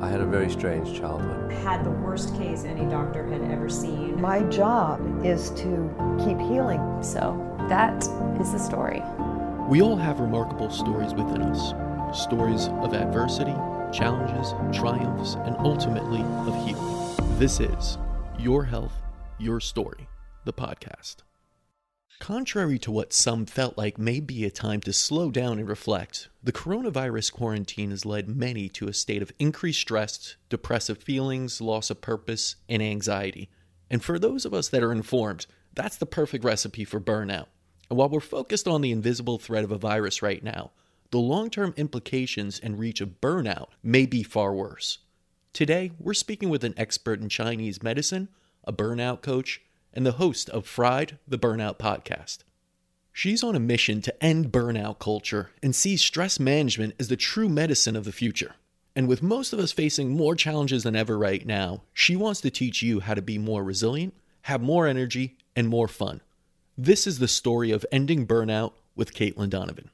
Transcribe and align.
I 0.00 0.08
had 0.08 0.20
a 0.20 0.26
very 0.26 0.48
strange 0.48 0.96
childhood. 0.96 1.50
Had 1.50 1.84
the 1.84 1.90
worst 1.90 2.36
case 2.36 2.64
any 2.64 2.88
doctor 2.88 3.26
had 3.26 3.42
ever 3.50 3.68
seen. 3.68 4.20
My 4.20 4.42
job 4.44 5.24
is 5.24 5.50
to 5.50 5.90
keep 6.24 6.38
healing. 6.38 7.02
So 7.02 7.36
that 7.68 7.96
is 8.40 8.52
the 8.52 8.58
story. 8.58 9.02
We 9.68 9.82
all 9.82 9.96
have 9.96 10.20
remarkable 10.20 10.70
stories 10.70 11.14
within 11.14 11.42
us 11.42 11.74
stories 12.16 12.68
of 12.68 12.94
adversity, 12.94 13.54
challenges, 13.92 14.54
triumphs, 14.72 15.34
and 15.44 15.56
ultimately 15.58 16.22
of 16.22 16.54
healing. 16.66 17.38
This 17.38 17.60
is 17.60 17.98
Your 18.38 18.64
Health, 18.64 18.94
Your 19.38 19.60
Story, 19.60 20.08
the 20.44 20.52
podcast. 20.52 21.27
Contrary 22.20 22.78
to 22.80 22.90
what 22.90 23.12
some 23.12 23.46
felt 23.46 23.78
like 23.78 23.96
may 23.96 24.20
be 24.20 24.44
a 24.44 24.50
time 24.50 24.80
to 24.80 24.92
slow 24.92 25.30
down 25.30 25.58
and 25.58 25.68
reflect, 25.68 26.28
the 26.42 26.52
coronavirus 26.52 27.32
quarantine 27.32 27.90
has 27.90 28.04
led 28.04 28.28
many 28.28 28.68
to 28.68 28.88
a 28.88 28.92
state 28.92 29.22
of 29.22 29.32
increased 29.38 29.80
stress, 29.80 30.36
depressive 30.48 30.98
feelings, 30.98 31.60
loss 31.60 31.90
of 31.90 32.00
purpose, 32.00 32.56
and 32.68 32.82
anxiety. 32.82 33.48
And 33.88 34.02
for 34.02 34.18
those 34.18 34.44
of 34.44 34.52
us 34.52 34.68
that 34.68 34.82
are 34.82 34.92
informed, 34.92 35.46
that's 35.74 35.96
the 35.96 36.06
perfect 36.06 36.44
recipe 36.44 36.84
for 36.84 37.00
burnout. 37.00 37.46
And 37.88 37.96
while 37.96 38.08
we're 38.08 38.20
focused 38.20 38.68
on 38.68 38.80
the 38.80 38.92
invisible 38.92 39.38
threat 39.38 39.64
of 39.64 39.72
a 39.72 39.78
virus 39.78 40.20
right 40.20 40.42
now, 40.42 40.72
the 41.10 41.18
long 41.18 41.48
term 41.48 41.72
implications 41.76 42.58
and 42.58 42.78
reach 42.78 43.00
of 43.00 43.20
burnout 43.20 43.68
may 43.82 44.04
be 44.04 44.22
far 44.22 44.52
worse. 44.52 44.98
Today, 45.52 45.92
we're 45.98 46.14
speaking 46.14 46.50
with 46.50 46.64
an 46.64 46.74
expert 46.76 47.20
in 47.20 47.28
Chinese 47.28 47.82
medicine, 47.82 48.28
a 48.64 48.72
burnout 48.72 49.22
coach, 49.22 49.62
and 49.92 50.06
the 50.06 50.12
host 50.12 50.48
of 50.50 50.66
Fried, 50.66 51.18
the 51.26 51.38
Burnout 51.38 51.78
Podcast. 51.78 52.38
She's 53.12 53.42
on 53.42 53.56
a 53.56 53.60
mission 53.60 54.00
to 54.02 54.24
end 54.24 54.52
burnout 54.52 54.98
culture 54.98 55.50
and 55.62 55.74
sees 55.74 56.02
stress 56.02 56.38
management 56.38 56.94
as 57.00 57.08
the 57.08 57.16
true 57.16 57.48
medicine 57.48 57.96
of 57.96 58.04
the 58.04 58.12
future. 58.12 58.54
And 58.94 59.08
with 59.08 59.22
most 59.22 59.52
of 59.52 59.58
us 59.58 59.72
facing 59.72 60.10
more 60.10 60.36
challenges 60.36 60.84
than 60.84 60.96
ever 60.96 61.18
right 61.18 61.44
now, 61.44 61.82
she 61.92 62.16
wants 62.16 62.40
to 62.42 62.50
teach 62.50 62.82
you 62.82 63.00
how 63.00 63.14
to 63.14 63.22
be 63.22 63.38
more 63.38 63.64
resilient, 63.64 64.14
have 64.42 64.62
more 64.62 64.86
energy, 64.86 65.36
and 65.56 65.68
more 65.68 65.88
fun. 65.88 66.20
This 66.76 67.06
is 67.06 67.18
the 67.18 67.28
story 67.28 67.70
of 67.70 67.84
ending 67.90 68.26
burnout 68.26 68.72
with 68.94 69.14
Caitlin 69.14 69.50
Donovan 69.50 69.90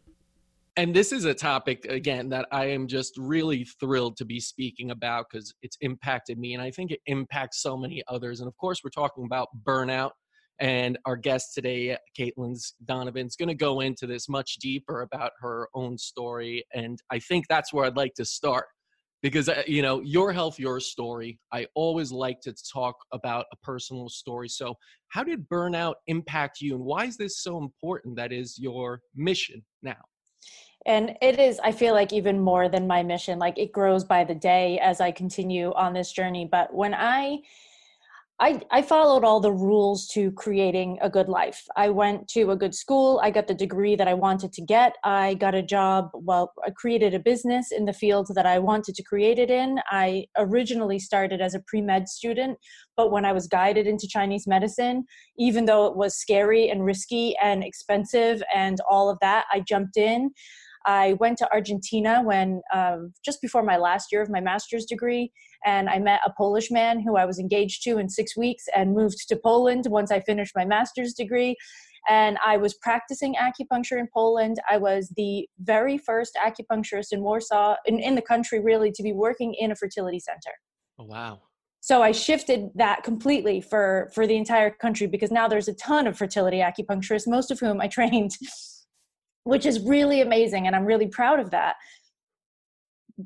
and 0.76 0.94
this 0.94 1.12
is 1.12 1.24
a 1.24 1.34
topic 1.34 1.84
again 1.86 2.28
that 2.28 2.46
i 2.50 2.64
am 2.64 2.86
just 2.86 3.16
really 3.16 3.64
thrilled 3.80 4.16
to 4.16 4.24
be 4.24 4.40
speaking 4.40 4.90
about 4.90 5.26
because 5.30 5.54
it's 5.62 5.76
impacted 5.80 6.38
me 6.38 6.54
and 6.54 6.62
i 6.62 6.70
think 6.70 6.90
it 6.90 7.00
impacts 7.06 7.62
so 7.62 7.76
many 7.76 8.02
others 8.08 8.40
and 8.40 8.48
of 8.48 8.56
course 8.56 8.80
we're 8.82 8.90
talking 8.90 9.24
about 9.24 9.48
burnout 9.64 10.10
and 10.60 10.98
our 11.04 11.16
guest 11.16 11.54
today 11.54 11.96
caitlin's 12.18 12.74
donovan's 12.84 13.36
going 13.36 13.48
to 13.48 13.54
go 13.54 13.80
into 13.80 14.06
this 14.06 14.28
much 14.28 14.56
deeper 14.56 15.02
about 15.02 15.32
her 15.40 15.68
own 15.74 15.96
story 15.98 16.64
and 16.74 17.00
i 17.10 17.18
think 17.18 17.46
that's 17.48 17.72
where 17.72 17.84
i'd 17.84 17.96
like 17.96 18.14
to 18.14 18.24
start 18.24 18.66
because 19.22 19.48
uh, 19.48 19.62
you 19.66 19.82
know 19.82 20.00
your 20.02 20.32
health 20.32 20.58
your 20.58 20.78
story 20.80 21.38
i 21.52 21.66
always 21.74 22.12
like 22.12 22.40
to 22.40 22.54
talk 22.72 22.94
about 23.12 23.46
a 23.52 23.56
personal 23.62 24.08
story 24.08 24.48
so 24.48 24.74
how 25.08 25.24
did 25.24 25.48
burnout 25.48 25.94
impact 26.06 26.60
you 26.60 26.74
and 26.74 26.84
why 26.84 27.04
is 27.04 27.16
this 27.16 27.42
so 27.42 27.58
important 27.58 28.16
that 28.16 28.32
is 28.32 28.58
your 28.58 29.00
mission 29.16 29.64
now 29.82 29.96
and 30.86 31.16
it 31.22 31.38
is 31.38 31.60
i 31.62 31.72
feel 31.72 31.94
like 31.94 32.12
even 32.12 32.38
more 32.40 32.68
than 32.68 32.86
my 32.86 33.02
mission 33.02 33.38
like 33.38 33.58
it 33.58 33.72
grows 33.72 34.04
by 34.04 34.24
the 34.24 34.34
day 34.34 34.78
as 34.80 35.00
i 35.00 35.10
continue 35.10 35.72
on 35.74 35.92
this 35.92 36.12
journey 36.12 36.48
but 36.50 36.72
when 36.74 36.94
i 36.94 37.38
I, 38.40 38.60
I 38.72 38.82
followed 38.82 39.22
all 39.22 39.38
the 39.38 39.52
rules 39.52 40.08
to 40.08 40.32
creating 40.32 40.98
a 41.00 41.08
good 41.08 41.28
life. 41.28 41.64
I 41.76 41.90
went 41.90 42.26
to 42.30 42.50
a 42.50 42.56
good 42.56 42.74
school. 42.74 43.20
I 43.22 43.30
got 43.30 43.46
the 43.46 43.54
degree 43.54 43.94
that 43.94 44.08
I 44.08 44.14
wanted 44.14 44.52
to 44.54 44.60
get. 44.60 44.96
I 45.04 45.34
got 45.34 45.54
a 45.54 45.62
job. 45.62 46.10
Well, 46.14 46.52
I 46.66 46.70
created 46.70 47.14
a 47.14 47.20
business 47.20 47.70
in 47.70 47.84
the 47.84 47.92
field 47.92 48.28
that 48.34 48.44
I 48.44 48.58
wanted 48.58 48.96
to 48.96 49.04
create 49.04 49.38
it 49.38 49.52
in. 49.52 49.78
I 49.88 50.26
originally 50.36 50.98
started 50.98 51.40
as 51.40 51.54
a 51.54 51.60
pre 51.60 51.80
med 51.80 52.08
student, 52.08 52.58
but 52.96 53.12
when 53.12 53.24
I 53.24 53.32
was 53.32 53.46
guided 53.46 53.86
into 53.86 54.08
Chinese 54.08 54.48
medicine, 54.48 55.04
even 55.38 55.66
though 55.66 55.86
it 55.86 55.96
was 55.96 56.16
scary 56.16 56.68
and 56.68 56.84
risky 56.84 57.36
and 57.40 57.62
expensive 57.62 58.42
and 58.52 58.78
all 58.90 59.08
of 59.08 59.18
that, 59.20 59.44
I 59.52 59.60
jumped 59.60 59.96
in. 59.96 60.32
I 60.86 61.14
went 61.14 61.38
to 61.38 61.52
Argentina 61.52 62.22
when 62.22 62.60
um, 62.72 63.12
just 63.24 63.40
before 63.40 63.62
my 63.62 63.76
last 63.76 64.12
year 64.12 64.22
of 64.22 64.30
my 64.30 64.40
master's 64.40 64.84
degree, 64.84 65.32
and 65.64 65.88
I 65.88 65.98
met 65.98 66.20
a 66.26 66.32
Polish 66.36 66.70
man 66.70 67.00
who 67.00 67.16
I 67.16 67.24
was 67.24 67.38
engaged 67.38 67.82
to 67.84 67.98
in 67.98 68.08
six 68.08 68.36
weeks 68.36 68.64
and 68.74 68.94
moved 68.94 69.28
to 69.28 69.36
Poland 69.36 69.86
once 69.88 70.10
I 70.10 70.20
finished 70.20 70.52
my 70.54 70.64
master's 70.64 71.14
degree. 71.14 71.56
And 72.08 72.36
I 72.44 72.58
was 72.58 72.74
practicing 72.74 73.34
acupuncture 73.34 73.98
in 73.98 74.08
Poland. 74.12 74.58
I 74.70 74.76
was 74.76 75.10
the 75.16 75.48
very 75.60 75.96
first 75.96 76.36
acupuncturist 76.44 77.12
in 77.12 77.22
Warsaw, 77.22 77.76
in, 77.86 77.98
in 77.98 78.14
the 78.14 78.22
country 78.22 78.60
really, 78.60 78.92
to 78.92 79.02
be 79.02 79.12
working 79.12 79.54
in 79.54 79.72
a 79.72 79.76
fertility 79.76 80.20
center. 80.20 80.54
Oh, 80.98 81.04
wow 81.04 81.40
so 81.84 82.02
i 82.02 82.12
shifted 82.12 82.70
that 82.74 83.02
completely 83.02 83.60
for 83.60 84.10
for 84.14 84.26
the 84.26 84.36
entire 84.36 84.70
country 84.70 85.06
because 85.06 85.30
now 85.30 85.46
there's 85.46 85.68
a 85.68 85.74
ton 85.74 86.06
of 86.06 86.16
fertility 86.16 86.58
acupuncturists 86.58 87.28
most 87.28 87.50
of 87.50 87.60
whom 87.60 87.80
i 87.80 87.86
trained 87.96 88.30
which 89.44 89.66
is 89.66 89.80
really 89.80 90.20
amazing 90.20 90.66
and 90.66 90.74
i'm 90.74 90.84
really 90.84 91.06
proud 91.06 91.40
of 91.40 91.50
that. 91.50 91.76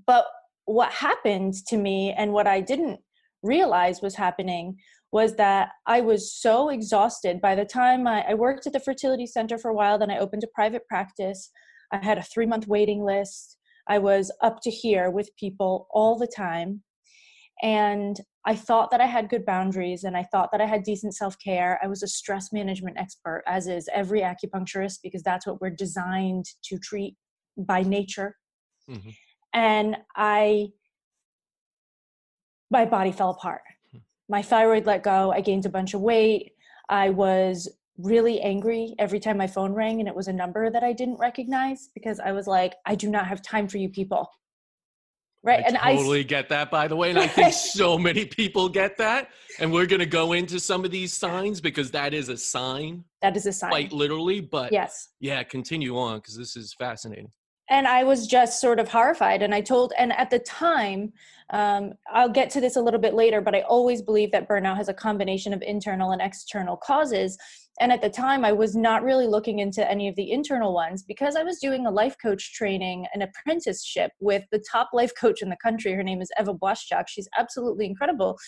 But 0.06 0.26
what 0.66 0.92
happened 0.92 1.54
to 1.68 1.76
me 1.76 2.12
and 2.12 2.32
what 2.32 2.46
i 2.46 2.60
didn't 2.60 3.00
realize 3.42 4.02
was 4.02 4.16
happening 4.16 4.76
was 5.12 5.36
that 5.36 5.70
i 5.86 6.00
was 6.00 6.32
so 6.32 6.68
exhausted. 6.68 7.40
By 7.40 7.54
the 7.54 7.64
time 7.64 8.06
I, 8.06 8.24
I, 8.28 8.34
worked 8.34 8.66
at 8.66 8.72
the 8.72 8.80
fertility 8.80 9.26
center 9.26 9.56
for 9.58 9.70
a 9.70 9.74
while 9.74 9.98
then 9.98 10.10
i 10.10 10.18
opened 10.18 10.44
a 10.44 10.54
private 10.54 10.86
practice. 10.86 11.50
I 11.92 12.04
had 12.04 12.18
a 12.18 12.22
three 12.22 12.46
month 12.46 12.66
waiting 12.66 13.02
list. 13.04 13.56
I 13.88 13.98
was 13.98 14.30
up 14.42 14.60
to 14.62 14.70
here 14.70 15.10
with 15.10 15.34
people 15.38 15.86
all 15.90 16.18
the 16.18 16.26
time. 16.26 16.82
And 17.62 18.20
I 18.48 18.56
thought 18.56 18.90
that 18.92 19.02
I 19.02 19.04
had 19.04 19.28
good 19.28 19.44
boundaries 19.44 20.04
and 20.04 20.16
I 20.16 20.22
thought 20.22 20.50
that 20.52 20.62
I 20.62 20.64
had 20.64 20.82
decent 20.82 21.14
self 21.14 21.38
care. 21.38 21.78
I 21.82 21.86
was 21.86 22.02
a 22.02 22.08
stress 22.08 22.50
management 22.50 22.96
expert, 22.98 23.42
as 23.46 23.66
is 23.66 23.90
every 23.92 24.22
acupuncturist, 24.22 25.00
because 25.02 25.22
that's 25.22 25.46
what 25.46 25.60
we're 25.60 25.68
designed 25.68 26.46
to 26.64 26.78
treat 26.78 27.14
by 27.58 27.82
nature. 27.82 28.36
Mm-hmm. 28.90 29.10
And 29.52 29.98
I, 30.16 30.68
my 32.70 32.86
body 32.86 33.12
fell 33.12 33.30
apart. 33.32 33.60
Hmm. 33.92 33.98
My 34.30 34.40
thyroid 34.40 34.86
let 34.86 35.02
go. 35.02 35.30
I 35.30 35.42
gained 35.42 35.66
a 35.66 35.70
bunch 35.70 35.92
of 35.92 36.00
weight. 36.00 36.52
I 36.88 37.10
was 37.10 37.70
really 37.98 38.40
angry 38.40 38.94
every 38.98 39.20
time 39.20 39.36
my 39.36 39.46
phone 39.46 39.74
rang 39.74 40.00
and 40.00 40.08
it 40.08 40.16
was 40.16 40.28
a 40.28 40.32
number 40.32 40.70
that 40.70 40.82
I 40.82 40.94
didn't 40.94 41.18
recognize 41.18 41.90
because 41.92 42.18
I 42.18 42.32
was 42.32 42.46
like, 42.46 42.76
I 42.86 42.94
do 42.94 43.10
not 43.10 43.26
have 43.26 43.42
time 43.42 43.68
for 43.68 43.76
you 43.76 43.90
people 43.90 44.26
right 45.42 45.62
And 45.64 45.76
I 45.76 45.90
and 45.90 45.98
totally 45.98 46.20
I 46.20 46.22
get 46.24 46.48
that 46.48 46.70
by 46.70 46.88
the 46.88 46.96
way 46.96 47.10
and 47.10 47.18
i 47.18 47.26
think 47.26 47.52
so 47.78 47.98
many 47.98 48.24
people 48.24 48.68
get 48.68 48.96
that 48.98 49.30
and 49.58 49.72
we're 49.72 49.86
going 49.86 50.00
to 50.00 50.06
go 50.06 50.32
into 50.32 50.60
some 50.60 50.84
of 50.84 50.90
these 50.90 51.12
signs 51.12 51.60
because 51.60 51.90
that 51.92 52.14
is 52.14 52.28
a 52.28 52.36
sign 52.36 53.04
that 53.22 53.36
is 53.36 53.46
a 53.46 53.52
sign. 53.52 53.70
quite 53.70 53.92
literally 53.92 54.40
but 54.40 54.72
yes. 54.72 55.10
yeah 55.20 55.42
continue 55.42 55.96
on 55.96 56.18
because 56.18 56.36
this 56.36 56.56
is 56.56 56.74
fascinating. 56.78 57.30
And 57.70 57.86
i 57.86 58.02
was 58.04 58.26
just 58.26 58.60
sort 58.60 58.80
of 58.80 58.88
horrified 58.88 59.42
and 59.42 59.54
i 59.54 59.60
told 59.60 59.92
and 59.98 60.12
at 60.12 60.30
the 60.30 60.38
time 60.40 61.12
um, 61.50 61.94
i'll 62.12 62.28
get 62.28 62.50
to 62.50 62.60
this 62.60 62.76
a 62.76 62.80
little 62.80 63.00
bit 63.00 63.14
later 63.14 63.40
but 63.40 63.54
i 63.54 63.60
always 63.62 64.02
believe 64.02 64.32
that 64.32 64.48
burnout 64.48 64.76
has 64.76 64.88
a 64.88 64.94
combination 64.94 65.52
of 65.52 65.62
internal 65.62 66.12
and 66.12 66.20
external 66.22 66.76
causes 66.76 67.38
and 67.80 67.92
at 67.92 68.00
the 68.00 68.10
time 68.10 68.44
i 68.44 68.52
was 68.52 68.74
not 68.74 69.02
really 69.02 69.26
looking 69.26 69.58
into 69.58 69.88
any 69.90 70.08
of 70.08 70.16
the 70.16 70.30
internal 70.30 70.74
ones 70.74 71.02
because 71.02 71.36
i 71.36 71.42
was 71.42 71.58
doing 71.58 71.86
a 71.86 71.90
life 71.90 72.16
coach 72.20 72.52
training 72.54 73.06
an 73.14 73.22
apprenticeship 73.22 74.12
with 74.20 74.44
the 74.52 74.62
top 74.70 74.90
life 74.92 75.12
coach 75.18 75.42
in 75.42 75.48
the 75.48 75.56
country. 75.62 75.92
Her 75.92 76.02
name 76.02 76.20
is 76.20 76.30
eva 76.38 76.54
błaszczak 76.54 77.08
she's 77.08 77.28
absolutely 77.38 77.86
incredible. 77.86 78.38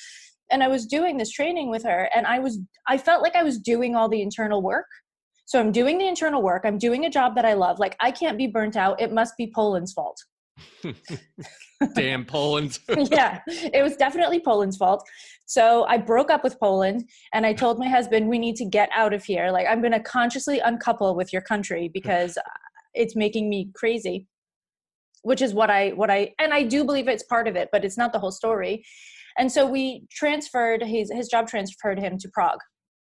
And 0.51 0.63
i 0.63 0.69
was 0.69 0.87
doing 0.87 1.17
this 1.17 1.31
training 1.31 1.71
with 1.71 1.85
her 1.85 2.11
and 2.15 2.27
i 2.27 2.39
was 2.39 2.59
i 2.89 2.99
felt 2.99 3.23
like 3.23 3.37
i 3.37 3.43
was 3.43 3.59
doing 3.59 3.97
all 3.97 4.09
the 4.09 4.23
internal 4.23 4.63
work. 4.63 4.87
So 5.47 5.61
i'm 5.61 5.73
doing 5.73 5.99
the 5.99 6.09
internal 6.09 6.43
work. 6.43 6.63
I'm 6.65 6.79
doing 6.79 7.05
a 7.05 7.11
job 7.11 7.35
that 7.37 7.45
i 7.45 7.55
love. 7.55 7.79
Like 7.79 7.97
i 8.01 8.11
can't 8.11 8.39
be 8.39 8.47
burnt 8.47 8.77
out. 8.77 9.01
It 9.01 9.13
must 9.13 9.37
be 9.37 9.53
poland's 9.55 9.93
fault 9.93 10.19
Damn 11.95 12.25
Poland. 12.25 12.79
yeah, 12.89 13.41
it 13.49 13.83
was 13.83 13.97
definitely 13.97 14.41
Poland's 14.41 14.77
fault. 14.77 15.07
So 15.47 15.85
I 15.85 15.97
broke 15.99 16.31
up 16.31 16.45
with 16.45 16.59
Poland 16.61 17.09
and 17.33 17.47
I 17.47 17.53
told 17.53 17.79
my 17.79 17.89
husband, 17.89 18.29
we 18.29 18.39
need 18.39 18.57
to 18.57 18.65
get 18.65 18.89
out 18.95 19.13
of 19.13 19.25
here. 19.25 19.51
Like, 19.51 19.67
I'm 19.69 19.81
going 19.81 19.93
to 19.93 20.01
consciously 20.01 20.61
uncouple 20.61 21.15
with 21.17 21.33
your 21.33 21.43
country 21.43 21.91
because 21.93 22.37
it's 22.95 23.17
making 23.17 23.49
me 23.49 23.71
crazy. 23.75 24.27
Which 25.23 25.43
is 25.43 25.53
what 25.53 25.69
I, 25.69 25.91
what 25.91 26.11
I, 26.11 26.33
and 26.39 26.55
I 26.55 26.63
do 26.63 26.83
believe 26.83 27.07
it's 27.07 27.25
part 27.25 27.47
of 27.47 27.55
it, 27.55 27.69
but 27.73 27.85
it's 27.85 27.99
not 27.99 28.13
the 28.15 28.19
whole 28.19 28.31
story. 28.31 28.83
And 29.37 29.53
so 29.53 29.67
we 29.67 30.07
transferred, 30.11 30.83
his, 30.83 31.13
his 31.13 31.29
job 31.29 31.47
transferred 31.47 31.99
him 31.99 32.17
to 32.19 32.29
Prague 32.33 32.61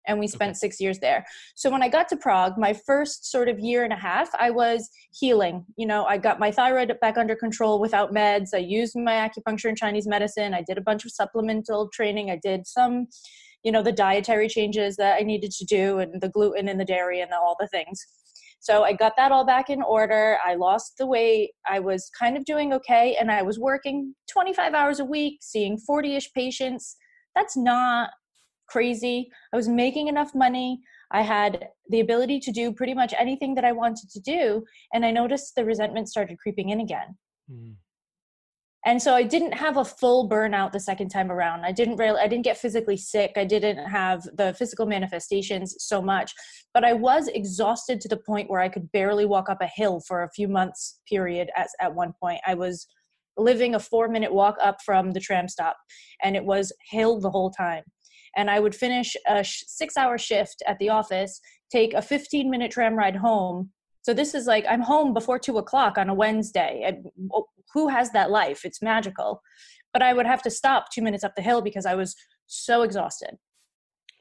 and 0.06 0.18
we 0.18 0.26
spent 0.26 0.50
okay. 0.50 0.58
six 0.58 0.80
years 0.80 0.98
there. 0.98 1.24
So 1.54 1.70
when 1.70 1.82
I 1.82 1.88
got 1.88 2.08
to 2.08 2.16
Prague, 2.16 2.58
my 2.58 2.72
first 2.72 3.30
sort 3.30 3.48
of 3.48 3.58
year 3.58 3.84
and 3.84 3.92
a 3.92 3.96
half, 3.96 4.28
I 4.38 4.50
was 4.50 4.88
healing. 5.12 5.64
You 5.76 5.86
know, 5.86 6.04
I 6.04 6.18
got 6.18 6.38
my 6.38 6.50
thyroid 6.50 6.92
back 7.00 7.16
under 7.16 7.36
control 7.36 7.80
without 7.80 8.12
meds. 8.12 8.48
I 8.54 8.58
used 8.58 8.96
my 8.96 9.12
acupuncture 9.28 9.68
and 9.68 9.76
Chinese 9.76 10.06
medicine. 10.06 10.54
I 10.54 10.62
did 10.62 10.78
a 10.78 10.82
bunch 10.82 11.04
of 11.04 11.12
supplemental 11.12 11.88
training. 11.92 12.30
I 12.30 12.38
did 12.42 12.66
some, 12.66 13.06
you 13.62 13.72
know, 13.72 13.82
the 13.82 13.92
dietary 13.92 14.48
changes 14.48 14.96
that 14.96 15.16
I 15.18 15.22
needed 15.22 15.50
to 15.52 15.64
do 15.64 15.98
and 15.98 16.20
the 16.20 16.28
gluten 16.28 16.68
and 16.68 16.80
the 16.80 16.84
dairy 16.84 17.20
and 17.20 17.32
all 17.32 17.56
the 17.58 17.68
things. 17.68 18.04
So 18.60 18.82
I 18.82 18.94
got 18.94 19.12
that 19.16 19.30
all 19.30 19.46
back 19.46 19.70
in 19.70 19.80
order. 19.82 20.38
I 20.44 20.54
lost 20.54 20.94
the 20.98 21.06
weight. 21.06 21.50
I 21.68 21.78
was 21.78 22.10
kind 22.18 22.36
of 22.36 22.44
doing 22.44 22.72
okay. 22.72 23.16
And 23.20 23.30
I 23.30 23.42
was 23.42 23.60
working 23.60 24.14
25 24.28 24.74
hours 24.74 24.98
a 24.98 25.04
week, 25.04 25.38
seeing 25.40 25.78
40 25.78 26.16
ish 26.16 26.32
patients. 26.32 26.96
That's 27.36 27.56
not 27.56 28.10
crazy. 28.68 29.30
I 29.52 29.56
was 29.56 29.68
making 29.68 30.08
enough 30.08 30.34
money. 30.34 30.80
I 31.12 31.22
had 31.22 31.68
the 31.88 32.00
ability 32.00 32.40
to 32.40 32.52
do 32.52 32.72
pretty 32.72 32.94
much 32.94 33.14
anything 33.18 33.54
that 33.54 33.64
I 33.64 33.72
wanted 33.72 34.10
to 34.10 34.20
do. 34.20 34.64
And 34.92 35.04
I 35.04 35.10
noticed 35.10 35.54
the 35.54 35.64
resentment 35.64 36.08
started 36.08 36.38
creeping 36.38 36.70
in 36.70 36.80
again. 36.80 37.16
Mm 37.50 37.76
and 38.86 39.02
so 39.02 39.14
i 39.14 39.22
didn't 39.22 39.52
have 39.52 39.76
a 39.76 39.84
full 39.84 40.28
burnout 40.30 40.72
the 40.72 40.80
second 40.80 41.10
time 41.10 41.30
around 41.30 41.64
i 41.64 41.72
didn't 41.72 41.96
really 41.96 42.18
i 42.18 42.26
didn't 42.26 42.44
get 42.44 42.56
physically 42.56 42.96
sick 42.96 43.32
i 43.36 43.44
didn't 43.44 43.84
have 43.84 44.22
the 44.36 44.54
physical 44.58 44.86
manifestations 44.86 45.74
so 45.78 46.00
much 46.00 46.32
but 46.72 46.84
i 46.84 46.92
was 46.92 47.28
exhausted 47.28 48.00
to 48.00 48.08
the 48.08 48.16
point 48.16 48.48
where 48.48 48.60
i 48.60 48.68
could 48.68 48.90
barely 48.92 49.26
walk 49.26 49.50
up 49.50 49.60
a 49.60 49.70
hill 49.74 50.00
for 50.06 50.22
a 50.22 50.30
few 50.30 50.48
months 50.48 51.00
period 51.08 51.50
at, 51.56 51.68
at 51.80 51.94
one 51.94 52.14
point 52.20 52.40
i 52.46 52.54
was 52.54 52.86
living 53.36 53.74
a 53.74 53.80
four 53.80 54.08
minute 54.08 54.32
walk 54.32 54.56
up 54.62 54.78
from 54.84 55.12
the 55.12 55.20
tram 55.20 55.46
stop 55.46 55.76
and 56.22 56.36
it 56.36 56.44
was 56.44 56.72
hill 56.90 57.20
the 57.20 57.30
whole 57.30 57.50
time 57.50 57.82
and 58.36 58.50
i 58.50 58.60
would 58.60 58.74
finish 58.74 59.16
a 59.26 59.42
sh- 59.42 59.64
six 59.66 59.96
hour 59.96 60.18
shift 60.18 60.62
at 60.66 60.78
the 60.78 60.88
office 60.88 61.40
take 61.70 61.94
a 61.94 62.02
15 62.02 62.50
minute 62.50 62.70
tram 62.70 62.94
ride 62.94 63.16
home 63.16 63.70
so 64.02 64.14
this 64.14 64.34
is 64.34 64.46
like 64.46 64.64
i'm 64.68 64.82
home 64.82 65.12
before 65.12 65.38
two 65.38 65.58
o'clock 65.58 65.98
on 65.98 66.08
a 66.08 66.14
wednesday 66.14 66.82
and 66.86 67.06
who 67.76 67.88
has 67.88 68.10
that 68.12 68.30
life? 68.30 68.64
It's 68.64 68.80
magical. 68.80 69.42
But 69.92 70.02
I 70.02 70.14
would 70.14 70.26
have 70.26 70.42
to 70.42 70.50
stop 70.50 70.90
two 70.90 71.02
minutes 71.02 71.24
up 71.24 71.34
the 71.36 71.42
hill 71.42 71.60
because 71.60 71.84
I 71.84 71.94
was 71.94 72.16
so 72.46 72.82
exhausted. 72.82 73.36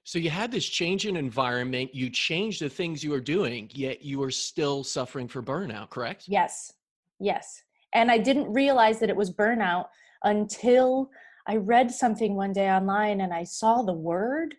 So 0.04 0.20
you 0.20 0.30
had 0.30 0.52
this 0.52 0.66
change 0.66 1.08
in 1.08 1.16
environment, 1.16 1.96
you 1.96 2.10
changed 2.10 2.62
the 2.62 2.70
things 2.70 3.04
you 3.04 3.12
were 3.12 3.22
doing, 3.22 3.72
yet 3.74 4.04
you 4.04 4.20
were 4.20 4.30
still 4.30 4.84
suffering 4.84 5.28
for 5.28 5.42
burnout, 5.42 5.90
correct? 5.90 6.26
Yes. 6.28 6.72
Yes. 7.20 7.64
And 7.94 8.12
I 8.12 8.18
didn't 8.18 8.52
realize 8.52 9.00
that 9.00 9.10
it 9.10 9.16
was 9.16 9.32
burnout 9.32 9.86
until 10.24 11.10
I 11.48 11.58
read 11.58 11.92
something 11.92 12.36
one 12.36 12.54
day 12.54 12.70
online 12.70 13.22
and 13.22 13.34
I 13.34 13.44
saw 13.44 13.82
the 13.84 13.94
word 13.94 14.56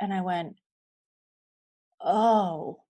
and 0.00 0.12
I 0.12 0.20
went, 0.20 0.56
oh. 2.00 2.80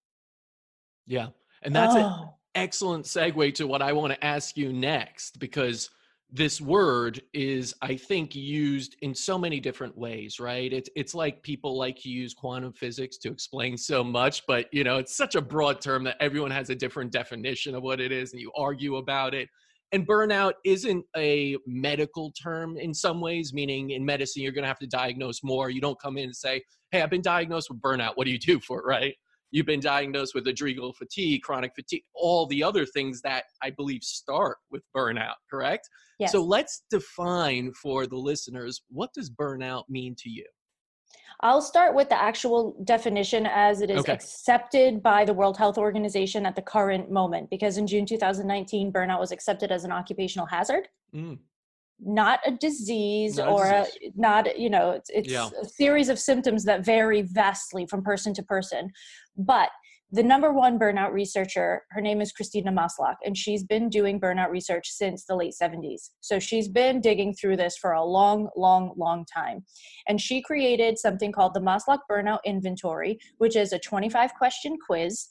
Yeah. 1.07 1.29
And 1.63 1.75
that's 1.75 1.95
oh. 1.95 1.99
it 1.99 2.29
excellent 2.59 3.05
segue 3.05 3.55
to 3.55 3.67
what 3.67 3.83
I 3.83 3.93
want 3.93 4.13
to 4.13 4.25
ask 4.25 4.57
you 4.57 4.73
next 4.73 5.39
because 5.39 5.91
this 6.31 6.61
word 6.61 7.23
is 7.33 7.75
i 7.81 7.97
think 7.97 8.35
used 8.35 8.97
in 9.01 9.15
so 9.15 9.39
many 9.39 9.59
different 9.59 9.97
ways 9.97 10.39
right 10.39 10.75
it's 10.75 10.91
it's 10.95 11.15
like 11.15 11.43
people 11.43 11.79
like 11.79 11.97
to 11.97 12.11
use 12.11 12.35
quantum 12.35 12.71
physics 12.71 13.17
to 13.17 13.31
explain 13.31 13.79
so 13.79 14.05
much 14.05 14.47
but 14.47 14.67
you 14.71 14.85
know 14.85 14.99
it's 14.99 15.17
such 15.17 15.37
a 15.37 15.41
broad 15.41 15.81
term 15.81 16.05
that 16.05 16.17
everyone 16.21 16.51
has 16.51 16.69
a 16.69 16.75
different 16.75 17.11
definition 17.11 17.75
of 17.75 17.83
what 17.83 17.99
it 17.99 18.13
is 18.13 18.33
and 18.33 18.43
you 18.43 18.53
argue 18.55 18.97
about 18.97 19.33
it 19.35 19.49
and 19.93 20.07
burnout 20.07 20.53
isn't 20.65 21.05
a 21.17 21.57
medical 21.67 22.33
term 22.33 22.77
in 22.77 22.93
some 22.93 23.21
ways 23.21 23.53
meaning 23.53 23.91
in 23.91 24.05
medicine 24.05 24.43
you're 24.43 24.53
going 24.53 24.63
to 24.63 24.69
have 24.69 24.79
to 24.79 24.87
diagnose 24.87 25.43
more 25.43 25.71
you 25.71 25.81
don't 25.81 26.01
come 26.01 26.17
in 26.19 26.25
and 26.25 26.37
say 26.37 26.63
hey 26.91 27.03
i've 27.03 27.11
been 27.11 27.23
diagnosed 27.23 27.69
with 27.71 27.81
burnout 27.81 28.13
what 28.15 28.25
do 28.25 28.31
you 28.31 28.39
do 28.39 28.61
for 28.61 28.81
it 28.81 28.85
right 28.87 29.15
you've 29.51 29.67
been 29.67 29.81
diagnosed 29.81 30.35
with 30.35 30.47
adrenal 30.47 30.93
fatigue, 30.93 31.43
chronic 31.43 31.73
fatigue, 31.75 32.03
all 32.15 32.47
the 32.47 32.63
other 32.63 32.85
things 32.85 33.21
that 33.23 33.45
I 33.63 33.71
believe 33.71 34.03
start 34.03 34.59
with 34.71 34.83
burnout, 34.97 35.35
correct? 35.51 35.89
Yes. 36.19 36.33
So 36.33 36.43
let's 36.43 36.83
define 36.91 37.73
for 37.73 38.07
the 38.07 38.17
listeners 38.17 38.83
what 38.89 39.11
does 39.15 39.31
burnout 39.31 39.85
mean 39.89 40.15
to 40.19 40.31
you? 40.31 40.47
I'll 41.41 41.63
start 41.63 41.95
with 41.95 42.09
the 42.09 42.21
actual 42.21 42.75
definition 42.85 43.47
as 43.47 43.81
it 43.81 43.91
is 43.91 44.01
okay. 44.01 44.13
accepted 44.13 45.03
by 45.03 45.25
the 45.25 45.33
World 45.33 45.57
Health 45.57 45.79
Organization 45.79 46.45
at 46.45 46.57
the 46.57 46.63
current 46.63 47.11
moment, 47.11 47.49
because 47.49 47.79
in 47.79 47.87
June 47.87 48.05
2019, 48.05 48.93
burnout 48.93 49.21
was 49.21 49.31
accepted 49.31 49.71
as 49.71 49.85
an 49.85 49.93
occupational 49.93 50.47
hazard. 50.47 50.89
Mm 51.15 51.39
not 52.01 52.41
a 52.47 52.53
disease 52.53 53.39
not 53.39 53.49
or 53.49 53.67
a 53.67 53.85
disease. 53.85 54.13
A, 54.17 54.21
not 54.21 54.59
you 54.59 54.71
know 54.71 54.93
it's, 54.93 55.11
it's 55.11 55.29
yeah. 55.29 55.49
a 55.61 55.65
series 55.65 56.09
of 56.09 56.19
symptoms 56.19 56.65
that 56.65 56.85
vary 56.85 57.23
vastly 57.23 57.87
from 57.87 58.03
person 58.03 58.33
to 58.35 58.43
person 58.43 58.93
but 59.37 59.71
the 60.11 60.23
number 60.23 60.53
one 60.53 60.79
burnout 60.79 61.13
researcher 61.13 61.83
her 61.91 62.01
name 62.01 62.21
is 62.21 62.33
christina 62.33 62.73
maslach 62.73 63.17
and 63.25 63.37
she's 63.37 63.63
been 63.63 63.89
doing 63.89 64.19
burnout 64.19 64.51
research 64.51 64.89
since 64.89 65.25
the 65.25 65.35
late 65.35 65.55
70s 65.61 66.11
so 66.21 66.39
she's 66.39 66.69
been 66.69 67.01
digging 67.01 67.35
through 67.35 67.57
this 67.57 67.77
for 67.77 67.93
a 67.93 68.05
long 68.05 68.49
long 68.57 68.93
long 68.97 69.25
time. 69.25 69.65
And 70.07 70.21
she 70.21 70.43
created 70.43 70.99
something 70.99 71.33
called 71.33 71.55
the 71.55 71.61
maslach 71.61 72.01
burnout 72.11 72.41
inventory 72.45 73.19
which 73.39 73.57
is 73.57 73.73
a 73.73 73.79
25 73.79 74.35
question 74.35 74.77
quiz 74.85 75.29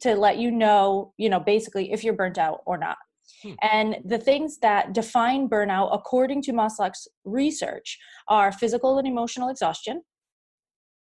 to 0.00 0.14
let 0.14 0.38
you 0.38 0.50
know 0.50 1.12
you 1.16 1.28
know 1.28 1.40
basically 1.40 1.92
if 1.92 2.02
you're 2.04 2.14
burnt 2.14 2.38
out 2.38 2.60
or 2.66 2.78
not. 2.78 2.96
Hmm. 3.42 3.52
And 3.62 3.96
the 4.04 4.18
things 4.18 4.58
that 4.58 4.92
define 4.92 5.48
burnout, 5.48 5.94
according 5.94 6.42
to 6.42 6.52
Maslach's 6.52 7.08
research, 7.24 7.98
are 8.28 8.52
physical 8.52 8.98
and 8.98 9.08
emotional 9.08 9.48
exhaustion, 9.48 10.02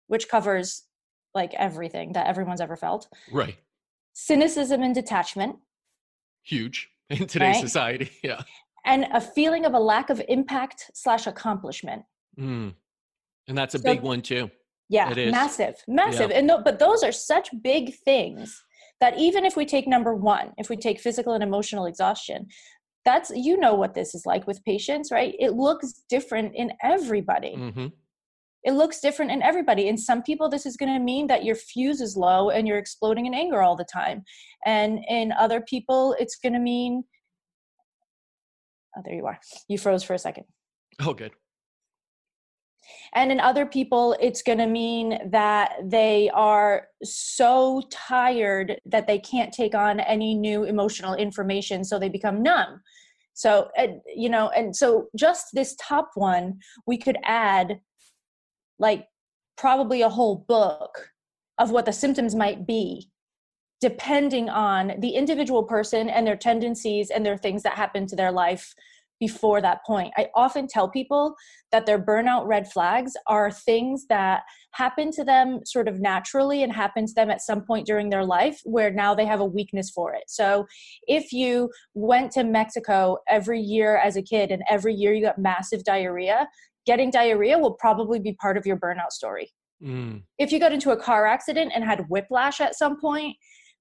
which 0.07 0.27
covers 0.27 0.83
like 1.33 1.53
everything 1.53 2.13
that 2.13 2.27
everyone's 2.27 2.61
ever 2.61 2.75
felt. 2.75 3.07
Right. 3.31 3.57
Cynicism 4.13 4.81
and 4.81 4.93
detachment. 4.93 5.57
Huge 6.43 6.89
in 7.09 7.27
today's 7.27 7.55
right? 7.55 7.61
society. 7.61 8.11
Yeah. 8.23 8.41
And 8.83 9.05
a 9.13 9.21
feeling 9.21 9.65
of 9.65 9.75
a 9.75 9.79
lack 9.79 10.09
of 10.09 10.19
impact 10.27 10.89
slash 10.95 11.27
accomplishment. 11.27 12.01
Mm. 12.39 12.73
And 13.47 13.57
that's 13.57 13.75
a 13.75 13.77
so, 13.77 13.83
big 13.83 14.01
one 14.01 14.21
too. 14.21 14.49
Yeah, 14.89 15.13
massive, 15.29 15.75
massive. 15.87 16.31
Yeah. 16.31 16.37
And 16.39 16.47
no, 16.47 16.61
but 16.61 16.79
those 16.79 17.03
are 17.03 17.11
such 17.11 17.49
big 17.61 17.95
things 18.03 18.61
that 18.99 19.17
even 19.17 19.45
if 19.45 19.55
we 19.55 19.65
take 19.65 19.87
number 19.87 20.15
one, 20.15 20.51
if 20.57 20.69
we 20.69 20.77
take 20.77 20.99
physical 20.99 21.33
and 21.33 21.43
emotional 21.43 21.85
exhaustion, 21.85 22.47
that's 23.05 23.31
you 23.33 23.57
know 23.57 23.73
what 23.73 23.93
this 23.93 24.13
is 24.13 24.25
like 24.25 24.47
with 24.47 24.63
patients, 24.63 25.11
right? 25.11 25.35
It 25.39 25.53
looks 25.53 26.03
different 26.09 26.53
in 26.55 26.71
everybody. 26.83 27.55
Mm-hmm. 27.55 27.87
It 28.63 28.73
looks 28.73 28.99
different 28.99 29.31
in 29.31 29.41
everybody. 29.41 29.87
In 29.87 29.97
some 29.97 30.21
people, 30.21 30.49
this 30.49 30.65
is 30.65 30.77
going 30.77 30.93
to 30.93 31.03
mean 31.03 31.27
that 31.27 31.43
your 31.43 31.55
fuse 31.55 31.99
is 31.99 32.15
low 32.15 32.49
and 32.51 32.67
you're 32.67 32.77
exploding 32.77 33.25
in 33.25 33.33
anger 33.33 33.61
all 33.61 33.75
the 33.75 33.85
time. 33.85 34.23
And 34.65 34.99
in 35.09 35.31
other 35.31 35.61
people, 35.61 36.15
it's 36.19 36.35
going 36.35 36.53
to 36.53 36.59
mean, 36.59 37.03
oh, 38.95 39.01
there 39.03 39.15
you 39.15 39.25
are. 39.25 39.39
You 39.67 39.77
froze 39.77 40.03
for 40.03 40.13
a 40.13 40.19
second. 40.19 40.43
Oh, 40.99 41.13
good. 41.13 41.31
And 43.13 43.31
in 43.31 43.39
other 43.39 43.65
people, 43.65 44.15
it's 44.19 44.41
going 44.41 44.57
to 44.57 44.67
mean 44.67 45.31
that 45.31 45.73
they 45.83 46.29
are 46.33 46.87
so 47.03 47.83
tired 47.89 48.79
that 48.85 49.07
they 49.07 49.19
can't 49.19 49.53
take 49.53 49.75
on 49.75 49.99
any 49.99 50.33
new 50.33 50.63
emotional 50.63 51.13
information, 51.15 51.83
so 51.83 51.97
they 51.97 52.09
become 52.09 52.43
numb. 52.43 52.81
So, 53.33 53.69
you 54.13 54.29
know, 54.29 54.49
and 54.49 54.75
so 54.75 55.07
just 55.17 55.47
this 55.53 55.75
top 55.79 56.11
one, 56.15 56.59
we 56.85 56.97
could 56.97 57.17
add 57.23 57.79
like 58.81 59.07
probably 59.57 60.01
a 60.01 60.09
whole 60.09 60.43
book 60.47 61.11
of 61.57 61.71
what 61.71 61.85
the 61.85 61.93
symptoms 61.93 62.35
might 62.35 62.67
be 62.67 63.07
depending 63.79 64.47
on 64.47 64.93
the 64.99 65.09
individual 65.09 65.63
person 65.63 66.07
and 66.07 66.25
their 66.25 66.35
tendencies 66.35 67.09
and 67.09 67.25
their 67.25 67.37
things 67.37 67.63
that 67.63 67.73
happen 67.73 68.05
to 68.05 68.15
their 68.15 68.31
life 68.31 68.75
before 69.19 69.61
that 69.61 69.85
point. 69.85 70.11
I 70.17 70.29
often 70.35 70.67
tell 70.67 70.89
people 70.89 71.35
that 71.71 71.85
their 71.85 72.03
burnout 72.03 72.47
red 72.47 72.71
flags 72.71 73.13
are 73.27 73.51
things 73.51 74.07
that 74.07 74.41
happen 74.71 75.11
to 75.11 75.23
them 75.23 75.59
sort 75.63 75.87
of 75.87 76.01
naturally 76.01 76.63
and 76.63 76.73
happen 76.73 77.05
to 77.05 77.13
them 77.13 77.29
at 77.29 77.41
some 77.41 77.61
point 77.61 77.85
during 77.85 78.09
their 78.09 78.25
life 78.25 78.59
where 78.63 78.91
now 78.91 79.13
they 79.13 79.25
have 79.25 79.39
a 79.39 79.45
weakness 79.45 79.91
for 79.91 80.13
it. 80.13 80.23
So 80.27 80.65
if 81.07 81.31
you 81.31 81.69
went 81.93 82.31
to 82.31 82.43
Mexico 82.43 83.17
every 83.27 83.61
year 83.61 83.97
as 83.97 84.15
a 84.15 84.23
kid 84.23 84.49
and 84.49 84.63
every 84.67 84.95
year 84.95 85.13
you 85.13 85.23
got 85.23 85.37
massive 85.37 85.83
diarrhea, 85.83 86.47
getting 86.85 87.11
diarrhea 87.11 87.57
will 87.57 87.73
probably 87.73 88.19
be 88.19 88.33
part 88.33 88.57
of 88.57 88.65
your 88.65 88.77
burnout 88.77 89.11
story. 89.11 89.51
Mm. 89.83 90.23
If 90.37 90.51
you 90.51 90.59
got 90.59 90.71
into 90.71 90.91
a 90.91 90.97
car 90.97 91.25
accident 91.25 91.71
and 91.73 91.83
had 91.83 92.05
whiplash 92.09 92.61
at 92.61 92.75
some 92.75 92.99
point, 92.99 93.35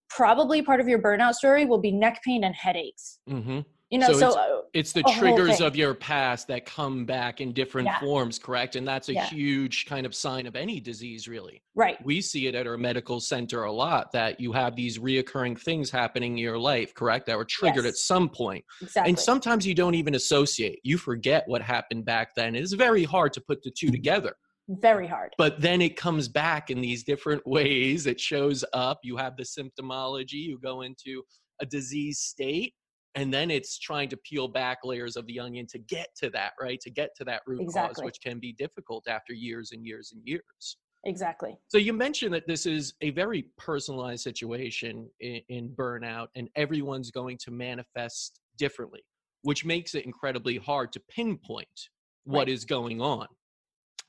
probably 0.08 0.62
part 0.62 0.80
of 0.80 0.88
your 0.88 1.00
burnout 1.00 1.34
story 1.34 1.66
will 1.66 1.80
be 1.80 1.92
neck 1.92 2.20
pain 2.24 2.44
and 2.44 2.54
headaches. 2.54 3.18
Mm-hmm 3.28 3.60
you 3.90 3.98
know 3.98 4.12
so, 4.12 4.18
so 4.18 4.28
it's, 4.28 4.36
uh, 4.36 4.60
it's, 4.72 4.92
the 4.92 5.02
triggers 5.18 5.60
of 5.60 5.74
your 5.74 5.94
past 5.94 6.46
that 6.48 6.64
come 6.64 7.04
back 7.04 7.40
in 7.40 7.52
different 7.52 7.86
yeah. 7.86 7.98
forms 7.98 8.38
correct? 8.38 8.76
And 8.76 8.86
that's 8.86 9.08
a 9.08 9.14
yeah. 9.14 9.26
huge 9.26 9.86
kind 9.86 10.06
of 10.06 10.14
sign 10.14 10.46
of 10.46 10.54
any 10.54 10.78
disease 10.78 11.26
really. 11.26 11.62
Right. 11.74 12.04
We 12.04 12.20
see 12.20 12.46
it 12.46 12.54
at 12.54 12.66
our 12.66 12.76
medical 12.76 13.20
center 13.20 13.64
a 13.64 13.72
lot 13.72 14.12
that 14.12 14.38
you 14.38 14.52
have 14.52 14.76
these 14.76 14.98
reoccurring 14.98 15.60
things 15.60 15.90
happening 15.90 16.32
in 16.32 16.38
your 16.38 16.58
life 16.58 16.94
correct 16.94 17.26
that 17.26 17.36
were 17.36 17.44
triggered 17.44 17.84
yes. 17.84 17.94
at 17.94 17.96
some 17.96 18.28
point. 18.28 18.64
Exactly. 18.80 19.10
and 19.10 19.18
sometimes 19.18 19.66
you 19.66 19.74
don't 19.74 19.94
even 19.94 20.14
associate. 20.14 20.78
You 20.84 20.96
forget 20.96 21.44
what 21.46 21.60
happened 21.60 22.04
back 22.04 22.34
then. 22.36 22.54
It's 22.54 22.72
very 22.72 23.04
hard 23.04 23.32
to 23.34 23.40
put 23.40 23.62
the 23.62 23.72
two 23.72 23.90
together. 23.90 24.34
Very 24.68 25.08
hard. 25.08 25.34
But 25.36 25.60
then 25.60 25.82
it 25.82 25.96
comes 25.96 26.28
back 26.28 26.70
in 26.70 26.80
these 26.80 27.02
different 27.02 27.44
ways. 27.44 28.06
It 28.06 28.20
shows 28.20 28.64
up. 28.72 29.00
You 29.02 29.16
have 29.16 29.36
the 29.36 29.42
symptomology. 29.42 30.34
You 30.34 30.60
go 30.62 30.82
into 30.82 31.24
a 31.60 31.66
disease 31.66 32.20
state 32.20 32.74
and 33.14 33.32
then 33.34 33.50
it's 33.50 33.78
trying 33.78 34.08
to 34.08 34.16
peel 34.16 34.46
back 34.48 34.78
layers 34.84 35.16
of 35.16 35.26
the 35.26 35.38
onion 35.40 35.66
to 35.66 35.78
get 35.78 36.08
to 36.16 36.30
that 36.30 36.52
right 36.60 36.80
to 36.80 36.90
get 36.90 37.10
to 37.16 37.24
that 37.24 37.42
root 37.46 37.60
exactly. 37.62 37.94
cause 37.94 38.04
which 38.04 38.20
can 38.20 38.38
be 38.38 38.52
difficult 38.52 39.08
after 39.08 39.32
years 39.32 39.72
and 39.72 39.84
years 39.86 40.12
and 40.12 40.22
years 40.26 40.76
exactly 41.04 41.56
So 41.68 41.78
you 41.78 41.92
mentioned 41.92 42.34
that 42.34 42.46
this 42.46 42.66
is 42.66 42.94
a 43.00 43.10
very 43.10 43.42
personalized 43.56 44.22
situation 44.22 45.10
in, 45.20 45.40
in 45.48 45.70
burnout, 45.70 46.28
and 46.34 46.48
everyone's 46.56 47.10
going 47.10 47.38
to 47.38 47.50
manifest 47.50 48.40
differently, 48.58 49.00
which 49.42 49.64
makes 49.64 49.94
it 49.94 50.04
incredibly 50.04 50.58
hard 50.58 50.92
to 50.92 51.00
pinpoint 51.08 51.88
what 52.24 52.48
is 52.48 52.62
Right. 52.62 52.68
going 52.68 53.00
on. 53.00 53.26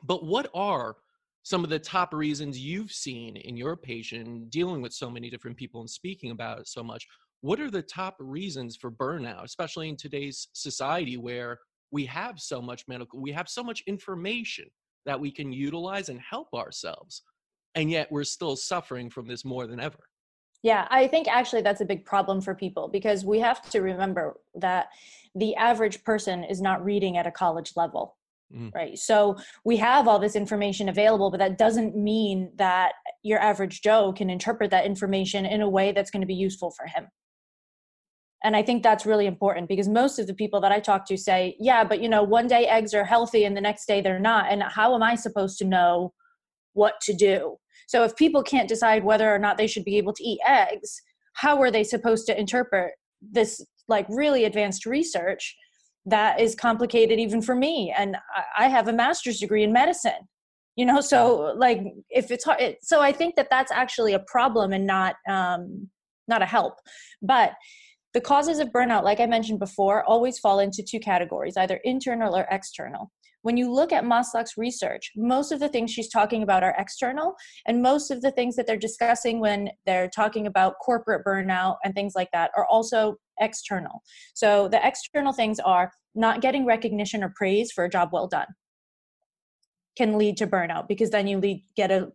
But 0.03 0.25
what 0.25 0.49
are 0.53 0.97
some 1.43 1.63
of 1.63 1.69
the 1.69 1.79
top 1.79 2.13
reasons 2.13 2.59
you've 2.59 2.91
seen 2.91 3.37
in 3.37 3.55
your 3.57 3.75
patient 3.77 4.49
dealing 4.49 4.81
with 4.81 4.93
so 4.93 5.09
many 5.09 5.29
different 5.29 5.57
people 5.57 5.79
and 5.81 5.89
speaking 5.89 6.31
about 6.31 6.59
it 6.59 6.67
so 6.67 6.83
much? 6.83 7.07
What 7.41 7.59
are 7.59 7.71
the 7.71 7.81
top 7.81 8.15
reasons 8.19 8.75
for 8.75 8.91
burnout, 8.91 9.43
especially 9.43 9.89
in 9.89 9.97
today's 9.97 10.47
society 10.53 11.17
where 11.17 11.59
we 11.91 12.05
have 12.05 12.39
so 12.39 12.61
much 12.61 12.83
medical, 12.87 13.19
we 13.19 13.31
have 13.31 13.49
so 13.49 13.63
much 13.63 13.83
information 13.87 14.65
that 15.05 15.19
we 15.19 15.31
can 15.31 15.51
utilize 15.51 16.09
and 16.09 16.19
help 16.19 16.53
ourselves, 16.53 17.23
and 17.73 17.89
yet 17.89 18.11
we're 18.11 18.23
still 18.23 18.55
suffering 18.55 19.09
from 19.09 19.27
this 19.27 19.43
more 19.43 19.65
than 19.65 19.79
ever? 19.79 19.97
Yeah, 20.61 20.87
I 20.91 21.07
think 21.07 21.27
actually 21.27 21.63
that's 21.63 21.81
a 21.81 21.85
big 21.85 22.05
problem 22.05 22.39
for 22.41 22.53
people 22.53 22.87
because 22.87 23.25
we 23.25 23.39
have 23.39 23.67
to 23.71 23.81
remember 23.81 24.39
that 24.55 24.89
the 25.33 25.55
average 25.55 26.03
person 26.03 26.43
is 26.43 26.61
not 26.61 26.85
reading 26.85 27.17
at 27.17 27.25
a 27.25 27.31
college 27.31 27.73
level. 27.75 28.17
Mm. 28.55 28.73
Right. 28.75 28.99
So 28.99 29.37
we 29.63 29.77
have 29.77 30.07
all 30.07 30.19
this 30.19 30.35
information 30.35 30.89
available, 30.89 31.31
but 31.31 31.39
that 31.39 31.57
doesn't 31.57 31.95
mean 31.95 32.51
that 32.57 32.91
your 33.23 33.39
average 33.39 33.81
Joe 33.81 34.13
can 34.13 34.29
interpret 34.29 34.71
that 34.71 34.85
information 34.85 35.45
in 35.45 35.61
a 35.61 35.69
way 35.69 35.93
that's 35.93 36.11
going 36.11 36.21
to 36.21 36.27
be 36.27 36.35
useful 36.35 36.69
for 36.69 36.85
him. 36.85 37.07
And 38.43 38.55
I 38.55 38.63
think 38.63 38.81
that's 38.81 39.05
really 39.05 39.27
important 39.27 39.67
because 39.67 39.87
most 39.87 40.17
of 40.17 40.27
the 40.27 40.33
people 40.33 40.59
that 40.61 40.71
I 40.71 40.79
talk 40.79 41.05
to 41.07 41.17
say, 41.17 41.55
yeah, 41.59 41.83
but 41.83 42.01
you 42.01 42.09
know, 42.09 42.23
one 42.23 42.47
day 42.47 42.65
eggs 42.67 42.93
are 42.93 43.03
healthy 43.03 43.45
and 43.45 43.55
the 43.55 43.61
next 43.61 43.85
day 43.85 44.01
they're 44.01 44.19
not. 44.19 44.51
And 44.51 44.63
how 44.63 44.95
am 44.95 45.03
I 45.03 45.15
supposed 45.15 45.57
to 45.59 45.65
know 45.65 46.13
what 46.73 46.99
to 47.01 47.13
do? 47.13 47.57
So 47.87 48.03
if 48.03 48.15
people 48.15 48.41
can't 48.41 48.69
decide 48.69 49.03
whether 49.03 49.33
or 49.33 49.37
not 49.37 49.57
they 49.57 49.67
should 49.67 49.85
be 49.85 49.97
able 49.97 50.13
to 50.13 50.23
eat 50.23 50.39
eggs, 50.47 51.01
how 51.33 51.61
are 51.61 51.71
they 51.71 51.83
supposed 51.83 52.25
to 52.27 52.39
interpret 52.39 52.93
this 53.21 53.63
like 53.87 54.05
really 54.09 54.45
advanced 54.45 54.85
research 54.85 55.55
that 56.05 56.39
is 56.39 56.55
complicated 56.55 57.19
even 57.19 57.41
for 57.41 57.55
me? 57.55 57.93
And 57.95 58.17
I- 58.57 58.69
have 58.69 58.87
a 58.87 58.93
master's 58.93 59.39
degree 59.39 59.63
in 59.63 59.73
medicine. 59.73 60.27
You 60.77 60.85
know, 60.85 61.01
so 61.01 61.53
like 61.57 61.81
if 62.09 62.31
it's 62.31 62.45
hard, 62.45 62.61
it, 62.61 62.77
so 62.81 63.01
I 63.01 63.11
think 63.11 63.35
that 63.35 63.49
that's 63.51 63.73
actually 63.73 64.13
a 64.13 64.19
problem 64.19 64.71
and 64.71 64.87
not 64.87 65.15
um, 65.29 65.89
not 66.29 66.41
a 66.41 66.45
help. 66.45 66.75
But 67.21 67.51
the 68.13 68.21
causes 68.21 68.59
of 68.59 68.69
burnout, 68.69 69.03
like 69.03 69.19
I 69.19 69.25
mentioned 69.25 69.59
before, 69.59 70.03
always 70.03 70.39
fall 70.39 70.59
into 70.59 70.83
two 70.83 70.99
categories, 70.99 71.57
either 71.57 71.79
internal 71.83 72.35
or 72.35 72.47
external. 72.51 73.11
When 73.43 73.57
you 73.57 73.71
look 73.71 73.91
at 73.91 74.03
Maslach's 74.03 74.55
research, 74.55 75.11
most 75.15 75.51
of 75.51 75.59
the 75.59 75.69
things 75.69 75.89
she's 75.91 76.09
talking 76.09 76.43
about 76.43 76.63
are 76.63 76.75
external, 76.77 77.33
and 77.65 77.81
most 77.81 78.11
of 78.11 78.21
the 78.21 78.31
things 78.31 78.55
that 78.55 78.67
they're 78.67 78.77
discussing 78.77 79.39
when 79.39 79.69
they're 79.85 80.09
talking 80.09 80.45
about 80.45 80.75
corporate 80.83 81.25
burnout 81.25 81.77
and 81.83 81.95
things 81.95 82.13
like 82.15 82.29
that 82.33 82.51
are 82.55 82.67
also 82.67 83.15
external. 83.39 84.03
So 84.35 84.67
the 84.67 84.85
external 84.85 85.33
things 85.33 85.59
are 85.59 85.91
not 86.13 86.41
getting 86.41 86.65
recognition 86.65 87.23
or 87.23 87.33
praise 87.35 87.71
for 87.71 87.85
a 87.85 87.89
job 87.89 88.09
well 88.11 88.27
done 88.27 88.47
can 89.97 90.17
lead 90.17 90.37
to 90.37 90.47
burnout 90.47 90.87
because 90.87 91.09
then 91.09 91.27
you 91.27 91.37
lead, 91.37 91.63
get 91.75 91.91
a 91.91 92.11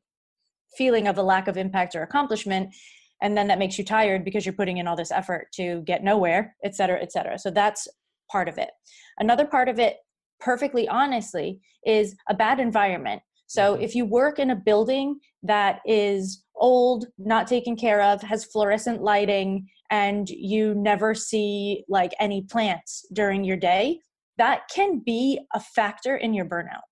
feeling 0.77 1.09
of 1.09 1.19
a 1.19 1.23
lack 1.23 1.49
of 1.49 1.57
impact 1.57 1.95
or 1.95 2.03
accomplishment 2.03 2.75
and 3.23 3.37
then 3.37 3.49
that 3.49 3.59
makes 3.59 3.79
you 3.79 3.85
tired 3.85 4.25
because 4.25 4.45
you're 4.45 4.53
putting 4.53 4.79
in 4.79 4.87
all 4.87 4.97
this 4.97 5.11
effort 5.11 5.49
to 5.53 5.83
get 5.87 6.05
nowhere 6.05 6.55
et 6.65 6.75
cetera 6.75 7.01
et 7.01 7.13
cetera 7.13 7.39
so 7.39 7.51
that's 7.51 7.89
part 8.31 8.49
of 8.49 8.59
it 8.59 8.71
another 9.19 9.47
part 9.47 9.69
of 9.69 9.79
it 9.79 9.99
perfectly 10.41 10.87
honestly 10.89 11.61
is 11.85 12.15
a 12.29 12.35
bad 12.35 12.61
environment 12.61 13.23
so 13.47 13.77
Mhm. 13.77 13.83
if 13.83 13.95
you 13.95 14.05
work 14.05 14.39
in 14.39 14.51
a 14.51 14.57
building 14.57 15.19
that 15.43 15.81
is 15.87 16.45
old 16.57 17.07
not 17.19 17.47
taken 17.47 17.77
care 17.77 18.03
of 18.03 18.21
has 18.23 18.45
fluorescent 18.45 19.03
lighting 19.03 19.69
and 19.91 20.29
you 20.31 20.75
never 20.75 21.15
see 21.15 21.85
like 21.89 22.13
any 22.19 22.43
plants 22.43 23.07
during 23.13 23.45
your 23.45 23.57
day 23.57 24.01
that 24.39 24.69
can 24.69 24.99
be 24.99 25.41
a 25.55 25.61
factor 25.61 26.17
in 26.17 26.35
your 26.35 26.45
burnout 26.45 26.83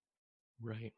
Right. 0.60 0.94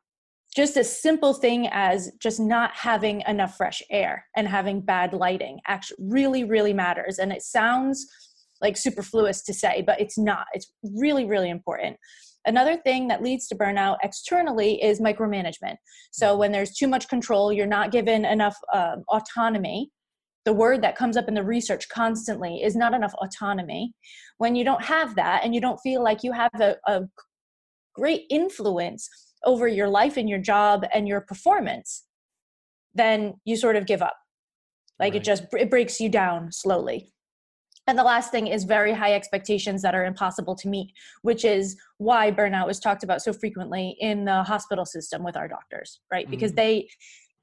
Just 0.57 0.79
a 0.79 0.85
simple 0.85 1.35
thing 1.35 1.69
as 1.71 2.11
just 2.19 2.41
not 2.41 2.75
having 2.75 3.23
enough 3.29 3.57
fresh 3.59 3.83
air 3.91 4.25
and 4.37 4.49
having 4.49 4.81
bad 4.81 5.13
lighting 5.13 5.61
actually 5.67 5.99
really 6.01 6.45
really 6.45 6.73
matters. 6.73 7.19
And 7.19 7.31
it 7.31 7.43
sounds 7.43 8.07
like 8.63 8.77
superfluous 8.77 9.43
to 9.45 9.55
say 9.55 9.83
but 9.87 10.01
it's 10.01 10.17
not. 10.17 10.47
It's 10.55 10.73
really 10.83 11.27
really 11.27 11.51
important. 11.51 11.99
Another 12.47 12.77
thing 12.77 13.09
that 13.09 13.23
leads 13.23 13.49
to 13.49 13.57
burnout 13.57 13.99
externally 14.03 14.83
is 14.83 15.01
micromanagement. 15.01 15.77
So 16.11 16.37
when 16.37 16.53
there's 16.53 16.73
too 16.73 16.89
much 16.89 17.09
control 17.09 17.53
you're 17.53 17.67
not 17.67 17.93
given 17.93 18.25
enough 18.25 18.57
um, 18.73 19.05
autonomy. 19.09 19.91
The 20.47 20.55
word 20.55 20.81
that 20.83 20.97
comes 20.97 21.17
up 21.17 21.27
in 21.29 21.35
the 21.35 21.43
research 21.43 21.89
constantly 21.89 22.63
is 22.63 22.77
not 22.77 22.95
enough 22.95 23.13
autonomy. 23.15 23.93
When 24.39 24.55
you 24.55 24.65
don't 24.65 24.85
have 24.85 25.17
that 25.17 25.45
and 25.45 25.55
you 25.55 25.61
don't 25.61 25.81
feel 25.81 26.03
like 26.03 26.23
you 26.23 26.31
have 26.33 26.53
a, 26.61 26.77
a 26.87 27.03
great 27.95 28.27
influence 28.31 29.11
over 29.45 29.69
your 29.69 29.89
life 29.89 30.17
and 30.17 30.29
your 30.29 30.39
job 30.39 30.85
and 30.93 31.07
your 31.07 31.21
performance 31.21 32.05
then 32.95 33.35
you 33.45 33.57
sort 33.57 33.77
of 33.77 33.87
give 33.87 34.03
up. 34.03 34.17
Like 34.99 35.15
it 35.15 35.23
just 35.23 35.45
it 35.53 35.71
breaks 35.71 36.01
you 36.01 36.09
down 36.09 36.51
slowly. 36.51 37.13
And 37.87 37.97
the 37.99 38.03
last 38.03 38.33
thing 38.33 38.49
is 38.49 38.65
very 38.65 38.93
high 38.93 39.15
expectations 39.15 39.83
that 39.83 39.95
are 39.95 40.05
impossible 40.07 40.57
to 40.57 40.69
meet 40.69 40.93
which 41.23 41.45
is 41.45 41.77
why 41.99 42.33
burnout 42.33 42.71
is 42.71 42.81
talked 42.81 43.05
about 43.05 43.23
so 43.23 43.33
frequently 43.33 43.97
in 44.01 44.25
the 44.25 44.43
hospital 44.43 44.85
system 44.85 45.23
with 45.23 45.37
our 45.37 45.47
doctors 45.47 46.01
right? 46.11 46.29
Because 46.31 46.53
Mhm. 46.53 46.57
they 46.57 46.89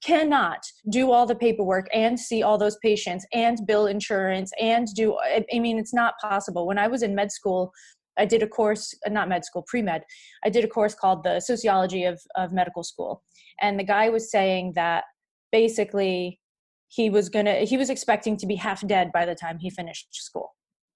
cannot 0.03 0.59
do 0.89 1.11
all 1.11 1.25
the 1.25 1.35
paperwork 1.35 1.87
and 1.93 2.19
see 2.19 2.43
all 2.43 2.57
those 2.57 2.75
patients 2.77 3.25
and 3.31 3.59
bill 3.65 3.85
insurance 3.85 4.51
and 4.59 4.87
do 4.95 5.17
I 5.53 5.59
mean 5.59 5.77
it's 5.79 5.93
not 5.93 6.15
possible. 6.19 6.65
When 6.67 6.77
i 6.79 6.87
was 6.87 7.03
in 7.03 7.15
med 7.15 7.31
school 7.31 7.71
I 8.17 8.25
did 8.25 8.43
a 8.43 8.47
course, 8.47 8.95
uh, 9.05 9.09
not 9.09 9.29
med 9.29 9.45
school, 9.45 9.63
pre 9.67 9.81
med. 9.81 10.03
I 10.43 10.49
did 10.49 10.63
a 10.63 10.67
course 10.67 10.95
called 10.95 11.23
the 11.23 11.39
Sociology 11.39 12.05
of, 12.05 12.21
of 12.35 12.51
Medical 12.51 12.83
School. 12.83 13.23
And 13.61 13.79
the 13.79 13.83
guy 13.83 14.09
was 14.09 14.31
saying 14.31 14.73
that 14.75 15.05
basically 15.51 16.39
he 16.87 17.09
was 17.09 17.29
gonna, 17.29 17.59
he 17.59 17.77
was 17.77 17.89
expecting 17.89 18.37
to 18.37 18.45
be 18.45 18.55
half 18.55 18.85
dead 18.87 19.11
by 19.11 19.25
the 19.25 19.35
time 19.35 19.57
he 19.59 19.69
finished 19.69 20.07
school. 20.11 20.53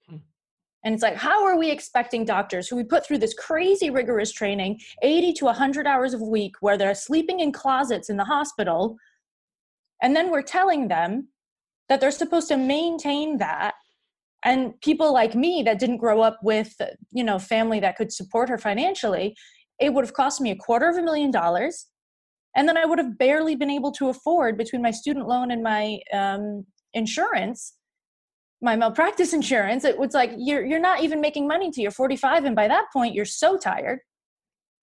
Hmm. 0.07 0.17
And 0.83 0.93
it's 0.93 1.03
like, 1.03 1.15
how 1.15 1.45
are 1.45 1.57
we 1.57 1.71
expecting 1.71 2.25
doctors 2.25 2.67
who 2.67 2.75
we 2.75 2.83
put 2.83 3.05
through 3.05 3.19
this 3.19 3.33
crazy 3.33 3.89
rigorous 3.89 4.31
training, 4.31 4.79
80 5.01 5.33
to 5.33 5.45
100 5.45 5.87
hours 5.87 6.13
a 6.13 6.23
week, 6.23 6.55
where 6.61 6.77
they're 6.77 6.93
sleeping 6.95 7.39
in 7.39 7.51
closets 7.51 8.09
in 8.09 8.17
the 8.17 8.25
hospital, 8.25 8.97
and 10.01 10.15
then 10.15 10.29
we're 10.29 10.43
telling 10.43 10.87
them 10.87 11.29
that 11.89 11.99
they're 11.99 12.11
supposed 12.11 12.49
to 12.49 12.57
maintain 12.57 13.37
that 13.37 13.73
and 14.47 14.79
people 14.81 15.13
like 15.13 15.35
me 15.35 15.61
that 15.63 15.77
didn't 15.77 15.97
grow 15.97 16.21
up 16.21 16.39
with 16.41 16.73
you 17.11 17.23
know 17.23 17.37
family 17.37 17.79
that 17.79 17.97
could 17.97 18.11
support 18.11 18.49
her 18.49 18.57
financially 18.57 19.35
it 19.79 19.93
would 19.93 20.05
have 20.05 20.13
cost 20.13 20.41
me 20.41 20.49
a 20.49 20.55
quarter 20.55 20.89
of 20.89 20.97
a 20.97 21.03
million 21.03 21.29
dollars. 21.29 21.87
And 22.55 22.67
then 22.67 22.77
i 22.77 22.85
would 22.85 22.97
have 22.97 23.17
barely 23.17 23.55
been 23.55 23.69
able 23.69 23.91
to 23.93 24.09
afford 24.09 24.57
between 24.57 24.81
my 24.81 24.91
student 24.91 25.27
loan 25.27 25.51
and 25.51 25.61
my 25.61 25.99
um, 26.11 26.65
insurance 26.93 27.73
my 28.59 28.75
malpractice 28.75 29.33
insurance. 29.39 29.85
It 29.85 29.99
was 29.99 30.13
like 30.15 30.31
you're 30.35 30.65
you're 30.65 30.79
not 30.79 31.01
even 31.03 31.21
making 31.21 31.47
money 31.47 31.69
till 31.69 31.83
you're 31.83 31.91
45 31.91 32.45
and 32.45 32.55
by 32.55 32.67
that 32.67 32.85
point 32.91 33.13
you're 33.13 33.25
so 33.25 33.57
tired. 33.57 33.99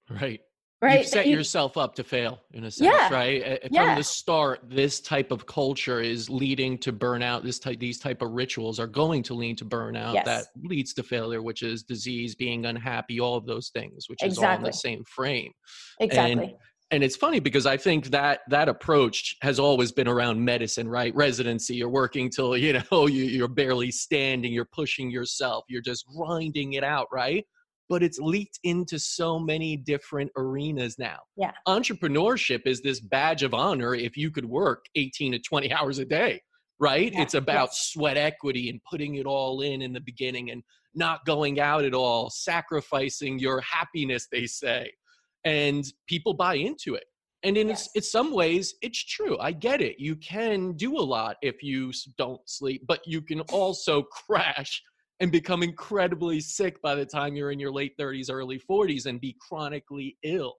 Right. 0.09 0.41
Right 0.85 1.01
You've 1.01 1.09
set 1.09 1.27
you- 1.27 1.37
yourself 1.37 1.77
up 1.77 1.95
to 1.97 2.05
fail 2.05 2.41
in 2.53 2.65
a 2.65 2.71
sense, 2.71 2.87
Yeah. 2.87 3.13
right? 3.13 3.43
From 3.63 3.71
Yeah. 3.73 3.95
the 3.97 4.05
start, 4.05 4.61
this 4.69 5.01
type 5.01 5.31
of 5.33 5.47
culture 5.47 6.01
is 6.01 6.29
leading 6.31 6.79
to 6.79 6.93
burnout. 6.93 7.43
This 7.43 7.59
type, 7.59 7.81
these 7.81 7.99
type 7.99 8.23
of 8.23 8.31
rituals 8.31 8.79
are 8.79 8.87
going 8.87 9.23
to 9.25 9.35
lead 9.35 9.59
to 9.59 9.65
burnout. 9.65 10.15
Yes. 10.15 10.25
That 10.27 10.45
leads 10.63 10.93
to 10.95 11.03
failure, 11.03 11.43
which 11.43 11.63
is 11.63 11.83
disease, 11.83 12.35
being 12.35 12.67
unhappy, 12.67 13.21
all 13.21 13.37
of 13.37 13.47
those 13.47 13.71
things, 13.71 14.09
which 14.09 14.23
is 14.23 14.39
all 14.39 14.55
in 14.57 14.63
the 14.63 14.73
same 14.73 15.03
frame. 15.05 15.53
exactly 16.01 16.55
and 16.91 17.03
it's 17.03 17.17
funny 17.17 17.41
because 17.41 17.65
i 17.67 17.77
think 17.79 18.07
that 18.09 18.41
that 18.49 18.69
approach 18.69 19.37
has 19.41 19.59
always 19.59 19.91
been 19.91 20.07
around 20.07 20.45
medicine 20.45 20.87
right 20.87 21.15
residency 21.15 21.75
you're 21.75 21.89
working 21.89 22.29
till 22.29 22.57
you 22.57 22.75
know 22.91 23.07
you, 23.07 23.25
you're 23.25 23.49
barely 23.49 23.91
standing 23.91 24.53
you're 24.53 24.67
pushing 24.67 25.11
yourself 25.11 25.65
you're 25.69 25.81
just 25.83 26.05
grinding 26.15 26.75
it 26.75 26.85
out 26.85 27.07
right 27.11 27.47
but 27.89 28.03
it's 28.03 28.19
leaked 28.19 28.59
into 28.65 28.99
so 28.99 29.39
many 29.39 29.77
different 29.77 30.31
arenas 30.37 30.99
now 30.99 31.19
Yeah. 31.37 31.53
entrepreneurship 31.69 32.63
is 32.67 32.81
this 32.83 33.01
badge 33.01 33.43
of 33.43 33.55
honor 33.55 33.95
if 33.95 34.17
you 34.17 34.31
could 34.31 34.47
work 34.47 34.87
18 34.95 35.33
to 35.33 35.39
20 35.39 35.73
hours 35.73 35.99
a 35.99 36.05
day 36.05 36.41
right 36.79 37.13
Yeah, 37.13 37.23
it's 37.23 37.35
about 37.35 37.69
yes. 37.71 37.91
sweat 37.93 38.17
equity 38.17 38.69
and 38.71 38.81
putting 38.91 39.17
it 39.17 39.27
all 39.27 39.61
in 39.61 39.83
in 39.83 39.93
the 39.93 40.01
beginning 40.01 40.51
and 40.51 40.63
not 40.95 41.25
going 41.25 41.61
out 41.61 41.85
at 41.85 41.95
all 41.95 42.31
sacrificing 42.31 43.39
your 43.39 43.61
happiness 43.61 44.27
they 44.31 44.47
say 44.47 44.91
and 45.45 45.85
people 46.09 46.35
buy 46.35 46.55
into 46.55 46.95
it 46.95 47.05
and 47.43 47.57
in, 47.59 47.69
Yes. 47.69 47.89
in 47.95 48.03
some 48.03 48.33
ways 48.33 48.75
it's 48.81 49.05
true 49.05 49.37
i 49.39 49.53
get 49.53 49.81
it 49.81 49.97
you 49.99 50.17
can 50.17 50.73
do 50.73 50.97
a 50.97 51.01
lot 51.17 51.37
if 51.43 51.63
you 51.63 51.93
don't 52.17 52.41
sleep 52.49 52.83
but 52.87 53.01
you 53.07 53.21
can 53.21 53.41
also 53.53 54.03
crash 54.03 54.83
and 55.21 55.31
become 55.31 55.63
incredibly 55.63 56.41
sick 56.41 56.81
by 56.83 56.95
the 56.95 57.07
time 57.07 57.37
you're 57.37 57.53
in 57.53 57.61
your 57.61 57.73
late 57.73 57.97
30s 57.99 58.31
early 58.31 58.59
40s 58.59 59.07
and 59.07 59.21
be 59.21 59.37
chronically 59.41 60.17
ill 60.23 60.55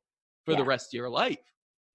for 0.45 0.55
the 0.55 0.63
rest 0.63 0.93
of 0.93 0.97
your 0.97 1.09
life 1.09 1.39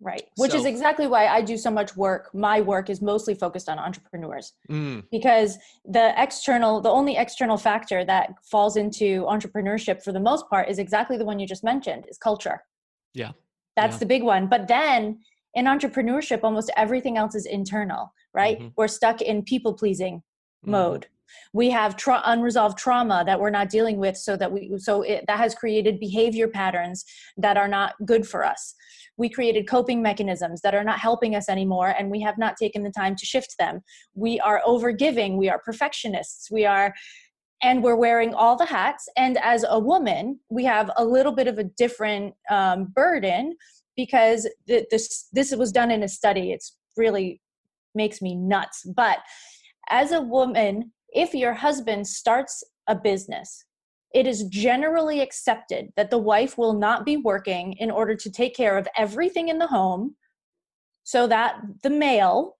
Right. 0.03 0.23
Which 0.37 0.55
is 0.55 0.65
exactly 0.65 1.07
why 1.07 1.27
I 1.27 1.43
do 1.43 1.59
so 1.59 1.71
much 1.71 1.95
work. 1.95 2.31
My 2.33 2.63
work 2.63 2.89
is 2.89 3.03
mostly 3.03 3.35
focused 3.35 3.69
on 3.69 3.79
entrepreneurs 3.79 4.55
Mm, 4.71 5.05
because 5.13 5.59
the 5.85 6.15
external, 6.17 6.81
the 6.81 6.89
only 6.89 7.17
external 7.17 7.59
factor 7.59 8.03
that 8.07 8.33
falls 8.43 8.79
into 8.79 9.25
entrepreneurship 9.25 10.03
for 10.03 10.13
the 10.13 10.21
most 10.21 10.49
part 10.49 10.71
is 10.71 10.79
exactly 10.79 11.19
the 11.19 11.27
one 11.27 11.39
you 11.39 11.47
just 11.47 11.63
mentioned 11.63 12.07
is 12.09 12.17
culture. 12.17 12.65
Yeah. 13.13 13.33
That's 13.77 13.97
Yeah. 13.97 13.99
the 13.99 14.07
big 14.07 14.23
one. 14.23 14.47
But 14.47 14.69
then 14.69 15.21
in 15.53 15.67
entrepreneurship, 15.67 16.41
almost 16.45 16.71
everything 16.79 17.19
else 17.19 17.35
is 17.35 17.45
internal, 17.45 18.15
right? 18.33 18.59
Mhm. 18.59 18.73
We're 18.77 18.89
stuck 18.89 19.21
in 19.21 19.43
people 19.43 19.75
pleasing 19.75 20.23
mhm. 20.65 20.71
mode. 20.71 21.09
We 21.53 21.71
have 21.71 21.97
tra- 21.97 22.23
unresolved 22.25 22.79
trauma 22.79 23.25
that 23.27 23.41
we're 23.41 23.51
not 23.51 23.71
dealing 23.71 23.99
with, 23.99 24.17
so 24.17 24.37
that 24.37 24.53
we 24.53 24.73
so 24.79 25.03
it, 25.03 25.25
that 25.27 25.39
has 25.39 25.55
created 25.55 26.01
behavior 26.01 26.49
patterns 26.49 27.05
that 27.37 27.57
are 27.57 27.69
not 27.69 27.95
good 28.07 28.27
for 28.27 28.45
us. 28.45 28.75
We 29.17 29.29
created 29.29 29.69
coping 29.69 30.01
mechanisms 30.01 30.61
that 30.63 30.75
are 30.75 30.85
not 30.85 30.99
helping 30.99 31.35
us 31.35 31.49
anymore, 31.49 31.95
and 31.99 32.11
we 32.11 32.21
have 32.23 32.39
not 32.39 32.57
taken 32.57 32.83
the 32.83 32.91
time 32.91 33.17
to 33.17 33.27
shift 33.27 33.57
them. 33.59 33.81
We 34.15 34.41
are 34.41 34.63
overgiving. 34.67 35.37
We 35.37 35.51
are 35.51 35.61
perfectionists. 35.65 36.51
We 36.51 36.65
are, 36.65 36.95
and 37.63 37.83
we're 37.83 37.97
wearing 37.97 38.33
all 38.33 38.57
the 38.57 38.65
hats. 38.65 39.09
And 39.17 39.37
as 39.39 39.65
a 39.69 39.79
woman, 39.79 40.41
we 40.49 40.65
have 40.65 40.91
a 40.97 41.05
little 41.05 41.33
bit 41.33 41.49
of 41.49 41.59
a 41.59 41.65
different 41.65 42.35
um, 42.51 42.87
burden 42.95 43.57
because 43.97 44.49
th- 44.67 44.87
this 44.91 45.29
this 45.33 45.55
was 45.55 45.73
done 45.73 45.91
in 45.91 46.03
a 46.03 46.09
study. 46.09 46.53
It's 46.53 46.77
really 46.97 47.41
makes 47.95 48.23
me 48.23 48.35
nuts, 48.37 48.87
but 48.97 49.19
as 49.91 50.13
a 50.13 50.23
woman, 50.23 50.93
if 51.13 51.35
your 51.35 51.55
husband 51.55 52.07
starts 52.07 52.63
a 52.87 52.95
business, 52.95 53.65
it 54.15 54.27
is 54.27 54.45
generally 54.45 55.21
accepted 55.21 55.91
that 55.97 56.11
the 56.11 56.19
wife 56.19 56.59
will 56.59 56.73
not 56.73 57.05
be 57.05 57.17
working 57.17 57.75
in 57.75 57.91
order 57.91 58.15
to 58.17 58.31
take 58.31 58.55
care 58.55 58.77
of 58.77 58.89
everything 58.97 59.49
in 59.49 59.59
the 59.59 59.67
home 59.67 60.17
so 61.05 61.27
that 61.27 61.61
the 61.83 61.91
male 61.91 62.57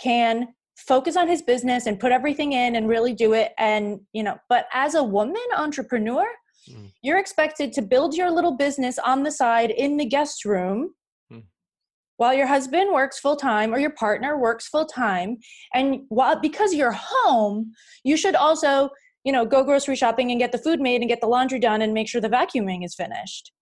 can 0.00 0.48
focus 0.76 1.16
on 1.16 1.26
his 1.26 1.42
business 1.42 1.86
and 1.86 1.98
put 1.98 2.12
everything 2.12 2.52
in 2.52 2.76
and 2.76 2.88
really 2.88 3.12
do 3.12 3.32
it 3.32 3.52
and 3.58 3.98
you 4.12 4.22
know 4.22 4.38
but 4.48 4.66
as 4.72 4.94
a 4.94 5.02
woman 5.02 5.42
entrepreneur 5.56 6.24
Mm. 6.70 6.92
you're 7.02 7.18
expected 7.18 7.72
to 7.72 7.82
build 7.82 8.14
your 8.14 8.30
little 8.30 8.56
business 8.56 8.98
on 8.98 9.22
the 9.22 9.30
side 9.30 9.70
in 9.70 9.96
the 9.96 10.04
guest 10.04 10.44
room. 10.44 10.94
While 12.18 12.34
your 12.34 12.46
husband 12.46 12.92
works 12.92 13.18
full 13.18 13.36
time 13.36 13.72
or 13.72 13.78
your 13.78 13.90
partner 13.90 14.38
works 14.38 14.68
full 14.68 14.84
time 14.86 15.38
and 15.72 16.00
while 16.10 16.38
because 16.38 16.74
you're 16.74 16.96
home 16.96 17.72
you 18.04 18.16
should 18.16 18.34
also 18.34 18.90
you 19.24 19.32
know 19.32 19.46
go 19.46 19.64
grocery 19.64 19.96
shopping 19.96 20.30
and 20.30 20.38
get 20.38 20.52
the 20.52 20.58
food 20.58 20.80
made 20.80 21.00
and 21.00 21.08
get 21.08 21.20
the 21.20 21.26
laundry 21.26 21.58
done 21.58 21.80
and 21.82 21.94
make 21.94 22.08
sure 22.08 22.20
the 22.20 22.28
vacuuming 22.28 22.84
is 22.84 22.94
finished 22.94 23.52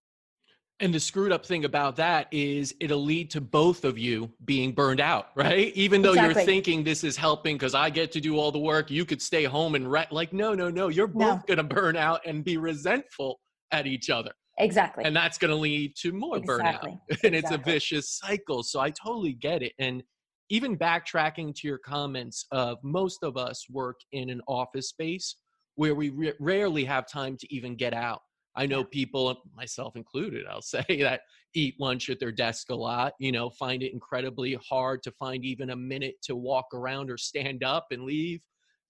And 0.79 0.93
the 0.93 0.99
screwed 0.99 1.31
up 1.31 1.43
thing 1.43 1.65
about 1.65 1.95
that 1.95 2.27
is 2.31 2.75
it'll 2.79 3.03
lead 3.03 3.31
to 3.31 3.41
both 3.41 3.83
of 3.83 3.97
you 3.97 4.31
being 4.45 4.73
burned 4.73 4.99
out, 5.01 5.25
right? 5.35 5.71
Even 5.73 6.03
though 6.03 6.13
you're 6.13 6.35
thinking 6.35 6.83
this 6.83 7.03
is 7.03 7.17
helping 7.17 7.55
because 7.57 7.73
I 7.73 7.89
get 7.89 8.11
to 8.11 8.21
do 8.21 8.37
all 8.37 8.51
the 8.51 8.59
work, 8.59 8.91
you 8.91 9.03
could 9.03 9.19
stay 9.21 9.45
home 9.45 9.73
and 9.73 9.89
like, 10.11 10.33
no, 10.33 10.53
no, 10.53 10.69
no, 10.69 10.89
you're 10.89 11.07
No. 11.07 11.25
both 11.25 11.47
gonna 11.47 11.63
burn 11.63 11.95
out 11.97 12.21
and 12.27 12.43
be 12.43 12.57
resentful 12.57 13.39
at 13.71 13.87
each 13.87 14.11
other, 14.11 14.33
exactly 14.57 15.03
and 15.05 15.15
that's 15.15 15.37
gonna 15.37 15.55
lead 15.55 15.95
to 15.97 16.11
more 16.11 16.37
Exactly. 16.37 16.99
burnout, 17.09 17.23
and 17.23 17.35
it's 17.35 17.51
a 17.51 17.57
vicious 17.57 18.09
cycle. 18.09 18.63
So 18.63 18.79
I 18.79 18.89
totally 18.89 19.33
get 19.33 19.63
it. 19.63 19.73
And 19.79 20.03
even 20.49 20.77
backtracking 20.77 21.55
to 21.55 21.67
your 21.67 21.77
comments 21.77 22.45
of 22.51 22.77
most 22.83 23.23
of 23.23 23.37
us 23.37 23.65
work 23.69 23.99
in 24.11 24.29
an 24.29 24.41
office 24.47 24.89
space 24.89 25.35
where 25.75 25.93
we 25.93 26.09
re- 26.09 26.33
rarely 26.39 26.85
have 26.85 27.07
time 27.07 27.37
to 27.37 27.53
even 27.53 27.75
get 27.75 27.93
out. 27.93 28.21
I 28.55 28.65
know 28.65 28.83
people, 28.83 29.35
myself 29.55 29.95
included, 29.95 30.47
I'll 30.49 30.61
say 30.63 30.83
that 31.01 31.21
eat 31.53 31.75
lunch 31.79 32.09
at 32.09 32.19
their 32.19 32.31
desk 32.31 32.69
a 32.71 32.75
lot, 32.75 33.13
you 33.19 33.31
know, 33.31 33.49
find 33.51 33.83
it 33.83 33.93
incredibly 33.93 34.57
hard 34.67 35.03
to 35.03 35.11
find 35.11 35.45
even 35.45 35.69
a 35.69 35.75
minute 35.75 36.15
to 36.23 36.35
walk 36.35 36.65
around 36.73 37.11
or 37.11 37.17
stand 37.17 37.63
up 37.63 37.87
and 37.91 38.03
leave 38.03 38.41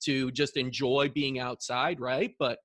to 0.04 0.32
just 0.32 0.58
enjoy 0.58 1.10
being 1.14 1.40
outside, 1.40 2.00
right? 2.00 2.34
But 2.40 2.60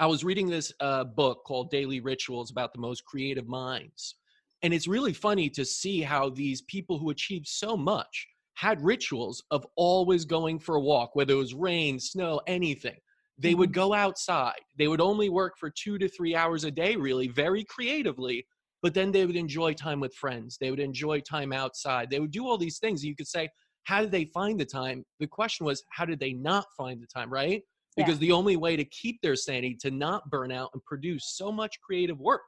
I 0.00 0.06
was 0.06 0.22
reading 0.22 0.48
this 0.48 0.72
uh, 0.78 1.02
book 1.02 1.42
called 1.44 1.72
Daily 1.72 1.98
Rituals 1.98 2.52
about 2.52 2.72
the 2.72 2.78
most 2.78 3.04
creative 3.04 3.48
minds. 3.48 4.14
And 4.62 4.72
it's 4.72 4.86
really 4.86 5.12
funny 5.12 5.50
to 5.50 5.64
see 5.64 6.02
how 6.02 6.30
these 6.30 6.62
people 6.62 6.98
who 6.98 7.10
achieved 7.10 7.48
so 7.48 7.76
much 7.76 8.28
had 8.54 8.80
rituals 8.80 9.42
of 9.50 9.66
always 9.74 10.24
going 10.24 10.60
for 10.60 10.76
a 10.76 10.80
walk, 10.80 11.16
whether 11.16 11.34
it 11.34 11.38
was 11.38 11.52
rain, 11.52 11.98
snow, 11.98 12.40
anything. 12.46 12.96
They 13.38 13.54
would 13.54 13.72
go 13.72 13.92
outside. 13.92 14.60
They 14.76 14.86
would 14.86 15.00
only 15.00 15.30
work 15.30 15.54
for 15.58 15.68
two 15.70 15.98
to 15.98 16.08
three 16.08 16.34
hours 16.34 16.62
a 16.62 16.70
day, 16.70 16.94
really, 16.94 17.26
very 17.26 17.64
creatively. 17.64 18.46
But 18.82 18.94
then 18.94 19.10
they 19.10 19.26
would 19.26 19.36
enjoy 19.36 19.74
time 19.74 19.98
with 19.98 20.14
friends. 20.14 20.58
They 20.60 20.70
would 20.70 20.78
enjoy 20.78 21.20
time 21.20 21.52
outside. 21.52 22.08
They 22.08 22.20
would 22.20 22.30
do 22.30 22.46
all 22.46 22.58
these 22.58 22.78
things. 22.78 23.04
You 23.04 23.16
could 23.16 23.26
say, 23.26 23.48
how 23.82 24.00
did 24.00 24.12
they 24.12 24.26
find 24.26 24.60
the 24.60 24.64
time? 24.64 25.04
The 25.18 25.26
question 25.26 25.66
was, 25.66 25.82
how 25.90 26.04
did 26.04 26.20
they 26.20 26.34
not 26.34 26.66
find 26.76 27.02
the 27.02 27.06
time, 27.06 27.32
right? 27.32 27.62
Yeah. 27.96 28.04
Because 28.04 28.18
the 28.20 28.32
only 28.32 28.56
way 28.56 28.76
to 28.76 28.84
keep 28.84 29.20
their 29.22 29.36
sanity, 29.36 29.76
to 29.80 29.90
not 29.90 30.28
burn 30.30 30.52
out 30.52 30.70
and 30.72 30.84
produce 30.84 31.34
so 31.36 31.50
much 31.50 31.80
creative 31.80 32.20
work, 32.20 32.42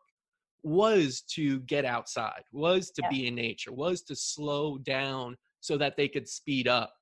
was 0.62 1.22
to 1.32 1.60
get 1.60 1.84
outside, 1.84 2.42
was 2.52 2.90
to 2.92 3.02
Yeah. 3.02 3.08
be 3.08 3.26
in 3.26 3.34
nature, 3.34 3.72
was 3.72 4.02
to 4.02 4.14
slow 4.14 4.78
down 4.78 5.36
so 5.60 5.76
that 5.78 5.96
they 5.96 6.08
could 6.08 6.28
speed 6.28 6.68
up. 6.68 6.92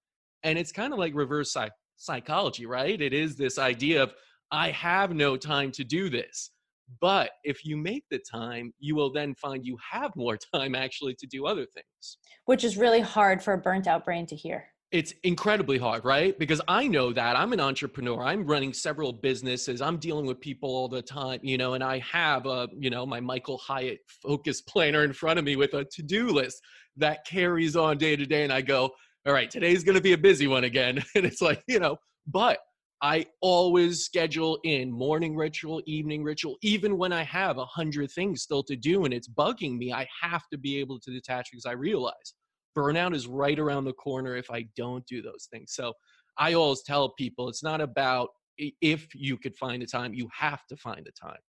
And 0.44 0.58
it's 0.58 0.72
kind 0.72 0.92
of 0.92 0.98
like 0.98 1.14
reverse 1.14 1.52
psych- 1.52 1.72
psychology, 1.96 2.66
right? 2.66 3.00
It 3.00 3.12
is 3.12 3.36
this 3.36 3.58
idea 3.58 4.02
of, 4.02 4.14
I 4.50 4.70
have 4.70 5.12
no 5.12 5.36
time 5.36 5.72
to 5.72 5.84
do 5.84 6.08
this. 6.08 6.52
But 7.00 7.32
if 7.44 7.66
you 7.66 7.76
make 7.76 8.04
the 8.10 8.18
time, 8.20 8.72
you 8.78 8.94
will 8.94 9.12
then 9.12 9.34
find 9.34 9.66
you 9.66 9.76
have 9.90 10.14
more 10.16 10.38
time 10.54 10.74
actually 10.74 11.14
to 11.16 11.26
do 11.26 11.44
other 11.46 11.66
things. 11.66 12.18
which 12.46 12.64
is 12.64 12.78
really 12.78 13.00
hard 13.00 13.42
for 13.42 13.52
a 13.52 13.58
burnt 13.58 13.86
out 13.86 14.04
brain 14.06 14.24
to 14.26 14.36
hear 14.36 14.70
It's 14.90 15.12
incredibly 15.22 15.76
hard, 15.76 16.06
right? 16.06 16.38
Because 16.38 16.62
I 16.66 16.88
know 16.88 17.12
that 17.12 17.36
I'm 17.36 17.52
an 17.52 17.60
entrepreneur. 17.60 18.22
I'm 18.22 18.46
running 18.46 18.72
several 18.72 19.12
businesses. 19.12 19.82
I'm 19.82 19.98
dealing 19.98 20.24
with 20.24 20.40
people 20.40 20.70
all 20.70 20.88
the 20.88 21.02
time, 21.02 21.40
you 21.42 21.58
know, 21.58 21.74
and 21.74 21.84
I 21.84 21.98
have 21.98 22.46
a, 22.46 22.68
you 22.78 22.88
know, 22.88 23.04
my 23.04 23.20
Michael 23.20 23.58
Hyatt 23.58 23.98
focus 24.08 24.62
planner 24.62 25.04
in 25.04 25.12
front 25.12 25.38
of 25.38 25.44
me 25.44 25.56
with 25.56 25.74
a 25.74 25.84
to-do 25.84 26.28
list 26.28 26.62
that 26.96 27.26
carries 27.26 27.76
on 27.76 27.98
day 27.98 28.16
to 28.16 28.24
day. 28.24 28.44
And 28.44 28.52
I 28.52 28.62
go, 28.62 28.90
all 29.26 29.34
right, 29.34 29.50
today's 29.50 29.84
going 29.84 29.96
to 29.96 30.00
be 30.00 30.14
a 30.14 30.18
busy 30.18 30.46
one 30.46 30.64
again. 30.64 31.04
And 31.14 31.26
it's 31.26 31.42
like, 31.42 31.62
you 31.66 31.80
know, 31.80 31.98
but 32.26 32.58
I 33.02 33.26
always 33.42 34.04
schedule 34.04 34.58
in 34.64 34.90
morning 34.90 35.36
ritual, 35.36 35.82
evening 35.84 36.24
ritual, 36.24 36.56
even 36.62 36.96
when 36.96 37.12
I 37.12 37.24
have 37.24 37.58
a 37.58 37.66
hundred 37.66 38.10
things 38.10 38.40
still 38.40 38.62
to 38.64 38.74
do 38.74 39.04
and 39.04 39.12
it's 39.12 39.28
bugging 39.28 39.76
me. 39.76 39.92
I 39.92 40.08
have 40.22 40.48
to 40.50 40.56
be 40.56 40.78
able 40.78 40.98
to 41.00 41.10
detach 41.10 41.50
because 41.50 41.66
I 41.66 41.72
realize 41.72 42.32
burnout 42.78 43.14
is 43.14 43.26
right 43.26 43.58
around 43.58 43.84
the 43.84 43.92
corner 43.92 44.36
if 44.36 44.50
I 44.50 44.66
don't 44.76 45.04
do 45.06 45.20
those 45.22 45.48
things. 45.52 45.72
So 45.72 45.92
I 46.38 46.54
always 46.54 46.82
tell 46.82 47.14
people 47.14 47.48
it's 47.48 47.62
not 47.62 47.80
about 47.80 48.28
if 48.58 49.14
you 49.14 49.36
could 49.36 49.56
find 49.56 49.82
the 49.82 49.86
time, 49.86 50.14
you 50.14 50.28
have 50.36 50.66
to 50.66 50.76
find 50.76 51.04
the 51.04 51.12
time. 51.12 51.42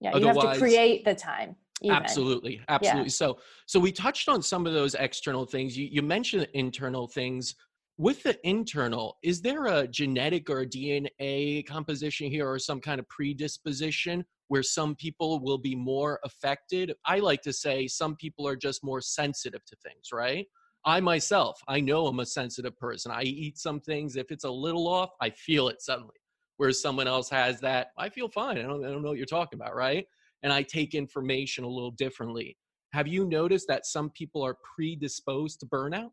yeah 0.00 0.16
you 0.16 0.26
have 0.26 0.38
to 0.38 0.58
create 0.58 1.04
the 1.04 1.14
time 1.14 1.56
even. 1.82 1.96
Absolutely, 1.96 2.60
absolutely. 2.68 3.10
So, 3.10 3.38
so 3.66 3.78
we 3.78 3.92
touched 3.92 4.28
on 4.28 4.42
some 4.42 4.66
of 4.66 4.72
those 4.72 4.94
external 4.94 5.44
things. 5.44 5.76
You, 5.76 5.88
you 5.90 6.02
mentioned 6.02 6.48
internal 6.54 7.06
things. 7.06 7.54
With 7.98 8.22
the 8.22 8.38
internal, 8.46 9.16
is 9.22 9.40
there 9.40 9.66
a 9.66 9.88
genetic 9.88 10.50
or 10.50 10.60
a 10.60 10.66
DNA 10.66 11.66
composition 11.66 12.30
here, 12.30 12.46
or 12.46 12.58
some 12.58 12.78
kind 12.78 13.00
of 13.00 13.08
predisposition 13.08 14.24
where 14.48 14.62
some 14.62 14.94
people 14.96 15.42
will 15.42 15.56
be 15.56 15.74
more 15.74 16.20
affected? 16.22 16.92
I 17.06 17.20
like 17.20 17.40
to 17.42 17.54
say 17.54 17.86
some 17.86 18.14
people 18.16 18.46
are 18.46 18.56
just 18.56 18.84
more 18.84 19.00
sensitive 19.00 19.64
to 19.64 19.76
things, 19.76 20.08
right? 20.12 20.46
I 20.86 21.00
myself, 21.00 21.60
I 21.68 21.80
know 21.80 22.06
I'm 22.06 22.20
a 22.20 22.26
sensitive 22.26 22.78
person. 22.78 23.12
I 23.12 23.22
eat 23.22 23.58
some 23.58 23.80
things. 23.80 24.16
If 24.16 24.30
it's 24.30 24.44
a 24.44 24.50
little 24.50 24.86
off, 24.88 25.10
I 25.20 25.30
feel 25.30 25.68
it 25.68 25.82
suddenly. 25.82 26.14
Whereas 26.56 26.80
someone 26.80 27.08
else 27.08 27.28
has 27.28 27.60
that, 27.60 27.88
I 27.98 28.08
feel 28.08 28.28
fine. 28.28 28.56
I 28.56 28.62
don't, 28.62 28.84
I 28.84 28.88
don't 28.88 29.02
know 29.02 29.08
what 29.08 29.18
you're 29.18 29.26
talking 29.26 29.58
about, 29.58 29.74
right? 29.74 30.06
and 30.42 30.52
I 30.52 30.62
take 30.62 30.94
information 30.94 31.64
a 31.64 31.68
little 31.68 31.90
differently. 31.90 32.56
Have 32.92 33.08
you 33.08 33.24
noticed 33.24 33.66
that 33.68 33.86
some 33.86 34.10
people 34.10 34.42
are 34.42 34.56
predisposed 34.76 35.60
to 35.60 35.66
burnout? 35.66 36.10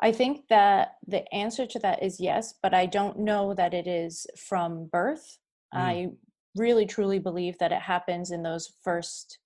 I 0.00 0.12
think 0.12 0.46
that 0.48 0.96
the 1.06 1.32
answer 1.34 1.66
to 1.66 1.78
that 1.80 2.02
is 2.02 2.20
yes, 2.20 2.54
but 2.62 2.72
I 2.74 2.86
don't 2.86 3.18
know 3.20 3.54
that 3.54 3.74
it 3.74 3.86
is 3.86 4.26
from 4.36 4.88
birth. 4.92 5.38
Mm. 5.74 5.78
I 5.78 6.06
really 6.56 6.86
truly 6.86 7.18
believe 7.18 7.58
that 7.58 7.72
it 7.72 7.80
happens 7.80 8.30
in 8.30 8.42
those 8.42 8.70
first 8.84 9.38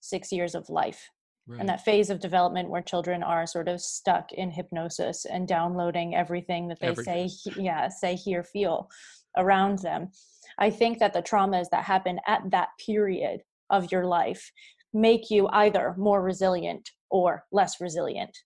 six 0.00 0.32
years 0.32 0.54
of 0.54 0.68
life 0.68 1.10
Right. 1.50 1.60
and 1.60 1.68
that 1.68 1.84
phase 1.84 2.10
of 2.10 2.20
development 2.20 2.70
where 2.70 2.80
children 2.80 3.24
are 3.24 3.44
sort 3.46 3.66
of 3.66 3.80
stuck 3.80 4.30
in 4.32 4.52
hypnosis 4.52 5.24
and 5.24 5.48
downloading 5.48 6.14
everything 6.14 6.68
that 6.68 6.78
they 6.78 6.94
say, 6.94 7.28
yeah, 7.56 7.88
say, 7.88 8.14
hear, 8.14 8.44
feel 8.44 8.88
around 9.36 9.80
them. 9.80 10.10
I 10.58 10.70
think 10.70 11.00
that 11.00 11.12
the 11.12 11.22
traumas 11.22 11.68
that 11.70 11.84
happen 11.84 12.20
at 12.28 12.48
that 12.52 12.68
period 12.84 13.40
of 13.68 13.90
your 13.90 14.06
life 14.06 14.52
make 14.92 15.30
you 15.30 15.48
either 15.48 15.94
more 15.98 16.22
resilient 16.22 16.88
or 17.10 17.44
less 17.50 17.80
resilient 17.80 18.36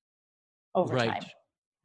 over 0.75 0.95
right. 0.95 1.11
time 1.11 1.23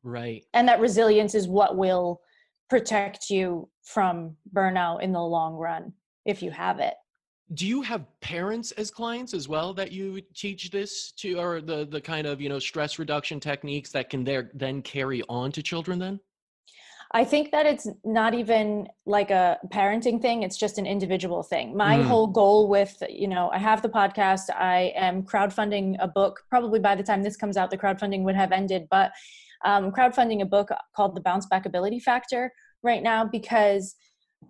Right. 0.03 0.45
and 0.53 0.67
that 0.67 0.79
resilience 0.79 1.35
is 1.35 1.47
what 1.47 1.77
will 1.77 2.21
protect 2.69 3.29
you 3.29 3.69
from 3.83 4.37
burnout 4.53 5.01
in 5.01 5.11
the 5.11 5.21
long 5.21 5.55
run 5.55 5.93
if 6.25 6.41
you 6.41 6.51
have 6.51 6.79
it 6.79 6.93
do 7.53 7.65
you 7.65 7.81
have 7.81 8.05
parents 8.21 8.71
as 8.73 8.91
clients 8.91 9.33
as 9.33 9.47
well 9.47 9.73
that 9.73 9.91
you 9.91 10.21
teach 10.35 10.69
this 10.69 11.11
to 11.13 11.33
or 11.39 11.61
the 11.61 11.85
the 11.85 11.99
kind 12.01 12.27
of 12.27 12.39
you 12.39 12.49
know 12.49 12.59
stress 12.59 12.99
reduction 12.99 13.39
techniques 13.39 13.91
that 13.91 14.09
can 14.09 14.23
there 14.23 14.51
then 14.53 14.81
carry 14.81 15.23
on 15.29 15.51
to 15.51 15.63
children 15.63 15.99
then 15.99 16.19
I 17.11 17.23
think 17.25 17.49
that 17.51 17.65
it's 17.65 17.87
not 18.05 18.35
even 18.35 18.87
like 19.07 19.31
a 19.31 19.57
parenting 19.69 20.21
thing, 20.21 20.43
it's 20.43 20.57
just 20.57 20.77
an 20.77 20.85
individual 20.85 21.41
thing. 21.41 21.75
My 21.75 21.97
Mm. 21.97 22.03
whole 22.03 22.27
goal 22.27 22.67
with, 22.67 23.01
you 23.09 23.27
know, 23.27 23.49
I 23.49 23.57
have 23.57 23.81
the 23.81 23.89
podcast, 23.89 24.51
I 24.55 24.93
am 24.95 25.23
crowdfunding 25.23 25.95
a 25.99 26.07
book. 26.07 26.43
Probably 26.51 26.79
by 26.79 26.93
the 26.93 27.01
time 27.01 27.23
this 27.23 27.35
comes 27.35 27.57
out, 27.57 27.71
the 27.71 27.79
crowdfunding 27.79 28.21
would 28.25 28.35
have 28.35 28.51
ended, 28.51 28.87
but 28.91 29.11
um, 29.65 29.91
crowdfunding 29.91 30.43
a 30.43 30.45
book 30.45 30.69
called 30.95 31.15
The 31.15 31.21
Bounce 31.21 31.47
Back 31.47 31.65
Ability 31.65 31.99
Factor 31.99 32.53
right 32.83 33.01
now 33.01 33.25
because 33.25 33.95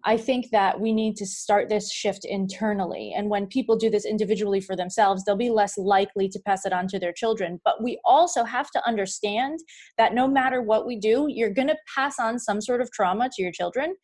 I 0.05 0.17
think 0.17 0.49
that 0.51 0.79
we 0.79 0.93
need 0.93 1.15
to 1.17 1.25
start 1.25 1.67
this 1.67 1.91
shift 1.91 2.23
internally. 2.23 3.13
And 3.15 3.29
when 3.29 3.47
people 3.47 3.75
do 3.75 3.89
this 3.89 4.05
individually 4.05 4.61
for 4.61 4.75
themselves, 4.75 5.23
they'll 5.23 5.35
be 5.35 5.49
less 5.49 5.77
likely 5.77 6.29
to 6.29 6.39
pass 6.45 6.65
it 6.65 6.73
on 6.73 6.87
to 6.89 6.99
their 6.99 7.11
children. 7.11 7.59
But 7.65 7.83
we 7.83 7.99
also 8.05 8.43
have 8.43 8.71
to 8.71 8.87
understand 8.87 9.59
that 9.97 10.13
no 10.13 10.27
matter 10.27 10.61
what 10.61 10.85
we 10.85 10.97
do, 10.97 11.27
you're 11.29 11.53
going 11.53 11.67
to 11.67 11.77
pass 11.93 12.19
on 12.19 12.39
some 12.39 12.61
sort 12.61 12.81
of 12.81 12.91
trauma 12.91 13.29
to 13.33 13.41
your 13.41 13.51
children. 13.51 13.95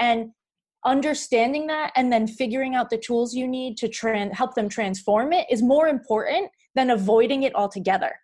And 0.00 0.30
understanding 0.84 1.66
that 1.66 1.92
and 1.96 2.12
then 2.12 2.26
figuring 2.26 2.74
out 2.74 2.90
the 2.90 2.98
tools 2.98 3.34
you 3.34 3.48
need 3.48 3.76
to 3.78 3.88
tran- 3.88 4.32
help 4.32 4.54
them 4.54 4.68
transform 4.68 5.32
it 5.32 5.46
is 5.50 5.62
more 5.62 5.88
important 5.88 6.50
than 6.74 6.90
avoiding 6.90 7.44
it 7.44 7.54
altogether. 7.54 8.14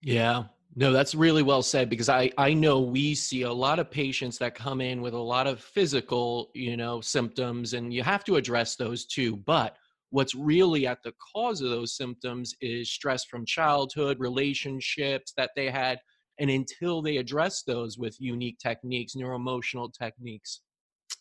Yeah. 0.00 0.44
No, 0.76 0.92
that's 0.92 1.14
really 1.14 1.42
well 1.42 1.62
said 1.62 1.88
because 1.88 2.08
I 2.08 2.30
I 2.36 2.52
know 2.52 2.80
we 2.80 3.14
see 3.14 3.42
a 3.42 3.52
lot 3.52 3.78
of 3.78 3.90
patients 3.90 4.38
that 4.38 4.56
come 4.56 4.80
in 4.80 5.00
with 5.02 5.14
a 5.14 5.18
lot 5.18 5.46
of 5.46 5.60
physical, 5.60 6.50
you 6.54 6.76
know, 6.76 7.00
symptoms 7.00 7.74
and 7.74 7.92
you 7.94 8.02
have 8.02 8.24
to 8.24 8.36
address 8.36 8.74
those 8.74 9.06
too, 9.06 9.36
but 9.36 9.76
what's 10.10 10.34
really 10.34 10.86
at 10.86 11.02
the 11.04 11.12
cause 11.34 11.60
of 11.60 11.70
those 11.70 11.96
symptoms 11.96 12.54
is 12.60 12.90
stress 12.90 13.24
from 13.24 13.46
childhood, 13.46 14.18
relationships 14.18 15.32
that 15.36 15.50
they 15.54 15.70
had 15.70 16.00
and 16.40 16.50
until 16.50 17.02
they 17.02 17.18
address 17.18 17.62
those 17.62 17.96
with 17.96 18.20
unique 18.20 18.58
techniques, 18.58 19.14
neuroemotional 19.14 19.92
techniques, 19.92 20.60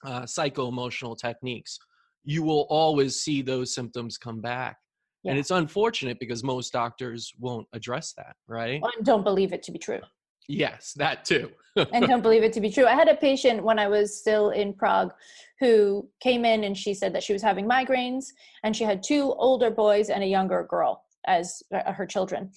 uh, 0.04 0.26
psycho-emotional 0.26 1.16
techniques, 1.16 1.78
you 2.24 2.42
will 2.42 2.66
always 2.70 3.20
see 3.22 3.42
those 3.42 3.74
symptoms 3.74 4.18
come 4.18 4.42
back. 4.42 4.78
And 5.26 5.38
it's 5.38 5.52
unfortunate 5.52 6.20
because 6.20 6.44
most 6.44 6.74
doctors 6.74 7.34
won't 7.40 7.68
address 7.74 8.14
that, 8.18 8.36
right? 8.48 8.82
And 8.98 9.06
don't 9.06 9.24
believe 9.24 9.54
it 9.54 9.64
to 9.64 9.72
be 9.72 9.80
true. 9.80 10.02
Yes, 10.48 10.94
that 10.98 11.24
too. 11.24 11.50
and 11.94 12.06
don't 12.08 12.22
believe 12.22 12.44
it 12.44 12.54
to 12.54 12.62
be 12.62 12.70
true. 12.70 12.86
I 12.86 12.94
had 12.94 13.08
a 13.08 13.16
patient 13.16 13.64
when 13.64 13.80
I 13.80 13.88
was 13.88 14.20
still 14.20 14.50
in 14.50 14.74
Prague 14.74 15.14
who 15.60 16.08
came 16.20 16.46
in 16.46 16.66
and 16.66 16.78
she 16.78 16.94
said 16.94 17.14
that 17.16 17.24
she 17.24 17.34
was 17.34 17.42
having 17.42 17.66
migraines 17.66 18.26
and 18.64 18.76
she 18.76 18.84
had 18.84 19.02
two 19.02 19.34
older 19.38 19.72
boys 19.72 20.10
and 20.10 20.24
a 20.24 20.28
younger 20.28 20.68
girl 20.70 21.04
as 21.26 21.64
uh, 21.74 21.92
her 21.94 22.06
children. 22.06 22.52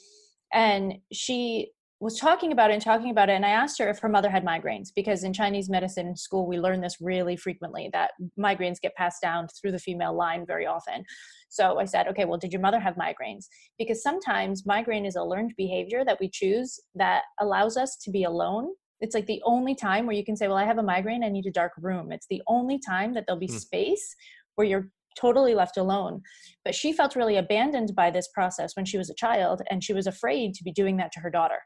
And 0.53 0.95
she 1.13 1.71
was 1.99 2.19
talking 2.19 2.53
about 2.53 2.71
it 2.71 2.75
and 2.75 2.83
talking 2.83 3.11
about 3.11 3.31
it. 3.31 3.33
And 3.33 3.47
I 3.47 3.51
asked 3.51 3.79
her 3.79 3.89
if 3.89 3.99
her 4.01 4.09
mother 4.09 4.29
had 4.29 4.45
migraines 4.45 4.89
because 4.95 5.25
in 5.25 5.33
Chinese 5.33 5.71
medicine 5.71 6.15
school, 6.15 6.47
we 6.47 6.59
learn 6.59 6.83
this 6.83 6.99
really 7.01 7.37
frequently 7.37 7.89
that 7.95 8.11
migraines 8.39 8.81
get 8.81 8.95
passed 8.97 9.23
down 9.23 9.49
through 9.49 9.73
the 9.73 9.79
female 9.79 10.15
line 10.15 10.45
very 10.47 10.67
often. 10.67 11.05
So 11.49 11.79
I 11.79 11.87
said, 11.87 12.07
okay, 12.09 12.27
well, 12.27 12.39
did 12.39 12.53
your 12.53 12.61
mother 12.61 12.81
have 12.81 12.97
migraines? 12.97 13.47
Because 13.79 14.03
sometimes 14.03 14.67
migraine 14.67 15.07
is 15.07 15.17
a 15.17 15.23
learned 15.23 15.55
behavior 15.57 16.05
that 16.05 16.21
we 16.21 16.29
choose 16.29 16.79
that 16.97 17.23
allows 17.41 17.79
us 17.79 17.97
to 18.03 18.11
be 18.11 18.25
alone. 18.25 18.69
It's 19.01 19.15
like 19.15 19.27
the 19.27 19.43
only 19.47 19.75
time 19.75 20.05
where 20.07 20.17
you 20.17 20.25
can 20.25 20.37
say, 20.37 20.49
well, 20.49 20.57
I 20.59 20.65
have 20.65 20.79
a 20.79 20.83
migraine, 20.83 21.25
I 21.25 21.31
need 21.31 21.47
a 21.47 21.51
dark 21.51 21.73
room. 21.79 22.13
It's 22.13 22.27
the 22.29 22.43
only 22.47 22.79
time 22.79 23.15
that 23.15 23.25
there'll 23.27 23.41
be 23.41 23.47
Hmm. 23.47 23.57
space 23.57 24.15
where 24.57 24.67
you're 24.67 24.91
totally 25.19 25.55
left 25.55 25.79
alone. 25.79 26.21
But 26.63 26.75
she 26.75 26.93
felt 26.93 27.17
really 27.17 27.37
abandoned 27.37 27.95
by 27.97 28.11
this 28.11 28.29
process 28.35 28.77
when 28.77 28.85
she 28.85 28.99
was 28.99 29.09
a 29.09 29.15
child, 29.15 29.63
and 29.71 29.83
she 29.83 29.95
was 29.95 30.07
afraid 30.07 30.53
to 30.55 30.65
be 30.65 30.73
doing 30.73 30.99
that 30.99 31.11
to 31.13 31.21
her 31.21 31.31
daughter 31.31 31.61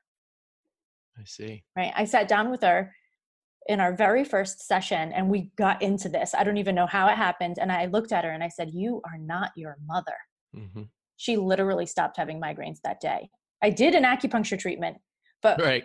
I 1.18 1.25
see. 1.25 1.64
right? 1.77 1.92
I 1.94 2.05
sat 2.05 2.29
down 2.29 2.51
with 2.51 2.62
her 2.62 2.94
in 3.66 3.81
our 3.81 3.94
very 3.94 4.25
first 4.25 4.66
session 4.66 5.12
and 5.12 5.29
we 5.29 5.51
got 5.57 5.83
into 5.83 6.09
this. 6.09 6.35
I 6.35 6.44
don't 6.44 6.57
even 6.57 6.75
know 6.75 6.87
how 6.87 7.09
it 7.09 7.16
happened. 7.16 7.59
And 7.61 7.70
I 7.70 7.87
looked 7.87 8.12
at 8.12 8.25
her 8.25 8.31
and 8.31 8.42
I 8.42 8.49
said, 8.49 8.70
You 8.73 9.01
are 9.05 9.18
not 9.18 9.51
your 9.57 9.77
mother. 9.87 10.16
hmm 10.55 10.83
She 11.16 11.37
literally 11.37 11.87
stopped 11.87 12.16
having 12.16 12.40
migraines 12.40 12.79
that 12.85 13.01
day. 13.01 13.29
I 13.62 13.70
did 13.70 13.94
an 13.94 14.05
acupuncture 14.05 14.59
treatment, 14.59 14.96
but 15.42 15.61
Right. 15.61 15.85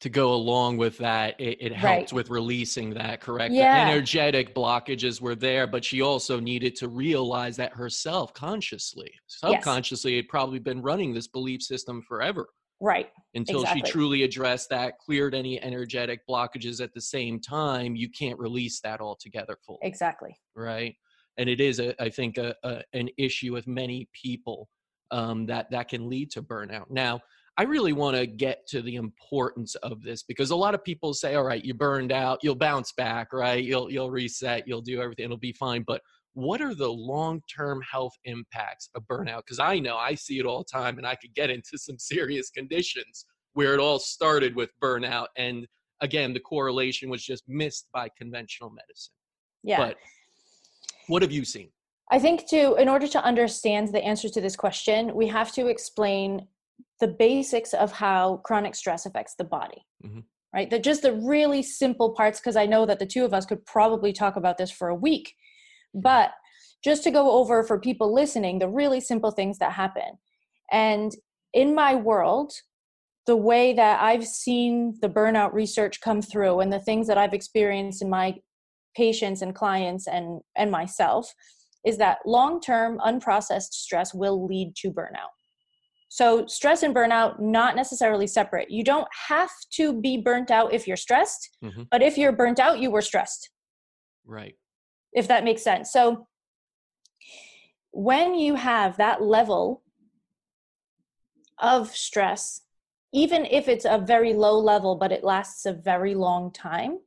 To 0.00 0.10
go 0.10 0.34
along 0.34 0.76
with 0.76 0.98
that, 0.98 1.40
it, 1.40 1.58
it 1.60 1.72
helped 1.72 1.84
Right. 1.84 2.12
with 2.12 2.28
releasing 2.30 2.90
that, 2.94 3.20
correct? 3.20 3.52
The 3.54 3.60
Yeah. 3.60 3.88
energetic 3.88 4.54
blockages 4.54 5.20
were 5.22 5.34
there, 5.34 5.66
but 5.66 5.84
she 5.84 6.02
also 6.02 6.38
needed 6.38 6.76
to 6.76 6.88
realize 6.88 7.56
that 7.56 7.72
herself 7.72 8.34
consciously, 8.34 9.10
subconsciously, 9.26 10.16
had 10.16 10.28
probably 10.28 10.58
been 10.58 10.82
running 10.82 11.14
this 11.14 11.28
belief 11.28 11.62
system 11.62 12.02
forever. 12.02 12.48
Right, 12.80 13.08
until 13.34 13.64
she 13.66 13.82
truly 13.82 14.22
addressed 14.22 14.70
that, 14.70 14.98
cleared 14.98 15.34
any 15.34 15.60
energetic 15.62 16.20
blockages 16.28 16.82
at 16.82 16.92
the 16.94 17.00
same 17.00 17.40
time, 17.40 17.96
you 17.96 18.08
can't 18.08 18.38
release 18.38 18.80
that 18.80 19.00
altogether 19.00 19.56
fully, 19.66 19.78
exactly. 19.82 20.36
right? 20.54 20.94
And 21.38 21.48
it 21.48 21.60
is, 21.60 21.80
a, 21.80 22.00
I 22.02 22.08
think, 22.08 22.38
a, 22.38 22.54
a, 22.64 22.82
an 22.94 23.08
issue 23.18 23.52
with 23.52 23.66
many 23.66 24.08
people 24.12 24.68
um, 25.10 25.46
that 25.46 25.70
that 25.70 25.88
can 25.88 26.08
lead 26.08 26.30
to 26.32 26.42
burnout. 26.42 26.90
Now, 26.90 27.20
I 27.58 27.62
really 27.62 27.92
want 27.92 28.16
to 28.16 28.26
get 28.26 28.66
to 28.68 28.82
the 28.82 28.96
importance 28.96 29.74
of 29.76 30.02
this 30.02 30.22
because 30.22 30.50
a 30.50 30.56
lot 30.56 30.74
of 30.74 30.84
people 30.84 31.14
say, 31.14 31.34
"All 31.34 31.44
right, 31.44 31.64
you 31.64 31.74
burned 31.74 32.12
out, 32.12 32.40
you'll 32.42 32.54
bounce 32.54 32.92
back, 32.92 33.32
right? 33.32 33.62
You'll 33.62 33.90
you'll 33.90 34.10
reset, 34.10 34.66
you'll 34.66 34.82
do 34.82 35.00
everything, 35.00 35.26
it'll 35.26 35.36
be 35.38 35.52
fine." 35.52 35.84
But 35.86 36.02
what 36.36 36.60
are 36.60 36.74
the 36.74 36.92
long-term 36.92 37.80
health 37.90 38.12
impacts 38.24 38.90
of 38.94 39.02
burnout? 39.04 39.38
Because 39.38 39.58
I 39.58 39.78
know 39.78 39.96
I 39.96 40.14
see 40.14 40.38
it 40.38 40.44
all 40.44 40.58
the 40.58 40.78
time, 40.78 40.98
and 40.98 41.06
I 41.06 41.14
could 41.14 41.34
get 41.34 41.48
into 41.48 41.78
some 41.78 41.98
serious 41.98 42.50
conditions 42.50 43.24
where 43.54 43.72
it 43.72 43.80
all 43.80 43.98
started 43.98 44.54
with 44.54 44.68
burnout, 44.82 45.28
and 45.38 45.66
again, 46.02 46.34
the 46.34 46.40
correlation 46.40 47.08
was 47.08 47.24
just 47.24 47.42
missed 47.48 47.86
by 47.90 48.10
conventional 48.18 48.68
medicine. 48.68 49.14
Yeah. 49.62 49.78
But 49.78 49.96
what 51.06 51.22
have 51.22 51.32
you 51.32 51.42
seen? 51.46 51.70
I 52.10 52.18
think 52.18 52.46
to 52.50 52.74
in 52.74 52.86
order 52.90 53.08
to 53.08 53.24
understand 53.24 53.94
the 53.94 54.04
answer 54.04 54.28
to 54.28 54.40
this 54.42 54.56
question, 54.56 55.14
we 55.14 55.28
have 55.28 55.52
to 55.52 55.68
explain 55.68 56.48
the 57.00 57.08
basics 57.08 57.72
of 57.72 57.92
how 57.92 58.42
chronic 58.44 58.74
stress 58.74 59.06
affects 59.06 59.36
the 59.36 59.44
body. 59.44 59.86
Mhm. 60.04 60.24
Right? 60.54 60.68
The 60.68 60.78
just 60.78 61.00
the 61.00 61.14
really 61.14 61.62
simple 61.62 62.12
parts 62.14 62.40
because 62.40 62.56
I 62.56 62.66
know 62.66 62.84
that 62.84 62.98
the 62.98 63.06
two 63.06 63.24
of 63.24 63.32
us 63.32 63.46
could 63.46 63.64
probably 63.64 64.12
talk 64.12 64.36
about 64.36 64.58
this 64.58 64.70
for 64.70 64.88
a 64.88 64.94
week. 64.94 65.34
But 65.96 66.32
just 66.84 67.02
to 67.04 67.10
go 67.10 67.32
over 67.32 67.64
for 67.64 67.80
people 67.80 68.12
listening, 68.14 68.58
the 68.58 68.68
really 68.68 69.00
simple 69.00 69.30
things 69.30 69.58
that 69.58 69.72
happen. 69.72 70.18
And 70.70 71.12
in 71.52 71.74
my 71.74 71.94
world, 71.94 72.52
the 73.26 73.36
way 73.36 73.72
that 73.72 74.00
I've 74.00 74.26
seen 74.26 74.98
the 75.00 75.08
burnout 75.08 75.52
research 75.52 76.00
come 76.00 76.22
through 76.22 76.60
and 76.60 76.72
the 76.72 76.78
things 76.78 77.08
that 77.08 77.18
I've 77.18 77.32
experienced 77.34 78.02
in 78.02 78.10
my 78.10 78.34
patients 78.94 79.42
and 79.42 79.54
clients 79.54 80.06
and 80.06 80.40
and 80.56 80.70
myself 80.70 81.34
is 81.84 81.98
that 81.98 82.18
long-term 82.24 82.98
unprocessed 82.98 83.72
stress 83.72 84.14
will 84.14 84.46
lead 84.46 84.74
to 84.76 84.90
burnout. 84.90 85.32
So 86.08 86.46
stress 86.46 86.82
and 86.82 86.94
burnout 86.94 87.40
not 87.40 87.74
necessarily 87.74 88.26
separate. 88.26 88.70
You 88.70 88.84
don't 88.84 89.08
have 89.28 89.50
to 89.72 90.00
be 90.00 90.18
burnt 90.18 90.50
out 90.50 90.72
if 90.72 90.86
you're 90.86 90.96
stressed, 90.96 91.56
Mhm. 91.62 91.88
but 91.90 92.02
if 92.02 92.16
you're 92.16 92.32
burnt 92.32 92.60
out, 92.60 92.78
you 92.80 92.90
were 92.90 93.02
stressed 93.02 93.50
Right. 94.24 94.56
If 95.16 95.26
that 95.26 95.42
makes 95.42 95.62
sense. 95.62 95.90
So 95.90 96.28
when 97.90 98.34
you 98.34 98.54
have 98.54 98.98
that 98.98 99.22
level 99.22 99.82
of 101.58 101.88
stress, 101.90 102.60
even 103.12 103.46
if 103.46 103.66
it's 103.66 103.86
a 103.86 103.98
very 103.98 104.34
low 104.34 104.58
level, 104.58 104.94
but 104.94 105.10
it 105.10 105.24
lasts 105.24 105.64
a 105.64 105.72
very 105.72 106.14
long 106.14 106.52
time, 106.52 106.98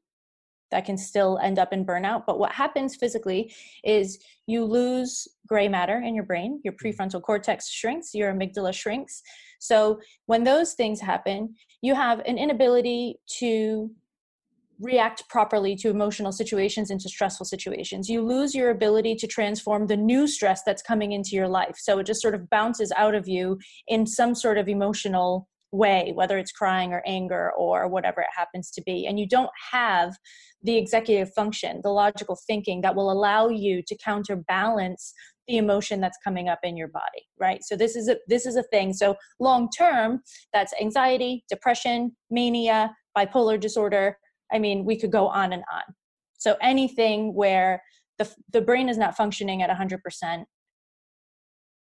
that 0.72 0.86
can 0.86 0.98
still 0.98 1.40
end 1.42 1.58
up 1.60 1.74
in 1.74 1.86
burnout. 1.86 2.24
But 2.26 2.40
what 2.40 2.52
happens 2.52 2.96
physically 2.96 3.54
is 3.84 4.20
you 4.46 4.64
lose 4.64 5.28
gray 5.48 5.68
matter 5.68 5.98
in 5.98 6.16
your 6.16 6.26
brain, 6.26 6.62
your 6.64 6.74
mm-hmm. 6.74 6.88
prefrontal 6.88 7.22
cortex 7.22 7.70
shrinks, 7.70 8.14
your 8.14 8.34
amygdala 8.34 8.74
shrinks. 8.74 9.22
So 9.60 10.00
when 10.26 10.44
those 10.44 10.74
things 10.74 11.02
happen, 11.02 11.56
you 11.82 11.96
have 11.96 12.20
an 12.20 12.38
inability 12.38 13.20
to 13.40 13.92
react 14.80 15.28
properly 15.30 15.76
to 15.76 15.90
emotional 15.90 16.32
situations 16.32 16.90
and 16.90 17.00
to 17.02 17.10
stressful 17.10 17.46
situations. 17.46 18.10
You 18.10 18.22
lose 18.22 18.56
your 18.56 18.70
ability 18.70 19.16
to 19.16 19.28
transform 19.28 19.88
the 19.88 19.98
new 19.98 20.28
stress 20.28 20.64
that's 20.64 20.82
coming 20.82 21.12
into 21.12 21.32
your 21.32 21.48
life. 21.48 21.76
So 21.78 22.00
it 22.00 22.06
just 22.06 22.22
sort 22.22 22.36
of 22.36 22.50
bounces 22.50 22.92
out 22.96 23.16
of 23.16 23.28
you 23.28 23.60
in 23.88 24.06
some 24.06 24.36
sort 24.36 24.58
of 24.58 24.70
emotional 24.70 25.48
way, 25.72 26.12
whether 26.16 26.38
it's 26.38 26.52
crying 26.52 26.94
or 26.94 27.04
anger 27.06 27.52
or 27.58 27.88
whatever 27.88 28.22
it 28.22 28.30
happens 28.36 28.72
to 28.72 28.82
be. 28.82 29.06
And 29.06 29.20
you 29.20 29.28
don't 29.28 29.52
have 29.72 30.16
the 30.64 30.78
executive 30.78 31.32
function, 31.34 31.82
the 31.84 31.92
logical 31.92 32.38
thinking 32.48 32.82
that 32.82 32.96
will 32.96 33.12
allow 33.12 33.50
you 33.50 33.82
to 33.88 33.98
counterbalance 33.98 35.14
the 35.48 35.58
emotion 35.58 36.00
that's 36.00 36.18
coming 36.24 36.48
up 36.48 36.60
in 36.64 36.78
your 36.78 36.88
body, 36.88 37.28
right? 37.40 37.64
So 37.64 37.76
this 37.76 37.96
is 37.96 38.08
a 38.08 38.18
this 38.28 38.46
is 38.46 38.56
a 38.56 38.64
thing. 38.64 38.94
So 38.94 39.16
long 39.40 39.70
term, 39.76 40.22
that's 40.54 40.74
anxiety, 40.80 41.44
depression, 41.50 42.16
mania, 42.30 42.96
bipolar 43.18 43.60
disorder, 43.60 44.18
I 44.52 44.60
mean, 44.60 44.86
we 44.86 44.98
could 44.98 45.12
go 45.12 45.28
on 45.28 45.54
and 45.54 45.64
on. 45.72 45.84
So 46.38 46.56
anything 46.62 47.34
where 47.34 47.84
the 48.20 48.30
the 48.52 48.62
brain 48.62 48.90
is 48.90 48.98
not 48.98 49.18
functioning 49.18 49.62
at 49.64 49.70
100% 49.70 50.46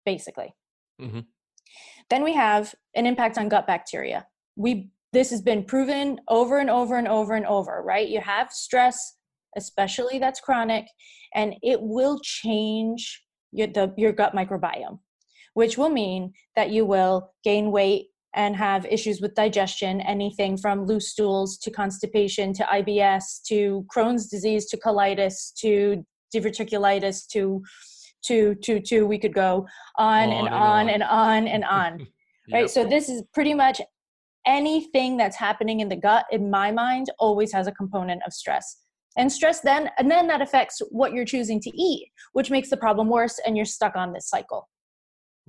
basically 0.05 0.53
Mhm. 1.01 1.27
then 2.11 2.25
we 2.25 2.33
have 2.35 2.75
an 2.95 3.07
impact 3.07 3.39
on 3.39 3.49
gut 3.49 3.67
bacteria 3.67 4.27
we 4.57 4.91
this 5.13 5.31
has 5.31 5.43
been 5.43 5.65
proven 5.65 6.21
over 6.29 6.59
and 6.59 6.71
over 6.71 6.97
and 6.97 7.07
over 7.07 7.35
and 7.35 7.47
over 7.47 7.83
right 7.85 8.09
you 8.09 8.21
have 8.21 8.51
stress 8.51 9.17
especially 9.57 10.19
that's 10.19 10.41
chronic 10.41 10.87
and 11.35 11.55
it 11.63 11.81
will 11.81 12.19
change 12.21 13.25
your, 13.53 13.69
the, 13.69 13.95
your 13.97 14.13
gut 14.13 14.35
microbiome 14.35 14.99
which 15.55 15.79
will 15.79 15.91
mean 15.91 16.33
that 16.57 16.71
you 16.71 16.85
will 16.85 17.33
gain 17.45 17.71
weight 17.71 18.07
and 18.35 18.57
have 18.57 18.87
issues 18.87 19.21
with 19.21 19.35
digestion 19.35 20.01
anything 20.03 20.57
from 20.57 20.87
loose 20.87 21.11
stools 21.11 21.59
to 21.59 21.71
constipation 21.71 22.53
to 22.53 22.65
ibs 22.65 23.43
to 23.47 23.85
crohn's 23.95 24.29
disease 24.29 24.67
to 24.67 24.77
colitis 24.77 25.53
to 25.55 26.05
diverticulitis 26.35 27.27
to 27.27 27.63
to 28.25 28.55
to 28.57 28.81
to 28.81 29.07
we 29.07 29.19
could 29.19 29.35
go 29.35 29.67
on, 29.99 30.29
On 30.29 30.33
and, 30.33 30.47
and 30.47 30.55
on 30.55 30.63
on. 30.63 30.89
and 30.89 31.03
on 31.03 31.49
and 31.49 31.65
on 31.71 32.07
right? 32.53 32.71
So 32.71 32.85
this 32.85 33.09
is 33.09 33.23
pretty 33.35 33.55
much 33.55 33.81
anything 34.47 35.17
that's 35.17 35.37
happening 35.37 35.81
in 35.81 35.89
the 35.89 35.97
gut 35.97 36.27
in 36.31 36.51
my 36.51 36.73
mind 36.73 37.07
always 37.19 37.53
has 37.53 37.67
a 37.67 37.73
component 37.73 38.23
of 38.27 38.33
stress. 38.33 38.79
And 39.17 39.31
stress 39.31 39.61
then 39.61 39.91
and 39.99 40.11
then 40.11 40.27
that 40.29 40.41
affects 40.41 40.81
what 40.91 41.13
you're 41.13 41.27
choosing 41.27 41.61
to 41.61 41.71
eat 41.77 42.09
which 42.33 42.51
makes 42.51 42.71
the 42.71 42.79
problem 42.79 43.09
worse 43.09 43.39
and 43.47 43.57
you're 43.57 43.67
stuck 43.67 43.95
on 43.95 44.15
this 44.15 44.29
cycle 44.29 44.69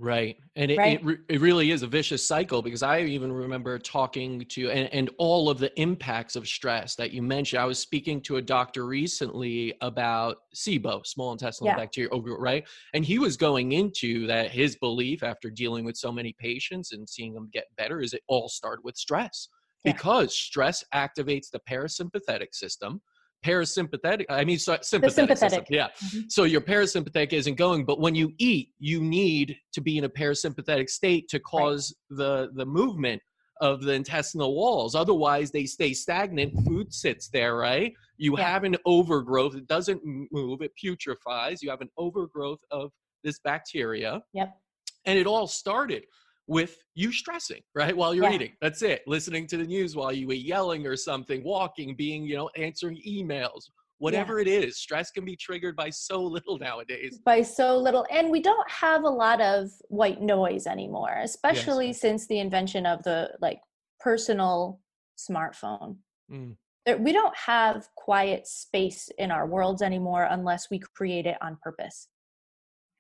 Right. 0.04 0.36
And 0.58 0.70
it, 0.70 0.78
Right. 0.78 1.02
It, 1.02 1.20
it 1.30 1.40
really 1.40 1.72
is 1.72 1.82
a 1.82 1.88
vicious 1.88 2.28
cycle 2.28 2.62
because 2.62 2.84
I 2.84 3.00
even 3.04 3.32
remember 3.32 3.80
talking 3.80 4.44
to, 4.50 4.70
and, 4.70 4.94
and 4.94 5.10
all 5.18 5.50
of 5.50 5.60
the 5.60 5.72
impacts 5.80 6.36
of 6.36 6.46
stress 6.46 6.96
that 6.98 7.12
you 7.12 7.22
mentioned. 7.22 7.62
I 7.62 7.66
was 7.66 7.80
speaking 7.80 8.20
to 8.24 8.36
a 8.36 8.42
doctor 8.42 8.86
recently 8.86 9.74
about 9.80 10.40
SIBO, 10.54 11.08
small 11.08 11.32
intestinal 11.32 11.70
Yeah. 11.70 11.78
bacteria, 11.78 12.10
right? 12.12 12.68
And 12.94 13.06
he 13.06 13.18
was 13.18 13.38
going 13.38 13.72
into 13.72 14.28
that 14.28 14.52
his 14.52 14.76
belief 14.76 15.24
after 15.24 15.50
dealing 15.50 15.86
with 15.86 15.96
so 15.96 16.12
many 16.12 16.34
patients 16.34 16.92
and 16.92 17.08
seeing 17.10 17.34
them 17.34 17.50
get 17.54 17.74
better 17.78 18.02
is 18.02 18.14
it 18.14 18.24
all 18.28 18.50
started 18.50 18.84
with 18.84 18.98
stress 18.98 19.48
Yeah. 19.86 19.94
because 19.94 20.36
stress 20.36 20.84
activates 20.94 21.50
the 21.50 21.62
parasympathetic 21.62 22.54
system. 22.54 23.02
Parasympathetic, 23.44 24.26
I 24.30 24.44
mean, 24.46 24.58
so, 24.60 24.78
sympathetic. 24.82 25.38
system, 25.38 25.50
sympathetic. 25.50 25.68
Yeah. 25.70 25.90
Mhm. 26.04 26.32
So 26.32 26.44
your 26.44 26.62
parasympathetic 26.62 27.34
isn't 27.34 27.56
going, 27.56 27.86
but 27.86 28.00
when 28.00 28.16
you 28.16 28.32
eat, 28.40 28.70
you 28.80 29.02
need 29.02 29.58
to 29.74 29.82
be 29.82 29.98
in 29.98 30.06
a 30.06 30.10
parasympathetic 30.10 30.90
state 30.90 31.28
to 31.30 31.40
cause 31.40 31.94
the 32.10 32.50
the 32.56 32.66
movement 32.66 33.22
of 33.62 33.82
the 33.84 33.94
intestinal 33.94 34.56
walls. 34.56 34.96
Otherwise, 34.96 35.52
they 35.52 35.66
stay 35.66 35.94
stagnant. 35.94 36.54
Food 36.66 36.94
sits 36.94 37.30
there, 37.30 37.56
right? 37.56 37.94
You 38.18 38.38
Yeah. 38.38 38.50
have 38.50 38.64
an 38.64 38.78
overgrowth. 38.86 39.56
It 39.56 39.68
doesn't 39.68 40.02
move. 40.04 40.62
It 40.62 40.72
putrefies. 40.84 41.62
You 41.62 41.70
have 41.70 41.82
an 41.82 41.90
overgrowth 41.98 42.60
of 42.72 42.92
this 43.24 43.40
bacteria, 43.40 44.22
yep 44.34 44.58
and 45.06 45.20
it 45.20 45.28
all 45.28 45.48
started 45.48 46.06
with 46.48 46.78
you 46.96 47.12
stressing, 47.12 47.62
right? 47.76 47.96
While 47.96 48.14
you're 48.14 48.26
Yeah. 48.26 48.34
eating. 48.34 48.54
That's 48.62 48.82
it. 48.82 49.02
Listening 49.08 49.48
to 49.48 49.58
the 49.58 49.64
news 49.66 49.96
while 49.96 50.12
you 50.12 50.32
eat, 50.32 50.46
yelling 50.46 50.86
or 50.86 50.96
something, 50.96 51.44
walking, 51.44 51.96
being, 51.96 52.26
you 52.26 52.36
know, 52.36 52.50
answering 52.58 53.02
emails. 53.08 53.70
Whatever 54.00 54.40
it 54.40 54.50
is, 54.50 54.78
stress 54.78 55.12
can 55.12 55.24
be 55.24 55.38
triggered 55.38 55.78
by 55.78 55.90
so 55.90 56.22
little 56.22 56.58
nowadays. 56.60 57.22
by 57.24 57.42
so 57.42 57.78
little 57.78 58.06
and 58.12 58.30
we 58.30 58.42
don't 58.42 58.70
have 58.70 59.04
a 59.04 59.10
lot 59.10 59.40
of 59.40 59.70
white 59.88 60.22
noise 60.22 60.68
anymore 60.68 61.20
especially 61.24 61.94
since 61.94 62.28
the 62.28 62.40
invention 62.40 62.86
of 62.86 63.02
the 63.04 63.30
like 63.40 63.62
personal 64.02 64.82
smartphone 65.18 65.98
Mm. 66.32 66.58
We 67.00 67.14
don't 67.14 67.36
have 67.38 67.88
quiet 67.96 68.46
space 68.48 69.10
in 69.18 69.32
our 69.32 69.46
worlds 69.48 69.82
anymore 69.82 70.28
unless 70.30 70.70
we 70.70 70.80
create 70.80 71.26
it 71.26 71.38
on 71.42 71.58
purpose 71.64 72.10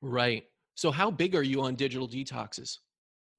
Right. 0.02 0.44
So 0.76 0.90
how 0.92 1.12
big 1.12 1.36
are 1.36 1.44
you 1.44 1.62
on 1.64 1.76
digital 1.76 2.08
detoxes? 2.08 2.78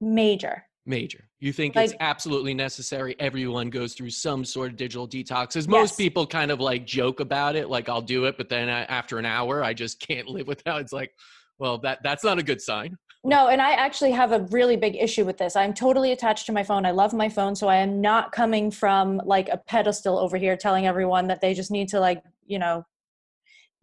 Major 0.04 0.64
Major. 0.86 1.24
You 1.40 1.52
think 1.52 1.76
it's 1.76 1.94
absolutely 2.00 2.52
necessary 2.52 3.16
everyone 3.18 3.70
goes 3.70 3.94
through 3.94 4.10
some 4.10 4.44
sort 4.44 4.70
of 4.70 4.76
digital 4.76 5.08
detoxes. 5.08 5.66
Most 5.66 5.92
Yes. 5.92 5.96
people 5.96 6.26
kind 6.26 6.50
of 6.50 6.60
like 6.60 6.84
joke 6.86 7.20
about 7.20 7.56
it, 7.56 7.70
like 7.70 7.88
I'll 7.88 8.02
do 8.02 8.26
it, 8.26 8.36
but 8.36 8.50
then 8.50 8.68
I, 8.68 8.82
after 8.84 9.18
an 9.18 9.24
hour, 9.24 9.64
I 9.64 9.72
just 9.72 9.98
can't 9.98 10.28
live 10.28 10.46
without. 10.46 10.82
It's 10.82 10.92
like, 10.92 11.12
well, 11.58 11.78
that 11.78 12.00
that's 12.02 12.22
not 12.22 12.38
a 12.38 12.42
good 12.42 12.60
sign. 12.60 12.98
No, 13.24 13.48
and 13.48 13.62
I 13.62 13.72
actually 13.72 14.10
have 14.10 14.32
a 14.32 14.40
really 14.50 14.76
big 14.76 14.96
issue 14.96 15.24
with 15.24 15.38
this. 15.38 15.56
I'm 15.56 15.72
totally 15.72 16.12
attached 16.12 16.44
to 16.46 16.52
my 16.52 16.62
phone. 16.62 16.84
I 16.84 16.90
love 16.90 17.14
my 17.14 17.30
phone, 17.30 17.56
so 17.56 17.68
I 17.68 17.76
am 17.76 18.02
not 18.02 18.32
coming 18.32 18.70
from 18.70 19.22
like 19.24 19.48
a 19.48 19.56
pedestal 19.56 20.18
over 20.18 20.36
here 20.36 20.54
telling 20.54 20.86
everyone 20.86 21.28
that 21.28 21.40
they 21.40 21.54
just 21.54 21.70
need 21.70 21.88
to 21.88 22.00
like, 22.00 22.22
you 22.44 22.58
know, 22.58 22.84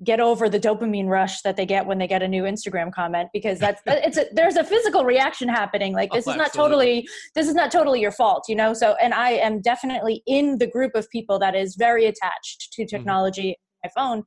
get 0.03 0.19
over 0.19 0.49
the 0.49 0.59
dopamine 0.59 1.07
rush 1.07 1.41
that 1.41 1.55
they 1.55 1.65
get 1.65 1.85
when 1.85 1.97
they 1.97 2.07
get 2.07 2.23
a 2.23 2.27
new 2.27 2.43
Instagram 2.43 2.91
comment 2.91 3.29
because 3.33 3.59
that's 3.59 3.81
it's 3.85 4.17
a, 4.17 4.25
there's 4.33 4.55
a 4.55 4.63
physical 4.63 5.05
reaction 5.05 5.47
happening. 5.47 5.93
Like 5.93 6.11
this 6.11 6.27
Oh, 6.27 6.31
is 6.31 6.37
not 6.37 6.47
absolutely. 6.47 6.75
totally 7.03 7.07
this 7.35 7.47
is 7.47 7.53
not 7.55 7.71
totally 7.71 8.01
your 8.01 8.11
fault, 8.11 8.45
you 8.47 8.55
know? 8.55 8.73
So 8.73 8.95
and 9.01 9.13
I 9.13 9.31
am 9.31 9.61
definitely 9.61 10.23
in 10.25 10.57
the 10.57 10.67
group 10.67 10.95
of 10.95 11.09
people 11.09 11.37
that 11.39 11.55
is 11.55 11.75
very 11.75 12.05
attached 12.05 12.73
to 12.73 12.85
technology 12.85 13.55
my 13.83 13.89
phone 13.95 14.23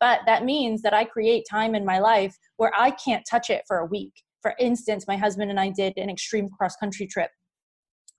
but 0.00 0.20
that 0.26 0.44
means 0.44 0.82
that 0.82 0.94
I 0.94 1.04
create 1.04 1.44
time 1.50 1.74
in 1.74 1.84
my 1.84 1.98
life 1.98 2.36
where 2.56 2.72
I 2.76 2.90
can't 2.92 3.26
touch 3.28 3.50
it 3.50 3.64
for 3.66 3.78
a 3.78 3.86
week. 3.86 4.12
For 4.42 4.54
instance, 4.58 5.06
my 5.08 5.16
husband 5.16 5.50
and 5.50 5.58
I 5.58 5.70
did 5.70 5.94
an 5.96 6.08
extreme 6.08 6.48
cross 6.48 6.76
country 6.76 7.06
trip 7.06 7.30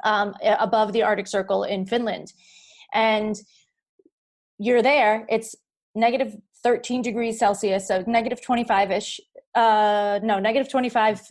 um, 0.04 0.34
above 0.44 0.92
the 0.94 1.04
Arctic 1.04 1.28
Circle 1.28 1.64
in 1.64 1.86
Finland. 1.86 2.34
And 2.94 3.36
you're 4.58 4.82
there, 4.82 5.26
it's 5.30 5.56
negative 5.96 6.36
13 6.63 7.02
degrees 7.02 7.39
Celsius, 7.39 7.88
so 7.88 8.04
negative 8.08 8.41
25 8.41 8.91
ish. 8.91 9.19
Uh, 9.56 10.19
no, 10.24 10.39
negative 10.39 10.69
25 10.72 11.22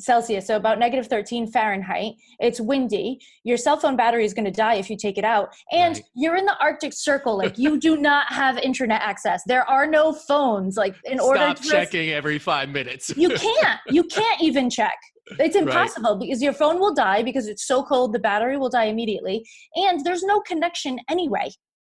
Celsius, 0.00 0.46
so 0.46 0.56
about 0.56 0.78
negative 0.78 1.06
13 1.06 1.46
Fahrenheit. 1.46 2.14
It's 2.40 2.60
windy. 2.60 3.20
Your 3.44 3.56
cell 3.56 3.76
phone 3.76 3.94
battery 3.96 4.24
is 4.24 4.34
going 4.34 4.46
to 4.46 4.50
die 4.50 4.74
if 4.74 4.90
you 4.90 4.96
take 4.96 5.16
it 5.18 5.24
out. 5.24 5.50
And 5.70 5.94
Right. 5.96 6.04
you're 6.14 6.36
in 6.36 6.44
the 6.46 6.56
Arctic 6.60 6.92
Circle. 6.92 7.36
Like, 7.38 7.56
you 7.58 7.78
do 7.78 7.96
not 7.96 8.26
have 8.32 8.58
internet 8.58 9.00
access. 9.02 9.42
There 9.46 9.68
are 9.68 9.86
no 9.86 10.12
phones. 10.12 10.76
Like, 10.76 10.96
in 11.04 11.20
order 11.20 11.40
Stop 11.40 11.56
to. 11.58 11.68
checking 11.68 12.10
every 12.10 12.38
five 12.38 12.70
minutes. 12.70 13.12
You 13.16 13.28
can't. 13.36 13.80
You 13.88 14.04
can't 14.04 14.40
even 14.42 14.68
check. 14.70 14.96
It's 15.38 15.54
Right. 15.54 15.62
impossible 15.64 16.16
because 16.16 16.42
your 16.42 16.52
phone 16.52 16.80
will 16.80 16.94
die 16.94 17.22
because 17.22 17.46
it's 17.46 17.66
so 17.66 17.82
cold, 17.84 18.12
the 18.12 18.18
battery 18.18 18.56
will 18.56 18.70
die 18.70 18.84
immediately. 18.86 19.44
And 19.76 20.04
there's 20.04 20.24
no 20.24 20.40
connection 20.40 20.98
anyway. 21.08 21.48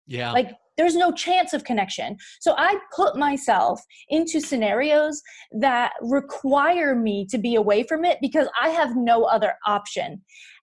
yeah. 0.07 0.33
Like 0.33 0.51
there's 0.77 0.97
no 0.97 1.13
chance 1.13 1.53
of 1.53 1.65
connection. 1.65 2.17
So 2.41 2.55
I 2.57 2.79
put 2.95 3.17
myself 3.17 3.81
into 4.09 4.41
scenarios 4.41 5.21
that 5.53 5.93
require 6.01 6.95
me 6.95 7.27
to 7.31 7.39
be 7.39 7.55
away 7.55 7.83
from 7.83 8.05
it 8.05 8.19
because 8.21 8.49
I 8.61 8.71
have 8.71 8.97
no 8.97 9.25
other 9.25 9.55
option. 9.67 10.23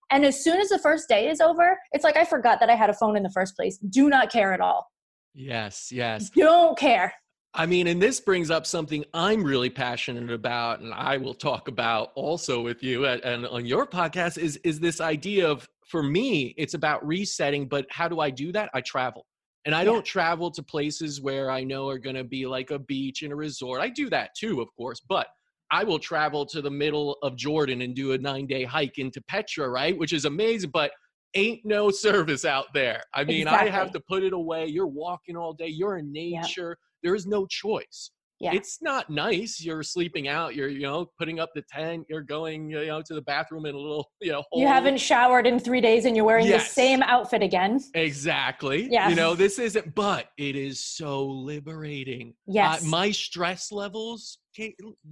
And 0.09 0.25
as 0.25 0.43
soon 0.43 0.59
as 0.59 0.69
the 0.69 0.79
first 0.79 1.09
day 1.09 1.29
is 1.29 1.41
over, 1.41 1.77
it's 1.91 2.03
like 2.03 2.17
I 2.17 2.23
forgot 2.23 2.59
that 2.61 2.69
I 2.69 2.75
had 2.75 2.89
a 2.89 2.93
phone 2.93 3.17
in 3.17 3.23
the 3.23 3.31
first 3.31 3.55
place. 3.55 3.77
Do 3.77 4.09
not 4.09 4.31
care 4.31 4.53
at 4.53 4.61
all. 4.61 4.89
yes. 5.33 5.91
Yes. 5.91 6.29
Don't 6.29 6.77
care. 6.77 7.13
I 7.53 7.65
mean, 7.65 7.87
and 7.87 7.99
this 7.99 8.19
brings 8.19 8.51
up 8.51 8.67
something 8.67 9.03
I'm 9.15 9.43
really 9.43 9.69
passionate 9.69 10.31
about, 10.31 10.79
and 10.81 10.93
I 10.93 11.17
will 11.17 11.33
talk 11.33 11.67
about 11.67 12.11
also 12.13 12.61
with 12.61 12.83
you 12.83 13.05
at, 13.05 13.23
and 13.25 13.47
on 13.47 13.65
your 13.65 13.87
podcast 13.87 14.37
is 14.37 14.57
is 14.63 14.79
this 14.79 15.01
idea 15.01 15.49
of 15.49 15.67
for 15.87 16.03
me, 16.03 16.53
it's 16.57 16.75
about 16.75 17.05
resetting. 17.05 17.67
But 17.67 17.87
how 17.89 18.07
do 18.07 18.19
I 18.19 18.29
do 18.29 18.51
that? 18.51 18.69
I 18.75 18.81
travel, 18.81 19.25
and 19.65 19.75
I 19.75 19.79
Yeah. 19.81 19.85
don't 19.85 20.05
travel 20.05 20.49
to 20.51 20.63
places 20.63 21.21
where 21.21 21.51
I 21.51 21.63
know 21.63 21.89
are 21.89 21.97
going 21.97 22.15
to 22.15 22.23
be 22.23 22.45
like 22.45 22.71
a 22.71 22.79
beach 22.79 23.23
and 23.23 23.33
a 23.33 23.35
resort. 23.35 23.81
I 23.81 23.89
do 23.89 24.09
that 24.09 24.31
too, 24.35 24.61
of 24.61 24.67
course, 24.75 25.01
but 25.07 25.27
I 25.71 25.83
will 25.83 25.99
travel 25.99 26.45
to 26.47 26.61
the 26.61 26.71
middle 26.71 27.17
of 27.23 27.35
Jordan 27.35 27.81
and 27.81 27.93
do 27.95 28.13
a 28.13 28.17
nine 28.17 28.47
day 28.47 28.63
hike 28.63 28.97
into 28.97 29.21
Petra, 29.21 29.67
right? 29.69 29.97
Which 29.97 30.13
is 30.13 30.25
amazing, 30.25 30.69
but 30.71 30.91
ain't 31.33 31.65
no 31.65 31.89
service 31.91 32.45
out 32.45 32.67
there. 32.73 33.01
I 33.13 33.23
mean, 33.23 33.47
I 33.47 33.67
have 33.67 33.91
to 33.91 33.99
put 33.99 34.23
it 34.23 34.33
away. 34.33 34.67
You're 34.67 34.87
walking 34.87 35.35
all 35.35 35.53
day. 35.53 35.67
You're 35.67 35.97
in 35.97 36.11
nature. 36.11 36.77
There 37.03 37.15
is 37.15 37.27
no 37.27 37.45
choice. 37.45 38.11
Yeah. 38.39 38.53
It's 38.53 38.81
not 38.81 39.09
nice. 39.09 39.59
You're 39.59 39.81
sleeping 39.81 40.27
out. 40.27 40.55
You're, 40.55 40.67
you 40.69 40.81
know, 40.83 41.09
putting 41.17 41.39
up 41.39 41.49
the 41.55 41.63
tent. 41.63 42.05
You're 42.07 42.21
going, 42.21 42.69
you 42.69 42.85
know, 42.85 43.01
to 43.01 43.13
the 43.15 43.21
bathroom 43.21 43.65
in 43.65 43.73
a 43.73 43.77
little, 43.77 44.11
you 44.21 44.31
know, 44.31 44.43
You 44.53 44.67
haven't 44.67 44.97
showered 44.99 45.47
in 45.47 45.59
three 45.59 45.81
days 45.81 46.05
and 46.05 46.15
you're 46.15 46.25
wearing 46.25 46.45
Yes. 46.45 46.67
the 46.67 46.73
same 46.73 47.01
outfit 47.03 47.41
again. 47.41 47.79
Exactly. 47.95 48.87
Yeah. 48.91 49.09
You 49.09 49.15
know, 49.15 49.33
this 49.33 49.57
isn't, 49.57 49.95
but 49.95 50.27
it 50.37 50.55
is 50.55 50.79
so 50.79 51.25
liberating. 51.25 52.33
Yes. 52.45 52.83
Uh, 52.83 52.87
my 52.89 53.11
stress 53.11 53.71
levels 53.71 54.37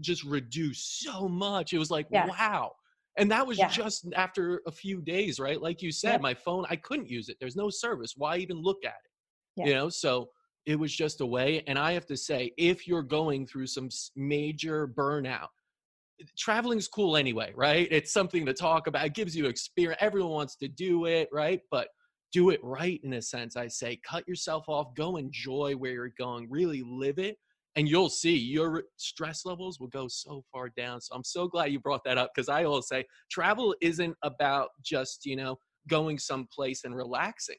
just 0.01 0.23
reduced 0.23 1.01
so 1.01 1.27
much. 1.27 1.73
It 1.73 1.79
was 1.79 1.89
like, 1.91 2.07
Yeah. 2.11 2.27
wow. 2.27 2.73
And 3.17 3.31
that 3.31 3.47
was 3.47 3.57
Yeah. 3.57 3.69
just 3.69 4.05
after 4.15 4.61
a 4.67 4.71
few 4.71 5.01
days, 5.01 5.39
right? 5.39 5.59
Like 5.61 5.81
you 5.81 5.91
said, 5.91 6.21
my 6.21 6.33
phone, 6.33 6.65
I 6.69 6.75
couldn't 6.75 7.09
use 7.09 7.29
it. 7.29 7.37
There's 7.39 7.55
no 7.55 7.69
service. 7.69 8.13
Why 8.15 8.37
even 8.37 8.61
look 8.61 8.83
at 8.83 8.89
it? 8.93 9.65
You 9.67 9.73
know, 9.73 9.87
so 9.89 10.29
it 10.65 10.79
was 10.79 10.95
just 10.95 11.21
a 11.21 11.25
way. 11.25 11.63
And 11.67 11.77
I 11.77 11.93
have 11.93 12.05
to 12.07 12.17
say, 12.17 12.51
if 12.57 12.87
you're 12.87 13.03
going 13.03 13.45
through 13.47 13.67
some 13.67 13.89
major 14.15 14.87
burnout, 14.87 15.49
traveling's 16.37 16.87
cool 16.87 17.17
anyway, 17.17 17.51
right? 17.55 17.87
It's 17.91 18.13
something 18.13 18.45
to 18.45 18.53
talk 18.53 18.87
about. 18.87 19.05
It 19.05 19.13
gives 19.13 19.35
you 19.35 19.47
experience. 19.47 19.97
Everyone 20.01 20.31
wants 20.31 20.55
to 20.57 20.67
do 20.67 21.05
it, 21.05 21.29
right? 21.31 21.61
But 21.69 21.89
do 22.31 22.49
it 22.49 22.59
right 22.63 22.99
in 23.03 23.13
a 23.13 23.21
sense. 23.21 23.55
I 23.55 23.67
say, 23.67 23.99
cut 24.09 24.27
yourself 24.27 24.65
off, 24.67 24.95
go 24.95 25.17
enjoy 25.17 25.73
where 25.73 25.91
you're 25.91 26.13
going, 26.17 26.49
really 26.49 26.83
live 26.85 27.19
it. 27.19 27.37
and 27.75 27.89
you'll 27.89 28.09
see 28.09 28.35
your 28.35 28.83
stress 28.97 29.45
levels 29.45 29.79
will 29.79 29.87
go 29.87 30.07
so 30.07 30.43
far 30.51 30.69
down. 30.69 31.01
So 31.01 31.13
I'm 31.13 31.23
so 31.23 31.47
glad 31.47 31.71
you 31.71 31.79
brought 31.79 32.03
that 32.05 32.17
up 32.17 32.31
because 32.33 32.49
I 32.49 32.63
always 32.63 32.87
say 32.87 33.05
travel 33.29 33.75
isn't 33.81 34.15
about 34.23 34.69
just, 34.81 35.25
you 35.25 35.35
know, 35.35 35.57
going 35.89 36.17
someplace 36.17 36.85
and 36.85 36.95
relaxing. 36.95 37.57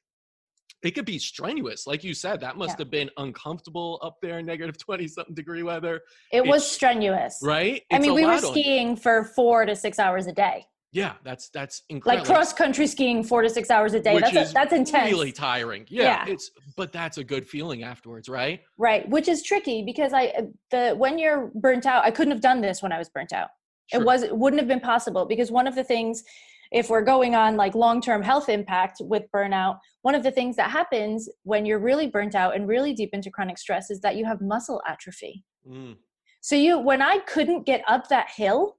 It 0.82 0.92
could 0.94 1.04
be 1.06 1.18
strenuous. 1.18 1.86
Like 1.86 2.04
you 2.04 2.14
said, 2.14 2.40
that 2.40 2.56
must 2.56 2.72
Yeah. 2.72 2.76
have 2.84 2.90
been 2.90 3.10
uncomfortable 3.16 3.98
up 4.02 4.16
there 4.22 4.38
in 4.38 4.46
negative 4.46 4.76
20 4.84 5.08
something 5.08 5.34
degree 5.34 5.62
weather, 5.62 6.02
It 6.32 6.46
was 6.46 6.66
strenuous. 6.70 7.38
right? 7.42 7.82
I 7.90 7.98
mean, 7.98 8.14
we 8.14 8.24
were 8.24 8.38
skiing 8.38 8.96
for 8.96 9.24
four 9.24 9.64
to 9.66 9.74
six 9.74 9.98
hours 9.98 10.26
a 10.26 10.32
day. 10.32 10.66
Yeah, 10.92 11.14
that's 11.24 11.50
that's 11.50 11.82
incredible. 11.90 12.24
Like 12.26 12.32
cross 12.34 12.52
country 12.54 12.86
skiing 12.86 13.22
four 13.22 13.42
to 13.42 13.50
six 13.50 13.70
hours 13.70 13.92
a 13.92 14.00
day. 14.00 14.14
Which 14.14 14.30
That's 14.32 14.50
a, 14.50 14.54
that's 14.54 14.72
intense. 14.72 15.10
Really 15.10 15.32
tiring. 15.32 15.84
Yeah, 15.90 16.24
Yeah. 16.26 16.32
It's 16.32 16.50
but 16.76 16.90
that's 16.92 17.18
a 17.18 17.24
good 17.24 17.46
feeling 17.46 17.82
afterwards, 17.82 18.28
right? 18.30 18.60
Right, 18.78 19.06
which 19.10 19.28
is 19.28 19.42
tricky 19.42 19.82
because 19.82 20.14
I 20.14 20.26
uh, 20.28 20.42
the 20.70 20.94
when 20.96 21.18
you're 21.18 21.50
burnt 21.54 21.84
out, 21.84 22.04
I 22.04 22.10
couldn't 22.10 22.30
have 22.32 22.40
done 22.40 22.62
this 22.62 22.82
when 22.82 22.92
I 22.92 22.98
was 22.98 23.10
burnt 23.10 23.32
out. 23.34 23.48
Sure. 23.88 24.00
It 24.00 24.04
was 24.06 24.22
it 24.22 24.34
wouldn't 24.36 24.60
have 24.60 24.68
been 24.68 24.80
possible 24.80 25.26
because 25.26 25.50
one 25.50 25.66
of 25.66 25.74
the 25.74 25.84
things 25.84 26.22
if 26.72 26.90
we're 26.90 27.02
going 27.02 27.34
on 27.34 27.56
like 27.56 27.74
long-term 27.74 28.22
health 28.22 28.48
impact 28.48 28.98
with 29.00 29.24
burnout, 29.34 29.78
one 30.02 30.14
of 30.14 30.22
the 30.22 30.30
things 30.30 30.56
that 30.56 30.70
happens 30.70 31.28
when 31.42 31.66
you're 31.66 31.78
really 31.78 32.06
burnt 32.06 32.34
out 32.34 32.54
and 32.54 32.68
really 32.68 32.92
deep 32.92 33.10
into 33.12 33.30
chronic 33.30 33.58
stress 33.58 33.90
is 33.90 34.00
that 34.00 34.16
you 34.16 34.24
have 34.24 34.40
muscle 34.40 34.82
atrophy. 34.86 35.44
Mm, 35.68 35.96
So 36.40 36.56
you 36.56 36.78
when 36.78 37.02
I 37.02 37.18
couldn't 37.26 37.66
get 37.66 37.82
up 37.86 38.08
that 38.08 38.30
hill, 38.34 38.76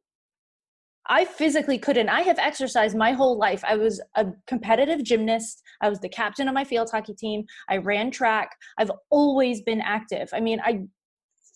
I 1.10 1.26
physically 1.26 1.78
couldn't. 1.78 2.10
I 2.10 2.21
have 2.21 2.38
exercised 2.38 2.95
my 2.95 3.13
whole 3.13 3.38
life. 3.38 3.63
I 3.65 3.76
was 3.76 4.02
a 4.15 4.28
competitive 4.45 5.04
gymnast. 5.04 5.62
I 5.82 5.89
was 5.89 6.00
the 6.00 6.10
captain 6.10 6.47
of 6.47 6.54
my 6.54 6.65
field 6.65 6.89
hockey 6.91 7.13
team. 7.13 7.45
I 7.69 7.78
ran 7.78 8.12
track. 8.12 8.52
I've 8.78 8.91
always 9.10 9.62
been 9.62 9.82
active. 9.82 10.30
I 10.34 10.41
mean, 10.41 10.60
I 10.63 10.82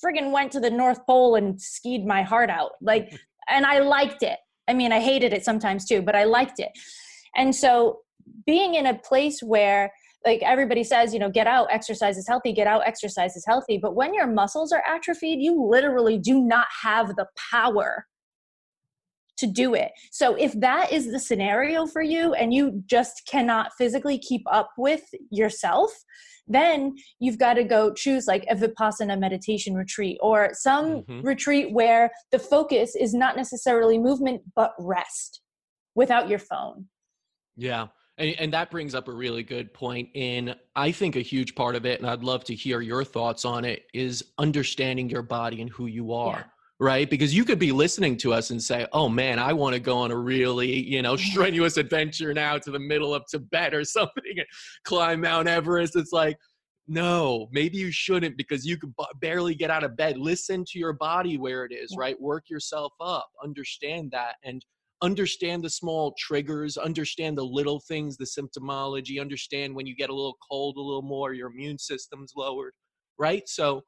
friggin' 0.04 0.32
went 0.32 0.52
to 0.54 0.60
the 0.60 0.70
North 0.70 1.06
Pole 1.06 1.36
and 1.36 1.62
skied 1.62 2.06
my 2.06 2.24
heart 2.24 2.50
out. 2.50 2.72
Like 2.82 3.14
and 3.50 3.66
I 3.66 3.80
liked 3.80 4.24
it. 4.24 4.40
I 4.68 4.74
mean, 4.74 4.92
I 4.92 5.00
hated 5.00 5.34
it 5.34 5.44
sometimes 5.44 5.86
too, 5.86 6.02
but 6.02 6.16
I 6.16 6.24
liked 6.24 6.60
it. 6.60 6.72
And 7.36 7.56
so 7.56 8.00
being 8.46 8.76
in 8.76 8.86
a 8.86 8.98
place 8.98 9.42
where 9.42 9.92
like 10.26 10.44
everybody 10.44 10.84
says, 10.84 11.14
you 11.14 11.20
know, 11.20 11.32
get 11.32 11.48
out, 11.48 11.68
exercise 11.72 12.18
is 12.18 12.28
healthy, 12.28 12.54
get 12.54 12.68
out, 12.68 12.84
exercise 12.86 13.36
is 13.36 13.44
healthy. 13.46 13.80
But 13.82 13.96
when 13.96 14.14
your 14.14 14.28
muscles 14.28 14.72
are 14.72 14.84
atrophied, 14.88 15.42
you 15.42 15.68
literally 15.68 16.20
do 16.20 16.40
not 16.40 16.68
have 16.84 17.16
the 17.16 17.26
power 17.52 18.06
to 19.42 19.48
do 19.48 19.74
it. 19.76 19.92
So 20.12 20.36
if 20.36 20.54
that 20.60 20.92
is 20.92 21.12
the 21.12 21.20
scenario 21.20 21.86
for 21.86 22.02
you 22.02 22.34
and 22.34 22.54
you 22.54 22.82
just 22.86 23.24
cannot 23.30 23.72
physically 23.78 24.18
keep 24.18 24.44
up 24.50 24.70
with 24.78 25.04
yourself, 25.30 25.92
then 26.48 26.96
you've 27.20 27.38
got 27.38 27.54
to 27.56 27.64
go 27.64 27.94
choose 27.94 28.28
like 28.28 28.46
a 28.50 28.56
Vipassana 28.56 29.20
meditation 29.20 29.76
retreat 29.76 30.18
or 30.22 30.50
some 30.54 31.04
Mhm. 31.04 31.24
retreat 31.24 31.72
where 31.72 32.12
the 32.32 32.40
focus 32.40 32.96
is 32.96 33.14
not 33.14 33.36
necessarily 33.36 33.98
movement 33.98 34.42
but 34.56 34.74
rest 34.80 35.42
without 35.96 36.30
your 36.30 36.40
phone. 36.40 36.88
Yeah. 37.56 37.88
And, 38.18 38.36
and 38.40 38.54
that 38.54 38.70
brings 38.70 38.94
up 38.94 39.08
a 39.08 39.14
really 39.14 39.44
good 39.44 39.74
point. 39.74 40.10
In 40.14 40.56
I 40.76 40.92
think 40.92 41.16
a 41.16 41.22
huge 41.22 41.56
part 41.56 41.76
of 41.76 41.86
it, 41.86 42.00
and 42.00 42.10
I'd 42.10 42.24
love 42.24 42.44
to 42.46 42.56
hear 42.56 42.82
your 42.82 43.04
thoughts 43.04 43.46
on 43.46 43.66
it, 43.66 43.86
is 43.94 44.24
understanding 44.38 45.10
your 45.10 45.22
body 45.24 45.62
and 45.62 45.70
who 45.70 45.86
you 45.88 46.14
are. 46.14 46.38
Yeah. 46.38 46.44
Right. 46.82 47.08
Because 47.08 47.32
you 47.32 47.46
could 47.46 47.60
be 47.60 47.72
listening 47.72 48.18
to 48.18 48.34
us 48.34 48.50
and 48.50 48.62
say, 48.62 48.88
oh 48.92 49.08
man, 49.08 49.38
I 49.38 49.54
want 49.54 49.76
to 49.76 49.80
go 49.80 50.00
on 50.00 50.10
a 50.10 50.18
really, 50.18 50.84
you 50.84 51.04
know, 51.04 51.16
strenuous 51.16 51.78
adventure 51.78 52.34
now 52.34 52.58
to 52.58 52.72
the 52.72 52.80
middle 52.80 53.14
of 53.14 53.24
Tibet 53.30 53.76
or 53.76 53.84
something 53.86 54.24
and 54.36 54.48
climb 54.84 55.22
Mount 55.22 55.48
Everest. 55.48 55.96
It's 55.96 56.12
like, 56.12 56.38
no, 56.88 57.50
maybe 57.52 57.78
you 57.78 57.92
shouldn't 57.92 58.36
because 58.36 58.66
you 58.66 58.78
could 58.78 58.96
b- 58.98 59.06
barely 59.22 59.54
get 59.54 59.70
out 59.70 59.84
of 59.84 59.96
bed. 59.96 60.18
Listen 60.18 60.66
to 60.72 60.80
your 60.80 60.94
body 60.94 61.38
where 61.38 61.66
it 61.66 61.72
is, 61.72 61.96
right? 61.96 62.20
Work 62.20 62.50
yourself 62.50 62.94
up, 63.00 63.30
understand 63.44 64.10
that, 64.14 64.38
and 64.44 64.66
understand 65.04 65.64
the 65.64 65.70
small 65.70 66.16
triggers, 66.18 66.78
understand 66.78 67.38
the 67.38 67.46
little 67.46 67.80
things, 67.88 68.18
the 68.18 68.26
symptomology, 68.26 69.22
understand 69.22 69.76
when 69.76 69.86
you 69.86 69.96
get 69.96 70.10
a 70.10 70.16
little 70.16 70.38
cold 70.50 70.78
a 70.78 70.82
little 70.82 71.04
more, 71.04 71.34
your 71.34 71.52
immune 71.52 71.78
system's 71.78 72.34
lowered, 72.36 72.74
right? 73.20 73.48
So, 73.48 73.84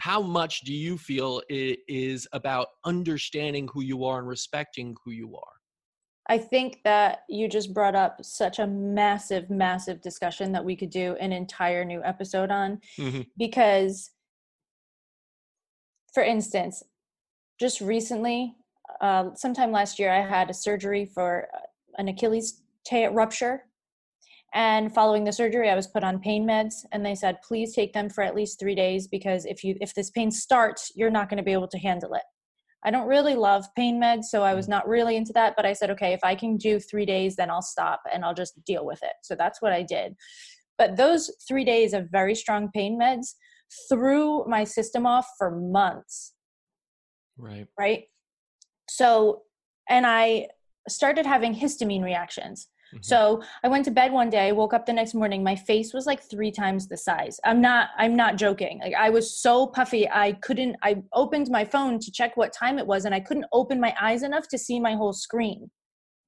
how 0.00 0.22
much 0.22 0.62
do 0.62 0.72
you 0.72 0.96
feel 0.96 1.42
it 1.48 1.80
is 1.88 2.26
about 2.32 2.68
understanding 2.84 3.68
who 3.72 3.82
you 3.82 4.04
are 4.04 4.18
and 4.18 4.28
respecting 4.28 4.96
who 5.04 5.10
you 5.10 5.36
are? 5.36 5.52
I 6.28 6.38
think 6.38 6.80
that 6.84 7.24
you 7.28 7.48
just 7.48 7.74
brought 7.74 7.94
up 7.94 8.24
such 8.24 8.58
a 8.60 8.66
massive, 8.66 9.50
massive 9.50 10.00
discussion 10.00 10.52
that 10.52 10.64
we 10.64 10.76
could 10.76 10.90
do 10.90 11.16
an 11.20 11.32
entire 11.32 11.84
new 11.84 12.02
episode 12.04 12.50
on 12.50 12.80
Mhm. 12.98 13.26
because, 13.36 14.10
for 16.14 16.22
instance, 16.22 16.82
just 17.58 17.80
recently, 17.80 18.54
uh, 19.00 19.34
sometime 19.34 19.72
last 19.72 19.98
year, 19.98 20.10
I 20.12 20.20
had 20.20 20.50
a 20.50 20.54
surgery 20.54 21.04
for 21.04 21.48
uh, 21.54 21.58
an 21.98 22.08
Achilles 22.08 22.62
tear 22.84 23.10
rupture. 23.10 23.66
And 24.52 24.92
following 24.92 25.24
the 25.24 25.32
surgery, 25.32 25.70
I 25.70 25.76
was 25.76 25.86
put 25.86 26.02
on 26.02 26.18
pain 26.18 26.46
meds, 26.46 26.84
and 26.92 27.06
they 27.06 27.14
said, 27.14 27.40
"Please 27.42 27.74
take 27.74 27.92
them 27.92 28.10
for 28.10 28.22
at 28.22 28.34
least 28.34 28.58
three 28.58 28.74
days 28.74 29.06
because 29.06 29.44
if 29.46 29.62
you 29.62 29.76
if 29.80 29.94
this 29.94 30.10
pain 30.10 30.30
starts, 30.30 30.90
you're 30.96 31.10
not 31.10 31.28
going 31.28 31.38
to 31.38 31.44
be 31.44 31.52
able 31.52 31.68
to 31.68 31.78
handle 31.78 32.14
it." 32.14 32.22
I 32.82 32.90
don't 32.90 33.06
really 33.06 33.34
love 33.34 33.66
pain 33.76 34.00
meds, 34.00 34.24
so 34.24 34.42
I 34.42 34.54
was 34.54 34.66
not 34.66 34.88
really 34.88 35.16
into 35.16 35.32
that. 35.34 35.54
But 35.54 35.66
I 35.66 35.74
said, 35.74 35.90
okay, 35.90 36.14
if 36.14 36.20
I 36.24 36.34
can 36.34 36.56
do 36.56 36.80
three 36.80 37.04
days, 37.04 37.36
then 37.36 37.50
I'll 37.50 37.62
stop 37.62 38.00
and 38.12 38.24
I'll 38.24 38.34
just 38.34 38.64
deal 38.64 38.86
with 38.86 39.02
it. 39.02 39.12
So 39.22 39.34
that's 39.34 39.60
what 39.60 39.72
I 39.72 39.82
did. 39.82 40.16
But 40.78 40.96
those 40.96 41.30
three 41.46 41.64
days 41.64 41.92
of 41.92 42.08
very 42.10 42.34
strong 42.34 42.70
pain 42.72 42.98
meds 42.98 43.34
threw 43.90 44.46
my 44.46 44.64
system 44.64 45.04
off 45.06 45.28
for 45.36 45.50
months, 45.50 46.32
Right. 47.36 47.68
right? 47.78 48.04
So, 48.88 49.42
and 49.88 50.06
I 50.06 50.48
started 50.88 51.26
having 51.26 51.54
histamine 51.54 52.02
reactions. 52.02 52.68
Mhm. 52.94 53.04
So 53.04 53.42
I 53.62 53.68
went 53.68 53.84
to 53.86 53.90
bed 53.90 54.12
one 54.12 54.30
day, 54.30 54.48
I 54.48 54.52
woke 54.52 54.74
up 54.74 54.86
the 54.86 54.92
next 54.92 55.14
morning, 55.14 55.42
my 55.44 55.56
face 55.56 55.92
was 55.94 56.06
like 56.06 56.22
three 56.22 56.50
times 56.50 56.88
the 56.88 56.96
size. 56.96 57.38
I'm 57.44 57.60
not 57.60 57.90
I'm 57.96 58.16
not 58.16 58.36
joking. 58.36 58.80
Like 58.80 58.94
I 58.94 59.10
was 59.10 59.40
so 59.40 59.66
puffy, 59.68 60.08
I 60.08 60.32
couldn't 60.32 60.76
I 60.82 61.02
opened 61.12 61.50
my 61.50 61.64
phone 61.64 61.98
to 62.00 62.10
check 62.10 62.36
what 62.36 62.52
time 62.52 62.78
it 62.78 62.86
was 62.86 63.04
and 63.04 63.14
I 63.14 63.20
couldn't 63.20 63.46
open 63.52 63.80
my 63.80 63.94
eyes 64.00 64.22
enough 64.22 64.48
to 64.48 64.58
see 64.58 64.80
my 64.80 64.94
whole 64.94 65.12
screen. 65.12 65.70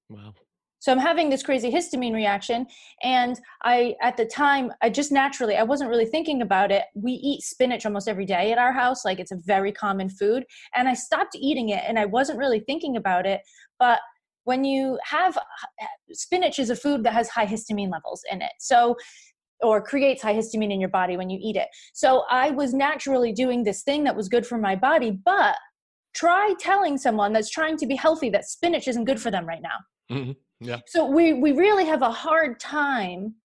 Wow. 0.09 0.35
So 0.79 0.91
I'm 0.91 0.99
having 0.99 1.31
this 1.31 1.45
crazy 1.45 1.71
histamine 1.71 2.13
reaction 2.13 2.67
and 3.05 3.39
I 3.63 3.95
at 4.03 4.17
the 4.17 4.25
time 4.27 4.73
I 4.83 4.91
just 4.91 5.13
naturally 5.13 5.57
I 5.57 5.63
wasn't 5.63 5.91
really 5.91 6.07
thinking 6.07 6.43
about 6.43 6.73
it. 6.73 6.85
We 6.95 7.13
eat 7.13 7.43
spinach 7.43 7.87
almost 7.87 8.09
every 8.09 8.27
day 8.27 8.51
at 8.51 8.59
our 8.59 8.73
house, 8.73 9.05
like 9.05 9.21
it's 9.21 9.31
a 9.31 9.37
very 9.37 9.71
common 9.71 10.09
food, 10.11 10.45
and 10.75 10.89
I 10.89 10.95
stopped 10.95 11.37
eating 11.37 11.69
it 11.69 11.85
and 11.87 11.99
I 12.01 12.07
wasn't 12.07 12.39
really 12.39 12.61
thinking 12.61 12.97
about 12.97 13.27
it, 13.27 13.43
but 13.79 14.01
when 14.45 14.65
you 14.65 14.99
have 15.05 15.39
spinach 16.13 16.59
is 16.59 16.71
a 16.71 16.77
food 16.77 17.05
that 17.05 17.13
has 17.13 17.29
high 17.29 17.47
histamine 17.47 17.91
levels 17.91 18.23
in 18.31 18.43
it. 18.43 18.53
So 18.59 18.97
or 19.63 19.81
creates 19.81 20.23
high 20.23 20.35
histamine 20.35 20.73
in 20.73 20.81
your 20.81 20.89
body 20.89 21.17
when 21.17 21.31
you 21.31 21.39
eat 21.41 21.57
it. 21.57 21.69
So 21.93 22.25
I 22.29 22.51
was 22.51 22.75
naturally 22.75 23.33
doing 23.33 23.63
this 23.63 23.83
thing 23.83 24.05
that 24.05 24.17
was 24.17 24.29
good 24.29 24.47
for 24.47 24.59
my 24.59 24.75
body, 24.75 25.13
but 25.25 25.57
try 26.15 26.55
telling 26.59 26.99
someone 26.99 27.33
that's 27.33 27.49
trying 27.51 27.77
to 27.79 27.87
be 27.87 27.95
healthy 27.95 28.29
that 28.31 28.45
spinach 28.45 28.89
isn't 28.89 29.05
good 29.05 29.21
for 29.21 29.31
them 29.31 29.47
right 29.47 29.63
now. 29.63 30.17
Mhm. 30.17 30.37
Yeah. 30.61 30.81
So 30.87 31.07
we 31.07 31.33
we 31.33 31.53
really 31.53 31.87
have 31.87 32.03
a 32.03 32.11
hard 32.11 32.61
time 32.61 33.37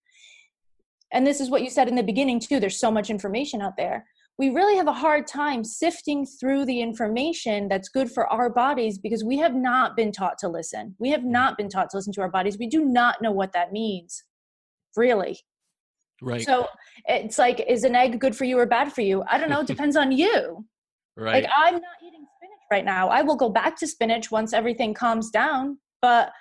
and 1.13 1.25
this 1.25 1.39
is 1.39 1.49
what 1.49 1.61
you 1.61 1.69
said 1.69 1.87
in 1.87 1.95
the 1.95 2.03
beginning 2.03 2.39
too 2.39 2.59
there's 2.59 2.79
so 2.79 2.91
much 2.91 3.09
information 3.09 3.61
out 3.61 3.77
there. 3.77 4.05
We 4.39 4.49
really 4.49 4.75
have 4.77 4.87
a 4.87 4.93
hard 4.93 5.25
time 5.25 5.63
sifting 5.63 6.25
through 6.25 6.65
the 6.65 6.79
information 6.81 7.67
that's 7.67 7.89
good 7.89 8.11
for 8.11 8.27
our 8.27 8.49
bodies 8.49 8.99
because 8.99 9.23
we 9.23 9.37
have 9.39 9.55
not 9.55 9.95
been 9.95 10.11
taught 10.11 10.37
to 10.39 10.47
listen. 10.47 10.95
We 10.99 11.09
have 11.09 11.23
not 11.23 11.57
been 11.57 11.69
taught 11.69 11.89
to 11.89 11.97
listen 11.97 12.13
to 12.13 12.21
our 12.21 12.29
bodies. 12.29 12.57
We 12.59 12.67
do 12.67 12.85
not 12.85 13.21
know 13.21 13.31
what 13.31 13.51
that 13.53 13.71
means. 13.71 14.23
Really. 14.95 15.39
Right. 16.21 16.41
So 16.43 16.67
it's 17.05 17.37
like 17.39 17.63
is 17.67 17.83
an 17.83 17.95
egg 17.95 18.19
good 18.19 18.35
for 18.35 18.45
you 18.45 18.59
or 18.59 18.65
bad 18.67 18.93
for 18.93 19.01
you? 19.01 19.23
I 19.29 19.37
don't 19.39 19.49
know, 19.49 19.61
it 19.61 19.67
depends 19.75 19.95
on 19.95 20.11
you. 20.11 20.65
right. 21.15 21.43
Like 21.43 21.51
I'm 21.55 21.73
not 21.75 21.97
eating 22.05 22.25
spinach 22.37 22.61
right 22.71 22.85
now. 22.85 23.09
I 23.09 23.23
will 23.23 23.35
go 23.35 23.49
back 23.49 23.75
to 23.77 23.87
spinach 23.87 24.29
once 24.31 24.53
everything 24.53 24.93
calms 24.93 25.29
down, 25.31 25.79
but 26.01 26.31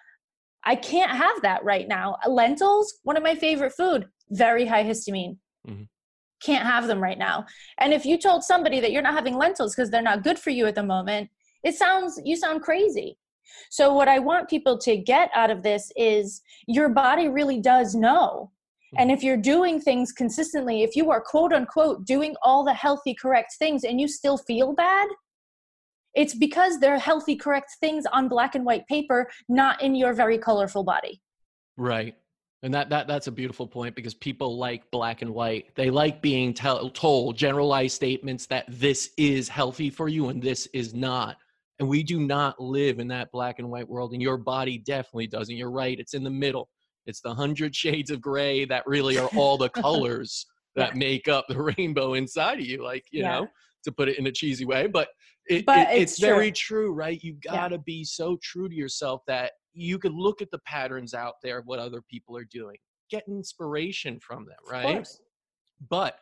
I 0.64 0.74
can't 0.76 1.11
have 1.12 1.40
that 1.42 1.64
right 1.64 1.87
now. 1.88 2.16
Lentils, 2.28 2.92
one 3.04 3.16
of 3.16 3.22
my 3.22 3.35
favorite 3.35 3.72
food, 3.72 4.06
very 4.30 4.66
high 4.66 4.85
histamine. 4.85 5.37
Mhm. 5.66 5.88
Can't 6.42 6.66
have 6.66 6.87
them 6.87 7.02
right 7.02 7.18
now. 7.18 7.46
And 7.78 7.92
if 7.92 8.04
you 8.04 8.18
told 8.18 8.44
somebody 8.44 8.80
that 8.80 8.92
you're 8.92 9.02
not 9.02 9.14
having 9.14 9.37
lentils 9.37 9.74
because 9.74 9.90
they're 9.90 10.02
not 10.02 10.22
good 10.22 10.38
for 10.38 10.50
you 10.50 10.66
at 10.66 10.74
the 10.74 10.82
moment, 10.82 11.30
it 11.62 11.74
sounds 11.74 12.20
you 12.24 12.37
sound 12.37 12.62
crazy. 12.62 13.18
So 13.70 13.92
what 13.92 14.08
I 14.08 14.18
want 14.18 14.48
people 14.48 14.78
to 14.78 14.96
get 14.96 15.30
out 15.34 15.50
of 15.50 15.62
this 15.62 15.90
is 15.96 16.42
your 16.66 16.88
body 16.88 17.28
really 17.28 17.60
does 17.60 17.94
know. 17.94 18.50
Hmm. 18.92 19.02
And 19.02 19.10
if 19.10 19.22
you're 19.22 19.37
doing 19.37 19.80
things 19.80 20.12
consistently, 20.12 20.82
if 20.82 20.94
you 20.94 21.10
are 21.10 21.20
quote 21.20 21.52
unquote 21.52 22.04
doing 22.04 22.34
all 22.42 22.64
the 22.64 22.74
healthy, 22.74 23.14
correct 23.14 23.54
things 23.58 23.84
and 23.84 24.00
you 24.00 24.08
still 24.08 24.38
feel 24.38 24.74
bad, 24.74 25.08
it's 26.14 26.34
because 26.34 26.80
they're 26.80 26.98
healthy, 26.98 27.37
correct 27.37 27.76
things 27.78 28.04
on 28.12 28.28
black 28.28 28.54
and 28.54 28.64
white 28.64 28.87
paper, 28.87 29.28
not 29.48 29.82
in 29.82 29.94
your 29.94 30.14
very 30.14 30.38
colorful 30.38 30.82
body. 30.82 31.20
right. 31.76 32.14
And 32.63 32.73
that, 32.75 32.88
that 32.90 33.07
that's 33.07 33.27
a 33.27 33.33
beautiful 33.33 33.67
point 33.67 33.94
because 33.94 34.15
people 34.15 34.59
like 34.59 34.90
black 34.90 35.23
and 35.23 35.33
white. 35.33 35.75
They 35.75 35.90
like 35.90 36.23
being 36.23 36.54
tell, 36.54 36.88
told 36.90 37.37
generalized 37.37 37.94
statements 37.94 38.46
that 38.46 38.65
this 38.69 39.11
is 39.19 39.48
healthy 39.48 39.90
for 39.90 40.09
you 40.09 40.29
and 40.31 40.42
this 40.42 40.67
is 40.73 40.94
not. 40.94 41.37
And 41.79 41.88
we 41.88 42.02
do 42.02 42.19
not 42.21 42.59
live 42.59 42.98
in 42.98 43.09
that 43.09 43.31
black 43.31 43.59
and 43.59 43.71
white 43.71 43.88
world. 43.88 44.13
And 44.13 44.23
your 44.23 44.38
body 44.38 44.79
definitely 44.79 45.27
doesn't. 45.27 45.54
You're 45.54 45.71
right. 45.71 46.00
It's 46.00 46.15
in 46.15 46.25
the 46.25 46.31
middle. 46.31 46.71
It's 47.04 47.21
the 47.21 47.35
hundred 47.35 47.75
shades 47.77 48.11
of 48.11 48.21
gray 48.21 48.65
that 48.65 48.87
really 48.87 49.19
are 49.19 49.31
all 49.37 49.59
the 49.59 49.69
colors 49.69 50.46
that 50.77 50.96
make 50.96 51.29
up 51.29 51.46
the 51.48 51.73
rainbow 51.77 52.15
inside 52.15 52.59
of 52.59 52.67
you. 52.67 52.83
Like, 52.83 53.04
you 53.11 53.23
yeah. 53.23 53.40
know, 53.40 53.48
to 53.85 53.92
put 53.92 54.09
it 54.09 54.19
in 54.19 54.27
a 54.27 54.33
cheesy 54.33 54.65
way, 54.65 54.87
but, 54.87 55.09
it, 55.48 55.65
but 55.65 55.90
it, 55.90 56.02
it's, 56.02 56.13
it's 56.13 56.21
very 56.21 56.50
true, 56.50 56.92
right? 56.92 57.23
You 57.23 57.37
gotta 57.44 57.77
yeah. 57.77 57.83
be 57.87 58.04
so 58.04 58.37
true 58.42 58.69
to 58.69 58.75
yourself 58.75 59.23
that 59.27 59.52
you 59.77 59.98
could 59.98 60.14
look 60.14 60.40
at 60.42 60.50
the 60.50 60.58
patterns 60.60 61.14
out 61.14 61.35
there 61.42 61.58
of 61.58 61.66
what 61.66 61.79
other 61.79 62.02
people 62.10 62.37
are 62.37 62.46
doing, 62.50 62.77
get 63.10 63.24
inspiration 63.29 64.18
from 64.20 64.46
them, 64.46 64.56
right? 64.68 65.06
But 65.90 66.18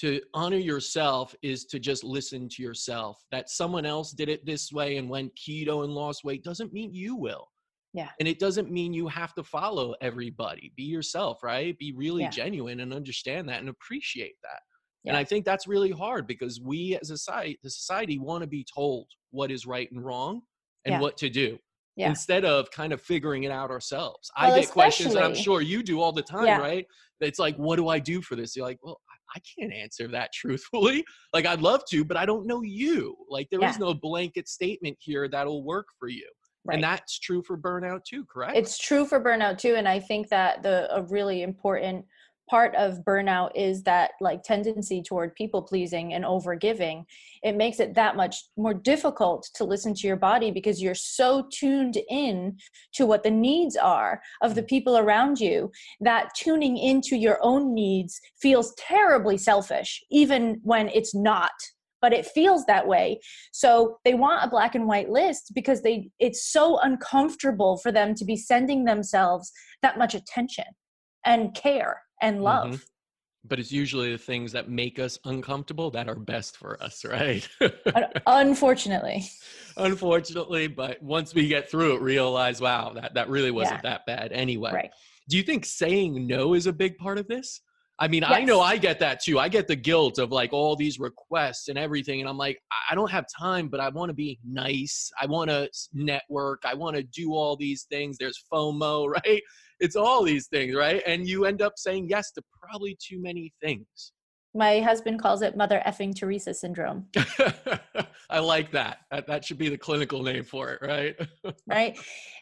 to 0.00 0.20
honor 0.34 0.58
yourself 0.58 1.34
is 1.42 1.64
to 1.66 1.78
just 1.78 2.04
listen 2.04 2.48
to 2.50 2.62
yourself. 2.62 3.24
That 3.30 3.48
someone 3.48 3.86
else 3.86 4.12
did 4.12 4.28
it 4.28 4.44
this 4.44 4.70
way 4.72 4.98
and 4.98 5.08
went 5.08 5.32
keto 5.36 5.84
and 5.84 5.92
lost 5.94 6.24
weight 6.24 6.44
doesn't 6.44 6.72
mean 6.72 6.92
you 6.92 7.16
will. 7.16 7.48
Yeah. 7.94 8.10
And 8.20 8.28
it 8.28 8.38
doesn't 8.38 8.70
mean 8.70 8.92
you 8.92 9.08
have 9.08 9.32
to 9.36 9.42
follow 9.42 9.94
everybody. 10.02 10.72
Be 10.76 10.82
yourself, 10.82 11.42
right? 11.42 11.78
Be 11.78 11.92
really 11.92 12.24
Yeah. 12.24 12.30
genuine 12.30 12.80
and 12.80 12.92
understand 12.92 13.48
that 13.48 13.60
and 13.60 13.70
appreciate 13.70 14.36
that. 14.42 14.60
And 15.06 15.16
I 15.16 15.22
think 15.22 15.44
that's 15.44 15.68
really 15.68 15.92
hard 15.92 16.26
because 16.26 16.60
we 16.60 16.98
as 17.00 17.10
a 17.10 17.16
society, 17.16 17.58
the 17.62 17.70
society 17.70 18.18
want 18.18 18.42
to 18.42 18.48
be 18.48 18.64
told 18.64 19.06
what 19.30 19.52
is 19.52 19.64
right 19.64 19.88
and 19.92 20.04
wrong 20.04 20.42
and 20.84 20.94
Yeah. 20.94 21.00
what 21.00 21.16
to 21.18 21.30
do 21.30 21.60
Yeah. 21.96 22.10
instead 22.10 22.44
of 22.44 22.70
kind 22.70 22.92
of 22.92 23.00
figuring 23.00 23.44
it 23.44 23.50
out 23.50 23.70
ourselves. 23.70 24.30
Well, 24.38 24.52
I 24.54 24.60
get 24.60 24.70
questions 24.70 25.14
and 25.14 25.24
I'm 25.24 25.34
sure 25.34 25.62
you 25.62 25.82
do 25.82 26.00
all 26.00 26.12
the 26.12 26.22
time, 26.22 26.44
Yeah. 26.46 26.58
right? 26.58 26.86
It's 27.20 27.38
like, 27.38 27.56
what 27.56 27.76
do 27.76 27.88
I 27.88 27.98
do 27.98 28.20
for 28.20 28.36
this? 28.36 28.54
You're 28.54 28.66
like, 28.66 28.78
well, 28.82 29.00
I- 29.34 29.40
can't 29.58 29.72
answer 29.72 30.06
that 30.08 30.32
truthfully. 30.34 31.04
Like 31.34 31.44
I'd 31.46 31.60
love 31.60 31.82
to, 31.90 32.04
but 32.04 32.16
I 32.16 32.24
don't 32.26 32.46
know 32.46 32.62
you. 32.62 33.16
Like 33.28 33.48
there 33.50 33.62
is 33.64 33.74
Yeah. 33.74 33.86
no 33.86 33.94
blanket 33.94 34.48
statement 34.48 34.96
here 35.00 35.28
that'll 35.28 35.62
work 35.64 35.86
for 35.98 36.08
you. 36.08 36.26
Right. 36.64 36.74
And 36.76 36.82
that's 36.84 37.18
true 37.18 37.42
for 37.42 37.56
burnout 37.58 38.04
too, 38.04 38.24
correct? 38.32 38.56
it's 38.56 38.76
true 38.78 39.04
for 39.06 39.22
burnout 39.22 39.56
too 39.56 39.76
and 39.76 39.86
i 39.86 40.00
think 40.00 40.28
that 40.30 40.62
the 40.64 40.92
a 40.96 41.02
really 41.04 41.42
important 41.42 42.04
part 42.48 42.74
of 42.76 43.04
burnout 43.04 43.50
is 43.54 43.82
that 43.82 44.12
like 44.20 44.42
tendency 44.42 45.02
toward 45.02 45.34
people 45.34 45.62
pleasing 45.62 46.14
and 46.14 46.24
over 46.24 46.54
giving 46.54 47.04
it 47.42 47.56
makes 47.56 47.80
it 47.80 47.94
that 47.94 48.16
much 48.16 48.44
more 48.56 48.74
difficult 48.74 49.48
to 49.54 49.64
listen 49.64 49.94
to 49.94 50.06
your 50.06 50.16
body 50.16 50.50
because 50.50 50.82
you're 50.82 50.94
so 50.94 51.46
tuned 51.52 51.98
in 52.08 52.56
to 52.92 53.06
what 53.06 53.22
the 53.22 53.30
needs 53.30 53.76
are 53.76 54.20
of 54.42 54.54
the 54.54 54.62
people 54.62 54.96
around 54.98 55.38
you 55.38 55.70
that 56.00 56.34
tuning 56.34 56.76
into 56.76 57.16
your 57.16 57.38
own 57.42 57.74
needs 57.74 58.20
feels 58.40 58.74
terribly 58.74 59.36
selfish 59.36 60.02
even 60.10 60.60
when 60.62 60.88
it's 60.88 61.14
not 61.14 61.52
but 62.02 62.12
it 62.12 62.26
feels 62.26 62.64
that 62.66 62.86
way. 62.86 63.18
So 63.52 63.98
they 64.04 64.14
want 64.14 64.44
a 64.44 64.50
black 64.50 64.74
and 64.74 64.86
white 64.86 65.10
list 65.10 65.52
because 65.54 65.82
they 65.82 66.10
it's 66.20 66.52
so 66.52 66.78
uncomfortable 66.78 67.78
for 67.78 67.90
them 67.90 68.14
to 68.14 68.24
be 68.24 68.36
sending 68.36 68.84
themselves 68.84 69.50
that 69.82 69.98
much 69.98 70.14
attention 70.14 70.66
and 71.24 71.54
care 71.54 72.02
and 72.22 72.42
love. 72.42 72.72
Mhm. 72.72 72.84
but 73.48 73.60
it's 73.60 73.70
usually 73.70 74.10
the 74.10 74.18
things 74.18 74.50
that 74.50 74.68
make 74.68 74.98
us 74.98 75.20
uncomfortable 75.24 75.88
that 75.92 76.08
are 76.08 76.16
best 76.16 76.56
for 76.56 76.82
us, 76.82 77.04
right? 77.04 77.48
Unfortunately. 78.26 79.24
Unfortunately, 79.76 80.66
but 80.66 81.00
once 81.02 81.32
we 81.32 81.46
get 81.46 81.70
through 81.70 81.94
it, 81.94 82.00
realize, 82.00 82.60
wow, 82.60 82.92
that, 82.94 83.14
that 83.14 83.28
really 83.28 83.52
wasn't 83.52 83.82
that 83.84 84.04
bad 84.06 84.32
anyway. 84.32 84.72
Right. 84.72 84.90
Do 85.28 85.36
you 85.36 85.44
think 85.44 85.64
saying 85.64 86.26
no 86.26 86.54
is 86.54 86.66
a 86.66 86.72
big 86.72 86.96
part 86.98 87.18
of 87.18 87.28
this? 87.28 87.60
I 87.98 88.08
mean, 88.08 88.24
I 88.24 88.44
know 88.44 88.60
I 88.60 88.76
get 88.76 88.98
that 88.98 89.22
too. 89.22 89.38
I 89.38 89.48
get 89.48 89.68
the 89.68 89.76
guilt 89.76 90.18
of 90.18 90.30
like 90.30 90.52
all 90.52 90.76
these 90.76 90.98
requests 90.98 91.68
and 91.68 91.78
everything. 91.78 92.20
And 92.20 92.28
I'm 92.28 92.36
like, 92.36 92.58
I 92.90 92.94
don't 92.94 93.10
have 93.10 93.24
time, 93.38 93.68
but 93.68 93.80
I 93.80 93.88
want 93.88 94.10
to 94.10 94.14
be 94.14 94.38
nice. 94.46 95.10
I 95.20 95.24
want 95.26 95.48
to 95.50 95.70
network. 95.94 96.64
I 96.66 96.74
want 96.74 96.96
to 96.96 97.02
do 97.02 97.32
all 97.32 97.56
these 97.56 97.84
things. 97.84 98.18
There's 98.18 98.44
FOMO, 98.52 99.08
right? 99.24 99.42
It's 99.80 99.96
all 99.96 100.22
these 100.22 100.46
things, 100.46 100.74
right? 100.74 101.02
And 101.06 101.26
you 101.26 101.44
end 101.44 101.62
up 101.62 101.74
saying 101.76 102.08
yes 102.08 102.32
to 102.32 102.42
probably 102.60 102.96
too 103.00 103.20
many 103.20 103.52
things. 103.62 104.12
My 104.54 104.80
husband 104.80 105.20
calls 105.20 105.42
it 105.42 105.56
mother 105.56 105.82
effing 105.86 106.16
Teresa 106.16 106.54
syndrome, 106.54 107.08
I 108.30 108.38
like 108.38 108.70
that. 108.72 109.00
that. 109.10 109.26
That 109.26 109.44
should 109.44 109.58
be 109.58 109.68
the 109.68 109.76
clinical 109.76 110.22
name 110.22 110.44
for 110.44 110.70
it, 110.70 110.80
right? 110.82 111.14
right? 111.66 111.98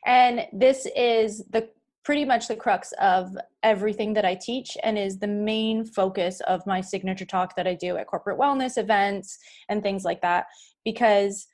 And 0.07 0.47
this 0.53 0.87
is 0.97 1.45
the 1.51 1.69
pretty 2.05 2.25
much 2.25 2.49
the 2.49 2.57
crux 2.57 2.93
of 3.01 3.37
everything 3.63 4.13
that 4.13 4.25
I 4.25 4.35
teach 4.35 4.77
and 4.83 4.99
is 4.99 5.19
the 5.19 5.27
main 5.27 5.85
focus 5.85 6.41
of 6.47 6.67
my 6.67 6.81
signature 6.81 7.25
talk 7.25 7.57
that 7.57 7.67
I 7.67 7.75
do 7.75 7.97
at 7.97 8.07
corporate 8.07 8.39
wellness 8.39 8.77
events 8.77 9.39
and 9.69 9.83
things 9.83 10.05
like 10.05 10.21
that 10.21 10.47
because 10.85 11.47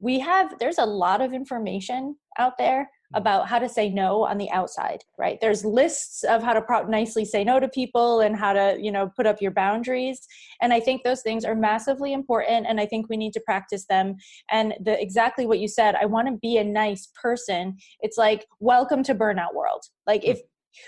we 0.00 0.18
have 0.18 0.58
there's 0.58 0.78
a 0.78 0.84
lot 0.84 1.20
of 1.20 1.32
information 1.32 2.16
out 2.38 2.58
there 2.58 2.90
about 3.14 3.48
how 3.48 3.58
to 3.58 3.68
say 3.68 3.88
no 3.88 4.24
on 4.24 4.38
the 4.38 4.50
outside 4.50 5.02
right? 5.18 5.38
There's 5.40 5.64
lists 5.64 6.24
of 6.24 6.42
how 6.42 6.52
to 6.52 6.60
pro- 6.60 6.86
nicely 6.86 7.24
say 7.24 7.44
no 7.44 7.60
to 7.60 7.68
people 7.68 8.20
and 8.20 8.36
how 8.36 8.52
to 8.52 8.76
you 8.80 8.90
know 8.90 9.10
put 9.16 9.26
up 9.26 9.40
your 9.40 9.52
boundaries. 9.52 10.20
And 10.60 10.72
i 10.72 10.80
think 10.80 11.02
those 11.02 11.22
things 11.22 11.44
are 11.44 11.54
massively 11.54 12.12
important 12.12 12.66
and 12.68 12.80
i 12.80 12.86
think 12.86 13.08
we 13.08 13.16
need 13.16 13.32
to 13.34 13.40
practice 13.40 13.86
them. 13.86 14.16
And 14.50 14.74
the 14.80 15.00
exactly 15.00 15.46
what 15.46 15.60
you 15.60 15.68
said 15.68 15.94
i 15.94 16.06
want 16.06 16.28
to 16.28 16.36
be 16.42 16.56
a 16.58 16.64
nice 16.64 17.08
person. 17.20 17.76
It's 18.00 18.18
like 18.18 18.46
welcome 18.60 19.02
to 19.04 19.14
burnout 19.14 19.54
world. 19.54 19.82
Like 20.06 20.24
if 20.24 20.40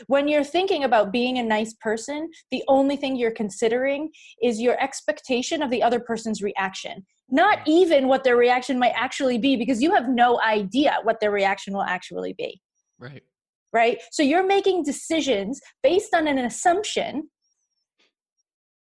when 0.06 0.28
you're 0.28 0.44
thinking 0.44 0.84
about 0.84 1.12
being 1.12 1.38
a 1.38 1.42
nice 1.42 1.74
person 1.74 2.30
the 2.50 2.62
only 2.68 2.96
thing 2.96 3.16
you're 3.16 3.30
considering 3.30 4.10
is 4.42 4.60
your 4.60 4.80
expectation 4.82 5.62
of 5.62 5.70
the 5.70 5.82
other 5.82 6.00
person's 6.00 6.42
reaction. 6.42 7.04
Not 7.30 7.60
even 7.66 8.08
what 8.08 8.24
their 8.24 8.36
reaction 8.36 8.78
might 8.78 8.92
actually 8.94 9.38
be 9.38 9.56
because 9.56 9.82
you 9.82 9.94
have 9.94 10.08
no 10.08 10.40
idea 10.42 10.98
what 11.02 11.20
their 11.20 11.30
reaction 11.30 11.74
will 11.74 11.82
actually 11.82 12.34
be. 12.34 12.60
Right. 12.98 13.22
right? 13.72 14.00
So 14.12 14.22
you're 14.22 14.46
making 14.46 14.84
decisions 14.84 15.60
based 15.82 16.14
on 16.14 16.28
an 16.28 16.38
assumption 16.38 17.28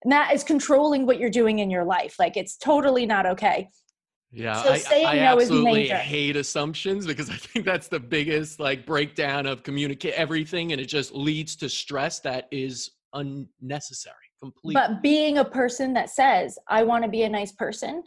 and 0.05 0.11
that 0.11 0.35
is 0.35 0.43
controlling 0.43 1.07
what 1.07 1.19
you're 1.19 1.31
doing 1.31 1.61
in 1.61 1.71
your 1.71 1.85
life. 1.85 2.17
Like 2.19 2.37
it's 2.37 2.57
totally 2.57 3.07
not 3.07 3.25
okay 3.25 3.69
Yeah, 4.33 4.63
So 4.63 4.73
I, 4.73 4.79
saying 4.79 5.07
I 5.07 5.17
no 5.17 5.37
is 5.37 5.43
absolutely 5.51 5.89
hate 5.89 6.37
assumptions 6.37 7.07
because 7.07 7.29
I 7.29 7.35
think 7.35 7.67
that's 7.67 7.89
the 7.89 8.01
biggest 8.01 8.59
like 8.61 8.87
breakdown 8.87 9.47
of 9.47 9.63
communicate 9.63 10.15
everything, 10.15 10.73
and 10.73 10.81
it 10.81 10.87
just 10.87 11.13
leads 11.13 11.55
to 11.57 11.69
stress 11.69 12.21
that 12.21 12.49
is 12.51 12.91
unnecessary. 13.13 14.17
Completely. 14.41 14.75
But 14.75 15.03
being 15.03 15.39
a 15.39 15.45
person 15.45 15.93
that 15.93 16.11
says, 16.11 16.59
I 16.67 16.83
want 16.83 17.05
to 17.05 17.11
be 17.11 17.23
a 17.23 17.29
nice 17.29 17.53
person, 17.53 18.03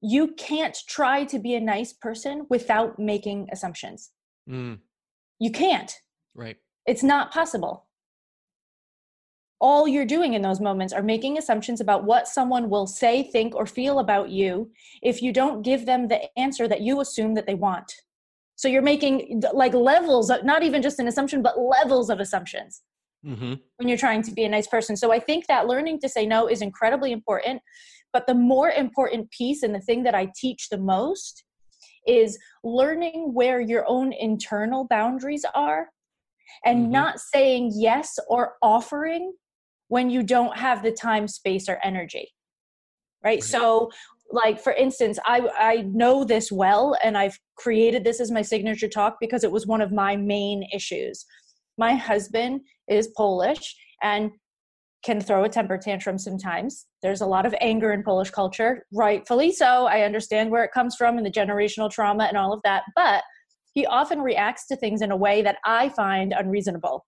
you 0.00 0.28
can't 0.38 0.76
try 0.88 1.24
to 1.24 1.38
be 1.38 1.54
a 1.54 1.60
nice 1.60 1.92
person 1.92 2.46
without 2.48 2.98
making 2.98 3.48
assumptions. 3.52 4.10
Mm, 4.48 4.78
You 5.38 5.50
can't. 5.50 5.94
right. 6.34 6.56
It's 6.86 7.02
not 7.02 7.30
possible. 7.32 7.86
All 9.62 9.86
you're 9.86 10.04
doing 10.04 10.34
in 10.34 10.42
those 10.42 10.60
moments 10.60 10.92
are 10.92 11.04
making 11.04 11.38
assumptions 11.38 11.80
about 11.80 12.02
what 12.04 12.26
someone 12.26 12.68
will 12.68 12.88
say, 12.88 13.22
think, 13.22 13.54
or 13.54 13.64
feel 13.64 14.00
about 14.00 14.28
you 14.28 14.72
if 15.02 15.22
you 15.22 15.32
don't 15.32 15.62
give 15.62 15.86
them 15.86 16.08
the 16.08 16.20
answer 16.36 16.66
that 16.66 16.80
you 16.80 17.00
assume 17.00 17.34
that 17.34 17.46
they 17.46 17.54
want. 17.54 17.92
So 18.56 18.66
you're 18.66 18.82
making 18.82 19.40
like 19.54 19.72
levels, 19.72 20.30
of- 20.30 20.44
not 20.44 20.64
even 20.64 20.82
just 20.82 20.98
an 20.98 21.06
assumption, 21.06 21.42
but 21.42 21.58
levels 21.58 22.10
of 22.10 22.20
assumptions 22.20 22.82
hmm 23.24 23.54
when 23.76 23.88
you're 23.88 23.96
trying 23.96 24.22
to 24.22 24.32
be 24.32 24.44
a 24.44 24.48
nice 24.48 24.66
person. 24.66 24.96
So 24.96 25.12
I 25.12 25.20
think 25.20 25.46
that 25.46 25.66
learning 25.68 26.00
to 26.00 26.08
say 26.08 26.26
no 26.26 26.48
is 26.48 26.60
incredibly 26.60 27.12
important. 27.12 27.62
But 28.12 28.26
the 28.26 28.34
more 28.34 28.70
important 28.70 29.30
piece 29.30 29.62
and 29.62 29.74
the 29.74 29.80
thing 29.80 30.02
that 30.02 30.14
I 30.14 30.30
teach 30.36 30.68
the 30.68 30.78
most 30.78 31.44
is 32.06 32.38
learning 32.64 33.32
where 33.32 33.60
your 33.60 33.84
own 33.88 34.12
internal 34.12 34.86
boundaries 34.88 35.44
are 35.54 35.88
and 36.64 36.86
Mhm. 36.86 36.90
not 36.90 37.20
saying 37.20 37.72
yes 37.74 38.18
or 38.28 38.56
offering 38.60 39.32
when 39.92 40.08
you 40.08 40.22
don't 40.22 40.56
have 40.56 40.82
the 40.82 40.90
time, 40.90 41.28
space, 41.28 41.68
or 41.68 41.78
energy. 41.84 42.26
Right. 43.22 43.32
Right. 43.32 43.44
So, 43.44 43.90
like 44.30 44.58
for 44.58 44.72
instance, 44.72 45.18
I 45.26 45.38
I 45.58 45.76
know 45.82 46.24
this 46.24 46.50
well, 46.50 46.96
and 47.04 47.18
I've 47.18 47.38
created 47.56 48.02
this 48.02 48.18
as 48.18 48.30
my 48.30 48.40
signature 48.40 48.88
talk 48.88 49.18
because 49.20 49.44
it 49.44 49.52
was 49.52 49.66
one 49.66 49.82
of 49.82 49.92
my 49.92 50.16
main 50.16 50.66
issues. 50.72 51.26
My 51.76 51.94
husband 51.94 52.62
is 52.88 53.08
Polish 53.14 53.76
and 54.02 54.30
can 55.04 55.20
throw 55.20 55.44
a 55.44 55.48
temper 55.50 55.76
tantrum 55.76 56.16
sometimes. 56.16 56.86
There's 57.02 57.20
a 57.20 57.26
lot 57.26 57.44
of 57.44 57.54
anger 57.60 57.92
in 57.92 58.02
Polish 58.02 58.30
culture, 58.30 58.86
rightfully 58.94 59.52
so. 59.52 59.86
I 59.86 60.02
understand 60.02 60.50
where 60.50 60.64
it 60.64 60.72
comes 60.72 60.96
from 60.96 61.18
and 61.18 61.26
the 61.26 61.38
generational 61.40 61.90
trauma 61.90 62.24
and 62.24 62.38
all 62.38 62.54
of 62.54 62.60
that, 62.64 62.84
but 62.96 63.24
he 63.74 63.84
often 63.84 64.22
reacts 64.22 64.66
to 64.68 64.76
things 64.76 65.02
in 65.02 65.10
a 65.10 65.16
way 65.16 65.42
that 65.42 65.58
I 65.66 65.90
find 65.90 66.32
unreasonable, 66.32 67.04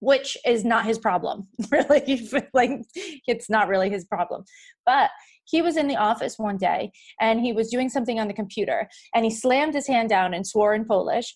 which 0.00 0.36
is 0.44 0.64
not 0.64 0.84
his 0.84 0.98
problem. 0.98 1.48
really, 1.70 2.28
like 2.52 2.82
it's 3.26 3.50
not 3.50 3.68
really 3.68 3.90
his 3.90 4.04
problem. 4.04 4.44
But 4.84 5.10
he 5.44 5.62
was 5.62 5.76
in 5.76 5.86
the 5.88 5.96
office 5.96 6.38
one 6.38 6.56
day 6.56 6.90
and 7.20 7.40
he 7.40 7.52
was 7.52 7.70
doing 7.70 7.88
something 7.88 8.18
on 8.18 8.28
the 8.28 8.34
computer 8.34 8.88
and 9.14 9.24
he 9.24 9.30
slammed 9.30 9.74
his 9.74 9.86
hand 9.86 10.08
down 10.08 10.34
and 10.34 10.46
swore 10.46 10.74
in 10.74 10.84
Polish. 10.84 11.34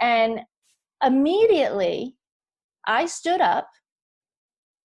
And 0.00 0.40
immediately 1.04 2.14
I 2.86 3.06
stood 3.06 3.40
up 3.40 3.68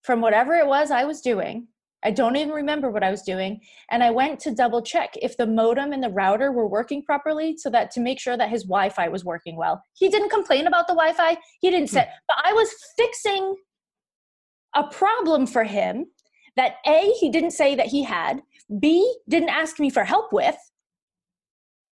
from 0.02 0.20
whatever 0.20 0.54
it 0.54 0.66
was 0.66 0.90
I 0.90 1.04
was 1.04 1.20
doing. 1.20 1.68
I 2.06 2.12
don't 2.12 2.36
even 2.36 2.54
remember 2.54 2.88
what 2.88 3.02
I 3.02 3.10
was 3.10 3.22
doing. 3.22 3.60
And 3.90 4.00
I 4.00 4.10
went 4.10 4.38
to 4.40 4.54
double 4.54 4.80
check 4.80 5.14
if 5.20 5.36
the 5.36 5.46
modem 5.46 5.92
and 5.92 6.00
the 6.00 6.08
router 6.08 6.52
were 6.52 6.68
working 6.68 7.02
properly 7.02 7.56
so 7.58 7.68
that 7.70 7.90
to 7.92 8.00
make 8.00 8.20
sure 8.20 8.36
that 8.36 8.48
his 8.48 8.62
Wi 8.62 8.90
Fi 8.90 9.08
was 9.08 9.24
working 9.24 9.56
well. 9.56 9.82
He 9.94 10.08
didn't 10.08 10.30
complain 10.30 10.68
about 10.68 10.86
the 10.86 10.94
Wi 10.94 11.12
Fi. 11.14 11.36
He 11.60 11.68
didn't 11.68 11.90
say, 11.90 12.02
hmm. 12.02 12.10
but 12.28 12.36
I 12.44 12.52
was 12.52 12.72
fixing 12.96 13.56
a 14.76 14.84
problem 14.84 15.48
for 15.48 15.64
him 15.64 16.06
that 16.54 16.76
A, 16.86 17.12
he 17.18 17.28
didn't 17.28 17.50
say 17.50 17.74
that 17.74 17.86
he 17.86 18.04
had, 18.04 18.40
B, 18.78 19.16
didn't 19.28 19.48
ask 19.48 19.80
me 19.80 19.90
for 19.90 20.04
help 20.04 20.32
with, 20.32 20.56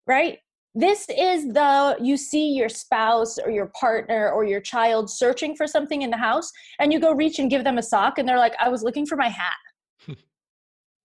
right? 0.09 0.39
This 0.75 1.09
is 1.09 1.53
the 1.53 1.97
you 2.01 2.17
see 2.17 2.51
your 2.51 2.69
spouse 2.69 3.39
or 3.39 3.51
your 3.51 3.71
partner 3.79 4.31
or 4.31 4.45
your 4.45 4.61
child 4.61 5.09
searching 5.09 5.55
for 5.55 5.69
something 5.69 6.03
in 6.03 6.11
the 6.11 6.17
house 6.17 6.51
and 6.81 6.93
you 6.93 6.99
go 6.99 7.13
reach 7.13 7.39
and 7.39 7.51
give 7.51 7.63
them 7.63 7.79
a 7.79 7.83
sock 7.83 8.19
and 8.19 8.29
they're 8.29 8.39
like, 8.39 8.55
I 8.61 8.69
was 8.69 8.83
looking 8.83 9.07
for 9.07 9.17
my 9.17 9.29
hat. 9.29 9.55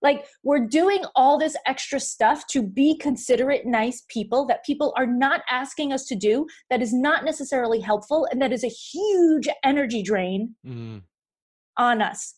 Like 0.06 0.26
we're 0.43 0.66
doing 0.66 1.03
all 1.16 1.38
this 1.38 1.58
extra 1.66 1.99
stuff 1.99 2.45
to 2.47 2.62
be 2.62 2.95
considerate, 2.97 3.66
nice 3.66 4.06
people 4.08 4.45
that 4.45 4.64
people 4.64 4.93
are 4.95 5.08
not 5.08 5.41
asking 5.49 5.91
us 5.91 6.06
to 6.06 6.16
do, 6.16 6.45
that 6.70 6.82
is 6.82 6.93
not 6.93 7.26
necessarily 7.26 7.80
helpful, 7.82 8.28
and 8.32 8.39
that 8.41 8.53
is 8.53 8.64
a 8.64 8.68
huge 8.68 9.49
energy 9.64 10.03
drain 10.03 10.56
Mm. 10.66 11.01
on 11.78 12.01
us. 12.03 12.36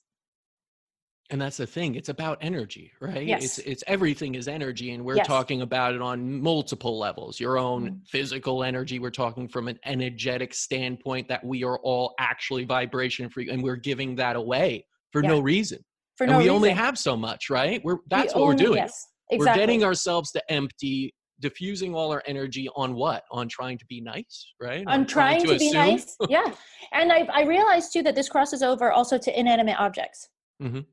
And 1.29 1.41
that's 1.41 1.57
the 1.57 1.67
thing. 1.67 1.95
It's 1.95 2.07
about 2.07 2.37
energy, 2.39 2.93
right? 3.01 3.27
Yes. 3.27 3.43
It's 3.43 3.57
it's 3.59 3.83
everything 3.85 4.35
is 4.35 4.47
energy, 4.47 4.91
and 4.93 5.03
we're 5.03 5.17
Yes. 5.17 5.27
talking 5.27 5.61
about 5.61 5.93
it 5.93 6.01
on 6.01 6.41
multiple 6.41 6.97
levels. 6.97 7.37
Your 7.37 7.57
own 7.57 7.81
Mhm. 7.89 8.07
physical 8.07 8.63
energy. 8.63 8.97
We're 8.99 9.11
talking 9.11 9.49
from 9.49 9.67
an 9.67 9.77
energetic 9.83 10.53
standpoint 10.53 11.27
that 11.27 11.43
we 11.43 11.65
are 11.65 11.79
all 11.79 12.15
actually 12.17 12.63
vibration 12.63 13.29
free, 13.29 13.49
and 13.49 13.61
we're 13.61 13.75
giving 13.75 14.15
that 14.15 14.37
away 14.37 14.85
for 15.11 15.21
no 15.21 15.41
reason. 15.41 15.83
For 16.17 16.23
and 16.23 16.31
no 16.33 16.37
we 16.37 16.43
reason. 16.45 16.55
only 16.55 16.69
have 16.71 16.97
so 16.97 17.15
much, 17.15 17.49
right? 17.49 17.81
We're 17.83 17.95
We 17.95 18.01
that's 18.07 18.33
what 18.33 18.45
we're 18.45 18.55
doing. 18.55 18.77
Yes, 18.77 19.07
exactly. 19.29 19.37
We're 19.61 19.67
getting 19.67 19.83
ourselves 19.83 20.31
to 20.31 20.51
empty, 20.51 21.13
diffusing 21.39 21.93
all 21.93 22.11
our 22.11 22.23
energy 22.25 22.67
on 22.75 22.95
what? 22.95 23.23
On 23.31 23.47
trying 23.47 23.77
to 23.77 23.85
be 23.85 24.01
nice, 24.01 24.53
right? 24.59 24.83
I'm 24.87 25.05
trying, 25.05 25.45
to, 25.45 25.57
be 25.57 25.71
nice. 25.71 26.15
Yeah. 26.27 26.43
And 26.91 27.11
I, 27.11 27.27
I 27.31 27.43
realized 27.43 27.93
too 27.93 28.01
that 28.03 28.15
this 28.15 28.29
crosses 28.29 28.63
over 28.63 28.91
also 28.91 29.17
to 29.17 29.39
inanimate 29.39 29.79
objects. 29.79 30.27
Mhm. 30.61 30.85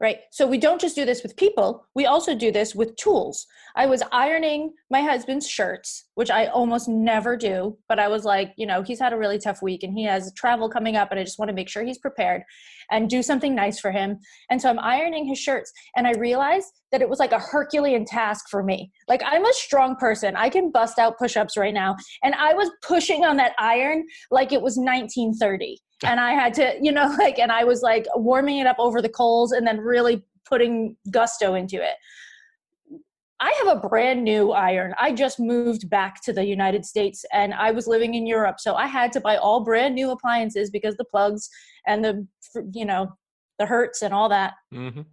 Right. 0.00 0.20
So 0.30 0.46
we 0.46 0.56
don't 0.56 0.80
just 0.80 0.96
do 0.96 1.04
this 1.04 1.22
with 1.22 1.36
people, 1.36 1.84
we 1.94 2.06
also 2.06 2.34
do 2.34 2.50
this 2.50 2.74
with 2.74 2.96
tools. 2.96 3.46
I 3.76 3.84
was 3.84 4.02
ironing 4.12 4.72
my 4.90 5.02
husband's 5.02 5.46
shirts, 5.46 6.06
which 6.14 6.30
I 6.30 6.46
almost 6.46 6.88
never 6.88 7.36
do, 7.36 7.76
but 7.86 7.98
I 7.98 8.08
was 8.08 8.24
like, 8.24 8.54
you 8.56 8.66
know, 8.66 8.80
he's 8.80 8.98
had 8.98 9.12
a 9.12 9.18
really 9.18 9.38
tough 9.38 9.60
week 9.60 9.82
and 9.82 9.92
he 9.92 10.04
has 10.04 10.32
travel 10.34 10.70
coming 10.70 10.96
up, 10.96 11.10
and 11.10 11.20
I 11.20 11.24
just 11.24 11.38
want 11.38 11.50
to 11.50 11.54
make 11.54 11.68
sure 11.68 11.84
he's 11.84 11.98
prepared 11.98 12.42
and 12.90 13.10
do 13.10 13.22
something 13.22 13.54
nice 13.54 13.78
for 13.78 13.90
him. 13.90 14.18
And 14.48 14.60
so 14.60 14.70
I'm 14.70 14.78
ironing 14.78 15.26
his 15.26 15.38
shirts, 15.38 15.70
and 15.94 16.06
I 16.06 16.12
realized 16.12 16.68
that 16.92 17.02
it 17.02 17.08
was 17.08 17.18
like 17.18 17.32
a 17.32 17.38
Herculean 17.38 18.06
task 18.06 18.46
for 18.50 18.62
me. 18.62 18.90
Like, 19.06 19.22
I'm 19.22 19.44
a 19.44 19.52
strong 19.52 19.96
person, 19.96 20.34
I 20.34 20.48
can 20.48 20.70
bust 20.70 20.98
out 20.98 21.18
push 21.18 21.36
ups 21.36 21.58
right 21.58 21.74
now. 21.74 21.94
And 22.24 22.34
I 22.34 22.54
was 22.54 22.70
pushing 22.82 23.26
on 23.26 23.36
that 23.36 23.52
iron 23.58 24.06
like 24.30 24.52
it 24.52 24.62
was 24.62 24.78
1930 24.78 25.78
and 26.04 26.20
i 26.20 26.32
had 26.32 26.54
to 26.54 26.74
you 26.80 26.92
know 26.92 27.14
like 27.18 27.38
and 27.38 27.52
i 27.52 27.64
was 27.64 27.82
like 27.82 28.06
warming 28.14 28.58
it 28.58 28.66
up 28.66 28.76
over 28.78 29.00
the 29.02 29.08
coals 29.08 29.52
and 29.52 29.66
then 29.66 29.78
really 29.78 30.24
putting 30.44 30.96
gusto 31.10 31.54
into 31.54 31.76
it 31.76 31.94
i 33.40 33.52
have 33.62 33.76
a 33.76 33.88
brand 33.88 34.22
new 34.24 34.52
iron 34.52 34.94
i 34.98 35.12
just 35.12 35.38
moved 35.38 35.88
back 35.90 36.22
to 36.22 36.32
the 36.32 36.44
united 36.44 36.84
states 36.84 37.24
and 37.32 37.54
i 37.54 37.70
was 37.70 37.86
living 37.86 38.14
in 38.14 38.26
europe 38.26 38.58
so 38.58 38.74
i 38.74 38.86
had 38.86 39.12
to 39.12 39.20
buy 39.20 39.36
all 39.36 39.64
brand 39.64 39.94
new 39.94 40.10
appliances 40.10 40.70
because 40.70 40.96
the 40.96 41.04
plugs 41.04 41.48
and 41.86 42.04
the 42.04 42.26
you 42.72 42.84
know 42.84 43.08
the 43.58 43.66
hertz 43.66 44.02
and 44.02 44.14
all 44.14 44.28
that 44.28 44.54
Mhm. 44.72 45.04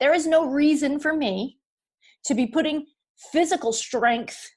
there 0.00 0.12
is 0.14 0.26
no 0.26 0.46
reason 0.46 0.98
for 0.98 1.14
me 1.14 1.58
to 2.24 2.34
be 2.34 2.46
putting 2.46 2.86
physical 3.32 3.72
strength 3.72 4.50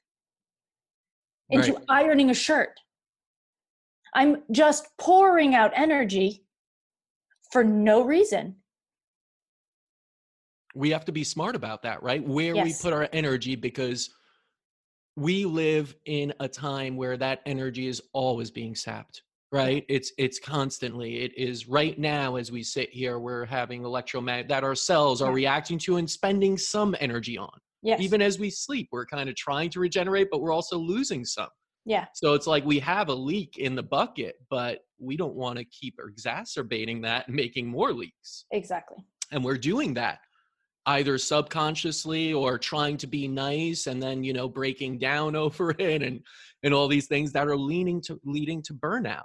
into 1.50 1.74
Right. 1.74 1.84
ironing 1.88 2.30
a 2.30 2.34
shirt. 2.34 2.80
I'm 4.16 4.42
just 4.50 4.88
pouring 4.98 5.54
out 5.54 5.72
energy 5.76 6.42
for 7.52 7.62
no 7.62 8.02
reason. 8.02 8.56
we 10.74 10.90
have 10.90 11.04
to 11.06 11.12
be 11.12 11.24
smart 11.24 11.56
about 11.56 11.82
that, 11.82 12.02
right? 12.02 12.22
Where 12.22 12.54
we 12.54 12.74
put 12.74 12.92
our 12.92 13.08
energy 13.12 13.56
because 13.56 14.10
we 15.16 15.46
live 15.46 15.96
in 16.04 16.34
a 16.40 16.48
time 16.48 16.96
where 16.96 17.16
that 17.16 17.40
energy 17.46 17.86
is 17.88 18.02
always 18.12 18.50
being 18.50 18.74
sapped, 18.74 19.22
right? 19.50 19.84
It's 19.88 20.12
it's 20.18 20.38
constantly. 20.38 21.22
It 21.22 21.36
is 21.36 21.66
right 21.66 21.98
now 21.98 22.36
as 22.36 22.52
we 22.52 22.62
sit 22.62 22.90
here 22.90 23.18
we're 23.18 23.46
having 23.46 23.84
electromagnet 23.84 24.48
that 24.48 24.64
our 24.64 24.74
cells 24.74 25.22
are 25.22 25.32
reacting 25.32 25.78
to 25.80 25.96
and 25.96 26.08
spending 26.08 26.58
some 26.58 26.94
energy 27.00 27.38
on. 27.38 27.58
Yes. 27.82 28.00
Even 28.00 28.20
as 28.20 28.38
we 28.38 28.50
sleep, 28.50 28.88
we're 28.92 29.06
kind 29.06 29.30
of 29.30 29.36
trying 29.36 29.70
to 29.70 29.80
regenerate 29.80 30.28
but 30.30 30.42
we're 30.42 30.52
also 30.52 30.76
losing 30.76 31.24
some. 31.24 31.48
Yeah. 31.86 32.06
So 32.14 32.34
it's 32.34 32.46
like 32.46 32.64
we 32.64 32.78
have 32.80 33.08
a 33.08 33.14
leak 33.14 33.56
in 33.58 33.74
the 33.74 33.82
bucket, 33.82 34.34
but 34.50 34.80
we 34.98 35.16
don't 35.16 35.34
want 35.34 35.58
to 35.58 35.64
keep 35.64 35.98
exacerbating 36.06 37.00
that 37.02 37.28
and 37.28 37.36
making 37.36 37.66
more 37.66 37.92
leaks 37.92 38.44
Exactly. 38.50 38.98
and 39.32 39.44
we're 39.44 39.58
doing 39.58 39.94
that 39.94 40.18
either 40.86 41.18
subconsciously 41.18 42.32
or 42.32 42.58
trying 42.58 42.96
to 42.96 43.06
be 43.06 43.26
nice 43.26 43.86
and 43.88 44.02
then 44.02 44.22
you 44.22 44.32
know 44.32 44.48
breaking 44.48 44.98
down 44.98 45.36
over 45.44 45.70
it 45.78 46.02
and 46.02 46.20
and 46.62 46.72
all 46.74 46.88
these 46.88 47.06
things 47.06 47.32
that 47.32 47.46
are 47.46 47.56
leaning 47.56 48.00
to 48.00 48.18
leading 48.24 48.62
to 48.62 48.72
burnout 48.74 49.24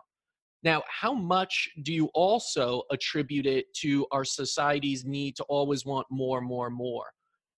now 0.64 0.82
how 0.90 1.14
much 1.14 1.70
do 1.84 1.94
you 1.94 2.10
also 2.14 2.82
attribute 2.92 3.46
it 3.46 3.66
to 3.74 4.06
our 4.12 4.26
society's 4.26 5.06
need 5.06 5.36
to 5.36 5.44
always 5.44 5.86
want 5.86 6.06
more 6.10 6.42
more 6.42 6.70
more 6.70 7.06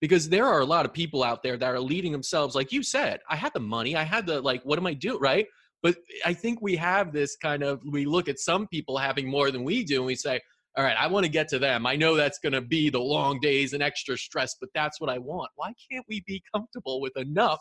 because 0.04 0.28
there 0.28 0.46
are 0.46 0.60
a 0.60 0.66
lot 0.66 0.86
of 0.86 0.92
people 0.92 1.24
out 1.24 1.42
there 1.44 1.56
that 1.56 1.74
are 1.74 1.80
leading 1.80 2.12
themselves 2.12 2.56
like 2.56 2.74
you 2.74 2.84
said 2.84 3.22
i 3.30 3.38
had 3.38 3.54
the 3.54 3.60
money 3.60 3.96
i 3.96 4.04
had 4.04 4.26
the 4.26 4.42
like 4.42 4.62
what 4.64 4.78
am 4.78 4.86
i 4.86 4.94
doing 4.94 5.18
right 5.22 5.46
but 5.82 5.96
i 6.26 6.34
think 6.34 6.62
we 6.62 6.76
have 6.76 7.14
this 7.14 7.38
kind 7.38 7.64
of 7.64 7.80
we 7.90 8.04
look 8.06 8.28
at 8.28 8.38
some 8.38 8.68
people 8.68 8.98
having 8.98 9.30
more 9.30 9.50
than 9.50 9.64
we 9.64 9.82
do 9.82 9.98
and 9.98 10.06
we 10.06 10.16
say 10.16 10.42
all 10.76 10.84
right, 10.84 10.96
I 11.00 11.06
want 11.06 11.24
to 11.24 11.32
get 11.32 11.48
to 11.50 11.60
them. 11.60 11.86
I 11.86 11.96
know 11.96 12.16
that's 12.16 12.40
going 12.40 12.54
to 12.54 12.62
be 12.62 12.90
the 12.90 13.00
long 13.00 13.40
days 13.40 13.74
and 13.74 13.84
extra 13.84 14.18
stress, 14.18 14.56
but 14.60 14.70
that's 14.74 15.00
what 15.00 15.08
I 15.08 15.20
want. 15.20 15.52
Why 15.56 15.72
can't 15.92 16.04
we 16.10 16.24
be 16.26 16.42
comfortable 16.52 17.00
with 17.00 17.16
enough 17.16 17.60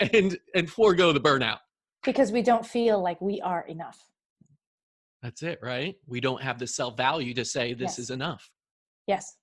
and 0.00 0.36
and 0.54 0.70
forego 0.70 1.12
the 1.14 1.20
burnout? 1.20 1.60
Because 2.04 2.30
we 2.30 2.42
don't 2.42 2.66
feel 2.66 3.02
like 3.02 3.20
we 3.22 3.40
are 3.40 3.62
enough. 3.66 3.98
That's 5.22 5.42
it, 5.42 5.60
right? 5.62 5.94
We 6.06 6.20
don't 6.20 6.42
have 6.42 6.58
the 6.58 6.66
self-value 6.66 7.32
to 7.34 7.44
say 7.44 7.72
this 7.72 7.92
Yes. 7.92 7.98
is 8.00 8.10
enough. 8.10 8.50
Yes. 9.06 9.36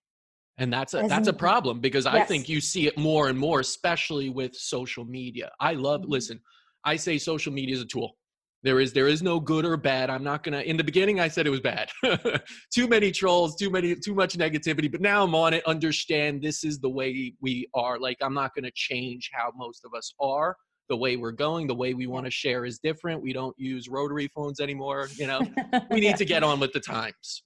And 0.60 0.72
that's 0.72 0.94
a 0.94 1.04
that's 1.08 1.28
a 1.30 1.34
problem 1.34 1.80
because 1.80 2.06
I 2.06 2.24
think 2.26 2.50
you 2.50 2.60
see 2.62 2.86
it 2.86 2.98
more 2.98 3.30
and 3.30 3.40
more 3.40 3.62
especially 3.62 4.30
with 4.30 4.54
social 4.56 5.06
media. 5.06 5.50
I 5.60 5.74
love 5.74 6.02
Mhm. 6.02 6.10
listen, 6.10 6.42
I 6.84 6.98
say 6.98 7.18
social 7.18 7.54
media 7.54 7.76
is 7.76 7.82
a 7.82 7.86
tool. 7.86 8.18
There 8.62 8.82
is 8.82 8.92
there 8.92 9.08
is 9.08 9.22
no 9.22 9.40
good 9.40 9.64
or 9.64 9.78
bad. 9.78 10.10
I'm 10.10 10.24
not 10.24 10.44
gonna. 10.44 10.60
In 10.60 10.76
the 10.76 10.84
beginning, 10.84 11.22
I 11.22 11.30
said 11.30 11.48
it 11.48 11.50
was 11.50 11.62
bad. 11.62 11.90
too 12.74 12.90
many 12.90 13.10
trolls, 13.10 13.56
too 13.56 13.70
many, 13.70 13.96
too 13.96 14.14
much 14.14 14.38
negativity. 14.38 14.92
But 14.92 15.00
now 15.00 15.24
I'm 15.24 15.34
on 15.34 15.54
it. 15.54 15.64
Understand 15.66 16.42
this 16.42 16.66
is 16.66 16.80
the 16.80 16.90
way 16.90 17.34
we 17.40 17.70
are. 17.74 17.98
Like 17.98 18.18
I'm 18.22 18.34
not 18.34 18.54
gonna 18.54 18.72
change 18.76 19.30
how 19.34 19.54
most 19.56 19.86
of 19.86 19.94
us 19.94 20.14
are. 20.20 20.58
The 20.90 20.98
way 20.98 21.16
we're 21.16 21.32
going, 21.32 21.68
the 21.68 21.76
way 21.76 21.94
we 21.94 22.08
want 22.08 22.26
to 22.26 22.32
share 22.32 22.66
is 22.66 22.80
different. 22.80 23.22
We 23.22 23.32
don't 23.32 23.56
use 23.58 23.88
rotary 23.88 24.28
phones 24.36 24.60
anymore. 24.60 25.08
You 25.16 25.28
know, 25.28 25.40
we 25.92 26.02
need 26.02 26.18
to 26.18 26.26
get 26.26 26.44
on 26.44 26.60
with 26.60 26.74
the 26.74 26.80
times. 26.82 27.44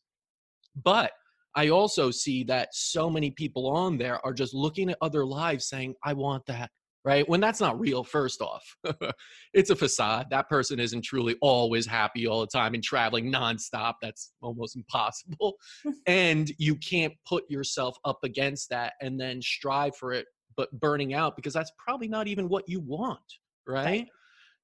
But 0.83 1.11
I 1.55 1.69
also 1.69 2.11
see 2.11 2.43
that 2.45 2.69
so 2.73 3.09
many 3.09 3.31
people 3.31 3.69
on 3.69 3.97
there 3.97 4.23
are 4.25 4.33
just 4.33 4.53
looking 4.53 4.89
at 4.89 4.97
other 5.01 5.25
lives 5.25 5.67
saying, 5.67 5.95
I 6.03 6.13
want 6.13 6.45
that, 6.47 6.71
right? 7.05 7.27
When 7.29 7.39
that's 7.39 7.59
not 7.59 7.79
real, 7.79 8.03
first 8.03 8.41
off. 8.41 8.63
it's 9.53 9.69
a 9.69 9.75
facade. 9.75 10.27
That 10.31 10.49
person 10.49 10.79
isn't 10.79 11.03
truly 11.03 11.35
always 11.41 11.85
happy 11.85 12.27
all 12.27 12.41
the 12.41 12.47
time 12.47 12.73
and 12.73 12.83
traveling 12.83 13.31
nonstop. 13.31 13.95
That's 14.01 14.31
almost 14.41 14.75
impossible. 14.75 15.55
and 16.07 16.51
you 16.57 16.75
can't 16.75 17.13
put 17.27 17.43
yourself 17.49 17.97
up 18.05 18.19
against 18.23 18.69
that 18.69 18.93
and 19.01 19.19
then 19.19 19.41
strive 19.41 19.95
for 19.95 20.11
it, 20.11 20.25
but 20.57 20.71
burning 20.79 21.13
out 21.13 21.35
because 21.35 21.53
that's 21.53 21.71
probably 21.77 22.07
not 22.07 22.27
even 22.27 22.49
what 22.49 22.67
you 22.67 22.79
want, 22.79 23.19
right? 23.67 23.85
Right. 23.85 24.07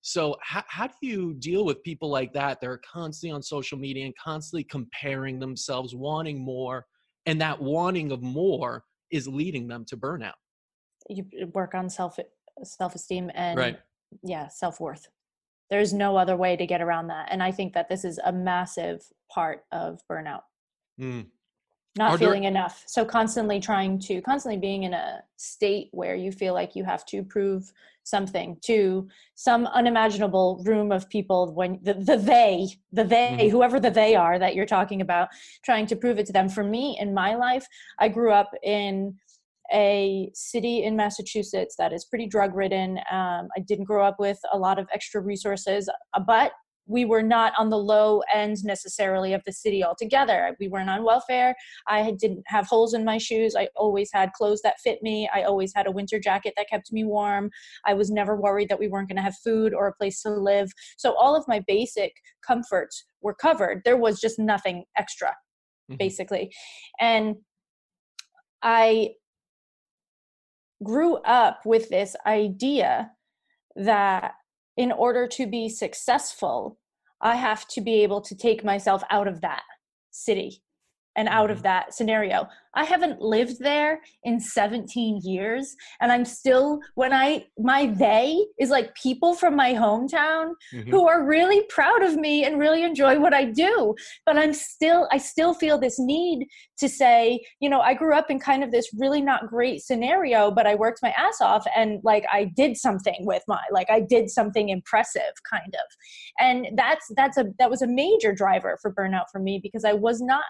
So 0.01 0.37
how, 0.41 0.63
how 0.67 0.87
do 0.87 0.93
you 1.01 1.33
deal 1.35 1.65
with 1.65 1.83
people 1.83 2.09
like 2.09 2.33
that? 2.33 2.61
They're 2.61 2.79
constantly 2.89 3.33
on 3.35 3.43
social 3.43 3.77
media 3.77 4.05
and 4.05 4.15
constantly 4.17 4.63
comparing 4.63 5.39
themselves, 5.39 5.93
wanting 5.93 6.39
more, 6.43 6.85
and 7.25 7.39
that 7.41 7.61
wanting 7.61 8.11
of 8.11 8.21
more 8.21 8.83
is 9.11 9.27
leading 9.27 9.67
them 9.67 9.85
to 9.85 9.97
burnout. 9.97 10.33
you 11.09 11.25
work 11.53 11.73
on 11.73 11.89
self 11.89 12.17
self 12.63 12.93
esteem 12.95 13.31
and 13.33 13.57
Right. 13.57 13.79
yeah 14.23 14.47
self 14.47 14.79
worth. 14.79 15.07
There's 15.69 15.93
no 15.93 16.17
other 16.17 16.35
way 16.35 16.55
to 16.55 16.65
get 16.65 16.81
around 16.81 17.07
that, 17.07 17.27
and 17.31 17.43
I 17.43 17.51
think 17.51 17.73
that 17.73 17.89
this 17.89 18.03
is 18.05 18.19
a 18.23 18.31
massive 18.31 19.01
part 19.31 19.65
of 19.71 20.01
burnout. 20.11 20.41
Mm. 20.99 21.27
Not 21.97 22.11
Are 22.11 22.17
there- 22.17 22.27
feeling 22.27 22.43
enough, 22.45 22.83
so 22.87 23.03
constantly 23.05 23.59
trying 23.59 23.99
to 24.01 24.21
constantly 24.21 24.59
being 24.59 24.83
in 24.83 24.93
a 24.93 25.23
state 25.37 25.89
where 25.91 26.15
you 26.15 26.31
feel 26.31 26.53
like 26.53 26.75
you 26.75 26.83
have 26.85 27.05
to 27.07 27.23
prove 27.23 27.71
something 28.09 28.57
to 28.63 29.07
some 29.35 29.65
unimaginable 29.67 30.61
room 30.65 30.91
of 30.91 31.09
people 31.09 31.53
when 31.53 31.79
the, 31.83 31.93
the 31.93 32.17
they 32.17 32.67
the 32.91 33.03
they 33.03 33.37
mm-hmm. 33.39 33.49
whoever 33.49 33.79
the 33.79 33.89
they 33.89 34.15
are 34.15 34.39
that 34.39 34.55
you're 34.55 34.65
talking 34.65 35.01
about 35.01 35.29
trying 35.63 35.85
to 35.85 35.95
prove 35.95 36.19
it 36.19 36.25
to 36.25 36.33
them 36.33 36.49
for 36.49 36.63
me 36.63 36.97
in 36.99 37.13
my 37.13 37.35
life 37.35 37.65
i 37.99 38.07
grew 38.07 38.31
up 38.31 38.51
in 38.63 39.15
a 39.73 40.29
city 40.33 40.83
in 40.83 40.95
massachusetts 40.95 41.75
that 41.77 41.93
is 41.93 42.05
pretty 42.05 42.27
drug 42.27 42.55
ridden 42.55 42.97
um, 43.11 43.47
i 43.55 43.59
didn't 43.67 43.85
grow 43.85 44.05
up 44.05 44.19
with 44.19 44.39
a 44.51 44.57
lot 44.57 44.79
of 44.79 44.87
extra 44.93 45.21
resources 45.21 45.89
uh, 46.13 46.19
but 46.19 46.51
we 46.89 47.05
were 47.05 47.21
not 47.21 47.53
on 47.57 47.69
the 47.69 47.77
low 47.77 48.21
end 48.33 48.57
necessarily 48.63 49.31
of 49.33 49.43
the 49.45 49.53
city 49.53 49.83
altogether. 49.83 50.57
We 50.59 50.67
weren't 50.67 50.89
on 50.89 51.03
welfare. 51.03 51.55
I 51.87 52.11
didn't 52.19 52.43
have 52.47 52.65
holes 52.65 52.95
in 52.95 53.05
my 53.05 53.19
shoes. 53.19 53.55
I 53.55 53.69
always 53.75 54.09
had 54.11 54.33
clothes 54.33 54.61
that 54.63 54.79
fit 54.83 55.01
me. 55.03 55.29
I 55.33 55.43
always 55.43 55.71
had 55.73 55.85
a 55.85 55.91
winter 55.91 56.19
jacket 56.19 56.55
that 56.57 56.67
kept 56.67 56.91
me 56.91 57.03
warm. 57.03 57.51
I 57.85 57.93
was 57.93 58.09
never 58.09 58.35
worried 58.35 58.69
that 58.69 58.79
we 58.79 58.87
weren't 58.87 59.07
going 59.07 59.17
to 59.17 59.21
have 59.21 59.35
food 59.43 59.71
or 59.71 59.87
a 59.87 59.93
place 59.93 60.23
to 60.23 60.31
live. 60.31 60.71
So 60.97 61.15
all 61.15 61.35
of 61.35 61.47
my 61.47 61.63
basic 61.67 62.11
comforts 62.45 63.05
were 63.21 63.35
covered. 63.35 63.83
There 63.85 63.97
was 63.97 64.19
just 64.19 64.39
nothing 64.39 64.85
extra, 64.97 65.29
mm-hmm. 65.29 65.97
basically. 65.97 66.51
And 66.99 67.35
I 68.63 69.11
grew 70.83 71.17
up 71.17 71.59
with 71.65 71.89
this 71.89 72.15
idea 72.25 73.11
that 73.75 74.33
in 74.79 74.93
order 74.93 75.27
to 75.27 75.45
be 75.45 75.67
successful, 75.67 76.79
I 77.19 77.35
have 77.35 77.67
to 77.67 77.81
be 77.81 78.01
able 78.01 78.21
to 78.21 78.33
take 78.33 78.63
myself 78.63 79.03
out 79.09 79.27
of 79.27 79.41
that 79.41 79.63
city 80.09 80.63
and 81.19 81.27
out 81.27 81.51
of 81.51 81.57
mm-hmm. 81.57 81.63
that 81.63 81.93
scenario. 81.93 82.47
I 82.75 82.83
haven't 82.85 83.19
lived 83.19 83.59
there 83.59 83.99
in 84.23 84.39
17 84.39 85.21
years 85.23 85.75
and 85.99 86.11
I'm 86.11 86.23
still 86.23 86.79
when 86.95 87.11
I 87.11 87.47
my 87.57 87.87
they 87.87 88.45
is 88.59 88.69
like 88.69 88.93
people 88.95 89.33
from 89.33 89.55
my 89.55 89.73
hometown 89.73 90.53
mm-hmm. 90.73 90.89
who 90.89 91.07
are 91.07 91.25
really 91.25 91.63
proud 91.69 92.03
of 92.03 92.15
me 92.15 92.45
and 92.45 92.59
really 92.59 92.83
enjoy 92.83 93.19
what 93.19 93.33
I 93.33 93.45
do. 93.45 93.95
But 94.25 94.37
I'm 94.37 94.53
still 94.53 95.09
I 95.11 95.17
still 95.17 95.53
feel 95.53 95.77
this 95.77 95.99
need 95.99 96.47
to 96.77 96.87
say, 96.87 97.41
you 97.59 97.69
know, 97.69 97.81
I 97.81 97.95
grew 97.95 98.13
up 98.15 98.29
in 98.29 98.39
kind 98.39 98.63
of 98.63 98.71
this 98.71 98.89
really 98.97 99.21
not 99.21 99.47
great 99.47 99.81
scenario, 99.81 100.49
but 100.49 100.67
I 100.67 100.75
worked 100.75 100.99
my 101.01 101.13
ass 101.17 101.41
off 101.41 101.65
and 101.75 101.99
like 102.03 102.25
I 102.31 102.45
did 102.45 102.77
something 102.77 103.25
with 103.25 103.43
my 103.47 103.59
like 103.71 103.89
I 103.89 103.99
did 103.99 104.29
something 104.29 104.69
impressive 104.69 105.33
kind 105.49 105.73
of. 105.73 105.87
And 106.39 106.77
that's 106.77 107.11
that's 107.17 107.37
a 107.37 107.45
that 107.57 107.69
was 107.69 107.81
a 107.81 107.87
major 107.87 108.31
driver 108.31 108.77
for 108.81 108.93
burnout 108.93 109.25
for 109.31 109.39
me 109.39 109.59
because 109.61 109.83
I 109.83 109.93
was 109.93 110.21
not 110.21 110.43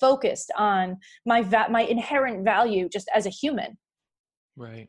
focused 0.00 0.52
on 0.56 0.96
my 1.24 1.42
va- 1.42 1.68
my 1.70 1.82
inherent 1.82 2.44
value 2.44 2.88
just 2.88 3.08
as 3.14 3.26
a 3.26 3.30
human. 3.30 3.76
Right. 4.56 4.88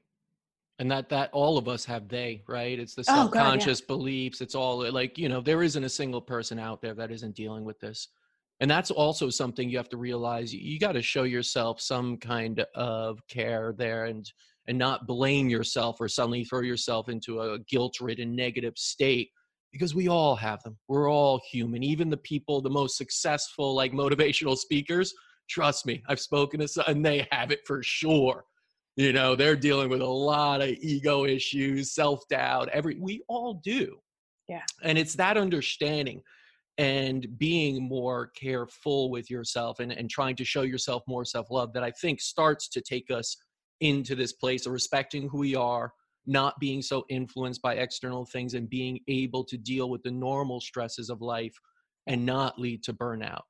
And 0.80 0.91
that 0.91 1.10
that 1.10 1.32
all 1.34 1.58
of 1.58 1.68
us 1.68 1.86
have 1.86 2.08
they 2.08 2.43
right? 2.47 2.80
It's 2.80 2.95
the 2.95 3.03
subconscious 3.03 3.82
oh, 3.82 3.82
God, 3.82 3.93
yeah. 3.93 3.95
beliefs. 3.95 4.41
It's 4.41 4.55
all 4.55 4.89
like 4.91 5.18
you 5.18 5.30
know 5.30 5.41
there 5.41 5.64
isn't 5.64 5.84
a 5.84 5.89
single 5.89 6.22
person 6.22 6.60
out 6.60 6.82
there 6.82 6.93
that 6.93 7.12
isn't 7.12 7.36
dealing 7.36 7.66
with 7.66 7.80
this. 7.80 8.10
And 8.60 8.70
that's 8.70 8.89
also 8.89 9.30
something 9.30 9.70
you 9.70 9.78
have 9.78 9.89
to 9.89 9.97
realize. 9.97 10.51
You, 10.51 10.80
got 10.80 10.93
to 10.93 11.01
show 11.01 11.24
yourself 11.24 11.80
some 11.80 12.18
kind 12.18 12.66
of 12.74 13.20
care 13.28 13.74
there 13.78 14.05
and 14.05 14.32
and 14.68 14.78
not 14.78 15.08
blame 15.08 15.47
yourself 15.47 16.01
or 16.01 16.10
suddenly 16.10 16.43
throw 16.43 16.62
yourself 16.62 17.08
into 17.08 17.39
a 17.41 17.60
guilt 17.60 18.01
ridden 18.01 18.36
negative 18.36 18.74
state 18.76 19.30
because 19.78 19.95
we 19.95 20.07
all 20.07 20.36
have 20.36 20.63
them. 20.63 20.78
We're 20.88 21.11
all 21.11 21.39
human. 21.49 21.84
Even 21.84 22.09
the 22.09 22.17
people, 22.17 22.61
the 22.61 22.69
most 22.69 22.97
successful, 22.97 23.75
like 23.75 23.91
motivational 23.93 24.57
speakers, 24.57 25.13
trust 25.49 25.86
me, 25.86 26.03
I've 26.07 26.19
spoken 26.19 26.59
to 26.61 26.67
some, 26.67 26.86
and 26.88 27.05
they 27.05 27.28
have 27.32 27.51
it 27.51 27.61
for 27.65 27.84
sure. 27.84 28.45
You 28.95 29.13
know, 29.13 29.36
they're 29.36 29.55
dealing 29.55 29.89
with 29.89 30.01
a 30.01 30.05
lot 30.05 30.61
of 30.61 30.69
ego 30.69 31.25
issues, 31.25 31.93
self 31.93 32.28
doubt. 32.30 32.69
Every 32.69 32.97
we 32.99 33.21
all 33.28 33.61
do. 33.63 33.99
Yeah. 34.49 34.63
And 34.82 34.97
it's 34.97 35.13
that 35.15 35.38
understanding 35.38 36.23
and 36.80 37.28
being 37.38 37.84
more 37.84 38.28
careful 38.36 39.09
with 39.11 39.30
yourself 39.30 39.80
and, 39.80 39.91
and 39.91 40.09
trying 40.09 40.36
to 40.38 40.45
show 40.45 40.61
yourself 40.61 41.03
more 41.07 41.25
self 41.25 41.51
love 41.51 41.73
that 41.73 41.84
I 41.84 41.91
think 41.91 42.21
starts 42.21 42.67
to 42.69 42.82
take 42.82 43.11
us 43.11 43.38
into 43.82 44.15
this 44.15 44.34
place 44.34 44.65
of 44.65 44.71
respecting 44.71 45.30
who 45.30 45.38
we 45.39 45.55
are, 45.55 45.93
not 46.28 46.59
being 46.59 46.82
so 46.82 47.05
influenced 47.09 47.61
by 47.61 47.75
external 47.75 48.25
things 48.25 48.53
and 48.53 48.69
being 48.69 48.99
able 49.07 49.43
to 49.45 49.57
deal 49.57 49.89
with 49.89 50.03
the 50.03 50.11
normal 50.11 50.59
stresses 50.59 51.09
of 51.09 51.21
life 51.21 51.55
and 52.07 52.25
not 52.25 52.59
lead 52.59 52.84
to 52.84 52.93
burnout. 52.93 53.41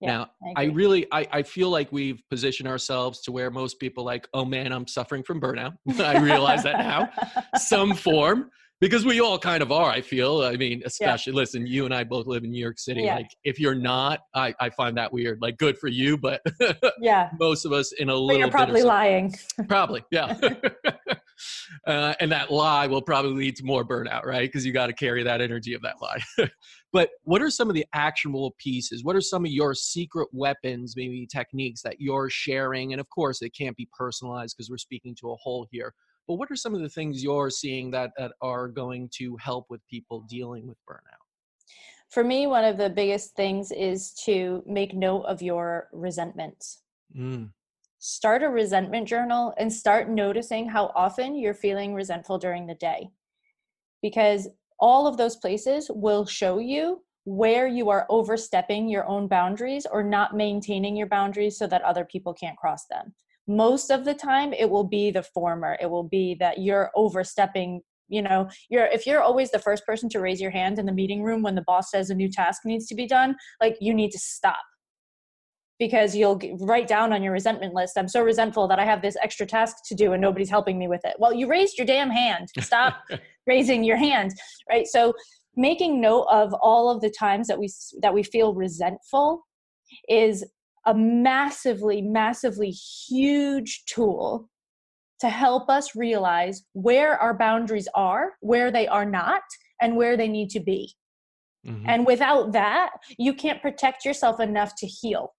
Yeah, 0.00 0.18
now, 0.18 0.30
I, 0.56 0.62
I, 0.62 0.64
really 0.66 1.06
I, 1.12 1.26
I 1.32 1.42
feel 1.42 1.70
like 1.70 1.90
we've 1.92 2.20
positioned 2.28 2.68
ourselves 2.68 3.22
to 3.22 3.32
where 3.32 3.50
most 3.50 3.78
people 3.78 4.04
like, 4.04 4.28
oh 4.34 4.44
man, 4.44 4.72
I'm 4.72 4.86
suffering 4.86 5.22
from 5.22 5.40
burnout. 5.40 5.74
I 5.98 6.18
realize 6.18 6.62
that 6.64 6.78
now. 6.78 7.10
Some 7.56 7.94
form. 7.94 8.50
Because 8.80 9.06
we 9.06 9.20
all 9.20 9.38
kind 9.38 9.62
of 9.62 9.72
are, 9.72 9.88
I 9.88 10.02
feel. 10.02 10.42
I 10.42 10.56
mean, 10.56 10.82
especially 10.84 11.32
yeah. 11.32 11.36
listen, 11.38 11.66
you 11.66 11.84
and 11.86 11.94
I 11.94 12.04
both 12.04 12.26
live 12.26 12.44
in 12.44 12.50
New 12.50 12.60
York 12.60 12.78
City. 12.78 13.02
Yeah. 13.02 13.14
Like 13.14 13.30
if 13.44 13.58
you're 13.58 13.74
not, 13.74 14.20
I, 14.34 14.52
I 14.60 14.68
find 14.68 14.96
that 14.98 15.10
weird. 15.10 15.40
Like 15.40 15.56
good 15.56 15.78
for 15.78 15.88
you, 15.88 16.18
but 16.18 16.42
yeah, 17.00 17.30
most 17.40 17.64
of 17.64 17.72
us 17.72 17.92
in 17.92 18.10
a 18.10 18.12
but 18.12 18.18
little 18.18 18.40
you're 18.40 18.50
probably 18.50 18.82
lying. 18.82 19.32
Probably, 19.68 20.04
yeah. 20.10 20.36
Uh, 21.86 22.14
and 22.20 22.30
that 22.32 22.50
lie 22.50 22.86
will 22.86 23.02
probably 23.02 23.32
lead 23.32 23.56
to 23.56 23.64
more 23.64 23.84
burnout, 23.84 24.24
right? 24.24 24.48
Because 24.48 24.64
you 24.64 24.72
got 24.72 24.86
to 24.86 24.92
carry 24.92 25.22
that 25.22 25.40
energy 25.40 25.74
of 25.74 25.82
that 25.82 25.96
lie. 26.00 26.22
but 26.92 27.10
what 27.22 27.42
are 27.42 27.50
some 27.50 27.68
of 27.68 27.74
the 27.74 27.86
actionable 27.94 28.54
pieces? 28.58 29.04
What 29.04 29.16
are 29.16 29.20
some 29.20 29.44
of 29.44 29.50
your 29.50 29.74
secret 29.74 30.28
weapons, 30.32 30.94
maybe 30.96 31.26
techniques 31.26 31.82
that 31.82 32.00
you're 32.00 32.30
sharing? 32.30 32.92
And 32.92 33.00
of 33.00 33.08
course, 33.10 33.42
it 33.42 33.50
can't 33.50 33.76
be 33.76 33.88
personalized 33.96 34.56
because 34.56 34.70
we're 34.70 34.78
speaking 34.78 35.14
to 35.20 35.30
a 35.30 35.36
whole 35.36 35.66
here. 35.70 35.94
But 36.26 36.34
what 36.36 36.50
are 36.50 36.56
some 36.56 36.74
of 36.74 36.80
the 36.80 36.88
things 36.88 37.22
you're 37.22 37.50
seeing 37.50 37.90
that, 37.90 38.12
that 38.16 38.32
are 38.40 38.68
going 38.68 39.10
to 39.16 39.36
help 39.36 39.66
with 39.68 39.86
people 39.88 40.24
dealing 40.28 40.66
with 40.66 40.78
burnout? 40.88 41.20
For 42.08 42.24
me, 42.24 42.46
one 42.46 42.64
of 42.64 42.78
the 42.78 42.88
biggest 42.88 43.34
things 43.34 43.72
is 43.72 44.12
to 44.24 44.62
make 44.66 44.94
note 44.94 45.22
of 45.22 45.42
your 45.42 45.88
resentment. 45.92 46.64
Mm 47.16 47.50
start 48.06 48.42
a 48.42 48.48
resentment 48.50 49.08
journal 49.08 49.54
and 49.56 49.72
start 49.72 50.10
noticing 50.10 50.68
how 50.68 50.92
often 50.94 51.34
you're 51.34 51.54
feeling 51.54 51.94
resentful 51.94 52.36
during 52.36 52.66
the 52.66 52.74
day. 52.74 53.08
Because 54.02 54.46
all 54.78 55.06
of 55.06 55.16
those 55.16 55.36
places 55.36 55.90
will 55.90 56.26
show 56.26 56.58
you 56.58 57.02
where 57.24 57.66
you 57.66 57.88
are 57.88 58.04
overstepping 58.10 58.90
your 58.90 59.06
own 59.06 59.26
boundaries 59.26 59.86
or 59.90 60.02
not 60.02 60.36
maintaining 60.36 60.94
your 60.94 61.06
boundaries 61.06 61.56
so 61.56 61.66
that 61.66 61.80
other 61.80 62.04
people 62.04 62.34
can't 62.34 62.58
cross 62.58 62.84
them. 62.90 63.14
Most 63.48 63.90
of 63.90 64.04
the 64.04 64.12
time, 64.12 64.52
it 64.52 64.68
will 64.68 64.84
be 64.84 65.10
the 65.10 65.22
former. 65.22 65.78
It 65.80 65.88
will 65.88 66.06
be 66.06 66.34
that 66.40 66.58
you're 66.58 66.90
overstepping 66.94 67.80
you 68.08 68.20
know 68.20 68.46
you're 68.68 68.84
if 68.84 69.06
you're 69.06 69.22
always 69.22 69.50
the 69.50 69.58
first 69.58 69.86
person 69.86 70.10
to 70.10 70.20
raise 70.20 70.38
your 70.38 70.50
hand 70.50 70.78
in 70.78 70.84
the 70.84 70.92
meeting 70.92 71.22
room 71.22 71.40
when 71.40 71.54
the 71.54 71.62
boss 71.62 71.90
says 71.90 72.10
a 72.10 72.14
new 72.14 72.30
task 72.30 72.60
needs 72.66 72.84
to 72.84 72.94
be 72.94 73.06
done 73.06 73.34
like 73.62 73.78
you 73.80 73.94
need 73.94 74.10
to 74.10 74.18
stop 74.18 74.60
because 75.78 76.14
you'll 76.14 76.40
write 76.60 76.86
down 76.86 77.12
on 77.12 77.22
your 77.22 77.32
resentment 77.32 77.74
list 77.74 77.98
i'm 77.98 78.08
so 78.08 78.22
resentful 78.22 78.68
that 78.68 78.78
i 78.78 78.84
have 78.84 79.02
this 79.02 79.16
extra 79.22 79.46
task 79.46 79.76
to 79.84 79.94
do 79.94 80.12
and 80.12 80.20
nobody's 80.20 80.50
helping 80.50 80.78
me 80.78 80.88
with 80.88 81.00
it. 81.04 81.14
Well 81.18 81.32
you 81.32 81.46
raised 81.48 81.78
your 81.78 81.86
damn 81.86 82.10
hand. 82.10 82.48
Stop 82.60 83.02
raising 83.46 83.84
your 83.84 83.96
hand 83.96 84.32
right? 84.70 84.86
So 84.86 85.14
making 85.56 86.00
note 86.00 86.26
of 86.30 86.54
all 86.54 86.90
of 86.90 87.00
the 87.00 87.10
times 87.10 87.46
that 87.48 87.58
we 87.58 87.68
that 88.00 88.14
we 88.14 88.22
feel 88.22 88.54
resentful 88.54 89.46
is 90.08 90.44
a 90.86 90.94
massively 90.94 92.02
massively 92.02 92.70
huge 92.70 93.84
tool 93.86 94.50
to 95.20 95.28
help 95.28 95.70
us 95.70 95.94
realize 95.94 96.64
where 96.72 97.16
our 97.18 97.34
boundaries 97.36 97.88
are 97.94 98.32
where 98.40 98.70
they 98.70 98.86
are 98.86 99.06
not 99.06 99.42
and 99.80 99.96
where 99.96 100.16
they 100.16 100.28
need 100.28 100.50
to 100.50 100.60
be. 100.60 100.94
Mm-hmm. 101.66 101.88
and 101.88 102.06
without 102.06 102.52
that 102.52 102.90
you 103.16 103.32
can't 103.32 103.62
protect 103.62 104.04
yourself 104.04 104.38
enough 104.38 104.74
to 104.76 104.86
heal 104.86 105.32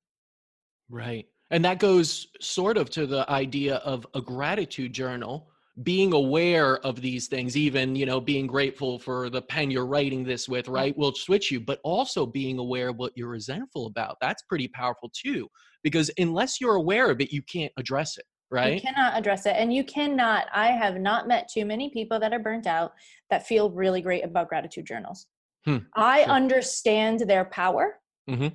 Right. 0.90 1.26
And 1.52 1.64
that 1.66 1.80
goes 1.80 2.28
sort 2.42 2.78
of 2.78 2.90
to 2.92 3.06
the 3.06 3.30
idea 3.30 3.76
of 3.78 4.06
a 4.14 4.22
gratitude 4.22 4.94
journal, 4.94 5.50
being 5.84 6.14
aware 6.14 6.78
of 6.86 7.02
these 7.02 7.28
things, 7.28 7.58
even, 7.58 7.96
you 7.96 8.06
know, 8.06 8.22
being 8.22 8.48
grateful 8.48 8.98
for 8.98 9.30
the 9.30 9.42
pen 9.42 9.70
you're 9.70 9.86
writing 9.86 10.24
this 10.24 10.48
with, 10.48 10.68
right? 10.68 10.98
Will 10.98 11.14
switch 11.14 11.52
you, 11.52 11.60
but 11.60 11.80
also 11.84 12.26
being 12.26 12.60
aware 12.60 12.90
of 12.90 12.98
what 12.98 13.14
you're 13.16 13.30
resentful 13.30 13.88
about. 13.88 14.18
That's 14.22 14.42
pretty 14.44 14.70
powerful 14.70 15.12
too, 15.14 15.48
because 15.84 16.10
unless 16.18 16.62
you're 16.62 16.76
aware 16.76 17.12
of 17.12 17.20
it, 17.20 17.32
you 17.32 17.42
can't 17.42 17.74
address 17.78 18.18
it. 18.18 18.26
Right. 18.52 18.76
You 18.76 18.82
cannot 18.82 19.18
address 19.18 19.46
it. 19.48 19.56
And 19.58 19.74
you 19.74 19.84
cannot, 19.84 20.46
I 20.54 20.68
have 20.68 20.98
not 20.98 21.28
met 21.28 21.50
too 21.52 21.66
many 21.66 21.90
people 21.90 22.20
that 22.20 22.32
are 22.32 22.40
burnt 22.40 22.68
out 22.68 22.94
that 23.30 23.46
feel 23.46 23.70
really 23.70 24.02
great 24.02 24.24
about 24.24 24.50
gratitude 24.50 24.86
journals. 24.86 25.28
Hmm, 25.66 25.78
I 25.96 26.24
sure. 26.24 26.32
understand 26.32 27.22
their 27.22 27.46
power. 27.46 28.00
Mm-hmm. 28.30 28.48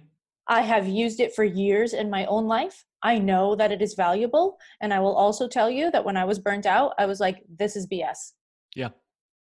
I 0.50 0.62
have 0.62 0.88
used 0.88 1.20
it 1.20 1.32
for 1.32 1.44
years 1.44 1.92
in 1.92 2.10
my 2.10 2.26
own 2.26 2.48
life. 2.48 2.84
I 3.04 3.18
know 3.18 3.54
that 3.54 3.70
it 3.70 3.80
is 3.80 3.94
valuable. 3.94 4.58
And 4.82 4.92
I 4.92 4.98
will 4.98 5.14
also 5.14 5.46
tell 5.46 5.70
you 5.70 5.92
that 5.92 6.04
when 6.04 6.16
I 6.16 6.24
was 6.24 6.40
burnt 6.40 6.66
out, 6.66 6.92
I 6.98 7.06
was 7.06 7.20
like, 7.20 7.44
this 7.56 7.76
is 7.76 7.86
BS. 7.86 8.32
Yeah. 8.74 8.88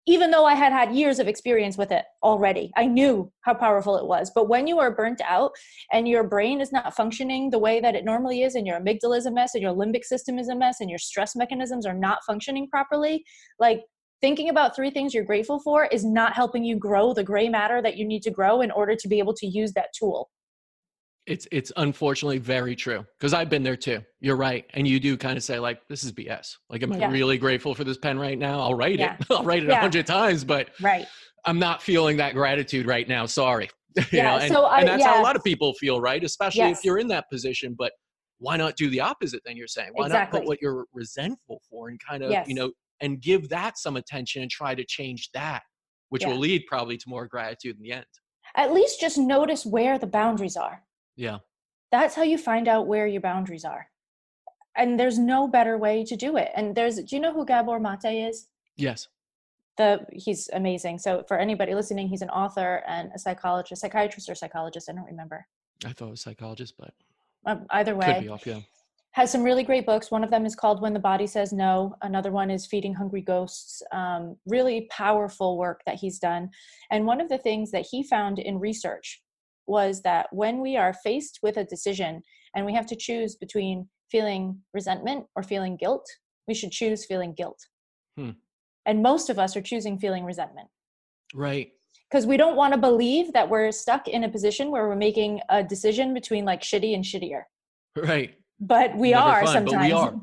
Even 0.07 0.31
though 0.31 0.45
I 0.45 0.55
had 0.55 0.73
had 0.73 0.95
years 0.95 1.19
of 1.19 1.27
experience 1.27 1.77
with 1.77 1.91
it 1.91 2.05
already, 2.23 2.71
I 2.75 2.87
knew 2.87 3.31
how 3.41 3.53
powerful 3.53 3.97
it 3.97 4.07
was. 4.07 4.31
But 4.33 4.49
when 4.49 4.65
you 4.65 4.79
are 4.79 4.95
burnt 4.95 5.21
out 5.23 5.51
and 5.91 6.07
your 6.07 6.23
brain 6.23 6.59
is 6.59 6.71
not 6.71 6.95
functioning 6.95 7.51
the 7.51 7.59
way 7.59 7.79
that 7.81 7.95
it 7.95 8.03
normally 8.03 8.41
is, 8.41 8.55
and 8.55 8.65
your 8.65 8.79
amygdala 8.79 9.17
is 9.17 9.27
a 9.27 9.31
mess, 9.31 9.53
and 9.53 9.61
your 9.61 9.73
limbic 9.73 10.03
system 10.05 10.39
is 10.39 10.49
a 10.49 10.55
mess, 10.55 10.79
and 10.79 10.89
your 10.89 10.99
stress 10.99 11.35
mechanisms 11.35 11.85
are 11.85 11.93
not 11.93 12.19
functioning 12.25 12.67
properly, 12.69 13.23
like 13.59 13.81
thinking 14.21 14.49
about 14.49 14.75
three 14.75 14.89
things 14.89 15.13
you're 15.13 15.23
grateful 15.23 15.59
for 15.59 15.85
is 15.85 16.03
not 16.05 16.33
helping 16.33 16.63
you 16.63 16.77
grow 16.77 17.13
the 17.13 17.23
gray 17.23 17.49
matter 17.49 17.81
that 17.81 17.97
you 17.97 18.05
need 18.05 18.21
to 18.23 18.31
grow 18.31 18.61
in 18.61 18.71
order 18.71 18.95
to 18.95 19.07
be 19.07 19.19
able 19.19 19.33
to 19.35 19.47
use 19.47 19.73
that 19.73 19.89
tool. 19.97 20.29
It's 21.27 21.47
it's 21.51 21.71
unfortunately 21.77 22.37
very 22.37 22.75
true 22.75 23.03
because 23.17 23.33
I've 23.33 23.49
been 23.49 23.63
there 23.63 23.75
too. 23.75 24.01
You're 24.19 24.35
right, 24.35 24.65
and 24.75 24.87
you 24.87 24.99
do 24.99 25.17
kind 25.17 25.37
of 25.37 25.43
say 25.43 25.57
like, 25.57 25.79
"This 25.87 26.03
is 26.03 26.11
BS." 26.11 26.55
Like, 26.69 26.83
am 26.83 26.93
I 26.93 26.97
Yeah. 26.97 27.11
really 27.11 27.37
grateful 27.39 27.73
for 27.73 27.83
this 27.83 27.97
pen 27.97 28.19
right 28.19 28.37
now? 28.37 28.59
I'll 28.59 28.75
write 28.75 28.99
Yeah. 28.99 29.15
it. 29.19 29.25
I'll 29.31 29.43
write 29.43 29.63
it 29.63 29.69
a 29.69 29.71
Yeah. 29.71 29.81
hundred 29.81 30.05
times, 30.05 30.43
but 30.43 30.69
Right. 30.79 31.07
I'm 31.45 31.57
not 31.57 31.81
feeling 31.81 32.17
that 32.17 32.33
gratitude 32.35 32.85
right 32.85 33.07
now. 33.07 33.25
Sorry. 33.25 33.69
You 33.97 34.03
Yeah, 34.11 34.23
know, 34.35 34.37
and, 34.43 34.53
so 34.53 34.65
I- 34.65 34.79
and 34.79 34.87
that's 34.89 35.03
how 35.05 35.19
a 35.19 35.23
lot 35.23 35.35
of 35.35 35.43
people 35.43 35.73
feel, 35.75 35.99
right? 36.01 36.23
Especially 36.23 36.59
Yes. 36.59 36.79
if 36.79 36.85
you're 36.85 36.99
in 36.99 37.07
that 37.07 37.29
position. 37.31 37.75
But 37.77 37.93
why 38.39 38.57
not 38.57 38.75
do 38.75 38.89
the 38.89 38.99
opposite? 38.99 39.41
Then 39.45 39.55
you're 39.57 39.67
saying, 39.67 39.91
why 39.93 40.09
not 40.09 40.29
put 40.29 40.43
what 40.45 40.61
you're 40.61 40.85
resentful 40.93 41.61
for 41.69 41.87
and 41.89 41.97
kind 42.05 42.21
of, 42.21 42.29
Yes. 42.29 42.47
you 42.49 42.55
know, 42.55 42.71
and 42.99 43.21
give 43.21 43.47
that 43.49 43.77
some 43.77 43.95
attention 43.95 44.41
and 44.41 44.51
try 44.51 44.75
to 44.75 44.83
change 44.83 45.29
that, 45.33 45.63
which 46.09 46.25
will 46.25 46.37
lead 46.37 46.65
probably 46.67 46.97
to 46.97 47.07
more 47.09 47.25
gratitude 47.25 47.77
in 47.77 47.81
the 47.81 47.93
end. 47.93 48.05
At 48.55 48.73
least 48.73 48.99
just 48.99 49.17
notice 49.17 49.65
where 49.65 49.97
the 49.97 50.07
boundaries 50.07 50.57
are. 50.57 50.83
Yeah. 51.15 51.39
That's 51.91 52.15
how 52.15 52.23
you 52.23 52.37
find 52.37 52.67
out 52.67 52.87
where 52.87 53.07
your 53.07 53.21
boundaries 53.21 53.65
are. 53.65 53.87
And 54.75 54.99
there's 54.99 55.17
no 55.17 55.47
better 55.47 55.77
way 55.77 56.03
to 56.03 56.15
do 56.15 56.35
it. 56.37 56.51
And 56.55 56.75
there's, 56.75 56.95
do 56.97 57.15
you 57.15 57.21
know 57.21 57.31
who 57.33 57.45
Gabor 57.45 57.79
Mate 57.79 58.27
is? 58.27 58.47
Yes. 58.75 59.07
the 59.77 60.05
he's 60.11 60.49
amazing. 60.53 60.99
So 60.99 61.23
for 61.27 61.37
anybody 61.37 61.73
listening, 61.75 62.07
he's 62.09 62.21
an 62.21 62.29
author 62.29 62.83
and 62.87 63.09
a 63.15 63.19
psychologist, 63.19 63.81
psychiatrist 63.81 64.29
or 64.29 64.35
psychologist. 64.35 64.89
I 64.89 64.93
don't 64.93 65.05
remember. 65.05 65.47
I 65.85 65.93
thought 65.93 66.07
it 66.07 66.11
was 66.11 66.21
psychologist, 66.21 66.73
but 66.77 66.93
Um, 67.45 67.65
either 67.71 67.93
could 67.93 67.99
way, 68.07 68.19
be 68.21 68.29
off. 68.29 68.45
Yeah. 68.45 68.59
has 69.11 69.31
some 69.31 69.43
really 69.43 69.63
great 69.63 69.85
books. 69.85 70.11
One 70.11 70.23
of 70.25 70.29
them 70.31 70.45
is 70.45 70.55
called 70.55 70.81
When 70.81 70.93
the 70.93 70.99
Body 70.99 71.27
Says 71.27 71.53
No. 71.53 71.95
Another 72.01 72.31
one 72.31 72.51
is 72.51 72.65
Feeding 72.65 72.93
Hungry 72.93 73.21
Ghosts. 73.21 73.81
Um, 73.93 74.35
really 74.45 74.87
powerful 74.91 75.57
work 75.57 75.81
that 75.85 75.95
he's 75.95 76.19
done. 76.19 76.49
And 76.91 77.05
one 77.05 77.21
of 77.21 77.29
the 77.29 77.37
things 77.37 77.71
that 77.71 77.85
he 77.89 78.03
found 78.03 78.39
in 78.39 78.59
research 78.59 79.21
was 79.67 80.01
that 80.03 80.27
when 80.31 80.61
we 80.61 80.77
are 80.77 80.93
faced 80.93 81.39
with 81.41 81.57
a 81.57 81.63
decision 81.63 82.21
and 82.55 82.65
we 82.65 82.73
have 82.73 82.85
to 82.87 82.95
choose 82.95 83.35
between 83.35 83.87
feeling 84.11 84.59
resentment 84.73 85.25
or 85.35 85.43
feeling 85.43 85.75
guilt, 85.77 86.05
we 86.47 86.53
should 86.53 86.71
choose 86.71 87.05
feeling 87.05 87.33
guilt. 87.33 87.59
Hmm. 88.17 88.31
And 88.85 89.01
most 89.01 89.29
of 89.29 89.39
us 89.39 89.55
are 89.55 89.61
choosing 89.61 89.97
feeling 89.97 90.25
resentment. 90.25 90.67
Right. 91.33 91.71
because 92.09 92.25
we 92.25 92.37
don't 92.37 92.55
want 92.55 92.73
to 92.73 92.79
believe 92.79 93.33
that 93.33 93.49
we're 93.49 93.71
stuck 93.71 94.07
in 94.07 94.23
a 94.23 94.29
position 94.29 94.71
where 94.71 94.87
we're 94.87 94.95
making 94.95 95.41
a 95.49 95.63
decision 95.63 96.13
between 96.13 96.45
like 96.45 96.61
shitty 96.61 96.93
and 96.93 97.03
shittier. 97.03 97.43
Right. 97.95 98.35
But 98.59 98.95
we 98.95 99.11
Never 99.11 99.23
are 99.23 99.43
fun, 99.45 99.53
sometimes. 99.53 99.75
But 99.75 99.83
we 99.83 99.91
are. 99.91 100.21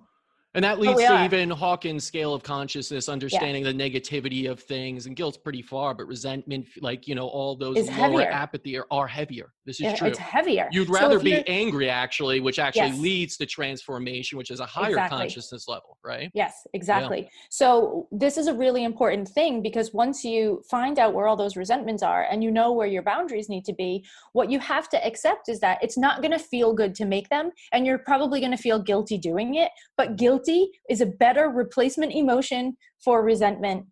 And 0.55 0.65
that 0.65 0.77
oh, 0.79 0.81
leads 0.81 0.97
we 0.97 1.07
to 1.07 1.13
are. 1.13 1.25
even 1.25 1.49
Hawkins' 1.49 2.05
scale 2.05 2.35
of 2.35 2.43
consciousness, 2.43 3.09
understanding 3.09 3.65
the 3.65 3.73
negativity 3.73 4.51
of 4.51 4.61
things, 4.61 5.07
and 5.07 5.17
guilt's 5.17 5.39
pretty 5.39 5.63
far, 5.63 5.95
but 5.95 6.07
resentment, 6.07 6.67
like 6.81 7.09
you 7.09 7.15
know, 7.15 7.27
all 7.27 7.57
those 7.57 7.79
lower 7.89 8.21
heavier. 8.21 8.33
apathy 8.33 8.77
are, 8.77 8.87
are 8.91 9.07
heavier. 9.07 9.53
This 9.65 9.77
is 9.81 9.87
Yeah, 9.87 9.97
true. 9.97 10.09
It's 10.09 10.19
heavier. 10.19 10.69
You'd 10.73 10.91
rather 10.91 11.17
if 11.17 11.25
be 11.25 11.47
angry, 11.47 11.89
actually, 11.89 12.41
which 12.41 12.59
actually 12.59 12.91
Yes. 12.91 13.01
leads 13.01 13.37
to 13.39 13.47
transformation, 13.47 14.37
which 14.37 14.51
is 14.51 14.61
a 14.61 14.67
higher 14.67 14.89
Exactly. 14.91 15.19
consciousness 15.19 15.69
level, 15.69 15.97
right? 16.05 16.31
Yes, 16.35 16.67
exactly. 16.75 17.31
So 17.51 18.09
this 18.11 18.37
is 18.37 18.47
a 18.47 18.55
really 18.55 18.85
important 18.85 19.29
thing 19.29 19.63
because 19.63 19.93
once 19.95 20.25
you 20.25 20.63
find 20.69 20.99
out 20.99 21.15
where 21.15 21.29
all 21.29 21.37
those 21.37 21.57
resentments 21.57 22.03
are 22.03 22.25
and 22.31 22.43
you 22.43 22.51
know 22.51 22.73
where 22.73 22.89
your 22.89 23.03
boundaries 23.03 23.49
need 23.49 23.65
to 23.67 23.73
be, 23.73 24.05
what 24.33 24.51
you 24.51 24.59
have 24.59 24.89
to 24.91 25.07
accept 25.07 25.49
is 25.49 25.61
that 25.61 25.79
it's 25.83 25.97
not 25.97 26.23
going 26.23 26.33
to 26.33 26.39
feel 26.39 26.73
good 26.75 26.95
to 26.97 27.05
make 27.05 27.29
them 27.29 27.51
and 27.73 27.87
you're 27.87 27.99
probably 27.99 28.41
going 28.41 28.51
to 28.51 28.57
feel 28.57 28.79
guilty 28.81 29.17
doing 29.17 29.55
it, 29.55 29.71
but 29.97 30.17
guilty 30.17 30.42
is 30.89 31.01
a 31.01 31.07
better 31.07 31.49
replacement 31.49 32.13
emotion 32.13 32.77
for 33.05 33.23
resentment. 33.23 33.87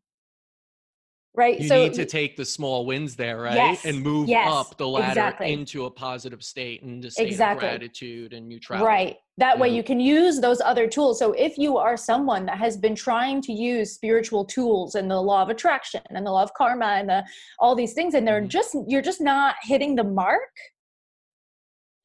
Right? 1.32 1.60
You 1.60 1.68
so 1.68 1.84
need 1.84 1.94
to 1.94 2.04
take 2.04 2.36
the 2.36 2.44
small 2.44 2.84
wins 2.84 3.14
there, 3.14 3.40
right? 3.40 3.54
Yes, 3.54 3.84
And 3.84 4.02
move 4.02 4.28
yes, 4.28 4.48
up 4.50 4.76
the 4.76 4.88
ladder 4.88 5.10
exactly. 5.10 5.52
into 5.52 5.84
a 5.84 5.90
positive 5.90 6.42
state 6.42 6.82
and 6.82 7.04
a 7.04 7.10
state 7.10 7.28
Exactly. 7.28 7.68
of 7.68 7.70
gratitude 7.70 8.32
and 8.32 8.48
neutrality. 8.48 8.84
Right. 8.84 9.16
That 9.38 9.56
way 9.56 9.68
you 9.68 9.84
can 9.84 10.00
use 10.00 10.40
those 10.40 10.60
other 10.60 10.88
tools. 10.88 11.20
So 11.20 11.32
if 11.32 11.56
you 11.56 11.78
are 11.78 11.96
someone 11.96 12.46
that 12.46 12.58
has 12.58 12.76
been 12.76 12.96
trying 12.96 13.42
to 13.42 13.52
use 13.52 13.92
spiritual 13.92 14.44
tools 14.44 14.96
and 14.96 15.08
the 15.08 15.20
law 15.22 15.40
of 15.42 15.50
attraction 15.50 16.02
and 16.10 16.26
the 16.26 16.32
law 16.32 16.42
of 16.42 16.52
karma 16.54 16.86
and 16.86 17.08
the 17.08 17.24
all 17.60 17.76
these 17.76 17.92
things 17.94 18.14
and 18.14 18.26
they're 18.26 18.42
Mhm. 18.42 18.48
just 18.48 18.76
you're 18.88 19.00
just 19.00 19.20
not 19.20 19.54
hitting 19.62 19.94
the 19.94 20.04
mark, 20.04 20.50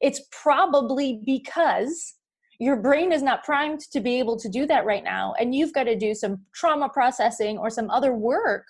it's 0.00 0.20
probably 0.30 1.20
because 1.26 2.14
your 2.58 2.76
brain 2.76 3.12
is 3.12 3.22
not 3.22 3.44
primed 3.44 3.80
to 3.92 4.00
be 4.00 4.18
able 4.18 4.38
to 4.38 4.48
do 4.48 4.66
that 4.66 4.84
right 4.84 5.04
now 5.04 5.34
and 5.38 5.54
you've 5.54 5.72
got 5.72 5.84
to 5.84 5.96
do 5.96 6.14
some 6.14 6.40
trauma 6.54 6.88
processing 6.88 7.58
or 7.58 7.70
some 7.70 7.90
other 7.90 8.14
work 8.14 8.64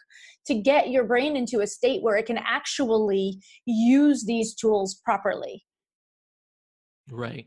to 0.46 0.54
get 0.54 0.90
your 0.90 1.04
brain 1.04 1.36
into 1.36 1.60
a 1.60 1.66
state 1.66 2.02
where 2.02 2.16
it 2.16 2.26
can 2.26 2.38
actually 2.38 3.38
use 3.66 4.24
these 4.24 4.54
tools 4.54 5.00
properly. 5.04 5.64
Right. 7.10 7.46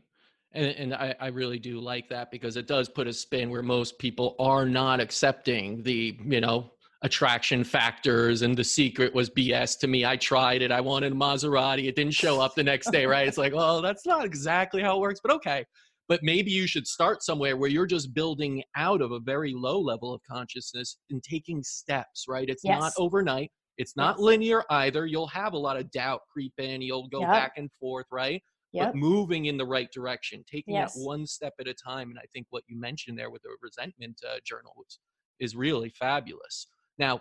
And, 0.52 0.66
and 0.66 0.94
I, 0.94 1.14
I 1.20 1.28
really 1.28 1.58
do 1.58 1.80
like 1.80 2.08
that 2.08 2.30
because 2.30 2.56
it 2.56 2.66
does 2.66 2.88
put 2.88 3.06
a 3.06 3.12
spin 3.12 3.50
where 3.50 3.62
most 3.62 3.98
people 3.98 4.34
are 4.38 4.66
not 4.66 5.00
accepting 5.00 5.82
the, 5.82 6.18
you 6.24 6.40
know, 6.40 6.72
attraction 7.02 7.64
factors 7.64 8.42
and 8.42 8.56
the 8.56 8.64
secret 8.64 9.14
was 9.14 9.30
BS 9.30 9.78
to 9.78 9.86
me. 9.86 10.04
I 10.04 10.16
tried 10.16 10.60
it. 10.60 10.70
I 10.70 10.80
wanted 10.80 11.12
a 11.12 11.14
Maserati. 11.14 11.88
It 11.88 11.96
didn't 11.96 12.14
show 12.14 12.40
up 12.40 12.54
the 12.54 12.64
next 12.64 12.90
day, 12.90 13.06
right? 13.06 13.26
It's 13.26 13.38
like, 13.38 13.54
well, 13.54 13.80
that's 13.80 14.04
not 14.04 14.24
exactly 14.24 14.82
how 14.82 14.96
it 14.96 15.00
works, 15.00 15.20
but 15.22 15.32
okay. 15.36 15.64
But 16.10 16.24
maybe 16.24 16.50
you 16.50 16.66
should 16.66 16.88
start 16.88 17.22
somewhere 17.22 17.56
where 17.56 17.70
you're 17.70 17.86
just 17.86 18.12
building 18.12 18.64
out 18.74 19.00
of 19.00 19.12
a 19.12 19.20
very 19.20 19.54
low 19.54 19.78
level 19.80 20.12
of 20.12 20.20
consciousness 20.28 20.98
and 21.08 21.22
taking 21.22 21.62
steps, 21.62 22.24
right? 22.28 22.48
It's 22.48 22.64
not 22.64 22.92
overnight. 22.98 23.52
It's 23.78 23.96
not 23.96 24.16
Yes. 24.16 24.24
linear 24.24 24.64
either. 24.70 25.06
You'll 25.06 25.28
have 25.28 25.52
a 25.52 25.58
lot 25.58 25.76
of 25.76 25.88
doubt 25.92 26.22
creep 26.32 26.52
in. 26.58 26.82
You'll 26.82 27.06
go 27.08 27.20
Yep. 27.20 27.30
back 27.30 27.52
and 27.58 27.70
forth, 27.78 28.06
right? 28.10 28.42
Yep. 28.72 28.92
but 28.92 28.96
moving 28.96 29.46
in 29.46 29.56
the 29.56 29.66
right 29.66 29.90
direction, 29.92 30.44
taking 30.48 30.74
Yes. 30.74 30.94
that 30.94 31.00
one 31.00 31.26
step 31.26 31.54
at 31.60 31.66
a 31.68 31.74
time. 31.74 32.10
And 32.10 32.18
I 32.18 32.24
think 32.32 32.46
what 32.50 32.62
you 32.68 32.76
mentioned 32.78 33.16
there 33.18 33.30
with 33.30 33.42
the 33.42 33.56
resentment 33.62 34.20
uh, 34.28 34.38
journal 34.44 34.72
was, 34.76 34.98
is 35.40 35.54
really 35.56 35.90
fabulous. 35.90 36.66
Now, 36.98 37.20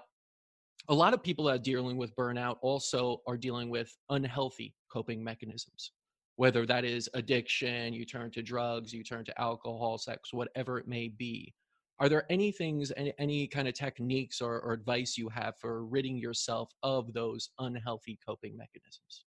a 0.89 0.93
lot 0.95 1.13
of 1.13 1.23
people 1.23 1.45
that 1.45 1.55
are 1.55 1.57
dealing 1.59 1.97
with 1.97 2.15
burnout 2.15 2.57
also 2.61 3.21
are 3.27 3.37
dealing 3.37 3.69
with 3.69 3.95
unhealthy 4.09 4.75
coping 4.91 5.23
mechanisms, 5.23 5.91
whether 6.39 6.65
that 6.65 6.85
is 6.85 7.09
addiction, 7.15 7.93
you 7.93 8.05
turn 8.05 8.31
to 8.31 8.41
drugs, 8.41 8.93
you 8.93 9.03
turn 9.03 9.25
to 9.25 9.41
alcohol, 9.41 9.97
sex, 9.97 10.31
whatever 10.31 10.79
it 10.79 10.87
may 10.87 11.09
be. 11.09 11.53
Are 11.99 12.07
there 12.07 12.25
any 12.29 12.49
things, 12.53 12.93
any, 12.95 13.11
any 13.19 13.45
kind 13.45 13.67
of 13.67 13.73
techniques 13.73 14.39
or, 14.39 14.61
or 14.61 14.71
advice 14.71 15.17
you 15.17 15.27
have 15.27 15.57
for 15.57 15.83
ridding 15.83 16.17
yourself 16.17 16.71
of 16.81 17.11
those 17.11 17.49
unhealthy 17.59 18.17
coping 18.25 18.55
mechanisms? 18.55 19.25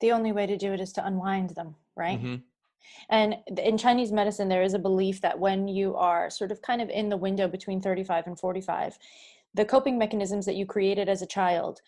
the 0.00 0.12
only 0.12 0.30
way 0.30 0.46
to 0.46 0.56
do 0.56 0.72
it 0.72 0.80
is 0.80 0.92
to 0.92 1.04
unwind 1.04 1.50
them, 1.50 1.74
right? 1.96 2.22
Mhm. 2.22 2.42
And 3.08 3.36
in 3.58 3.76
Chinese 3.76 4.12
medicine, 4.12 4.48
there 4.48 4.62
is 4.62 4.74
a 4.74 4.78
belief 4.78 5.20
that 5.22 5.36
when 5.36 5.66
you 5.66 5.96
are 5.96 6.30
sort 6.30 6.52
of 6.52 6.62
kind 6.62 6.80
of 6.80 6.88
in 6.88 7.08
the 7.08 7.16
window 7.16 7.48
between 7.48 7.80
35 7.80 8.28
and 8.28 8.38
45, 8.38 8.96
the 9.54 9.64
coping 9.64 9.98
mechanisms 9.98 10.46
that 10.46 10.54
you 10.54 10.66
created 10.66 11.08
as 11.08 11.20
a 11.20 11.26
child 11.26 11.80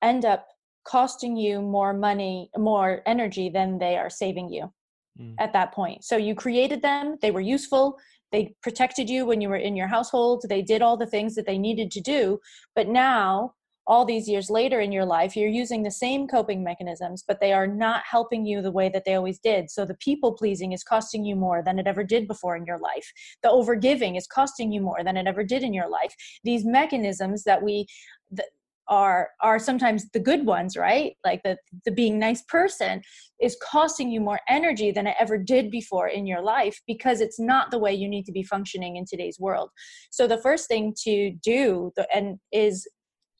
end 0.00 0.24
up 0.24 0.55
costing 0.86 1.36
you 1.36 1.60
more 1.60 1.92
money, 1.92 2.50
more 2.56 3.02
energy 3.06 3.48
than 3.48 3.78
they 3.78 3.96
are 3.96 4.10
saving 4.10 4.48
you 4.50 4.72
Mm. 5.18 5.34
at 5.38 5.52
that 5.54 5.72
point. 5.72 6.04
So 6.04 6.16
you 6.16 6.34
created 6.34 6.82
them, 6.82 7.16
they 7.22 7.30
were 7.30 7.40
useful, 7.40 7.96
they 8.32 8.54
protected 8.62 9.08
you 9.08 9.24
when 9.24 9.40
you 9.40 9.48
were 9.48 9.56
in 9.56 9.76
your 9.76 9.86
household, 9.86 10.44
they 10.48 10.60
did 10.60 10.82
all 10.82 10.96
the 10.96 11.06
things 11.06 11.34
that 11.36 11.46
they 11.46 11.56
needed 11.58 11.90
to 11.92 12.00
do. 12.00 12.38
But 12.74 12.88
now, 12.88 13.54
all 13.86 14.04
these 14.04 14.28
years 14.28 14.50
later 14.50 14.80
in 14.80 14.90
your 14.90 15.04
life, 15.04 15.36
you're 15.36 15.48
using 15.48 15.84
the 15.84 15.92
same 15.92 16.26
coping 16.26 16.64
mechanisms, 16.64 17.22
but 17.26 17.40
they 17.40 17.52
are 17.52 17.68
not 17.68 18.02
helping 18.04 18.44
you 18.44 18.60
the 18.60 18.72
way 18.72 18.88
that 18.88 19.04
they 19.06 19.14
always 19.14 19.38
did. 19.38 19.70
So 19.70 19.84
the 19.84 19.94
people 19.94 20.32
pleasing 20.32 20.72
is 20.72 20.82
costing 20.82 21.24
you 21.24 21.36
more 21.36 21.62
than 21.62 21.78
it 21.78 21.86
ever 21.86 22.02
did 22.02 22.26
before 22.26 22.56
in 22.56 22.66
your 22.66 22.78
life. 22.78 23.10
The 23.44 23.48
overgiving 23.48 24.18
is 24.18 24.26
costing 24.26 24.72
you 24.72 24.80
more 24.80 25.04
than 25.04 25.16
it 25.16 25.28
ever 25.28 25.44
did 25.44 25.62
in 25.62 25.72
your 25.72 25.88
life. 25.88 26.14
These 26.42 26.64
mechanisms 26.64 27.44
that 27.44 27.62
we 27.62 27.86
that 28.32 28.46
are 28.88 29.30
are 29.42 29.58
sometimes 29.58 30.10
the 30.10 30.20
good 30.20 30.46
ones, 30.46 30.76
right? 30.76 31.14
Like 31.24 31.42
the 31.42 31.56
the 31.84 31.90
being 31.90 32.18
nice 32.18 32.42
person 32.42 33.02
is 33.40 33.56
costing 33.62 34.10
you 34.10 34.20
more 34.20 34.40
energy 34.48 34.90
than 34.90 35.06
it 35.06 35.16
ever 35.20 35.38
did 35.38 35.70
before 35.70 36.08
in 36.08 36.26
your 36.26 36.42
life 36.42 36.80
because 36.86 37.20
it's 37.20 37.38
not 37.38 37.70
the 37.70 37.78
way 37.78 37.92
you 37.92 38.08
need 38.08 38.24
to 38.26 38.32
be 38.32 38.42
functioning 38.42 38.96
in 38.96 39.04
today's 39.04 39.38
world. 39.38 39.70
So 40.10 40.26
the 40.26 40.38
first 40.38 40.68
thing 40.68 40.94
to 41.04 41.32
do 41.42 41.92
the, 41.96 42.06
and 42.14 42.38
is 42.52 42.88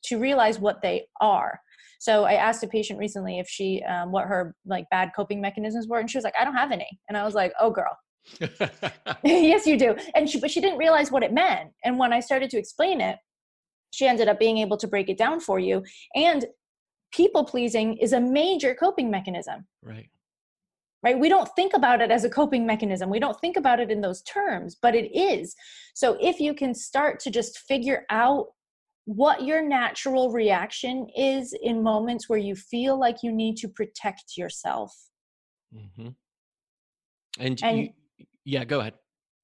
to 0.04 0.18
realize 0.18 0.58
what 0.58 0.82
they 0.82 1.06
are. 1.20 1.60
So 1.98 2.24
I 2.24 2.34
asked 2.34 2.62
a 2.62 2.68
patient 2.68 2.98
recently 2.98 3.38
if 3.38 3.48
she 3.48 3.82
um, 3.84 4.12
what 4.12 4.26
her 4.26 4.54
like 4.66 4.84
bad 4.90 5.10
coping 5.16 5.40
mechanisms 5.40 5.88
were, 5.88 5.98
and 5.98 6.10
she 6.10 6.18
was 6.18 6.24
like, 6.24 6.34
"I 6.38 6.44
don't 6.44 6.54
have 6.54 6.72
any." 6.72 6.88
And 7.08 7.16
I 7.16 7.24
was 7.24 7.34
like, 7.34 7.52
"Oh, 7.58 7.70
girl, 7.70 7.96
yes, 9.24 9.66
you 9.66 9.78
do." 9.78 9.96
And 10.14 10.28
she 10.28 10.38
but 10.38 10.50
she 10.50 10.60
didn't 10.60 10.78
realize 10.78 11.10
what 11.10 11.22
it 11.22 11.32
meant. 11.32 11.70
And 11.84 11.98
when 11.98 12.12
I 12.12 12.20
started 12.20 12.50
to 12.50 12.58
explain 12.58 13.00
it, 13.00 13.16
she 13.96 14.06
ended 14.06 14.28
up 14.28 14.38
being 14.38 14.58
able 14.58 14.76
to 14.76 14.86
break 14.86 15.08
it 15.08 15.16
down 15.16 15.40
for 15.40 15.58
you. 15.58 15.82
And 16.14 16.44
people 17.12 17.44
pleasing 17.44 17.96
is 17.96 18.12
a 18.12 18.20
major 18.20 18.74
coping 18.74 19.10
mechanism 19.10 19.66
right. 19.82 20.10
right? 21.02 21.18
We 21.18 21.30
don't 21.30 21.48
think 21.56 21.72
about 21.72 22.02
it 22.02 22.10
as 22.10 22.24
a 22.24 22.28
coping 22.28 22.66
mechanism. 22.66 23.08
We 23.08 23.20
don't 23.20 23.40
think 23.40 23.56
about 23.56 23.80
it 23.80 23.90
in 23.90 24.02
those 24.02 24.20
terms, 24.22 24.76
but 24.82 24.94
it 24.94 25.08
is. 25.16 25.54
So 25.94 26.18
if 26.20 26.40
you 26.40 26.52
can 26.52 26.74
start 26.74 27.20
to 27.20 27.30
just 27.30 27.60
figure 27.60 28.04
out 28.10 28.48
what 29.06 29.44
your 29.44 29.62
natural 29.66 30.30
reaction 30.30 31.08
is 31.16 31.54
in 31.62 31.82
moments 31.82 32.28
where 32.28 32.38
you 32.40 32.54
feel 32.54 32.98
like 33.00 33.22
you 33.22 33.32
need 33.32 33.56
to 33.58 33.68
protect 33.68 34.36
yourself. 34.36 34.92
Mm-hmm. 35.74 36.08
And, 37.38 37.60
And- 37.62 37.78
you, 37.78 37.88
yeah, 38.44 38.64
go 38.64 38.80
ahead. 38.80 38.94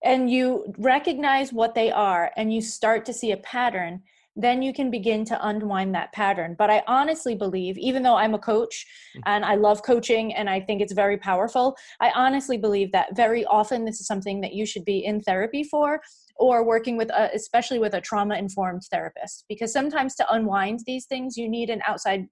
and 0.05 0.29
you 0.31 0.75
recognize 0.79 1.53
what 1.53 1.75
they 1.75 1.91
are 1.93 2.33
and 2.37 2.53
you 2.53 2.61
start 2.61 3.05
to 3.07 3.13
see 3.13 3.31
a 3.33 3.37
pattern 3.37 4.03
then 4.35 4.63
you 4.63 4.73
can 4.73 4.91
begin 4.91 5.25
to 5.27 5.47
unwind 5.47 5.95
that 5.95 6.13
pattern. 6.13 6.55
But 6.59 6.71
i 6.71 6.83
honestly 6.87 7.35
believe 7.35 7.77
even 7.79 8.03
though 8.03 8.17
i'm 8.17 8.35
a 8.35 8.39
coach 8.39 8.87
Mhm. 9.17 9.23
and 9.27 9.45
i 9.45 9.55
love 9.55 9.83
coaching 9.83 10.35
and 10.35 10.49
i 10.49 10.59
think 10.61 10.81
it's 10.81 10.93
very 10.93 11.19
powerful 11.19 11.77
i 12.01 12.11
honestly 12.11 12.57
believe 12.57 12.93
that 12.93 13.15
very 13.15 13.45
often 13.45 13.85
this 13.85 14.01
is 14.01 14.07
something 14.07 14.41
that 14.41 14.55
you 14.55 14.65
should 14.65 14.85
be 14.85 15.05
in 15.05 15.21
therapy 15.21 15.63
for 15.65 16.01
or 16.37 16.65
working 16.65 16.97
with 16.97 17.11
a, 17.11 17.31
especially 17.35 17.79
with 17.79 17.95
a 17.95 18.01
trauma 18.01 18.37
informed 18.37 18.83
therapist. 18.91 19.45
Because 19.49 19.73
sometimes 19.73 20.15
to 20.17 20.33
unwind 20.33 20.81
these 20.87 21.05
things 21.07 21.37
you 21.37 21.49
need 21.49 21.69
an 21.71 21.83
outside 21.87 22.27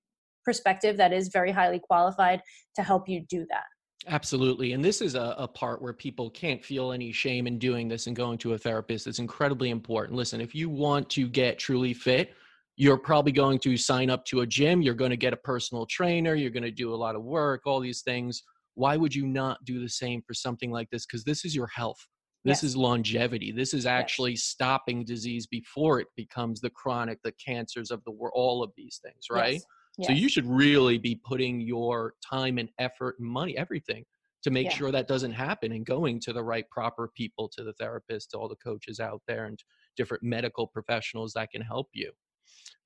perspective 0.44 0.96
that 0.96 1.12
is 1.12 1.28
very 1.28 1.52
highly 1.52 1.78
qualified 1.78 2.40
to 2.76 2.82
help 2.82 3.08
you 3.08 3.20
do 3.28 3.46
that 3.50 3.64
Absolutely. 4.06 4.72
And 4.72 4.84
this 4.84 5.02
is 5.02 5.14
a, 5.14 5.34
a 5.36 5.46
part 5.46 5.82
where 5.82 5.92
people 5.92 6.30
can't 6.30 6.64
feel 6.64 6.92
any 6.92 7.12
shame 7.12 7.46
in 7.46 7.58
doing 7.58 7.86
this 7.86 8.06
and 8.06 8.16
going 8.16 8.38
to 8.38 8.54
a 8.54 8.58
therapist. 8.58 9.06
It's 9.06 9.18
incredibly 9.18 9.70
important. 9.70 10.16
Listen, 10.16 10.40
if 10.40 10.54
you 10.54 10.68
want 10.70 11.10
to 11.10 11.28
get 11.28 11.58
truly 11.58 11.92
fit, 11.92 12.32
you're 12.76 12.96
probably 12.96 13.32
going 13.32 13.58
to 13.58 13.76
sign 13.76 14.08
up 14.08 14.24
to 14.24 14.40
a 14.40 14.46
gym, 14.46 14.80
you're 14.80 14.94
going 14.94 15.10
to 15.10 15.16
get 15.16 15.34
a 15.34 15.36
personal 15.36 15.84
trainer, 15.84 16.34
you're 16.34 16.50
going 16.50 16.62
to 16.62 16.70
do 16.70 16.94
a 16.94 16.96
lot 16.96 17.14
of 17.14 17.22
work, 17.22 17.62
all 17.66 17.78
these 17.78 18.00
things. 18.00 18.42
Why 18.74 18.96
would 18.96 19.14
you 19.14 19.26
not 19.26 19.62
do 19.64 19.80
the 19.80 19.88
same 19.88 20.22
for 20.22 20.32
something 20.32 20.70
like 20.70 20.88
this? 20.88 21.04
Because 21.04 21.22
this 21.24 21.44
is 21.44 21.54
your 21.54 21.66
health. 21.66 21.98
This 22.42 22.62
Yes. 22.62 22.70
is 22.70 22.76
longevity. 22.76 23.52
This 23.52 23.74
is 23.74 23.84
actually 23.84 24.36
stopping 24.36 25.04
disease 25.04 25.46
before 25.46 26.00
it 26.00 26.06
becomes 26.16 26.62
the 26.62 26.70
chronic, 26.70 27.18
the 27.22 27.32
cancers 27.32 27.90
of 27.90 28.02
the 28.04 28.12
world, 28.12 28.32
all 28.34 28.62
of 28.62 28.72
these 28.78 28.98
things, 29.04 29.26
right? 29.30 29.54
Yes. 29.54 29.64
So 30.00 30.12
you 30.12 30.28
should 30.28 30.46
really 30.46 30.98
be 30.98 31.16
putting 31.16 31.60
your 31.60 32.14
time 32.24 32.58
and 32.58 32.70
effort 32.78 33.18
and 33.18 33.28
money, 33.28 33.56
everything, 33.56 34.06
to 34.42 34.50
make 34.50 34.70
Yeah. 34.70 34.72
sure 34.72 34.90
that 34.90 35.08
doesn't 35.08 35.32
happen 35.32 35.72
and 35.72 35.84
going 35.84 36.20
to 36.20 36.32
the 36.32 36.42
right 36.42 36.68
proper 36.70 37.08
people, 37.08 37.48
to 37.50 37.64
the 37.64 37.74
therapist, 37.74 38.30
to 38.30 38.38
all 38.38 38.48
the 38.48 38.56
coaches 38.56 39.00
out 39.00 39.22
there 39.26 39.44
and 39.46 39.62
different 39.96 40.22
medical 40.22 40.66
professionals 40.66 41.32
that 41.34 41.50
can 41.50 41.60
help 41.62 41.88
you. 41.92 42.12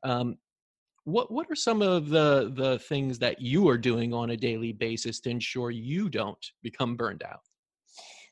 Um, 0.02 0.38
what 1.05 1.30
what 1.32 1.50
are 1.50 1.57
some 1.57 1.82
of 1.82 2.09
the 2.11 2.50
the 2.55 2.78
things 2.78 3.18
that 3.20 3.40
you 3.40 3.68
are 3.68 3.78
doing 3.78 4.14
on 4.14 4.30
a 4.30 4.36
daily 4.36 4.72
basis 4.72 5.20
to 5.20 5.30
ensure 5.30 5.70
you 5.70 6.09
don't 6.11 6.44
become 6.62 6.96
burned 6.96 7.22
out? 7.22 7.42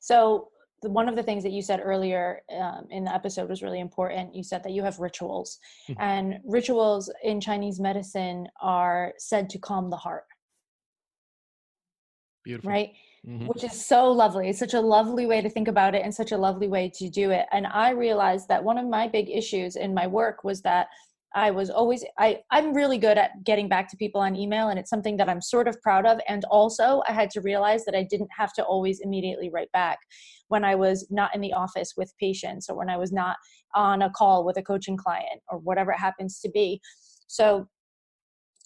So 0.00 0.50
the, 0.82 0.90
one 0.90 1.08
of 1.08 1.16
the 1.16 1.22
things 1.22 1.42
that 1.44 1.52
you 1.52 1.62
said 1.62 1.80
earlier 1.82 2.42
um, 2.58 2.86
in 2.90 3.04
the 3.04 3.14
episode 3.14 3.48
was 3.48 3.62
really 3.62 3.80
important. 3.80 4.34
You 4.34 4.42
said 4.42 4.62
that 4.64 4.72
you 4.72 4.82
have 4.82 4.98
rituals, 4.98 5.58
Mhm. 5.88 5.96
and 6.00 6.40
rituals 6.44 7.10
in 7.22 7.40
Chinese 7.40 7.80
medicine 7.80 8.48
are 8.60 9.14
said 9.18 9.48
to 9.50 9.58
calm 9.58 9.90
the 9.90 9.96
heart, 9.96 10.26
Beautiful. 12.44 12.70
right? 12.70 12.92
Mhm. 13.26 13.46
Which 13.46 13.62
is 13.62 13.86
so 13.86 14.10
lovely. 14.10 14.48
It's 14.48 14.58
such 14.58 14.74
a 14.74 14.80
lovely 14.80 15.26
way 15.26 15.40
to 15.40 15.48
think 15.48 15.68
about 15.68 15.94
it 15.94 16.02
and 16.04 16.12
such 16.12 16.32
a 16.32 16.36
lovely 16.36 16.66
way 16.68 16.90
to 16.96 17.08
do 17.08 17.30
it. 17.30 17.46
And 17.52 17.66
I 17.68 17.90
realized 17.90 18.48
that 18.48 18.64
one 18.64 18.78
of 18.78 18.86
my 18.86 19.06
big 19.06 19.30
issues 19.30 19.76
in 19.76 19.94
my 19.94 20.06
work 20.08 20.42
was 20.42 20.62
that 20.62 20.88
I 21.34 21.50
was 21.50 21.70
always 21.70 22.04
I 22.18 22.40
I'm 22.50 22.74
really 22.74 22.98
good 22.98 23.18
at 23.18 23.44
getting 23.44 23.68
back 23.68 23.88
to 23.90 23.96
people 23.96 24.20
on 24.20 24.36
email 24.36 24.68
and 24.68 24.78
it's 24.78 24.90
something 24.90 25.16
that 25.16 25.28
I'm 25.28 25.40
sort 25.40 25.68
of 25.68 25.80
proud 25.80 26.06
of 26.06 26.20
and 26.28 26.44
also 26.46 27.02
I 27.08 27.12
had 27.12 27.30
to 27.30 27.40
realize 27.40 27.84
that 27.84 27.94
I 27.94 28.02
didn't 28.02 28.30
have 28.36 28.52
to 28.54 28.64
always 28.64 29.00
immediately 29.00 29.50
write 29.50 29.72
back 29.72 29.98
when 30.48 30.64
I 30.64 30.74
was 30.74 31.06
not 31.10 31.34
in 31.34 31.40
the 31.40 31.52
office 31.52 31.94
with 31.96 32.12
patients 32.20 32.68
or 32.68 32.76
when 32.76 32.90
I 32.90 32.96
was 32.96 33.12
not 33.12 33.36
on 33.74 34.02
a 34.02 34.10
call 34.10 34.44
with 34.44 34.58
a 34.58 34.62
coaching 34.62 34.96
client 34.96 35.40
or 35.48 35.58
whatever 35.58 35.92
it 35.92 35.98
happens 35.98 36.40
to 36.40 36.50
be. 36.50 36.80
So 37.28 37.66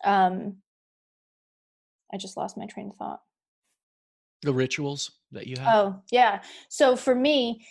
um 0.05 0.57
I 2.13 2.17
just 2.17 2.37
lost 2.37 2.57
my 2.57 2.67
train 2.67 2.91
of 2.91 2.97
thought. 2.97 3.21
The 4.43 4.53
rituals 4.53 5.11
that 5.33 5.47
you 5.47 5.57
have. 5.59 5.75
Oh, 5.75 6.03
yeah. 6.13 6.41
So 6.69 6.95
for 6.95 7.15
me, 7.15 7.67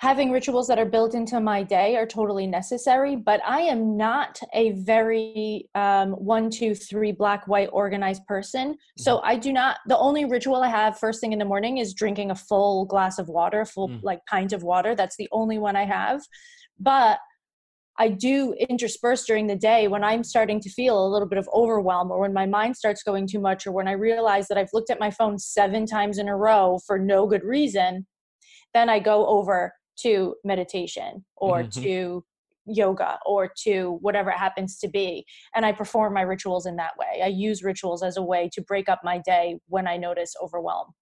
having 0.00 0.30
rituals 0.30 0.66
that 0.66 0.78
are 0.78 0.86
built 0.86 1.14
into 1.14 1.38
my 1.40 1.62
day 1.62 1.94
are 1.94 2.06
totally 2.06 2.46
necessary, 2.46 3.16
but 3.16 3.38
I 3.46 3.60
am 3.60 3.98
not 3.98 4.40
a 4.54 4.70
very 4.70 5.68
um, 5.74 6.12
one, 6.12 6.48
two, 6.48 6.74
three, 6.74 7.12
black, 7.12 7.46
white 7.46 7.68
organized 7.70 8.24
person. 8.26 8.78
So 8.96 9.20
I 9.22 9.36
do 9.36 9.52
not, 9.52 9.76
the 9.88 9.98
only 9.98 10.24
ritual 10.24 10.62
I 10.62 10.68
have 10.68 10.98
first 10.98 11.20
thing 11.20 11.34
in 11.34 11.38
the 11.38 11.44
morning 11.44 11.76
is 11.76 11.92
drinking 11.92 12.30
a 12.30 12.34
full 12.34 12.86
glass 12.86 13.18
of 13.18 13.28
water, 13.28 13.66
full 13.66 13.90
Mm. 13.90 14.02
like 14.02 14.24
pint 14.24 14.54
of 14.54 14.62
water. 14.62 14.94
That's 14.94 15.16
the 15.16 15.28
only 15.32 15.58
one 15.58 15.76
I 15.76 15.84
have. 15.84 16.22
But 16.78 17.18
I 17.98 18.08
do 18.08 18.54
intersperse 18.70 19.26
during 19.26 19.48
the 19.48 19.56
day 19.56 19.86
when 19.86 20.02
I'm 20.02 20.24
starting 20.24 20.60
to 20.60 20.70
feel 20.70 21.06
a 21.06 21.10
little 21.12 21.28
bit 21.28 21.38
of 21.38 21.46
overwhelm 21.52 22.10
or 22.10 22.20
when 22.20 22.32
my 22.32 22.46
mind 22.46 22.74
starts 22.74 23.02
going 23.02 23.26
too 23.26 23.40
much 23.40 23.66
or 23.66 23.72
when 23.72 23.86
I 23.86 23.92
realize 23.92 24.48
that 24.48 24.56
I've 24.56 24.72
looked 24.72 24.88
at 24.88 24.98
my 24.98 25.10
phone 25.10 25.38
seven 25.38 25.84
times 25.84 26.16
in 26.16 26.26
a 26.26 26.36
row 26.36 26.78
for 26.86 26.98
no 26.98 27.26
good 27.26 27.44
reason, 27.44 28.06
then 28.72 28.88
I 28.88 28.98
go 28.98 29.26
over 29.26 29.74
to 30.02 30.34
meditation 30.44 31.24
or 31.36 31.64
Mhm. 31.64 31.82
to 31.82 32.24
yoga 32.66 33.18
or 33.26 33.50
to 33.64 33.98
whatever 34.00 34.30
it 34.30 34.36
happens 34.36 34.78
to 34.78 34.88
be. 34.88 35.24
And 35.54 35.64
I 35.66 35.72
perform 35.72 36.14
my 36.14 36.22
rituals 36.22 36.66
in 36.66 36.76
that 36.76 36.92
way. 36.98 37.22
I 37.22 37.26
use 37.26 37.62
rituals 37.62 38.02
as 38.02 38.16
a 38.16 38.22
way 38.22 38.48
to 38.52 38.62
break 38.62 38.88
up 38.88 39.00
my 39.02 39.18
day 39.18 39.58
when 39.66 39.88
I 39.88 39.96
notice 39.96 40.34
overwhelm. 40.42 40.92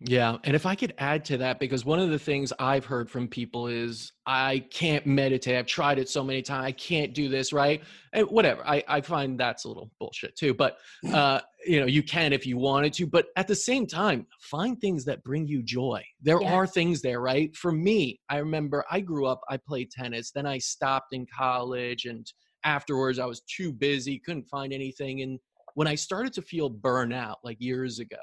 Yeah. 0.00 0.36
And 0.44 0.54
if 0.54 0.64
I 0.64 0.76
could 0.76 0.94
add 0.98 1.24
to 1.24 1.38
that, 1.38 1.58
because 1.58 1.84
one 1.84 1.98
of 1.98 2.08
the 2.10 2.20
things 2.20 2.52
I've 2.60 2.84
heard 2.84 3.10
from 3.10 3.26
people 3.26 3.66
is 3.66 4.12
I 4.26 4.60
can't 4.70 5.04
meditate. 5.06 5.56
I've 5.56 5.66
tried 5.66 5.98
it 5.98 6.08
so 6.08 6.22
many 6.22 6.40
times. 6.40 6.64
I 6.66 6.70
can't 6.72 7.12
do 7.12 7.28
this, 7.28 7.52
right? 7.52 7.82
And 8.12 8.28
whatever. 8.28 8.62
I, 8.64 8.84
I 8.86 9.00
find 9.00 9.38
that's 9.38 9.64
a 9.64 9.68
little 9.68 9.90
bullshit 9.98 10.36
too. 10.36 10.54
But 10.54 10.78
uh, 11.12 11.40
you 11.68 11.80
know, 11.80 11.86
you 11.86 12.02
can 12.02 12.32
if 12.32 12.46
you 12.46 12.56
wanted 12.56 12.92
to. 12.94 13.06
But 13.06 13.26
at 13.36 13.46
the 13.46 13.54
same 13.54 13.86
time, 13.86 14.26
find 14.40 14.80
things 14.80 15.04
that 15.04 15.22
bring 15.22 15.46
you 15.46 15.62
joy. 15.62 16.04
There 16.20 16.40
Yeah. 16.40 16.52
are 16.52 16.66
things 16.66 17.02
there, 17.02 17.20
right? 17.20 17.54
For 17.56 17.72
me, 17.72 18.20
I 18.28 18.38
remember 18.38 18.84
I 18.90 19.00
grew 19.00 19.26
up, 19.26 19.40
I 19.48 19.58
played 19.58 19.90
tennis, 19.90 20.30
then 20.30 20.46
I 20.46 20.58
stopped 20.58 21.12
in 21.12 21.26
college 21.26 22.06
and 22.06 22.26
afterwards 22.64 23.18
I 23.18 23.26
was 23.26 23.42
too 23.42 23.72
busy, 23.72 24.18
couldn't 24.18 24.48
find 24.48 24.72
anything. 24.72 25.22
And 25.22 25.38
when 25.74 25.86
I 25.86 25.94
started 25.94 26.32
to 26.34 26.42
feel 26.42 26.70
burnout 26.70 27.36
like 27.44 27.58
years 27.60 27.98
ago, 27.98 28.16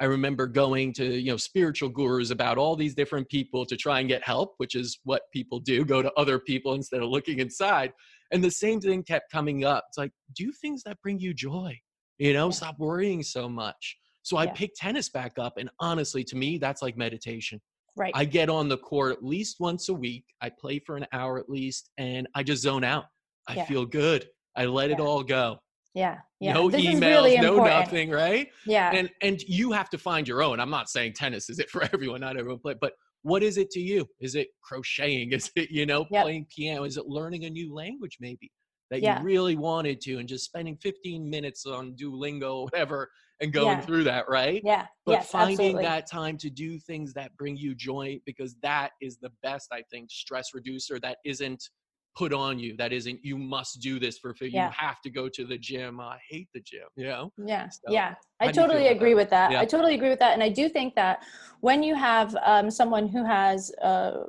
I 0.00 0.06
remember 0.06 0.46
going 0.46 0.92
to, 0.94 1.04
you 1.04 1.30
know, 1.30 1.36
spiritual 1.36 1.88
gurus 1.88 2.30
about 2.30 2.58
all 2.58 2.74
these 2.76 2.94
different 2.94 3.28
people 3.28 3.64
to 3.66 3.76
try 3.76 4.00
and 4.00 4.08
get 4.08 4.24
help, 4.24 4.54
which 4.56 4.74
is 4.74 4.98
what 5.04 5.22
people 5.32 5.60
do, 5.60 5.84
go 5.84 6.02
to 6.02 6.12
other 6.14 6.38
people 6.38 6.74
instead 6.74 7.02
of 7.02 7.08
looking 7.08 7.38
inside. 7.38 7.92
And 8.32 8.42
the 8.42 8.50
same 8.50 8.80
thing 8.80 9.04
kept 9.04 9.30
coming 9.30 9.64
up. 9.64 9.84
It's 9.88 9.98
like, 9.98 10.12
do 10.34 10.50
things 10.52 10.82
that 10.84 11.00
bring 11.02 11.20
you 11.20 11.32
joy. 11.34 11.78
You 12.22 12.32
know, 12.34 12.46
Yeah. 12.46 12.50
stop 12.52 12.78
worrying 12.78 13.22
so 13.24 13.48
much. 13.48 13.96
So 14.22 14.36
I 14.36 14.44
Yeah. 14.44 14.52
picked 14.52 14.76
tennis 14.76 15.08
back 15.08 15.38
up. 15.38 15.56
And 15.58 15.68
honestly, 15.80 16.22
to 16.24 16.36
me, 16.36 16.56
that's 16.56 16.80
like 16.80 16.96
meditation. 16.96 17.60
Right. 17.96 18.12
I 18.14 18.24
get 18.24 18.48
on 18.48 18.68
the 18.68 18.78
court 18.78 19.12
at 19.16 19.24
least 19.24 19.56
once 19.58 19.88
a 19.88 19.94
week. 19.94 20.24
I 20.40 20.48
play 20.50 20.78
for 20.78 20.96
an 20.96 21.06
hour 21.12 21.38
at 21.40 21.50
least, 21.50 21.90
and 21.98 22.28
I 22.36 22.44
just 22.44 22.62
zone 22.62 22.84
out. 22.84 23.06
I 23.48 23.56
Yeah. 23.56 23.64
feel 23.66 23.84
good. 23.84 24.28
I 24.54 24.66
let 24.66 24.90
it 24.92 25.00
all 25.00 25.22
go. 25.24 25.58
yeah. 25.94 26.18
Yeah. 26.40 26.54
No 26.54 26.70
this 26.70 26.80
emails, 26.80 27.00
really 27.02 27.36
no 27.38 27.54
important. 27.56 27.80
nothing, 27.80 28.10
right? 28.10 28.48
Yeah. 28.66 28.92
and 28.94 29.10
and 29.20 29.42
you 29.42 29.72
have 29.72 29.90
to 29.90 29.98
find 29.98 30.26
your 30.26 30.42
own 30.42 30.58
i'm 30.58 30.70
not 30.70 30.88
saying 30.88 31.12
tennis 31.12 31.50
is 31.50 31.58
it 31.58 31.68
for 31.68 31.82
everyone 31.92 32.20
not 32.22 32.38
everyone 32.38 32.60
play 32.60 32.74
but 32.80 32.94
what 33.22 33.42
is 33.42 33.58
it 33.58 33.68
to 33.72 33.80
you 33.80 34.08
is 34.20 34.34
it 34.34 34.48
crocheting 34.62 35.32
is 35.38 35.50
it 35.54 35.70
you 35.70 35.84
know 35.84 36.06
Yep. 36.10 36.22
playing 36.24 36.46
piano 36.54 36.84
is 36.84 36.96
it 36.96 37.06
learning 37.06 37.44
a 37.44 37.50
new 37.50 37.74
language 37.74 38.16
maybe 38.20 38.50
that 38.92 39.00
Yeah. 39.00 39.18
you 39.18 39.24
really 39.24 39.56
wanted 39.56 40.02
to 40.02 40.18
and 40.18 40.28
just 40.28 40.44
spending 40.44 40.76
15 40.76 41.28
minutes 41.28 41.64
on 41.64 41.94
duolingo 41.96 42.56
or 42.60 42.64
whatever 42.72 43.10
and 43.40 43.52
going 43.52 43.78
Yeah. 43.78 43.80
through 43.80 44.04
that 44.04 44.28
right 44.28 44.60
yeah. 44.64 44.86
but 45.06 45.12
yes, 45.12 45.30
finding 45.30 45.54
absolutely. 45.54 45.82
that 45.82 46.08
time 46.08 46.36
to 46.38 46.50
do 46.50 46.78
things 46.78 47.14
that 47.14 47.34
bring 47.36 47.56
you 47.56 47.74
joy 47.74 48.20
because 48.26 48.54
that 48.62 48.90
is 49.00 49.16
the 49.16 49.32
best 49.42 49.68
i 49.72 49.82
think 49.90 50.10
stress 50.10 50.50
reducer 50.54 51.00
that 51.00 51.16
isn't 51.24 51.70
put 52.16 52.32
on 52.32 52.58
you 52.58 52.76
that 52.76 52.92
isn't 52.92 53.18
you 53.22 53.38
must 53.38 53.80
do 53.80 53.98
this 53.98 54.18
for 54.18 54.34
fit 54.34 54.52
Yeah. 54.52 54.66
you 54.66 54.72
have 54.76 55.00
to 55.00 55.10
go 55.10 55.28
to 55.28 55.44
the 55.46 55.56
gym 55.56 55.98
i 56.00 56.18
hate 56.28 56.48
the 56.54 56.60
gym 56.60 56.86
you 56.96 57.06
know 57.06 57.32
Yeah, 57.38 57.68
So, 57.70 57.90
yeah. 57.90 58.14
I 58.40 58.46
do 58.46 58.48
you 58.48 58.52
feel 58.54 58.64
totally 58.68 58.88
agree 58.88 59.14
that? 59.14 59.16
with 59.16 59.30
that. 59.30 59.50
Yeah. 59.52 59.60
I 59.60 59.64
totally 59.64 59.94
agree 59.94 60.10
with 60.10 60.18
that. 60.18 60.32
And 60.34 60.42
I 60.42 60.48
do 60.48 60.68
think 60.68 60.94
that 60.96 61.24
when 61.60 61.82
you 61.82 61.94
have 61.94 62.36
um, 62.44 62.70
someone 62.70 63.06
who 63.08 63.24
has 63.24 63.70
uh, 63.80 64.24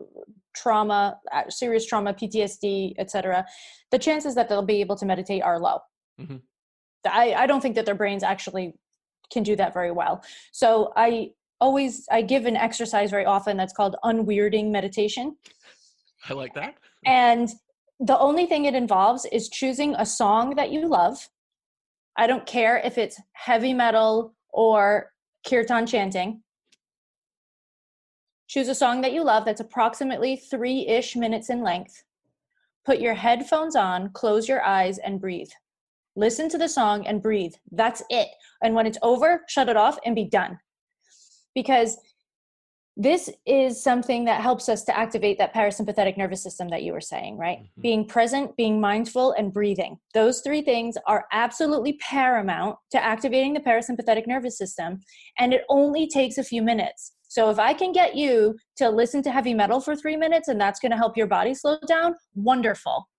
trauma, 0.56 1.20
uh, 1.32 1.50
serious 1.50 1.86
trauma, 1.86 2.14
PTSD, 2.14 2.94
etc., 2.98 3.46
the 3.92 4.00
chances 4.00 4.34
that 4.36 4.48
they'll 4.48 4.62
be 4.76 4.80
able 4.82 4.96
to 4.96 5.06
meditate 5.06 5.42
are 5.44 5.60
low. 5.60 5.80
Mhm. 6.22 6.42
I, 7.06 7.34
I 7.34 7.46
don't 7.48 7.60
think 7.62 7.76
that 7.76 7.86
their 7.86 7.96
brains 7.96 8.24
actually 8.24 8.76
can 9.34 9.44
do 9.44 9.56
that 9.58 9.74
very 9.74 9.92
well. 9.92 10.24
So 10.52 10.94
I 10.96 11.32
always 11.60 12.08
I 12.12 12.22
give 12.22 12.46
an 12.46 12.56
exercise 12.56 13.10
very 13.10 13.26
often 13.26 13.58
that's 13.58 13.74
called 13.74 13.96
unweirding 14.04 14.70
meditation. 14.72 15.36
i 16.30 16.34
like 16.34 16.54
that 16.54 16.76
And 17.06 17.50
the 18.00 18.18
only 18.20 18.46
thing 18.46 18.66
it 18.66 18.76
involves 18.76 19.26
is 19.32 19.50
choosing 19.50 19.96
a 19.96 20.06
song 20.06 20.56
that 20.56 20.72
you 20.72 20.88
love. 20.88 21.30
I 22.18 22.28
don't 22.28 22.46
care 22.46 22.78
if 22.78 22.98
it's 22.98 23.20
heavy 23.34 23.74
metal 23.74 24.34
or 24.52 25.12
kirtan 25.48 25.86
chanting. 25.88 26.42
Choose 28.48 28.68
a 28.68 28.76
song 28.76 29.02
that 29.02 29.14
you 29.14 29.24
love 29.24 29.46
that's 29.46 29.62
approximately 29.62 30.36
three 30.36 30.86
ish 30.88 31.16
minutes 31.16 31.50
in 31.50 31.64
length. 31.64 32.04
put 32.86 33.00
your 33.00 33.14
headphones 33.14 33.76
on, 33.76 34.10
close 34.10 34.48
your 34.48 34.64
eyes, 34.64 34.98
and 35.00 35.20
breathe. 35.20 35.50
Listen 36.16 36.50
to 36.50 36.58
the 36.58 36.70
song 36.70 37.08
and 37.08 37.22
breathe. 37.22 37.54
That's 37.72 38.04
it. 38.10 38.28
And 38.62 38.76
when 38.76 38.86
it's 38.86 38.98
over, 39.02 39.42
shut 39.48 39.70
it 39.70 39.78
off 39.78 39.98
and 40.06 40.16
be 40.16 40.26
done. 40.26 40.60
Because 41.56 41.98
this 42.96 43.30
is 43.48 43.82
something 43.82 44.26
that 44.26 44.42
helps 44.42 44.70
us 44.70 44.84
to 44.84 44.96
activate 44.98 45.40
that 45.40 45.54
parasympathetic 45.54 46.16
nervous 46.16 46.44
system 46.44 46.70
that 46.70 46.84
you 46.84 46.94
were 46.94 47.02
saying, 47.02 47.38
right? 47.38 47.60
Mhm. 47.60 47.82
Being 47.82 48.06
present, 48.06 48.56
being 48.56 48.80
mindful, 48.80 49.32
and 49.32 49.52
breathing. 49.52 49.98
Those 50.14 50.42
three 50.42 50.62
things 50.62 50.96
are 51.08 51.26
absolutely 51.32 51.94
paramount 51.94 52.78
to 52.92 53.04
activating 53.04 53.54
the 53.54 53.62
parasympathetic 53.62 54.28
nervous 54.28 54.58
system. 54.58 55.02
And 55.40 55.54
it 55.54 55.64
only 55.70 56.08
takes 56.08 56.38
a 56.38 56.44
few 56.44 56.62
minutes. 56.62 57.14
So 57.28 57.50
if 57.50 57.58
I 57.58 57.74
can 57.74 57.94
get 57.94 58.16
you 58.16 58.56
to 58.78 58.90
listen 58.90 59.24
to 59.24 59.32
heavy 59.32 59.56
metal 59.56 59.82
for 59.82 59.96
three 59.96 60.16
minutes 60.16 60.50
and 60.50 60.62
that's 60.62 60.80
going 60.80 60.92
to 60.92 60.98
help 60.98 61.18
your 61.18 61.26
body 61.26 61.56
slow 61.56 61.80
down, 61.88 62.16
wonderful. 62.36 63.10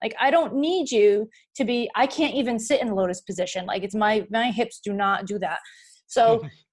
Like 0.00 0.14
I 0.20 0.30
don't 0.30 0.54
need 0.54 0.92
you 0.92 1.28
to 1.56 1.64
be, 1.64 1.90
I 1.96 2.06
can't 2.06 2.34
even 2.34 2.60
sit 2.60 2.80
in 2.80 2.94
lotus 2.94 3.22
position. 3.22 3.66
Like 3.66 3.82
it's 3.82 3.94
my, 3.96 4.28
my 4.30 4.52
hips 4.52 4.78
do 4.78 4.92
not 4.92 5.26
do 5.26 5.40
that. 5.40 5.58
So 6.06 6.44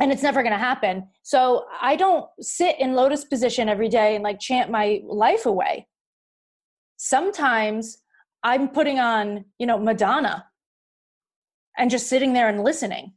and 0.00 0.10
it's 0.10 0.22
never 0.22 0.42
going 0.42 0.52
to 0.52 0.58
happen. 0.58 1.08
So 1.22 1.66
I 1.80 1.96
don't 1.96 2.26
sit 2.40 2.76
in 2.80 2.94
lotus 2.94 3.24
position 3.24 3.68
every 3.68 3.88
day 3.88 4.14
and 4.14 4.24
like 4.24 4.40
chant 4.40 4.70
my 4.70 5.00
life 5.06 5.46
away. 5.46 5.86
Sometimes 6.96 7.98
I'm 8.42 8.68
putting 8.68 8.98
on, 8.98 9.44
you 9.58 9.66
know, 9.66 9.78
Madonna 9.78 10.46
and 11.76 11.90
just 11.90 12.08
sitting 12.08 12.32
there 12.32 12.48
and 12.48 12.62
listening. 12.62 13.12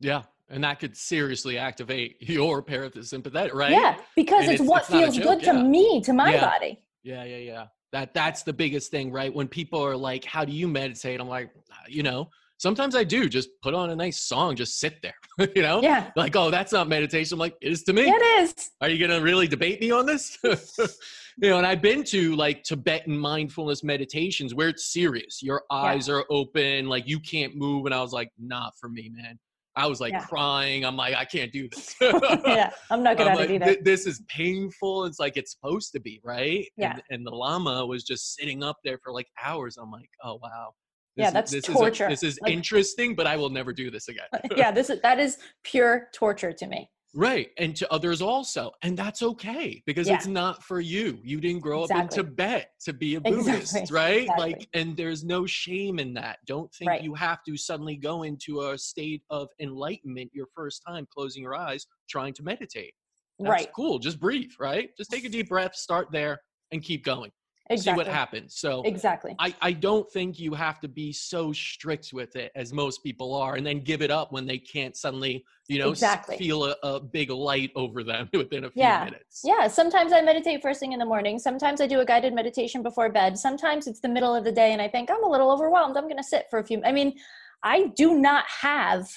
Yeah. 0.00 0.22
And 0.48 0.64
that 0.64 0.80
could 0.80 0.96
seriously 0.96 1.58
activate 1.58 2.16
your 2.28 2.62
parasympathetic, 2.62 3.54
right? 3.54 3.70
Yeah, 3.70 3.96
because 4.16 4.44
it's, 4.44 4.54
it's- 4.54 4.68
what 4.68 4.82
it's 4.82 4.90
feels 4.90 5.18
good 5.18 5.42
to 5.44 5.52
me, 5.54 6.00
to 6.02 6.12
my 6.12 6.32
Yeah. 6.34 6.40
body. 6.40 6.82
Yeah, 7.02 7.24
yeah, 7.24 7.36
yeah. 7.38 7.66
That 7.92 8.14
that's 8.14 8.42
the 8.44 8.52
biggest 8.52 8.90
thing, 8.92 9.10
right? 9.10 9.34
When 9.34 9.48
people 9.48 9.84
are 9.84 9.96
like, 9.96 10.24
"How 10.24 10.44
do 10.44 10.52
you 10.52 10.68
meditate?" 10.68 11.18
I'm 11.18 11.26
like, 11.28 11.50
"Ah, 11.72 11.76
you 11.88 12.04
know, 12.04 12.28
sometimes 12.60 12.94
I 12.94 13.02
do. 13.04 13.28
Just 13.28 13.48
put 13.62 13.74
on 13.74 13.90
a 13.90 13.96
nice 13.96 14.20
song, 14.20 14.54
just 14.54 14.78
sit 14.78 15.00
there. 15.02 15.14
you 15.56 15.62
know, 15.62 15.80
Yeah, 15.82 16.10
like, 16.14 16.36
oh, 16.36 16.50
that's 16.50 16.72
not 16.72 16.88
meditation. 16.88 17.34
I'm 17.34 17.40
like, 17.40 17.56
it 17.60 17.72
is 17.72 17.82
to 17.84 17.92
me. 17.92 18.02
it 18.02 18.22
is. 18.42 18.54
Are 18.80 18.88
you 18.88 19.04
gonna 19.04 19.20
really 19.20 19.48
debate 19.48 19.80
me 19.80 19.90
on 19.90 20.06
this? 20.06 20.38
you 20.44 21.48
know, 21.48 21.58
and 21.58 21.66
I've 21.66 21.82
been 21.82 22.04
to 22.04 22.36
like 22.36 22.62
Tibetan 22.62 23.16
mindfulness 23.18 23.82
meditations 23.82 24.54
where 24.54 24.68
it's 24.68 24.92
serious. 24.92 25.42
Your 25.42 25.62
eyes 25.70 26.08
are 26.08 26.24
open, 26.30 26.86
like 26.86 27.08
you 27.08 27.18
can't 27.18 27.56
move, 27.56 27.86
and 27.86 27.94
I 27.94 28.02
was 28.02 28.12
like, 28.12 28.30
not 28.38 28.74
for 28.78 28.88
me, 28.88 29.10
man. 29.12 29.38
I 29.76 29.86
was 29.86 30.00
like 30.00 30.12
Yeah. 30.12 30.24
crying. 30.24 30.84
I'm 30.84 30.96
like, 30.96 31.14
I 31.14 31.24
can't 31.24 31.52
do 31.52 31.68
this. 31.68 31.94
yeah, 32.00 32.70
I'm 32.90 33.02
not 33.02 33.16
good 33.16 33.28
I'm 33.28 33.32
at 33.34 33.38
like, 33.38 33.50
it 33.50 33.62
either. 33.62 33.76
This 33.82 34.04
is 34.04 34.20
painful. 34.28 35.04
It's 35.04 35.18
like 35.20 35.36
it's 35.36 35.52
supposed 35.52 35.92
to 35.92 36.00
be, 36.00 36.20
right? 36.24 36.66
Yeah. 36.76 36.92
And, 36.94 37.02
and 37.10 37.26
the 37.26 37.30
lama 37.30 37.86
was 37.86 38.02
just 38.04 38.34
sitting 38.34 38.62
up 38.62 38.76
there 38.84 38.98
for 39.02 39.12
like 39.12 39.28
hours. 39.42 39.78
I'm 39.78 39.90
like, 39.90 40.10
oh 40.24 40.38
wow. 40.42 40.72
Yeah, 41.16 41.28
is- 41.28 41.32
that's 41.32 41.52
this 41.52 41.64
torture. 41.64 42.08
Is 42.08 42.22
a, 42.22 42.26
this 42.26 42.34
is 42.34 42.38
Like- 42.42 42.52
interesting, 42.52 43.14
but 43.14 43.26
I 43.26 43.36
will 43.36 43.50
never 43.50 43.72
do 43.72 43.90
this 43.90 44.08
again. 44.08 44.26
yeah, 44.56 44.70
this 44.70 44.90
is 44.90 45.00
that 45.02 45.18
is 45.18 45.38
pure 45.64 46.08
torture 46.12 46.52
to 46.52 46.66
me. 46.66 46.90
right. 47.12 47.50
And 47.58 47.74
to 47.74 47.92
others 47.92 48.22
also. 48.22 48.70
And 48.82 48.96
that's 48.96 49.20
okay 49.20 49.82
because 49.84 50.06
Yeah. 50.06 50.14
it's 50.14 50.28
not 50.28 50.62
for 50.62 50.78
you. 50.80 51.18
You 51.24 51.40
didn't 51.40 51.60
grow 51.60 51.82
up 51.82 51.90
in 51.90 52.06
Tibet 52.06 52.70
to 52.84 52.92
be 52.92 53.16
a 53.16 53.20
Buddhist, 53.20 53.74
Exactly. 53.76 53.94
right? 53.96 54.20
Exactly. 54.22 54.50
Like, 54.52 54.68
and 54.74 54.96
there's 54.96 55.24
no 55.24 55.44
shame 55.44 55.98
in 55.98 56.14
that. 56.14 56.38
Don't 56.46 56.72
think 56.72 56.88
Right. 56.88 57.02
you 57.02 57.12
have 57.14 57.42
to 57.48 57.56
suddenly 57.56 57.96
go 57.96 58.22
into 58.22 58.60
a 58.60 58.78
state 58.78 59.24
of 59.28 59.48
enlightenment 59.58 60.30
your 60.32 60.46
first 60.54 60.84
time 60.86 61.04
closing 61.12 61.42
your 61.42 61.56
eyes 61.56 61.84
trying 62.08 62.32
to 62.34 62.44
meditate. 62.44 62.94
That's 63.40 63.50
right. 63.50 63.72
cool. 63.74 63.98
Just 63.98 64.20
breathe, 64.20 64.52
right? 64.60 64.90
Just 64.96 65.10
take 65.10 65.24
a 65.24 65.28
deep 65.28 65.48
breath, 65.48 65.74
start 65.74 66.12
there, 66.12 66.40
and 66.70 66.80
keep 66.80 67.04
going. 67.04 67.32
Exactly. 67.70 67.92
See 67.92 67.96
what 67.96 68.12
happens. 68.12 68.56
So 68.56 68.82
Exactly. 68.84 69.36
I, 69.38 69.54
I 69.60 69.72
don't 69.72 70.10
think 70.10 70.40
you 70.40 70.54
have 70.54 70.80
to 70.80 70.88
be 70.88 71.12
so 71.12 71.52
strict 71.52 72.12
with 72.12 72.34
it 72.34 72.50
as 72.56 72.72
most 72.72 73.02
people 73.04 73.32
are 73.34 73.54
and 73.54 73.64
then 73.64 73.78
give 73.78 74.02
it 74.02 74.10
up 74.10 74.32
when 74.32 74.44
they 74.44 74.58
can't 74.58 74.96
suddenly, 74.96 75.44
you 75.68 75.78
know, 75.78 75.90
Exactly. 75.90 76.36
feel 76.36 76.64
a, 76.64 76.74
a 76.82 76.98
big 76.98 77.30
light 77.30 77.70
over 77.76 78.02
them 78.02 78.28
within 78.34 78.64
a 78.64 78.70
few 78.70 78.82
Yeah. 78.82 79.04
minutes. 79.04 79.42
Yeah, 79.44 79.68
sometimes 79.68 80.12
I 80.12 80.20
meditate 80.20 80.62
first 80.62 80.80
thing 80.80 80.92
in 80.92 80.98
the 80.98 81.04
morning. 81.04 81.38
Sometimes 81.38 81.80
I 81.80 81.86
do 81.86 82.00
a 82.00 82.04
guided 82.04 82.34
meditation 82.34 82.82
before 82.82 83.08
bed. 83.08 83.38
Sometimes 83.38 83.86
it's 83.86 84.00
the 84.00 84.08
middle 84.08 84.34
of 84.34 84.42
the 84.42 84.52
day 84.52 84.72
and 84.72 84.82
I 84.82 84.88
think 84.88 85.08
I'm 85.08 85.22
a 85.22 85.28
little 85.30 85.52
overwhelmed. 85.52 85.96
I'm 85.96 86.04
going 86.04 86.16
to 86.16 86.24
sit 86.24 86.46
for 86.50 86.58
a 86.58 86.64
few 86.64 86.82
I 86.84 86.90
mean, 86.90 87.14
I 87.62 87.86
do 87.96 88.18
not 88.18 88.44
have 88.48 89.08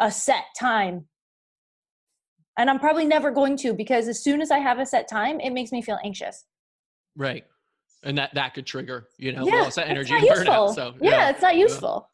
a 0.00 0.12
set 0.12 0.44
time. 0.56 1.06
And 2.56 2.70
I'm 2.70 2.78
probably 2.78 3.06
never 3.06 3.32
going 3.32 3.56
to 3.58 3.74
because 3.74 4.06
as 4.06 4.22
soon 4.22 4.40
as 4.40 4.52
I 4.52 4.58
have 4.58 4.78
a 4.78 4.86
set 4.86 5.08
time, 5.08 5.40
it 5.40 5.50
makes 5.50 5.72
me 5.72 5.82
feel 5.82 5.98
anxious. 6.04 6.44
Right. 7.16 7.44
And 8.04 8.16
that, 8.18 8.32
that 8.34 8.54
could 8.54 8.66
trigger, 8.66 9.08
you 9.18 9.32
know, 9.32 9.44
yeah, 9.46 9.62
loss 9.62 9.76
of 9.76 9.82
it's 9.82 9.90
energy 9.90 10.12
not 10.12 10.20
and 10.20 10.28
useful. 10.28 10.54
burnout. 10.54 10.74
So 10.74 10.94
yeah, 11.00 11.30
it's 11.30 11.42
not 11.42 11.56
useful. 11.56 12.10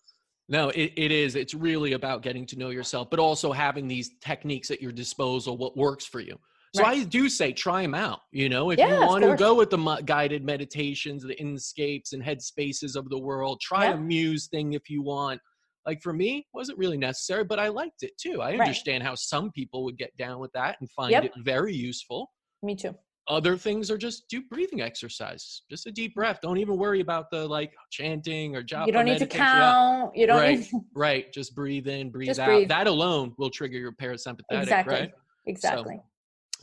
No, 0.48 0.68
it, 0.70 0.92
it 0.96 1.10
is. 1.12 1.36
It's 1.36 1.54
really 1.54 1.92
about 1.92 2.22
getting 2.22 2.46
to 2.46 2.58
know 2.58 2.70
yourself, 2.70 3.08
but 3.10 3.18
also 3.18 3.52
having 3.52 3.86
these 3.88 4.10
techniques 4.20 4.70
at 4.70 4.80
your 4.80 4.92
disposal, 4.92 5.56
what 5.56 5.76
works 5.76 6.04
for 6.06 6.20
you. 6.20 6.38
So 6.74 6.82
Right. 6.82 7.00
I 7.00 7.04
do 7.04 7.28
say 7.28 7.52
try 7.52 7.82
them 7.82 7.94
out. 7.94 8.20
You 8.32 8.48
know, 8.48 8.70
if 8.70 8.78
Yeah, 8.78 8.88
you 8.88 9.06
want 9.06 9.24
to 9.24 9.36
go 9.36 9.54
with 9.54 9.70
the 9.70 10.02
guided 10.04 10.44
meditations, 10.44 11.22
the 11.22 11.34
inscapes 11.40 12.12
and 12.12 12.22
headspaces 12.22 12.96
of 12.96 13.08
the 13.10 13.18
world, 13.18 13.60
try 13.60 13.84
Yeah. 13.84 13.94
a 13.94 13.96
muse 13.98 14.48
thing 14.48 14.72
if 14.72 14.90
you 14.90 15.02
want. 15.02 15.40
Like 15.86 16.02
for 16.02 16.12
me, 16.12 16.46
wasn't 16.52 16.78
really 16.78 16.96
necessary, 16.96 17.44
but 17.44 17.58
I 17.60 17.68
liked 17.68 18.02
it 18.02 18.12
too. 18.18 18.40
I 18.40 18.52
Right. 18.52 18.60
understand 18.60 19.02
how 19.02 19.14
some 19.14 19.50
people 19.52 19.84
would 19.84 19.98
get 19.98 20.16
down 20.16 20.40
with 20.40 20.50
that 20.52 20.76
and 20.80 20.90
find 20.90 21.12
Yep. 21.12 21.24
it 21.24 21.32
very 21.42 21.74
useful. 21.74 22.32
Me 22.62 22.74
too. 22.74 22.96
Other 23.26 23.56
things 23.56 23.90
are 23.90 23.96
just 23.96 24.28
do 24.28 24.42
breathing 24.50 24.82
exercise, 24.82 25.62
just 25.70 25.86
a 25.86 25.90
deep 25.90 26.14
breath. 26.14 26.40
Don't 26.42 26.58
even 26.58 26.76
worry 26.76 27.00
about 27.00 27.30
the 27.30 27.46
like 27.48 27.72
chanting 27.90 28.54
or 28.54 28.62
japa 28.62 28.86
You 28.86 28.92
don't 28.92 29.06
need 29.06 29.18
to. 29.18 29.24
Yeah. 29.24 29.46
count. 29.72 30.16
You 30.16 30.26
don't 30.26 30.36
Right. 30.40 30.58
need 30.58 30.68
Right. 30.94 31.32
Just 31.32 31.54
breathe 31.54 31.88
in, 31.88 32.10
breathe 32.10 32.28
Just 32.28 32.40
out. 32.40 32.46
breathe. 32.48 32.68
That 32.68 32.86
alone 32.86 33.32
will 33.38 33.48
trigger 33.50 33.78
your 33.78 33.92
parasympathetic, 33.92 34.62
Exactly. 34.62 34.94
right? 34.94 35.12
exactly. 35.46 36.00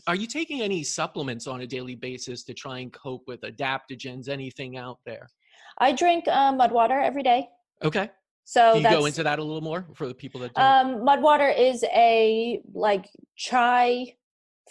Are 0.07 0.15
you 0.15 0.27
taking 0.27 0.61
any 0.61 0.83
supplements 0.83 1.47
on 1.47 1.61
a 1.61 1.67
daily 1.67 1.95
basis 1.95 2.43
to 2.43 2.53
try 2.53 2.79
and 2.79 2.91
cope 2.93 3.23
with 3.27 3.41
adaptogens, 3.41 4.29
anything 4.29 4.77
out 4.77 4.99
there? 5.05 5.27
I 5.79 5.93
drink 5.93 6.27
uh, 6.27 6.51
mud 6.53 6.71
water 6.71 6.99
every 6.99 7.23
day. 7.23 7.47
Okay. 7.83 8.09
So 8.43 8.73
Can 8.73 8.83
you 8.83 8.89
go 8.99 9.05
into 9.05 9.23
that 9.23 9.39
a 9.39 9.43
little 9.43 9.61
more 9.61 9.87
for 9.95 10.07
the 10.07 10.13
people 10.13 10.41
that 10.41 10.53
don't? 10.53 10.63
Um, 10.97 11.05
mud 11.05 11.21
water 11.21 11.47
is 11.49 11.83
a 11.85 12.61
like 12.73 13.07
chai 13.35 14.15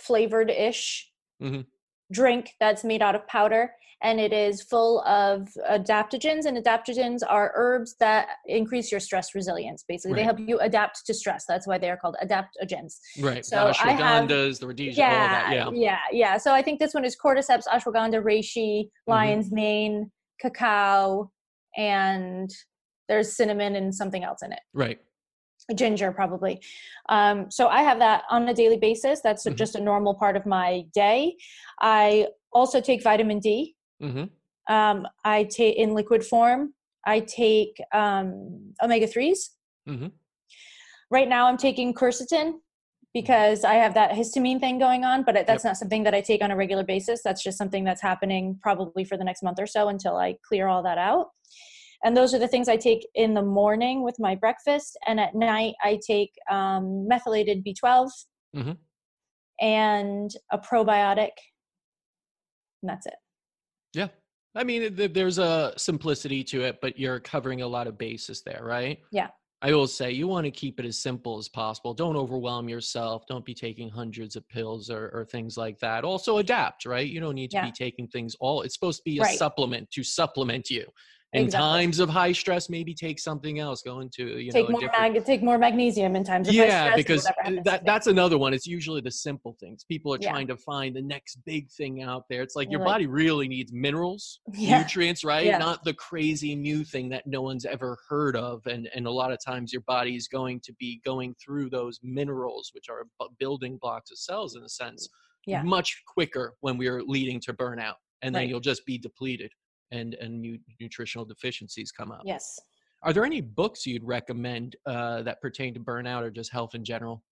flavored 0.00 0.50
ish 0.50 1.10
Mhm. 1.42 1.66
Drink 2.12 2.50
that's 2.60 2.84
made 2.84 3.02
out 3.02 3.14
of 3.14 3.26
powder 3.26 3.72
and 4.02 4.18
it 4.18 4.32
is 4.32 4.62
full 4.62 5.02
of 5.02 5.48
adaptogens 5.70 6.46
and 6.46 6.56
adaptogens 6.56 7.20
are 7.28 7.52
herbs 7.54 7.96
that 8.00 8.28
increase 8.46 8.90
your 8.90 9.00
stress 9.00 9.34
resilience 9.34 9.84
basically 9.86 10.14
they 10.16 10.24
help 10.24 10.38
you 10.38 10.58
adapt 10.60 11.04
to 11.06 11.12
stress 11.12 11.44
that's 11.46 11.66
why 11.66 11.76
they're 11.78 11.96
called 11.96 12.16
adaptogens 12.24 12.96
right. 13.20 13.44
so 13.44 13.56
the 13.66 13.72
have- 13.74 13.98
ashwagandhas, 13.98 14.58
the 14.58 14.66
rhodiola, 14.66 14.88
all 14.88 14.94
yeah, 14.96 15.28
that. 15.28 15.52
Yeah. 15.52 15.70
yeah 15.74 15.98
yeah 16.12 16.36
so 16.38 16.54
i 16.54 16.62
think 16.62 16.78
this 16.80 16.94
one 16.94 17.04
is 17.04 17.16
cordyceps 17.22 17.64
ashwagandha 17.72 18.22
reishi 18.22 18.84
Mm-hmm. 18.84 19.10
lion's 19.12 19.52
mane 19.52 20.10
cacao 20.40 21.30
and 21.76 22.50
there's 23.08 23.36
cinnamon 23.36 23.76
and 23.76 23.94
something 23.94 24.24
else 24.24 24.38
in 24.42 24.52
it 24.52 24.60
Right. 24.72 24.98
Ginger 25.74 26.12
probably. 26.12 26.60
Um, 27.08 27.50
so 27.50 27.68
i 27.68 27.82
have 27.82 27.98
that 27.98 28.24
on 28.30 28.48
a 28.48 28.54
daily 28.54 28.76
basis. 28.78 29.20
That's 29.20 29.44
Mhm. 29.46 29.56
just 29.56 29.74
a 29.74 29.80
normal 29.80 30.14
part 30.14 30.36
of 30.36 30.46
my 30.46 30.84
day. 30.92 31.36
I 31.80 32.28
also 32.52 32.80
take 32.80 33.02
vitamin 33.02 33.38
d. 33.40 33.76
Hmm 34.00 34.24
um, 34.68 35.06
i 35.24 35.44
take 35.44 35.76
in 35.76 35.94
liquid 35.94 36.24
form. 36.24 36.74
I 37.04 37.20
take 37.20 37.80
um, 37.92 38.74
omega-3s 38.82 39.50
Mhm. 39.88 40.12
right 41.10 41.28
now 41.28 41.46
i'm 41.46 41.56
taking 41.56 41.94
quercetin 41.94 42.48
because 43.14 43.64
i 43.64 43.74
have 43.74 43.94
that 43.94 44.10
histamine 44.12 44.60
thing 44.60 44.78
going 44.78 45.04
on 45.04 45.22
but 45.24 45.34
that's 45.46 45.64
not 45.64 45.76
something 45.78 46.02
that 46.04 46.14
i 46.14 46.20
take 46.20 46.42
on 46.44 46.50
a 46.50 46.56
regular 46.56 46.84
basis. 46.84 47.22
That's 47.24 47.42
just 47.42 47.58
something 47.58 47.84
that's 47.84 48.02
happening 48.02 48.58
probably 48.62 49.04
for 49.04 49.16
the 49.16 49.24
next 49.24 49.42
month 49.42 49.58
or 49.58 49.66
so 49.66 49.88
until 49.88 50.16
i 50.16 50.36
clear 50.48 50.68
all 50.68 50.82
that 50.82 50.98
out 50.98 51.28
and 52.04 52.16
those 52.16 52.34
are 52.34 52.38
the 52.38 52.48
things 52.48 52.68
I 52.68 52.76
take 52.76 53.06
in 53.14 53.34
the 53.34 53.42
morning 53.42 54.02
with 54.02 54.16
my 54.18 54.34
breakfast, 54.34 54.96
and 55.06 55.20
at 55.20 55.34
night 55.34 55.74
I 55.82 55.98
take 56.06 56.32
um, 56.50 57.06
methylated 57.06 57.64
B12 57.64 58.10
Mhm. 58.56 58.76
and 59.60 60.30
a 60.50 60.58
probiotic, 60.58 61.32
and 62.82 62.88
that's 62.90 63.06
it. 63.06 63.14
Yeah. 63.94 64.08
I 64.54 64.64
mean, 64.64 64.94
there's 64.96 65.38
a 65.38 65.72
simplicity 65.76 66.42
to 66.44 66.62
it, 66.62 66.80
but 66.80 66.98
you're 66.98 67.20
covering 67.20 67.62
a 67.62 67.68
lot 67.68 67.86
of 67.86 67.96
bases 67.98 68.42
there, 68.42 68.62
right? 68.64 68.98
Yeah. 69.12 69.28
I 69.62 69.72
will 69.74 69.86
say 69.86 70.10
you 70.10 70.26
want 70.26 70.46
to 70.46 70.50
keep 70.50 70.80
it 70.80 70.86
as 70.86 70.98
simple 70.98 71.36
as 71.36 71.48
possible. 71.48 71.92
Don't 71.92 72.16
overwhelm 72.16 72.68
yourself. 72.68 73.26
Don't 73.28 73.44
be 73.44 73.52
taking 73.54 73.90
hundreds 73.90 74.34
of 74.34 74.48
pills 74.48 74.88
or, 74.90 75.10
or 75.12 75.26
things 75.26 75.58
like 75.58 75.78
that. 75.80 76.02
Also 76.02 76.38
adapt, 76.38 76.86
right? 76.86 77.06
You 77.06 77.20
don't 77.20 77.34
need 77.34 77.50
to 77.50 77.58
Yeah. 77.58 77.66
be 77.66 77.72
taking 77.72 78.08
things 78.08 78.34
all. 78.40 78.62
It's 78.62 78.74
supposed 78.74 79.00
to 79.00 79.04
be 79.04 79.18
a 79.18 79.22
Right. 79.22 79.38
supplement 79.38 79.90
to 79.90 80.02
supplement 80.02 80.70
you. 80.70 80.86
In 81.32 81.44
Exactly. 81.44 81.64
times 81.68 82.00
of 82.00 82.08
high 82.08 82.32
stress 82.32 82.68
maybe 82.68 82.92
take 82.92 83.20
something 83.20 83.60
else 83.60 83.82
go 83.82 84.00
into 84.00 84.38
you 84.38 84.50
take 84.50 84.66
know 84.68 84.72
more 84.72 84.80
different 84.80 85.14
mag- 85.14 85.24
take 85.24 85.42
more 85.44 85.58
magnesium 85.58 86.16
in 86.16 86.24
times 86.24 86.48
of 86.48 86.54
high 86.56 86.64
yeah 86.64 86.96
because 86.96 87.22
whatever 87.24 87.40
happens 87.42 87.56
to 87.58 87.62
that 87.70 87.84
that's 87.86 88.06
another 88.08 88.36
one 88.36 88.52
it's 88.52 88.66
usually 88.66 89.00
the 89.00 89.10
simple 89.10 89.56
things 89.60 89.84
people 89.84 90.12
are 90.12 90.18
Yeah. 90.20 90.30
trying 90.32 90.48
to 90.48 90.56
find 90.56 90.96
the 90.96 91.02
next 91.02 91.36
big 91.46 91.70
thing 91.70 92.02
out 92.02 92.24
there 92.28 92.42
it's 92.42 92.56
like 92.56 92.68
your 92.70 92.80
like- 92.80 92.88
body 92.88 93.06
really 93.06 93.46
needs 93.46 93.72
minerals 93.72 94.40
Yeah. 94.54 94.80
nutrients 94.82 95.22
right 95.24 95.46
Yeah. 95.46 95.58
not 95.58 95.84
the 95.84 95.94
crazy 95.94 96.56
new 96.56 96.82
thing 96.82 97.08
that 97.10 97.26
no 97.28 97.42
one's 97.42 97.64
ever 97.64 97.96
heard 98.08 98.34
of 98.36 98.66
and 98.66 98.88
and 98.94 99.06
a 99.06 99.10
lot 99.12 99.30
of 99.30 99.38
times 99.44 99.72
your 99.72 99.82
body 99.82 100.16
is 100.16 100.26
going 100.26 100.58
to 100.64 100.72
be 100.80 101.00
going 101.04 101.34
through 101.44 101.70
those 101.70 102.00
minerals 102.02 102.70
which 102.74 102.88
are 102.88 103.04
building 103.38 103.78
blocks 103.80 104.10
of 104.10 104.18
cells 104.18 104.56
in 104.56 104.64
a 104.64 104.68
sense 104.68 105.08
Yeah. 105.46 105.62
much 105.62 106.02
quicker 106.12 106.54
when 106.60 106.76
we're 106.76 107.02
leading 107.04 107.38
to 107.42 107.52
burnout 107.54 107.94
and 108.22 108.34
then 108.34 108.42
Right. 108.42 108.48
you'll 108.48 108.60
just 108.60 108.84
be 108.84 108.98
depleted 108.98 109.52
and 109.90 110.14
and 110.14 110.40
nu- 110.40 110.58
nutritional 110.80 111.24
deficiencies 111.24 111.90
come 111.92 112.12
up. 112.12 112.22
Yes. 112.24 112.58
Are 113.02 113.12
there 113.12 113.24
any 113.24 113.40
books 113.40 113.86
you'd 113.86 114.04
recommend 114.04 114.76
uh, 114.86 115.22
that 115.22 115.40
pertain 115.40 115.72
to 115.74 115.80
burnout 115.80 116.22
or 116.22 116.30
just 116.30 116.52
health 116.52 116.74
in 116.74 116.84
general? 116.84 117.22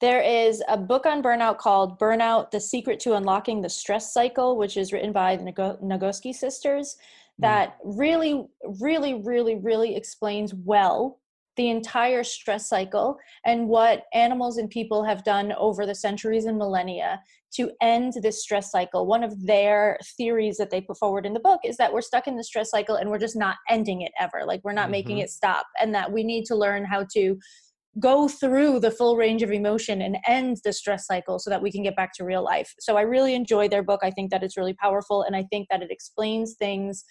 There 0.00 0.20
is 0.20 0.62
a 0.68 0.76
book 0.76 1.06
on 1.06 1.22
burnout 1.22 1.58
called 1.58 2.00
Burnout 2.00 2.50
The 2.50 2.60
Secret 2.60 2.98
to 3.00 3.14
Unlocking 3.14 3.62
the 3.62 3.68
Stress 3.68 4.12
Cycle, 4.12 4.56
which 4.56 4.76
is 4.76 4.92
written 4.92 5.12
by 5.12 5.36
the 5.36 5.44
Nagoski 5.44 6.34
sisters, 6.34 6.96
Mm. 7.34 7.42
that 7.42 7.78
really, 7.84 8.46
really, 8.80 9.14
really, 9.14 9.56
really 9.56 9.96
explains 9.96 10.54
well 10.54 11.20
the 11.56 11.70
entire 11.70 12.24
stress 12.24 12.68
cycle 12.68 13.16
and 13.44 13.68
what 13.68 14.04
animals 14.12 14.58
and 14.58 14.68
people 14.70 15.04
have 15.04 15.24
done 15.24 15.52
over 15.52 15.86
the 15.86 15.94
centuries 15.94 16.46
and 16.46 16.58
millennia 16.58 17.20
to 17.54 17.70
end 17.80 18.14
this 18.22 18.42
stress 18.42 18.70
cycle. 18.72 19.06
One 19.06 19.22
of 19.22 19.46
their 19.46 19.98
theories 20.16 20.56
that 20.56 20.70
they 20.70 20.80
put 20.80 20.98
forward 20.98 21.24
in 21.26 21.34
the 21.34 21.40
book 21.40 21.60
is 21.64 21.76
that 21.76 21.92
we're 21.92 22.00
stuck 22.00 22.26
in 22.26 22.36
the 22.36 22.42
stress 22.44 22.70
cycle 22.70 22.96
and 22.96 23.08
we're 23.10 23.18
just 23.18 23.36
not 23.36 23.56
ending 23.68 24.00
it 24.00 24.10
ever. 24.18 24.44
Like 24.44 24.60
we're 24.64 24.72
not 24.72 24.90
making 24.90 25.18
Mhm. 25.18 25.24
it 25.24 25.30
stop, 25.30 25.66
and 25.80 25.94
that 25.94 26.12
we 26.12 26.24
need 26.24 26.44
to 26.46 26.56
learn 26.56 26.84
how 26.84 27.04
to 27.12 27.38
go 28.00 28.26
through 28.26 28.80
the 28.80 28.90
full 28.90 29.16
range 29.16 29.44
of 29.44 29.52
emotion 29.52 30.02
and 30.02 30.18
end 30.26 30.56
the 30.64 30.72
stress 30.72 31.06
cycle 31.06 31.38
so 31.38 31.48
that 31.48 31.62
we 31.62 31.70
can 31.70 31.84
get 31.84 31.94
back 31.94 32.12
to 32.12 32.24
real 32.24 32.42
life. 32.42 32.74
So 32.80 32.96
I 32.96 33.02
really 33.02 33.36
enjoy 33.36 33.68
their 33.68 33.84
book. 33.84 34.00
I 34.02 34.10
think 34.10 34.32
that 34.32 34.42
it's 34.42 34.56
really 34.56 34.74
powerful 34.74 35.22
and 35.22 35.36
I 35.36 35.44
think 35.44 35.68
that 35.70 35.80
it 35.80 35.92
explains 35.92 36.56
things 36.58 37.04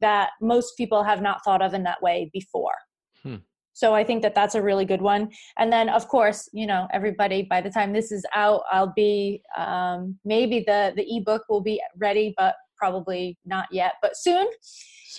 that 0.00 0.30
most 0.40 0.76
people 0.76 1.04
have 1.04 1.22
not 1.22 1.44
thought 1.44 1.62
of 1.62 1.74
in 1.74 1.84
that 1.84 2.02
way 2.02 2.28
before. 2.32 2.74
Hmm. 3.22 3.36
So 3.76 3.94
I 3.94 4.04
think 4.04 4.22
that 4.22 4.34
that's 4.34 4.54
a 4.54 4.62
really 4.62 4.86
good 4.86 5.02
one. 5.02 5.28
And 5.58 5.70
then 5.70 5.90
of 5.90 6.08
course, 6.08 6.48
you 6.54 6.66
know, 6.66 6.88
everybody 6.94 7.42
by 7.42 7.60
the 7.60 7.68
time 7.68 7.92
this 7.92 8.10
is 8.10 8.24
out, 8.34 8.62
I'll 8.72 8.92
be 8.96 9.42
um 9.56 10.18
maybe 10.24 10.60
the 10.66 10.94
the 10.96 11.04
ebook 11.16 11.42
will 11.50 11.60
be 11.60 11.80
ready 11.98 12.32
but 12.38 12.54
probably 12.78 13.36
not 13.44 13.66
yet, 13.70 13.92
but 14.00 14.16
soon 14.16 14.46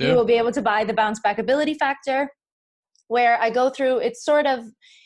you 0.09 0.15
will 0.15 0.25
be 0.25 0.33
able 0.41 0.51
to 0.51 0.61
buy 0.61 0.83
the 0.83 0.93
bounce 0.93 1.19
back 1.19 1.37
ability 1.39 1.73
factor 1.75 2.29
where 3.07 3.35
i 3.41 3.49
go 3.49 3.69
through 3.69 3.97
it's 4.07 4.21
sort 4.31 4.45
of 4.45 4.59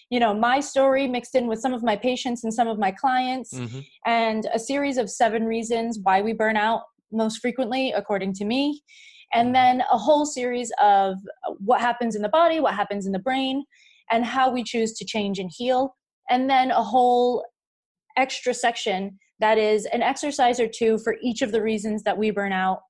you 0.09 0.19
know 0.19 0.33
my 0.33 0.59
story 0.59 1.07
mixed 1.07 1.35
in 1.35 1.45
with 1.47 1.59
some 1.59 1.73
of 1.73 1.81
my 1.83 1.95
patients 1.95 2.43
and 2.43 2.51
some 2.53 2.67
of 2.67 2.77
my 2.85 2.91
clients 2.91 3.53
Mhm. 3.53 3.85
and 4.05 4.47
a 4.53 4.59
series 4.59 4.97
of 4.97 5.07
seven 5.09 5.45
reasons 5.45 5.99
why 6.05 6.17
we 6.21 6.33
burn 6.33 6.57
out 6.57 6.81
most 7.11 7.35
frequently 7.39 7.91
according 7.91 8.33
to 8.39 8.43
me 8.53 8.81
and 9.33 9.55
then 9.55 9.81
a 9.91 9.97
whole 9.97 10.25
series 10.25 10.71
of 10.81 11.17
what 11.59 11.81
happens 11.81 12.15
in 12.15 12.21
the 12.21 12.29
body 12.29 12.59
what 12.59 12.73
happens 12.73 13.05
in 13.05 13.11
the 13.11 13.19
brain 13.19 13.63
and 14.11 14.25
how 14.25 14.51
we 14.51 14.63
choose 14.63 14.93
to 14.93 15.05
change 15.05 15.39
and 15.39 15.49
heal. 15.55 15.95
And 16.29 16.49
then 16.49 16.69
a 16.69 16.83
whole 16.83 17.45
extra 18.17 18.53
section 18.53 19.17
that 19.39 19.57
is 19.57 19.85
an 19.87 20.03
exercise 20.03 20.59
or 20.59 20.67
two 20.67 20.99
for 20.99 21.15
each 21.23 21.41
of 21.41 21.51
the 21.51 21.61
reasons 21.61 22.03
that 22.03 22.17
we 22.17 22.29
burn 22.29 22.51
out 22.51 22.81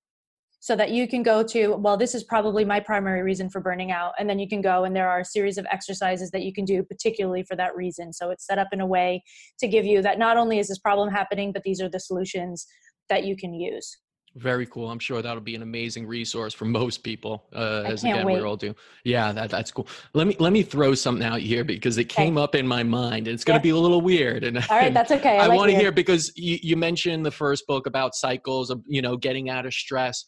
so 0.60 0.76
that 0.76 0.92
you 0.92 1.08
can 1.08 1.24
go 1.24 1.42
to 1.42 1.76
well 1.78 1.98
this 1.98 2.14
is 2.14 2.24
probably 2.24 2.64
my 2.64 2.80
primary 2.80 3.24
reason 3.24 3.50
for 3.50 3.62
burning 3.62 3.92
out. 3.92 4.14
And 4.20 4.30
then 4.30 4.39
you 4.39 4.50
can 4.50 4.62
go 4.62 4.84
and 4.84 4.96
there 4.96 5.10
are 5.10 5.22
a 5.22 5.26
series 5.26 5.58
of 5.58 5.66
exercises 5.72 6.32
that 6.32 6.42
you 6.42 6.54
can 6.54 6.66
do 6.66 6.84
particularly 6.84 7.44
for 7.44 7.56
that 7.56 7.76
reason. 7.76 8.12
So 8.12 8.32
it's 8.32 8.46
set 8.46 8.60
up 8.60 8.68
in 8.72 8.82
a 8.82 8.86
way 8.86 9.24
to 9.60 9.68
give 9.68 9.86
you 9.86 10.02
that 10.02 10.20
not 10.20 10.38
only 10.38 10.60
is 10.60 10.68
this 10.68 10.80
problem 10.80 11.10
happening 11.10 11.54
but 11.54 11.64
these 11.64 11.82
are 11.82 11.89
the 11.89 12.00
solutions 12.00 12.68
that 13.10 13.26
you 13.26 13.36
can 13.36 13.54
use 13.54 13.98
Very 14.36 14.65
cool. 14.65 14.89
I'm 14.89 14.99
sure 14.99 15.21
that'll 15.21 15.41
be 15.41 15.55
an 15.55 15.61
amazing 15.61 16.07
resource 16.07 16.53
for 16.53 16.63
most 16.63 17.03
people. 17.03 17.43
Uh, 17.53 17.84
as 17.86 18.03
again 18.05 18.25
wait. 18.25 18.36
we 18.38 18.41
all 18.41 18.55
do. 18.55 18.73
Yeah, 19.03 19.34
that, 19.34 19.49
that's 19.49 19.71
cool. 19.71 19.88
Let 20.13 20.25
me 20.25 20.38
let 20.39 20.53
me 20.53 20.63
throw 20.63 20.95
something 20.95 21.25
out 21.25 21.41
here 21.41 21.65
because 21.65 21.97
it 21.97 22.05
Okay. 22.05 22.25
came 22.25 22.38
up 22.38 22.55
in 22.55 22.65
my 22.65 22.82
mind. 22.82 23.27
and 23.27 23.34
It's 23.34 23.43
going 23.43 23.59
to 23.59 23.67
Yeah. 23.67 23.73
be 23.73 23.77
a 23.77 23.82
little 23.82 23.99
weird. 23.99 24.45
And 24.45 24.57
all 24.57 24.63
right 24.69 24.88
and 24.88 24.95
that's 24.95 25.11
okay 25.11 25.38
I, 25.38 25.47
like 25.47 25.57
want 25.57 25.71
to 25.71 25.77
hear 25.77 25.91
because 25.91 26.32
you, 26.38 26.57
you 26.61 26.77
mentioned 26.77 27.25
the 27.25 27.32
first 27.32 27.67
book 27.67 27.88
about 27.88 28.15
cycles 28.15 28.69
of 28.69 28.82
you 28.88 29.01
know 29.01 29.17
getting 29.17 29.49
out 29.49 29.65
of 29.65 29.73
stress. 29.73 30.25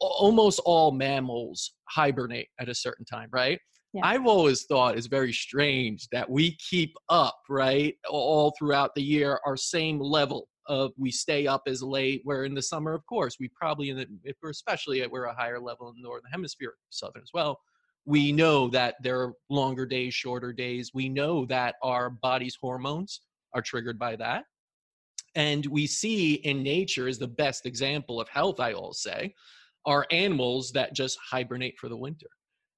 Almost 0.00 0.60
all 0.64 0.90
mammals 0.90 1.74
hibernate 1.88 2.48
at 2.58 2.68
a 2.68 2.74
certain 2.74 3.04
time, 3.04 3.28
right? 3.32 3.60
Yeah. 3.92 4.00
I've 4.02 4.26
always 4.26 4.64
thought 4.64 4.98
it's 4.98 5.06
very 5.06 5.32
strange 5.32 6.08
that 6.10 6.28
we 6.28 6.56
keep 6.68 6.92
up, 7.08 7.38
right, 7.48 7.94
all 8.10 8.52
throughout 8.58 8.90
the 8.96 9.02
year, 9.02 9.38
our 9.46 9.56
same 9.56 10.00
level 10.00 10.48
of 10.66 10.92
we 10.96 11.10
stay 11.10 11.46
up 11.46 11.62
as 11.66 11.82
late. 11.82 12.20
Where 12.24 12.44
in 12.44 12.54
the 12.54 12.62
summer, 12.62 12.94
of 12.94 13.04
course, 13.06 13.36
we 13.38 13.48
probably 13.48 13.90
in 13.90 13.96
the 13.96 14.06
if 14.24 14.36
we're 14.42 14.50
especially 14.50 15.02
at 15.02 15.10
we're 15.10 15.24
a 15.24 15.34
higher 15.34 15.60
level 15.60 15.88
in 15.88 15.96
the 15.96 16.02
northern 16.02 16.30
hemisphere, 16.30 16.74
southern 16.90 17.22
as 17.22 17.30
well. 17.34 17.60
We 18.06 18.32
know 18.32 18.68
that 18.68 18.96
there 19.02 19.20
are 19.22 19.32
longer 19.48 19.86
days, 19.86 20.14
shorter 20.14 20.52
days. 20.52 20.92
We 20.92 21.08
know 21.08 21.46
that 21.46 21.76
our 21.82 22.10
body's 22.10 22.54
hormones 22.54 23.22
are 23.54 23.62
triggered 23.62 23.98
by 23.98 24.16
that. 24.16 24.44
And 25.34 25.66
we 25.66 25.86
see 25.86 26.34
in 26.34 26.62
nature 26.62 27.08
is 27.08 27.18
the 27.18 27.26
best 27.28 27.66
example 27.66 28.20
of 28.20 28.28
health, 28.28 28.60
I 28.60 28.72
always 28.74 29.00
say, 29.00 29.34
are 29.86 30.06
animals 30.10 30.70
that 30.72 30.94
just 30.94 31.18
hibernate 31.18 31.78
for 31.78 31.88
the 31.88 31.96
winter. 31.96 32.28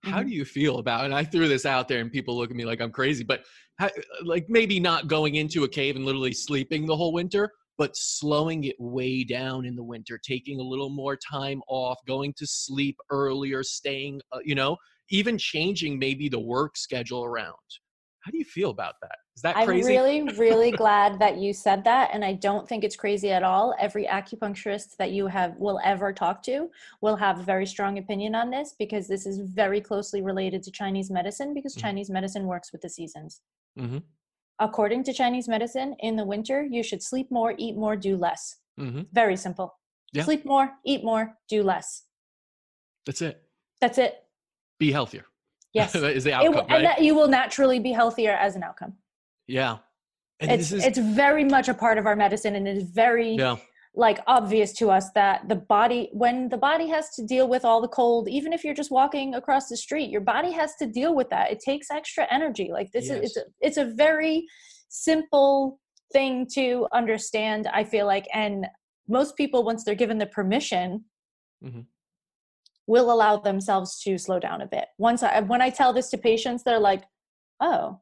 How 0.05 0.22
Mhm. 0.22 0.28
do 0.28 0.30
you 0.34 0.45
feel 0.45 0.78
about 0.78 1.05
and 1.05 1.14
I 1.14 1.24
threw 1.24 1.49
this 1.49 1.66
out 1.66 1.89
there 1.89 2.01
and 2.01 2.12
people 2.12 2.37
look 2.37 2.51
at 2.51 2.57
me 2.57 2.64
like 2.64 2.80
I'm 2.80 2.93
crazy, 2.93 3.24
but 3.24 3.45
how, 3.78 3.91
like 4.22 4.47
maybe 4.49 4.78
not 4.80 5.09
going 5.09 5.34
into 5.34 5.64
a 5.64 5.68
cave 5.68 5.97
and 5.97 6.05
literally 6.05 6.32
sleeping 6.32 6.87
the 6.87 6.97
whole 6.97 7.12
winter, 7.12 7.53
but 7.78 7.96
slowing 7.96 8.64
it 8.64 8.76
way 8.78 9.24
down 9.24 9.64
in 9.64 9.76
the 9.76 9.82
winter, 9.82 10.18
taking 10.18 10.60
a 10.60 10.62
little 10.62 10.90
more 10.90 11.16
time 11.16 11.62
off, 11.68 11.98
going 12.06 12.32
to 12.38 12.46
sleep 12.46 12.96
earlier, 13.10 13.62
staying, 13.62 14.20
uh, 14.32 14.38
you 14.44 14.54
know, 14.54 14.76
even 15.10 15.38
changing 15.38 15.98
maybe 15.98 16.28
the 16.28 16.38
work 16.38 16.76
schedule 16.76 17.24
around. 17.24 17.54
How 18.20 18.30
do 18.30 18.38
you 18.38 18.44
feel 18.44 18.70
about 18.70 18.94
that? 19.02 19.16
Is 19.36 19.42
that 19.42 19.54
crazy? 19.64 19.80
I'm 19.80 19.86
really, 19.86 20.22
really 20.36 20.72
glad 20.72 21.18
that 21.20 21.38
you 21.38 21.52
said 21.52 21.84
that, 21.84 22.10
and 22.12 22.24
I 22.24 22.32
don't 22.32 22.68
think 22.68 22.82
it's 22.82 22.96
crazy 22.96 23.30
at 23.30 23.44
all. 23.44 23.74
Every 23.78 24.04
acupuncturist 24.04 24.96
that 24.96 25.12
you 25.12 25.28
have 25.28 25.56
will 25.58 25.80
ever 25.84 26.12
talk 26.12 26.42
to 26.44 26.70
will 27.00 27.16
have 27.16 27.38
a 27.38 27.44
very 27.44 27.66
strong 27.66 27.98
opinion 27.98 28.34
on 28.34 28.50
this 28.50 28.74
because 28.76 29.06
this 29.06 29.26
is 29.26 29.38
very 29.38 29.80
closely 29.80 30.22
related 30.22 30.62
to 30.64 30.70
Chinese 30.72 31.10
medicine 31.10 31.54
because 31.54 31.74
Mhm. 31.74 31.80
Chinese 31.80 32.10
medicine 32.10 32.46
works 32.46 32.72
with 32.72 32.80
the 32.80 32.90
seasons. 32.90 33.40
hmm 33.76 33.98
According 34.59 35.04
to 35.04 35.12
Chinese 35.12 35.48
medicine, 35.48 35.96
in 36.00 36.16
the 36.16 36.24
winter 36.24 36.64
you 36.64 36.82
should 36.82 37.02
sleep 37.02 37.30
more, 37.30 37.54
eat 37.59 37.76
more, 37.76 37.96
do 37.96 38.16
less. 38.16 38.57
hmm 38.78 39.02
Very 39.12 39.36
simple. 39.36 39.74
Yeah. 40.12 40.24
Sleep 40.24 40.44
more, 40.46 40.72
eat 40.84 41.04
more, 41.04 41.36
do 41.48 41.62
less. 41.62 42.04
That's 43.04 43.20
it. 43.22 43.42
That's 43.80 43.98
it. 43.98 44.14
Be 44.78 44.90
healthier. 44.92 45.26
Yes. 45.72 45.94
is 45.94 46.24
the 46.24 46.30
It 46.30 46.32
outcome, 46.34 46.54
will- 46.54 46.61
right? 46.62 46.70
and 46.76 46.84
that 46.86 47.02
you 47.02 47.14
will 47.14 47.28
naturally 47.28 47.78
be 47.80 47.92
healthier 47.92 48.32
as 48.32 48.57
an 48.57 48.62
outcome. 48.62 48.94
yeah. 49.46 49.78
And 50.38 50.50
It's 50.52 50.68
this 50.68 50.80
is, 50.80 50.84
it's 50.84 50.98
very 50.98 51.44
much 51.44 51.68
a 51.70 51.72
part 51.72 51.96
of 51.96 52.04
our 52.04 52.14
medicine, 52.14 52.57
and 52.57 52.68
it 52.68 52.76
is 52.76 52.82
very 52.82 53.36
yeah. 53.36 53.57
Like 53.99 54.18
obvious 54.26 54.74
to 54.74 54.90
us 54.90 55.11
that 55.14 55.49
the 55.49 55.57
body 55.57 56.11
when 56.12 56.51
the 56.51 56.57
body 56.57 56.86
has 56.86 57.09
to 57.14 57.24
deal 57.24 57.49
with 57.49 57.64
all 57.64 57.80
the 57.80 57.88
cold 57.88 58.28
even 58.28 58.53
if 58.53 58.62
you're 58.62 58.74
just 58.74 58.90
walking 58.90 59.34
across 59.34 59.68
the 59.68 59.76
street 59.76 60.11
your 60.11 60.20
body 60.20 60.53
has 60.53 60.76
to 60.76 60.86
deal 60.86 61.14
with 61.14 61.30
that. 61.30 61.50
It 61.50 61.61
takes 61.61 61.91
extra 61.91 62.26
energy. 62.30 62.68
Like 62.70 62.92
this 62.92 63.08
is 63.08 63.22
it's 63.25 63.37
a, 63.37 63.42
it's 63.61 63.76
a 63.79 63.87
very 63.87 64.46
simple 64.88 65.80
thing 66.12 66.46
to 66.54 66.87
understand 66.92 67.66
i 67.72 67.83
feel 67.83 68.07
like 68.07 68.29
and 68.33 68.64
most 69.08 69.37
people 69.37 69.64
once 69.64 69.83
they're 69.83 69.96
given 69.96 70.18
the 70.18 70.26
permission 70.26 71.04
mm-hmm. 71.64 71.80
will 72.87 73.11
allow 73.11 73.37
themselves 73.37 74.00
to 74.03 74.16
slow 74.16 74.38
down 74.38 74.61
a 74.61 74.66
bit. 74.66 74.87
Once 74.99 75.22
i 75.22 75.41
when 75.41 75.61
i 75.61 75.70
tell 75.70 75.92
this 75.92 76.11
to 76.11 76.18
patients 76.18 76.62
they're 76.62 76.79
like 76.79 77.03
oh 77.61 77.99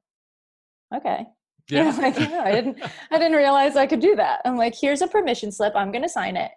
okay 0.95 1.25
Yeah. 1.71 1.97
Like, 1.97 2.19
yeah, 2.19 2.43
I 2.45 2.53
didn't 2.53 2.83
I 3.11 3.19
didn't 3.19 3.37
realize 3.37 3.77
I 3.77 3.87
could 3.87 4.01
do 4.01 4.15
that. 4.17 4.41
I'm 4.45 4.57
like, 4.57 4.75
here's 4.79 5.03
a 5.03 5.07
permission 5.09 5.51
slip. 5.51 5.75
I'm 5.75 5.91
going 5.93 6.03
to 6.03 6.09
sign 6.09 6.37
it. 6.37 6.51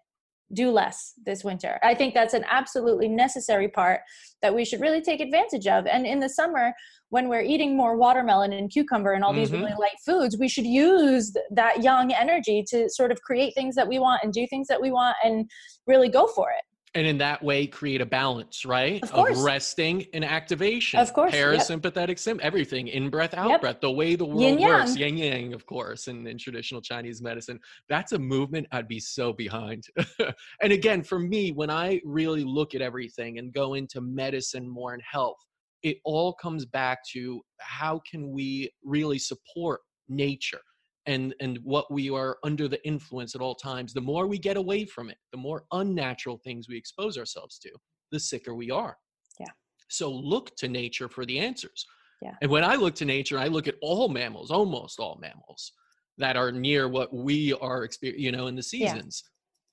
Do 0.54 0.72
less 0.72 1.14
this 1.26 1.44
winter. 1.44 1.78
I 1.84 1.94
think 1.94 2.14
that's 2.14 2.34
an 2.34 2.46
absolutely 2.50 3.08
necessary 3.10 3.68
part 3.68 4.02
that 4.42 4.54
we 4.54 4.64
should 4.66 4.80
really 4.82 5.02
take 5.02 5.20
advantage 5.20 5.68
of. 5.68 5.86
And 5.88 6.06
in 6.06 6.20
the 6.20 6.30
summer, 6.30 6.74
when 7.10 7.28
we're 7.30 7.42
eating 7.42 7.76
more 7.76 7.98
watermelon 7.98 8.54
and 8.54 8.70
cucumber 8.70 9.14
and 9.14 9.24
all 9.24 9.34
these 9.34 9.50
Mhm. 9.50 9.60
really 9.60 9.74
light 9.80 9.98
foods, 10.06 10.38
we 10.38 10.48
should 10.50 10.66
use 10.66 11.34
that 11.52 11.84
yang 11.84 12.14
energy 12.14 12.64
to 12.70 12.90
sort 12.90 13.12
of 13.12 13.22
create 13.22 13.54
things 13.56 13.76
that 13.76 13.88
we 13.88 14.00
want 14.00 14.24
and 14.24 14.32
do 14.34 14.46
things 14.48 14.68
that 14.68 14.82
we 14.82 14.92
want 14.92 15.16
and 15.24 15.50
really 15.86 16.10
go 16.10 16.28
for 16.28 16.50
it. 16.52 16.64
And 16.95 17.05
in 17.05 17.18
that 17.18 17.43
way 17.43 17.68
create 17.68 18.01
a 18.01 18.05
balance 18.05 18.65
right 18.65 19.01
Of 19.03 19.11
course. 19.11 19.38
resting 19.41 20.05
and 20.14 20.23
activation 20.23 20.99
Of 20.99 21.14
course, 21.14 21.34
yep. 21.34 21.45
parasympathetic 21.47 22.18
sim 22.19 22.39
everything 22.41 22.88
in 22.88 23.09
breath 23.09 23.34
out 23.34 23.49
Yep. 23.49 23.61
breath 23.61 23.81
the 23.81 23.91
way 23.91 24.15
the 24.15 24.26
world 24.26 24.41
Yin 24.41 24.61
works 24.61 24.95
yang. 24.95 25.18
yin 25.18 25.34
yang 25.34 25.53
of 25.53 25.65
course 25.65 26.07
in, 26.07 26.26
in 26.27 26.38
traditional 26.38 26.81
chinese 26.81 27.22
medicine 27.22 27.59
that's 27.89 28.11
a 28.14 28.19
movement 28.19 28.68
i'd 28.72 28.88
be 28.88 28.99
so 28.99 29.34
behind 29.34 29.84
and 30.61 30.72
again 30.73 31.03
for 31.03 31.19
me 31.19 31.51
when 31.51 31.69
i 31.69 31.99
really 32.05 32.43
look 32.43 32.73
at 32.76 32.81
everything 32.81 33.38
and 33.39 33.53
go 33.53 33.73
into 33.76 34.01
medicine 34.01 34.68
more 34.68 34.93
in 34.93 35.01
health 35.01 35.38
it 35.84 35.97
all 36.05 36.34
comes 36.34 36.65
back 36.65 36.99
to 37.14 37.41
how 37.59 38.01
can 38.09 38.31
we 38.31 38.69
really 38.84 39.19
support 39.19 39.81
nature 40.09 40.61
and 41.08 41.34
and 41.40 41.58
what 41.64 41.92
we 41.92 42.12
are 42.12 42.38
under 42.44 42.68
the 42.68 42.86
influence 42.86 43.34
at 43.34 43.42
all 43.42 43.56
times 43.56 43.94
the 43.94 44.02
more 44.02 44.28
we 44.28 44.38
get 44.38 44.58
away 44.58 44.86
from 44.86 45.10
it 45.10 45.18
the 45.32 45.38
more 45.38 45.64
unnatural 45.72 46.38
things 46.44 46.68
we 46.70 46.78
expose 46.78 47.18
ourselves 47.18 47.58
to 47.58 47.72
the 48.12 48.20
sicker 48.20 48.54
we 48.54 48.70
are 48.70 48.96
Yeah. 49.40 49.48
so 49.90 50.12
look 50.12 50.56
to 50.58 50.68
nature 50.68 51.10
for 51.10 51.26
the 51.26 51.40
answers 51.40 51.86
Yeah. 52.22 52.36
and 52.42 52.52
when 52.52 52.64
i 52.64 52.76
look 52.76 52.94
to 52.96 53.06
nature 53.06 53.40
i 53.40 53.48
look 53.48 53.68
at 53.68 53.76
all 53.82 54.10
mammals 54.10 54.52
almost 54.52 55.00
all 55.00 55.18
mammals 55.22 55.72
that 56.20 56.36
are 56.36 56.52
near 56.52 56.88
what 56.90 57.14
we 57.14 57.54
are 57.54 57.84
experiencing 57.84 58.24
you 58.26 58.32
know 58.32 58.48
in 58.48 58.56
the 58.56 58.68
Yeah. 58.72 58.94
seasons 58.94 59.24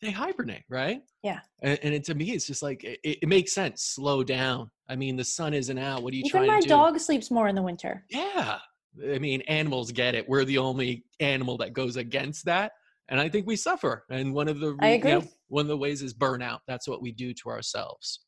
they 0.01 0.11
hibernate 0.11 0.65
right 0.69 1.02
Yeah. 1.23 1.40
and, 1.62 1.78
and 1.82 1.94
it, 1.94 2.05
to 2.05 2.15
me 2.15 2.31
it's 2.32 2.47
just 2.47 2.62
like 2.62 2.85
it, 2.85 2.98
it 3.02 3.28
makes 3.28 3.52
sense 3.52 3.82
slow 3.82 4.23
down 4.23 4.70
i 4.89 4.94
mean 4.97 5.16
the 5.16 5.24
sun 5.24 5.55
isn't 5.55 5.78
out 5.78 6.02
what 6.02 6.12
are 6.12 6.16
you 6.16 6.24
Even 6.27 6.31
trying 6.31 6.47
my 6.48 6.61
to 6.61 6.62
do 6.65 6.69
dog 6.69 6.98
sleeps 7.01 7.31
more 7.31 7.48
in 7.48 7.55
the 7.55 7.62
winter. 7.62 8.05
yeah. 8.11 8.59
I 9.02 9.18
mean, 9.18 9.40
animals 9.42 9.90
get 9.92 10.14
it. 10.14 10.28
We're 10.28 10.44
the 10.44 10.58
only 10.58 11.04
animal 11.20 11.56
that 11.58 11.72
goes 11.72 11.96
against 11.96 12.44
that. 12.46 12.72
And 13.08 13.20
I 13.20 13.28
think 13.28 13.46
we 13.46 13.56
suffer. 13.56 14.04
And 14.10 14.32
one 14.32 14.48
of 14.48 14.60
the 14.60 14.74
re- 14.74 14.88
you 14.96 15.04
know, 15.20 15.26
one 15.48 15.62
of 15.62 15.68
the 15.68 15.76
ways 15.76 16.00
is 16.02 16.14
burnout. 16.14 16.60
That's 16.66 16.88
what 16.88 17.02
we 17.02 17.12
do 17.12 17.34
to 17.34 17.48
ourselves. 17.50 18.20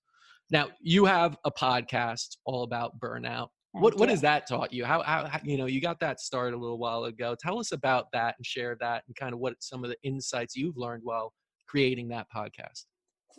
Now, 0.50 0.68
you 0.80 1.04
have 1.06 1.36
a 1.44 1.50
podcast 1.50 2.36
all 2.44 2.62
about 2.62 2.98
burnout. 3.00 3.48
What 3.72 3.98
what 3.98 4.08
has 4.08 4.22
that 4.22 4.46
taught 4.48 4.72
you? 4.72 4.84
How, 4.86 5.02
how 5.02 5.26
how- 5.26 5.40
you 5.44 5.58
know 5.58 5.66
you 5.66 5.82
got 5.82 6.00
that 6.00 6.18
started 6.20 6.56
a 6.56 6.60
little 6.60 6.78
while 6.78 7.04
ago. 7.04 7.36
Tell 7.38 7.58
us 7.58 7.72
about 7.72 8.06
that 8.12 8.34
and 8.38 8.46
share 8.46 8.76
that 8.80 9.02
and 9.06 9.14
kind 9.16 9.34
of 9.34 9.38
what 9.38 9.54
some 9.60 9.84
of 9.84 9.90
the 9.90 9.96
insights 10.02 10.56
you've 10.56 10.78
learned 10.78 11.02
while 11.04 11.32
creating 11.68 12.08
that 12.08 12.26
podcast. 12.34 12.84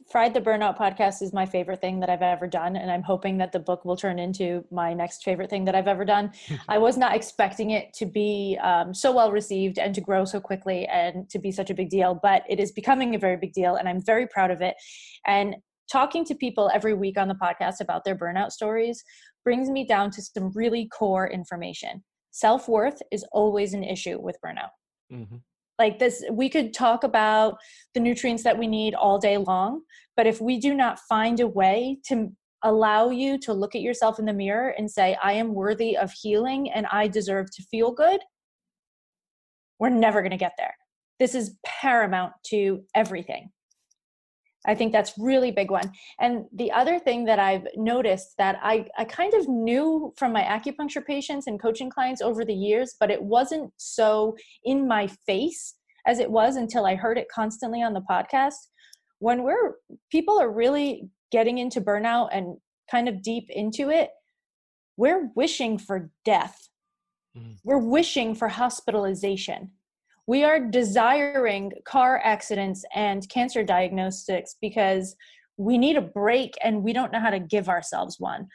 Fried 0.09 0.33
the 0.33 0.39
Burnout 0.39 0.77
podcast 0.77 1.21
is 1.21 1.33
my 1.33 1.45
favorite 1.45 1.81
thing 1.81 1.99
that 1.99 2.09
I've 2.09 2.21
ever 2.21 2.47
done. 2.47 2.77
And 2.77 2.89
I'm 2.89 3.03
hoping 3.03 3.37
that 3.39 3.51
the 3.51 3.59
book 3.59 3.83
will 3.83 3.97
turn 3.97 4.19
into 4.19 4.63
my 4.71 4.93
next 4.93 5.23
favorite 5.23 5.49
thing 5.49 5.65
that 5.65 5.75
I've 5.75 5.87
ever 5.87 6.05
done. 6.05 6.31
I 6.69 6.77
was 6.77 6.97
not 6.97 7.13
expecting 7.15 7.71
it 7.71 7.93
to 7.95 8.05
be 8.05 8.57
um, 8.61 8.93
so 8.93 9.11
well 9.11 9.31
received 9.31 9.77
and 9.77 9.93
to 9.95 10.01
grow 10.01 10.23
so 10.23 10.39
quickly 10.39 10.85
and 10.87 11.29
to 11.29 11.39
be 11.39 11.51
such 11.51 11.69
a 11.69 11.73
big 11.73 11.89
deal, 11.89 12.17
but 12.21 12.43
it 12.47 12.59
is 12.59 12.71
becoming 12.71 13.15
a 13.15 13.19
very 13.19 13.35
big 13.35 13.51
deal. 13.51 13.75
And 13.75 13.89
I'm 13.89 14.01
very 14.01 14.27
proud 14.27 14.49
of 14.49 14.61
it. 14.61 14.75
And 15.25 15.57
talking 15.91 16.23
to 16.25 16.35
people 16.35 16.71
every 16.73 16.93
week 16.93 17.17
on 17.17 17.27
the 17.27 17.35
podcast 17.35 17.81
about 17.81 18.05
their 18.05 18.15
burnout 18.15 18.51
stories 18.51 19.03
brings 19.43 19.69
me 19.69 19.85
down 19.85 20.11
to 20.11 20.21
some 20.21 20.51
really 20.53 20.87
core 20.87 21.29
information. 21.29 22.03
Self 22.31 22.69
worth 22.69 23.01
is 23.11 23.25
always 23.31 23.73
an 23.73 23.83
issue 23.83 24.19
with 24.19 24.37
burnout 24.45 24.69
Mhm. 25.11 25.41
Like 25.79 25.99
this 25.99 26.23
we 26.31 26.49
could 26.49 26.73
talk 26.73 27.03
about 27.03 27.57
the 27.93 27.99
nutrients 27.99 28.43
that 28.43 28.57
we 28.57 28.67
need 28.67 28.93
all 28.93 29.17
day 29.17 29.37
long 29.37 29.81
but 30.15 30.27
if 30.27 30.41
we 30.41 30.59
do 30.59 30.73
not 30.73 30.99
find 31.09 31.39
a 31.39 31.47
way 31.47 31.97
to 32.07 32.31
allow 32.63 33.09
you 33.09 33.37
to 33.37 33.53
look 33.53 33.75
at 33.75 33.81
yourself 33.81 34.17
in 34.17 34.25
the 34.25 34.33
mirror 34.33 34.69
and 34.77 34.89
say 34.89 35.17
i 35.21 35.31
am 35.31 35.53
worthy 35.53 35.95
of 35.95 36.11
healing 36.11 36.71
and 36.71 36.87
i 36.91 37.07
deserve 37.07 37.49
to 37.51 37.63
feel 37.63 37.91
good 37.91 38.19
we're 39.79 39.89
never 39.89 40.21
going 40.21 40.31
to 40.31 40.37
get 40.37 40.53
there. 40.57 40.75
This 41.19 41.35
is 41.35 41.57
paramount 41.65 42.33
to 42.47 42.83
everything 42.95 43.49
i 44.67 44.75
think 44.75 44.91
that's 44.91 45.13
really 45.17 45.51
big 45.51 45.71
one. 45.71 45.91
And 46.19 46.45
the 46.53 46.71
other 46.71 46.99
thing 46.99 47.25
that 47.25 47.39
i've 47.39 47.67
noticed 47.75 48.35
that 48.37 48.59
i, 48.61 48.85
I 48.97 49.05
kind 49.05 49.33
of 49.33 49.47
knew 49.47 50.13
from 50.17 50.31
my 50.33 50.43
acupuncture 50.43 51.05
patients 51.05 51.47
and 51.47 51.61
coaching 51.61 51.89
clients 51.89 52.21
over 52.21 52.45
the 52.45 52.53
years 52.53 52.95
but 52.99 53.09
it 53.11 53.21
wasn't 53.21 53.71
so 53.77 54.35
in 54.63 54.87
my 54.87 55.07
face 55.25 55.75
as 56.05 56.19
it 56.19 56.29
was 56.29 56.55
until 56.55 56.85
i 56.85 56.95
heard 56.95 57.17
it 57.17 57.27
constantly 57.33 57.81
on 57.81 57.93
the 57.93 58.01
podcast. 58.09 58.67
When 59.19 59.41
we're 59.43 59.75
people 60.11 60.39
are 60.39 60.51
really 60.51 61.09
getting 61.31 61.57
into 61.57 61.81
burnout 61.81 62.29
and 62.31 62.57
kind 62.91 63.09
of 63.09 63.21
deep 63.23 63.45
into 63.49 63.89
it 63.89 64.09
we're 64.95 65.29
wishing 65.35 65.77
for 65.77 66.09
death. 66.25 66.69
Mhm. 67.37 67.57
we're 67.63 67.77
wishing 67.77 68.33
for 68.35 68.47
hospitalization 68.47 69.71
we 70.27 70.43
are 70.43 70.59
desiring 70.59 71.71
car 71.85 72.21
accidents 72.23 72.83
and 72.93 73.27
cancer 73.29 73.63
diagnostics 73.63 74.55
because 74.61 75.15
we 75.55 75.77
need 75.77 75.95
a 75.95 76.01
break 76.01 76.53
and 76.63 76.83
we 76.83 76.93
don't 76.93 77.11
know 77.11 77.19
how 77.19 77.31
to 77.31 77.39
give 77.39 77.69
ourselves 77.69 78.19
one. 78.19 78.47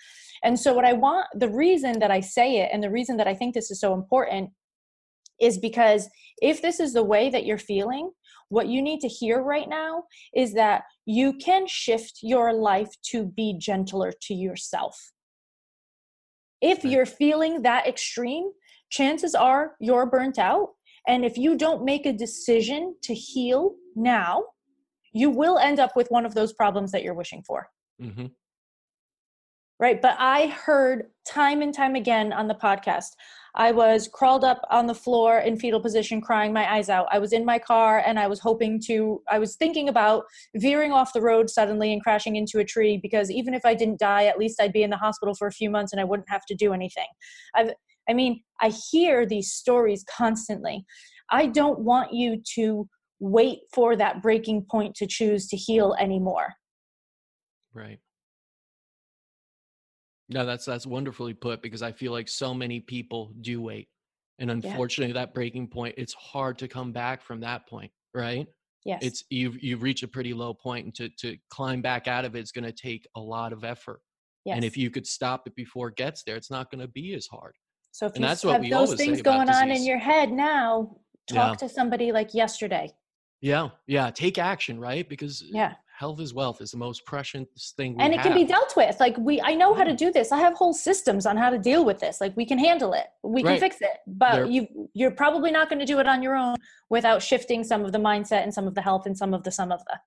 And 0.45 0.59
so, 0.59 0.73
what 0.73 0.85
I 0.85 0.93
want, 0.93 1.27
the 1.35 1.49
reason 1.49 1.99
that 1.99 2.11
I 2.11 2.21
say 2.21 2.59
it 2.59 2.71
and 2.73 2.83
the 2.83 2.91
reason 2.91 3.17
that 3.17 3.27
I 3.27 3.35
think 3.35 3.55
this 3.55 3.71
is 3.71 3.81
so 3.81 3.95
important 3.95 4.51
is 5.41 5.59
because 5.59 6.09
if 6.39 6.63
this 6.63 6.79
is 6.79 6.93
the 6.93 7.03
way 7.03 7.31
that 7.31 7.45
you're 7.45 7.59
feeling, 7.59 8.13
what 8.49 8.69
you 8.69 8.83
need 8.83 9.01
to 9.01 9.09
hear 9.09 9.43
right 9.43 9.69
now 9.69 10.05
is 10.35 10.53
that 10.53 10.83
you 11.07 11.33
can 11.33 11.67
shift 11.67 12.19
your 12.23 12.53
life 12.53 12.91
to 13.11 13.25
be 13.25 13.57
gentler 13.59 14.13
to 14.23 14.35
yourself. 14.35 15.11
If 16.61 16.85
you're 16.85 17.07
feeling 17.07 17.63
that 17.63 17.89
extreme, 17.89 18.51
chances 18.91 19.35
are 19.35 19.75
you're 19.81 20.07
burnt 20.07 20.39
out. 20.39 20.69
And 21.07 21.25
if 21.25 21.37
you 21.37 21.57
don't 21.57 21.85
make 21.85 22.07
a 22.07 22.13
decision 22.13 22.95
to 23.03 23.15
heal 23.15 23.75
now, 23.97 24.45
you 25.13 25.31
will 25.31 25.59
end 25.59 25.79
up 25.79 25.97
with 25.97 26.09
one 26.09 26.25
of 26.25 26.35
those 26.35 26.53
problems 26.53 26.93
that 26.93 27.03
you're 27.03 27.15
wishing 27.15 27.43
for. 27.43 27.69
Mhm. 28.01 28.33
Right. 29.79 30.01
But 30.01 30.15
I 30.19 30.47
heard 30.47 31.11
time 31.27 31.61
and 31.61 31.75
time 31.75 31.97
again 31.97 32.33
on 32.33 32.47
the 32.47 32.55
podcast. 32.55 33.09
I 33.55 33.73
was 33.73 34.09
crawled 34.09 34.45
up 34.45 34.63
on 34.71 34.87
the 34.87 34.95
floor 34.95 35.39
in 35.39 35.59
fetal 35.59 35.81
position, 35.81 36.21
crying 36.21 36.53
my 36.53 36.73
eyes 36.73 36.89
out. 36.89 37.09
I 37.11 37.19
was 37.19 37.33
in 37.33 37.45
my 37.45 37.59
car 37.59 38.03
and 38.07 38.19
I 38.19 38.29
was 38.29 38.39
hoping 38.39 38.81
to, 38.87 39.23
I 39.29 39.39
was 39.39 39.57
thinking 39.57 39.89
about 39.89 40.25
veering 40.55 40.93
off 40.93 41.13
the 41.13 41.21
road 41.21 41.51
suddenly 41.51 41.93
and 41.93 42.03
crashing 42.03 42.37
into 42.37 42.61
a 42.61 42.65
tree 42.65 42.97
because 42.97 43.31
even 43.31 43.55
if 43.55 43.65
I 43.65 43.75
didn't 43.75 43.99
die, 43.99 44.27
at 44.27 44.39
least 44.39 44.61
I'd 44.61 44.73
be 44.73 44.85
in 44.85 44.91
the 44.91 44.97
hospital 44.97 45.35
for 45.35 45.49
a 45.49 45.53
few 45.53 45.69
months 45.69 45.93
and 45.93 46.01
I 46.01 46.05
wouldn't 46.05 46.31
have 46.31 46.47
to 46.47 46.55
do 46.55 46.73
anything. 46.73 47.09
I've, 47.55 47.73
I 48.09 48.15
mean, 48.15 48.43
I 48.61 48.73
hear 48.91 49.27
these 49.27 49.53
stories 49.53 50.05
constantly. 50.11 50.85
I 51.31 51.47
don't 51.47 51.81
want 51.81 52.13
you 52.13 52.43
to 52.55 52.89
wait 53.21 53.61
for 53.73 53.97
that 53.97 54.21
breaking 54.21 54.67
point 54.71 54.95
to 54.97 55.07
choose 55.07 55.47
to 55.49 55.57
heal 55.57 55.95
anymore. 55.99 56.55
Right. 57.73 58.01
No, 60.29 60.45
that's 60.45 60.65
that's 60.65 60.87
wonderfully 60.87 61.35
put 61.35 61.63
because 61.63 61.83
I 61.83 61.93
feel 61.93 62.13
like 62.13 62.29
so 62.29 62.55
many 62.55 62.81
people 62.81 63.33
do 63.41 63.61
wait. 63.61 63.89
And 64.39 64.51
unfortunately 64.51 65.13
that 65.13 65.35
breaking 65.35 65.69
point, 65.69 65.95
it's 65.99 66.15
hard 66.15 66.59
to 66.59 66.69
come 66.69 66.93
back 66.93 67.23
from 67.23 67.41
that 67.41 67.69
point, 67.69 67.93
right? 68.15 68.47
Yes. 68.85 69.01
It's 69.03 69.25
you've 69.31 69.63
you've 69.63 69.83
reached 69.83 70.03
a 70.03 70.09
pretty 70.09 70.35
low 70.35 70.55
point 70.55 70.87
and 70.87 70.95
to 70.97 71.09
to 71.21 71.37
climb 71.51 71.83
back 71.83 72.09
out 72.09 72.25
of 72.25 72.35
it 72.35 72.43
is 72.43 72.51
gonna 72.51 72.73
take 72.73 73.07
a 73.15 73.21
lot 73.21 73.53
of 73.53 73.63
effort. 73.63 74.01
yes. 74.45 74.57
And 74.57 74.65
if 74.65 74.77
you 74.77 74.91
could 74.91 75.07
stop 75.07 75.47
it 75.47 75.55
before 75.55 75.89
it 75.89 75.97
gets 75.97 76.25
there, 76.25 76.37
it's 76.37 76.51
not 76.51 76.71
gonna 76.71 76.89
be 76.89 77.15
as 77.15 77.27
hard. 77.27 77.55
So 77.93 78.07
if 78.07 78.17
And 78.17 78.25
you 78.25 78.51
have 78.51 78.71
those 78.71 78.95
things 78.95 79.21
going 79.23 79.49
on 79.51 79.71
in 79.71 79.85
your 79.85 79.99
head 79.99 80.33
now, 80.33 80.97
talk 81.29 81.61
Yeah. 81.61 81.69
to 81.69 81.73
somebody 81.73 82.11
like 82.11 82.35
yesterday. 82.35 82.93
Yeah, 83.43 83.69
yeah. 83.87 84.11
Take 84.11 84.39
action, 84.39 84.81
right? 84.81 85.07
Because 85.07 85.43
uh, 85.43 85.49
Yeah. 85.51 85.75
health 85.99 86.21
is 86.21 86.33
wealth 86.33 86.63
is 86.63 86.71
the 86.71 86.79
most 86.79 87.05
precious 87.05 87.75
thing 87.77 87.97
we 87.97 88.03
And 88.03 88.15
it 88.15 88.23
can 88.23 88.35
be 88.35 88.45
dealt 88.45 88.75
with. 88.77 88.99
Like 88.99 89.17
we 89.19 89.43
I 89.43 89.55
know 89.55 89.75
how 89.75 89.85
to 89.85 89.93
mm. 89.93 89.97
do 89.97 90.11
this. 90.11 90.33
I 90.33 90.39
have 90.39 90.55
whole 90.55 90.73
systems 90.73 91.27
on 91.27 91.37
how 91.37 91.51
to 91.51 91.59
deal 91.59 91.85
with 91.85 91.99
this. 91.99 92.21
Like 92.21 92.35
we 92.35 92.47
can 92.47 92.59
handle 92.59 92.95
it. 92.95 93.09
We 93.23 93.43
can 93.43 93.61
fix 93.61 93.77
it. 93.83 93.99
But 94.07 94.33
There- 94.33 94.47
you 94.47 94.89
you're 94.95 95.11
probably 95.11 95.51
not 95.51 95.69
going 95.69 95.81
to 95.81 95.85
do 95.85 95.99
it 95.99 96.07
on 96.09 96.23
your 96.23 96.35
own 96.35 96.57
without 96.89 97.21
shifting 97.23 97.63
some 97.63 97.85
of 97.85 97.93
the 97.93 97.99
mindset 97.99 98.43
and 98.43 98.55
some 98.55 98.67
of 98.67 98.75
the 98.75 98.83
health 98.83 99.05
and 99.07 99.17
some 99.17 99.35
of 99.35 99.43
the 99.43 99.51
some 99.51 99.71
of 99.71 99.85
the. 99.85 100.01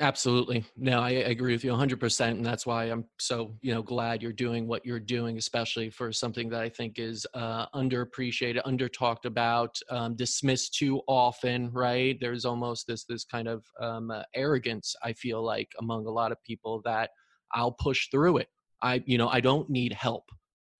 Absolutely. 0.00 0.64
No, 0.76 1.00
I, 1.00 1.10
I 1.10 1.30
agree 1.30 1.52
with 1.52 1.62
you 1.62 1.70
100%. 1.70 2.30
And 2.30 2.44
that's 2.44 2.66
why 2.66 2.84
I'm 2.84 3.04
so, 3.20 3.54
you 3.60 3.72
know, 3.72 3.82
glad 3.82 4.22
you're 4.22 4.32
doing 4.32 4.66
what 4.66 4.84
you're 4.84 4.98
doing, 4.98 5.38
especially 5.38 5.88
for 5.88 6.12
something 6.12 6.48
that 6.48 6.62
I 6.62 6.68
think 6.68 6.98
is 6.98 7.24
uh, 7.34 7.66
underappreciated, 7.68 8.60
under 8.64 8.88
talked 8.88 9.24
about, 9.24 9.78
um, 9.90 10.16
dismissed 10.16 10.74
too 10.74 11.00
often, 11.06 11.70
right? 11.72 12.18
There's 12.20 12.44
almost 12.44 12.88
this, 12.88 13.04
this 13.04 13.24
kind 13.24 13.46
of 13.46 13.64
um, 13.80 14.10
uh, 14.10 14.22
arrogance, 14.34 14.96
I 15.02 15.12
feel 15.12 15.44
like, 15.44 15.70
among 15.78 16.06
a 16.06 16.10
lot 16.10 16.32
of 16.32 16.42
people 16.42 16.82
that 16.84 17.10
I'll 17.52 17.72
push 17.72 18.08
through 18.10 18.38
it. 18.38 18.48
I, 18.82 19.02
you 19.06 19.16
know, 19.16 19.28
I 19.28 19.40
don't 19.40 19.70
need 19.70 19.92
help. 19.92 20.28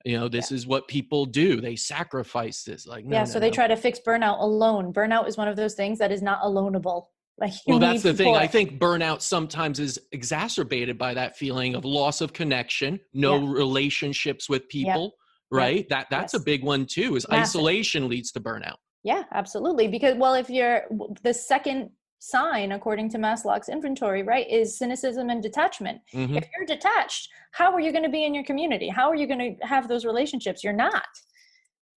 You 0.04 0.18
know, 0.18 0.28
this 0.28 0.52
is 0.52 0.66
what 0.66 0.86
people 0.86 1.24
do. 1.24 1.62
They 1.62 1.76
sacrifice 1.76 2.62
this. 2.62 2.86
Like, 2.86 3.06
no, 3.06 3.16
yeah, 3.16 3.24
no, 3.24 3.30
so 3.30 3.40
they 3.40 3.48
no. 3.48 3.54
try 3.54 3.68
to 3.68 3.76
fix 3.76 3.98
burnout 3.98 4.40
alone. 4.40 4.92
Burnout 4.92 5.26
is 5.28 5.38
one 5.38 5.48
of 5.48 5.56
those 5.56 5.74
things 5.74 5.98
that 6.00 6.12
is 6.12 6.20
not 6.20 6.42
aloneable. 6.42 7.06
Like 7.38 7.52
well 7.66 7.78
that's 7.80 8.02
the 8.02 8.14
thing 8.14 8.36
i 8.36 8.46
think 8.46 8.78
burnout 8.78 9.20
sometimes 9.20 9.80
is 9.80 9.98
exacerbated 10.12 10.96
by 10.96 11.14
that 11.14 11.36
feeling 11.36 11.74
of 11.74 11.84
loss 11.84 12.20
of 12.20 12.32
connection 12.32 13.00
no 13.12 13.40
Yeah. 13.40 13.52
relationships 13.52 14.48
with 14.48 14.68
people 14.68 15.14
right 15.50 15.88
that 15.88 16.06
that's 16.10 16.34
a 16.34 16.40
big 16.40 16.62
one 16.62 16.86
too 16.86 17.16
is 17.16 17.26
Massive. 17.28 17.42
isolation 17.60 18.08
leads 18.08 18.30
to 18.32 18.40
burnout 18.40 18.76
Yeah, 19.02 19.24
absolutely. 19.32 19.86
Because 19.88 20.14
well, 20.16 20.34
if 20.34 20.48
you're 20.48 20.82
the 21.22 21.34
second 21.34 21.90
sign, 22.20 22.72
according 22.72 23.10
to 23.10 23.18
Maslach's 23.18 23.68
inventory, 23.68 24.22
right, 24.22 24.48
is 24.48 24.78
cynicism 24.78 25.28
and 25.28 25.42
detachment. 25.42 25.98
Mhm. 26.14 26.38
If 26.38 26.44
you're 26.52 26.64
detached, 26.66 27.28
how 27.52 27.68
are 27.74 27.80
you 27.80 27.92
going 27.92 28.04
to 28.10 28.14
be 28.18 28.24
in 28.24 28.32
your 28.32 28.44
community? 28.44 28.88
How 28.88 29.06
are 29.10 29.14
you 29.22 29.26
going 29.26 29.44
to 29.58 29.66
have 29.66 29.88
those 29.88 30.06
relationships? 30.06 30.64
You're 30.64 30.72
not. 30.88 31.04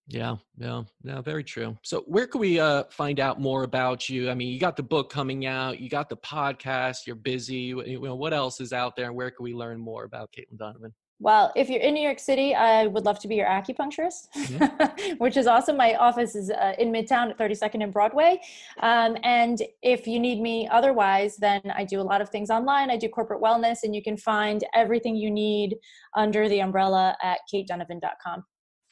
Yeah, 0.08 0.38
yeah, 0.58 0.84
yeah, 1.04 1.22
very 1.22 1.44
true. 1.44 1.78
So, 1.84 2.04
where 2.08 2.28
can 2.28 2.40
we 2.40 2.60
uh, 2.60 2.86
find 2.90 3.20
out 3.20 3.42
more 3.42 3.64
about 3.64 4.08
you? 4.08 4.30
I 4.30 4.36
mean, 4.36 4.54
you 4.54 4.60
got 4.60 4.78
the 4.78 4.84
book 4.84 5.10
coming 5.10 5.46
out, 5.46 5.82
you 5.82 5.90
got 5.90 6.08
the 6.08 6.16
podcast, 6.18 7.06
you're 7.06 7.18
busy. 7.18 7.56
You 7.56 8.00
know, 8.02 8.16
what 8.16 8.34
else 8.34 8.62
is 8.62 8.72
out 8.72 8.96
there, 8.96 9.08
and 9.08 9.16
where 9.16 9.30
can 9.30 9.44
we 9.44 9.54
learn 9.54 9.80
more 9.80 10.06
about 10.06 10.32
Caitlin 10.32 10.58
Donovan? 10.58 10.94
Well, 11.20 11.52
if 11.56 11.68
you're 11.68 11.82
in 11.82 11.96
New 11.96 12.04
York 12.04 12.20
City, 12.20 12.54
I 12.54 12.86
would 12.86 13.04
love 13.04 13.20
to 13.20 13.28
be 13.28 13.36
your 13.36 13.48
acupuncturist, 13.48 15.18
which 15.18 15.36
is 15.36 15.48
awesome. 15.48 15.76
My 15.76 15.96
office 15.96 16.36
is 16.36 16.52
uh, 16.52 16.74
in 16.78 16.92
Midtown 16.92 17.32
at 17.32 17.40
32nd 17.40 17.84
and 17.84 17.92
Broadway. 17.92 18.40
Um, 18.82 19.18
and 19.24 19.60
if 19.82 20.06
you 20.06 20.20
need 20.20 20.40
me 20.40 20.70
otherwise, 20.72 21.36
then 21.38 21.62
I 21.76 21.86
do 21.86 22.00
a 22.00 22.04
lot 22.04 22.22
of 22.22 22.30
things 22.30 22.52
online. 22.52 22.92
I 22.92 22.98
do 22.98 23.10
corporate 23.10 23.42
wellness, 23.42 23.80
and 23.82 23.96
you 23.96 24.04
can 24.04 24.16
find 24.16 24.64
everything 24.76 25.16
you 25.16 25.32
need 25.32 25.76
under 26.16 26.48
the 26.48 26.62
umbrella 26.62 27.18
at 27.24 27.40
katedonovan.com. 27.52 28.44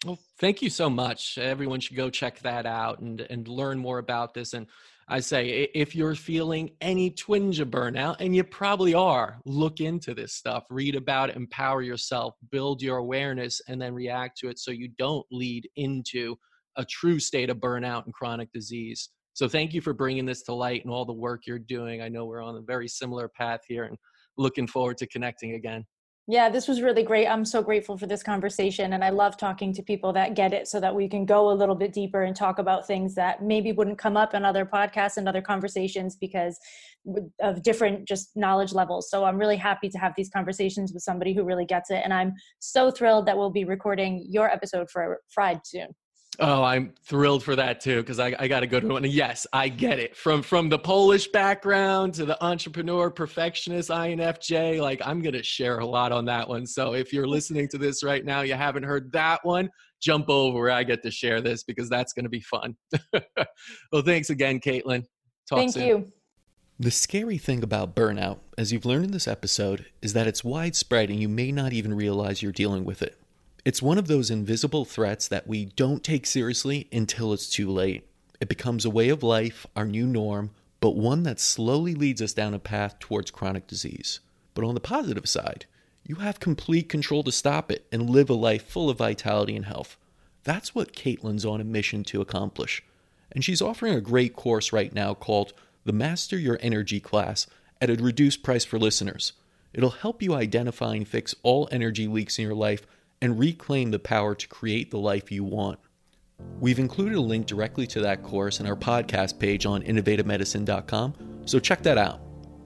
Well, 0.05 0.19
thank 0.37 0.61
you 0.61 0.69
so 0.69 0.87
much. 0.87 1.39
Everyone 1.39 1.79
should 1.79 1.95
go 1.95 2.11
check 2.11 2.37
that 2.41 2.67
out 2.67 2.99
and 2.99 3.21
and 3.21 3.47
learn 3.47 3.79
more 3.79 3.97
about 3.97 4.35
this. 4.35 4.53
And 4.53 4.67
I 5.07 5.19
say, 5.19 5.67
if 5.73 5.95
you're 5.95 6.13
feeling 6.13 6.69
any 6.79 7.09
twinge 7.09 7.59
of 7.59 7.69
burnout, 7.69 8.17
and 8.19 8.35
you 8.35 8.43
probably 8.43 8.93
are, 8.93 9.39
look 9.45 9.79
into 9.79 10.13
this 10.13 10.33
stuff, 10.33 10.65
read 10.69 10.95
about 10.95 11.31
it, 11.31 11.35
empower 11.35 11.81
yourself, 11.81 12.35
build 12.51 12.83
your 12.83 12.97
awareness, 12.97 13.61
and 13.67 13.81
then 13.81 13.95
react 13.95 14.37
to 14.39 14.49
it 14.49 14.59
so 14.59 14.69
you 14.69 14.89
don't 14.99 15.25
lead 15.31 15.67
into 15.75 16.35
a 16.75 16.85
true 16.85 17.19
state 17.19 17.49
of 17.49 17.57
burnout 17.57 18.05
and 18.05 18.13
chronic 18.13 18.51
disease. 18.51 19.09
So 19.33 19.47
thank 19.47 19.73
you 19.73 19.81
for 19.81 19.93
bringing 19.93 20.25
this 20.25 20.43
to 20.43 20.53
light 20.53 20.85
and 20.85 20.93
all 20.93 21.05
the 21.05 21.13
work 21.13 21.47
you're 21.47 21.57
doing. 21.57 22.03
I 22.03 22.09
know 22.09 22.25
we're 22.25 22.43
on 22.43 22.57
a 22.57 22.61
very 22.61 22.87
similar 22.87 23.27
path 23.27 23.61
here, 23.67 23.85
and 23.85 23.97
looking 24.37 24.67
forward 24.67 24.97
to 24.99 25.07
connecting 25.07 25.55
again. 25.55 25.83
Yeah, 26.27 26.49
this 26.49 26.67
was 26.67 26.81
really 26.81 27.03
great. 27.03 27.27
I'm 27.27 27.45
so 27.45 27.61
grateful 27.61 27.99
for 27.99 28.07
this 28.07 28.23
conversation. 28.23 28.93
And 28.93 29.03
I 29.03 29.09
love 29.09 29.37
talking 29.37 29.71
to 29.73 29.83
people 29.83 30.11
that 30.13 30.33
get 30.33 30.53
it 30.53 30.67
so 30.67 30.79
that 30.79 30.95
we 30.95 31.07
can 31.07 31.23
go 31.23 31.51
a 31.51 31.53
little 31.53 31.75
bit 31.75 31.93
deeper 31.93 32.23
and 32.23 32.35
talk 32.35 32.57
about 32.57 32.87
things 32.87 33.13
that 33.13 33.43
maybe 33.43 33.71
wouldn't 33.71 33.99
come 33.99 34.17
up 34.17 34.33
in 34.33 34.43
other 34.43 34.65
podcasts 34.65 35.17
and 35.17 35.29
other 35.29 35.43
conversations 35.43 36.15
because 36.15 36.57
of 37.41 37.61
different 37.61 38.07
just 38.07 38.35
knowledge 38.35 38.73
levels. 38.73 39.07
So 39.11 39.23
I'm 39.23 39.37
really 39.37 39.57
happy 39.57 39.87
to 39.87 39.99
have 39.99 40.13
these 40.17 40.29
conversations 40.29 40.93
with 40.93 41.03
somebody 41.03 41.35
who 41.35 41.43
really 41.43 41.65
gets 41.65 41.91
it. 41.91 42.01
And 42.03 42.11
I'm 42.11 42.33
so 42.57 42.89
thrilled 42.89 43.27
that 43.27 43.37
we'll 43.37 43.51
be 43.51 43.63
recording 43.63 44.25
your 44.27 44.49
episode 44.49 44.89
for 44.89 45.19
Fried 45.29 45.59
soon. 45.63 45.89
Oh, 46.39 46.63
I'm 46.63 46.93
thrilled 47.03 47.43
for 47.43 47.55
that 47.55 47.79
too 47.79 48.01
because 48.01 48.19
I, 48.19 48.35
I 48.39 48.47
got 48.47 48.61
to 48.61 48.67
go 48.67 48.79
to 48.79 48.87
one. 48.87 49.03
Yes, 49.05 49.47
I 49.53 49.69
get 49.69 49.99
it. 49.99 50.15
From 50.15 50.41
from 50.41 50.69
the 50.69 50.79
Polish 50.79 51.27
background 51.27 52.13
to 52.15 52.25
the 52.25 52.43
entrepreneur, 52.43 53.09
perfectionist, 53.09 53.89
INFJ. 53.89 54.81
Like 54.81 55.01
I'm 55.05 55.21
gonna 55.21 55.43
share 55.43 55.79
a 55.79 55.85
lot 55.85 56.11
on 56.11 56.25
that 56.25 56.47
one. 56.47 56.65
So 56.65 56.93
if 56.93 57.13
you're 57.13 57.27
listening 57.27 57.67
to 57.69 57.77
this 57.77 58.03
right 58.03 58.25
now, 58.25 58.41
you 58.41 58.55
haven't 58.55 58.83
heard 58.83 59.11
that 59.13 59.45
one, 59.45 59.69
jump 60.01 60.29
over 60.29 60.59
where 60.59 60.71
I 60.71 60.83
get 60.83 61.03
to 61.03 61.11
share 61.11 61.41
this 61.41 61.63
because 61.63 61.89
that's 61.89 62.13
gonna 62.13 62.29
be 62.29 62.41
fun. 62.41 62.75
well, 63.91 64.01
thanks 64.03 64.29
again, 64.29 64.59
Caitlin. 64.59 65.03
Talk 65.47 65.59
Thank 65.59 65.73
soon. 65.73 65.87
you. 65.87 66.11
The 66.77 66.91
scary 66.91 67.37
thing 67.37 67.63
about 67.63 67.95
burnout, 67.95 68.39
as 68.57 68.73
you've 68.73 68.85
learned 68.85 69.05
in 69.05 69.11
this 69.11 69.29
episode, 69.29 69.85
is 70.01 70.11
that 70.11 70.27
it's 70.27 70.43
widespread 70.43 71.09
and 71.09 71.21
you 71.21 71.29
may 71.29 71.51
not 71.51 71.71
even 71.71 71.93
realize 71.93 72.41
you're 72.41 72.51
dealing 72.51 72.83
with 72.83 73.01
it. 73.01 73.17
It's 73.65 73.81
one 73.81 73.97
of 73.97 74.05
those 74.05 74.29
invisible 74.29 74.85
threats 74.85 75.27
that 75.27 75.47
we 75.47 75.65
don't 75.65 76.03
take 76.03 76.27
seriously 76.27 76.87
until 76.93 77.33
it's 77.33 77.49
too 77.49 77.67
late. 77.67 78.07
It 78.39 78.47
becomes 78.47 78.85
a 78.85 78.91
way 78.91 79.09
of 79.09 79.23
life, 79.23 79.65
our 79.75 79.87
new 79.87 80.05
norm, 80.05 80.51
but 80.79 80.95
one 80.95 81.23
that 81.23 81.39
slowly 81.39 81.95
leads 81.95 82.21
us 82.21 82.31
down 82.31 82.53
a 82.53 82.59
path 82.59 82.99
towards 82.99 83.31
chronic 83.31 83.65
disease. 83.65 84.19
But 84.53 84.65
on 84.65 84.75
the 84.75 84.79
positive 84.79 85.27
side, 85.27 85.65
you 86.05 86.17
have 86.17 86.39
complete 86.39 86.89
control 86.89 87.23
to 87.23 87.31
stop 87.31 87.71
it 87.71 87.87
and 87.91 88.07
live 88.07 88.29
a 88.29 88.35
life 88.35 88.67
full 88.67 88.87
of 88.87 88.99
vitality 88.99 89.55
and 89.55 89.65
health. 89.65 89.97
That's 90.43 90.75
what 90.75 90.93
Caitlin's 90.93 91.43
on 91.43 91.59
a 91.59 91.63
mission 91.63 92.03
to 92.03 92.21
accomplish. 92.21 92.83
And 93.31 93.43
she's 93.43 93.63
offering 93.63 93.95
a 93.95 93.99
great 94.01 94.35
course 94.35 94.71
right 94.71 94.93
now 94.93 95.15
called 95.15 95.53
the 95.85 95.91
Master 95.91 96.37
Your 96.37 96.59
Energy 96.61 96.99
class 96.99 97.47
at 97.81 97.89
a 97.89 97.95
reduced 97.95 98.43
price 98.43 98.63
for 98.63 98.77
listeners. 98.77 99.33
It'll 99.73 99.89
help 99.89 100.21
you 100.21 100.35
identify 100.35 100.93
and 100.93 101.07
fix 101.07 101.33
all 101.41 101.67
energy 101.71 102.07
leaks 102.07 102.37
in 102.37 102.45
your 102.45 102.53
life 102.53 102.85
and 103.21 103.39
reclaim 103.39 103.91
the 103.91 103.99
power 103.99 104.35
to 104.35 104.47
create 104.47 104.91
the 104.91 104.99
life 104.99 105.31
you 105.31 105.43
want. 105.43 105.79
We've 106.59 106.79
included 106.79 107.15
a 107.15 107.21
link 107.21 107.45
directly 107.45 107.87
to 107.87 108.01
that 108.01 108.23
course 108.23 108.59
in 108.59 108.67
our 108.67 108.75
podcast 108.75 109.39
page 109.39 109.65
on 109.65 109.83
innovativemedicine.com, 109.83 111.43
so 111.45 111.59
check 111.59 111.81
that 111.83 111.97
out. 111.97 112.21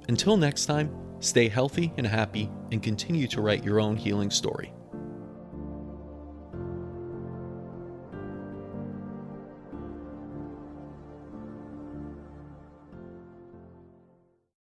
Until 0.07 0.37
next 0.37 0.65
time, 0.65 0.91
stay 1.19 1.47
healthy 1.49 1.93
and 1.97 2.07
happy 2.07 2.49
and 2.71 2.81
continue 2.81 3.27
to 3.27 3.41
write 3.41 3.63
your 3.63 3.79
own 3.79 3.95
healing 3.95 4.31
story. 4.31 4.73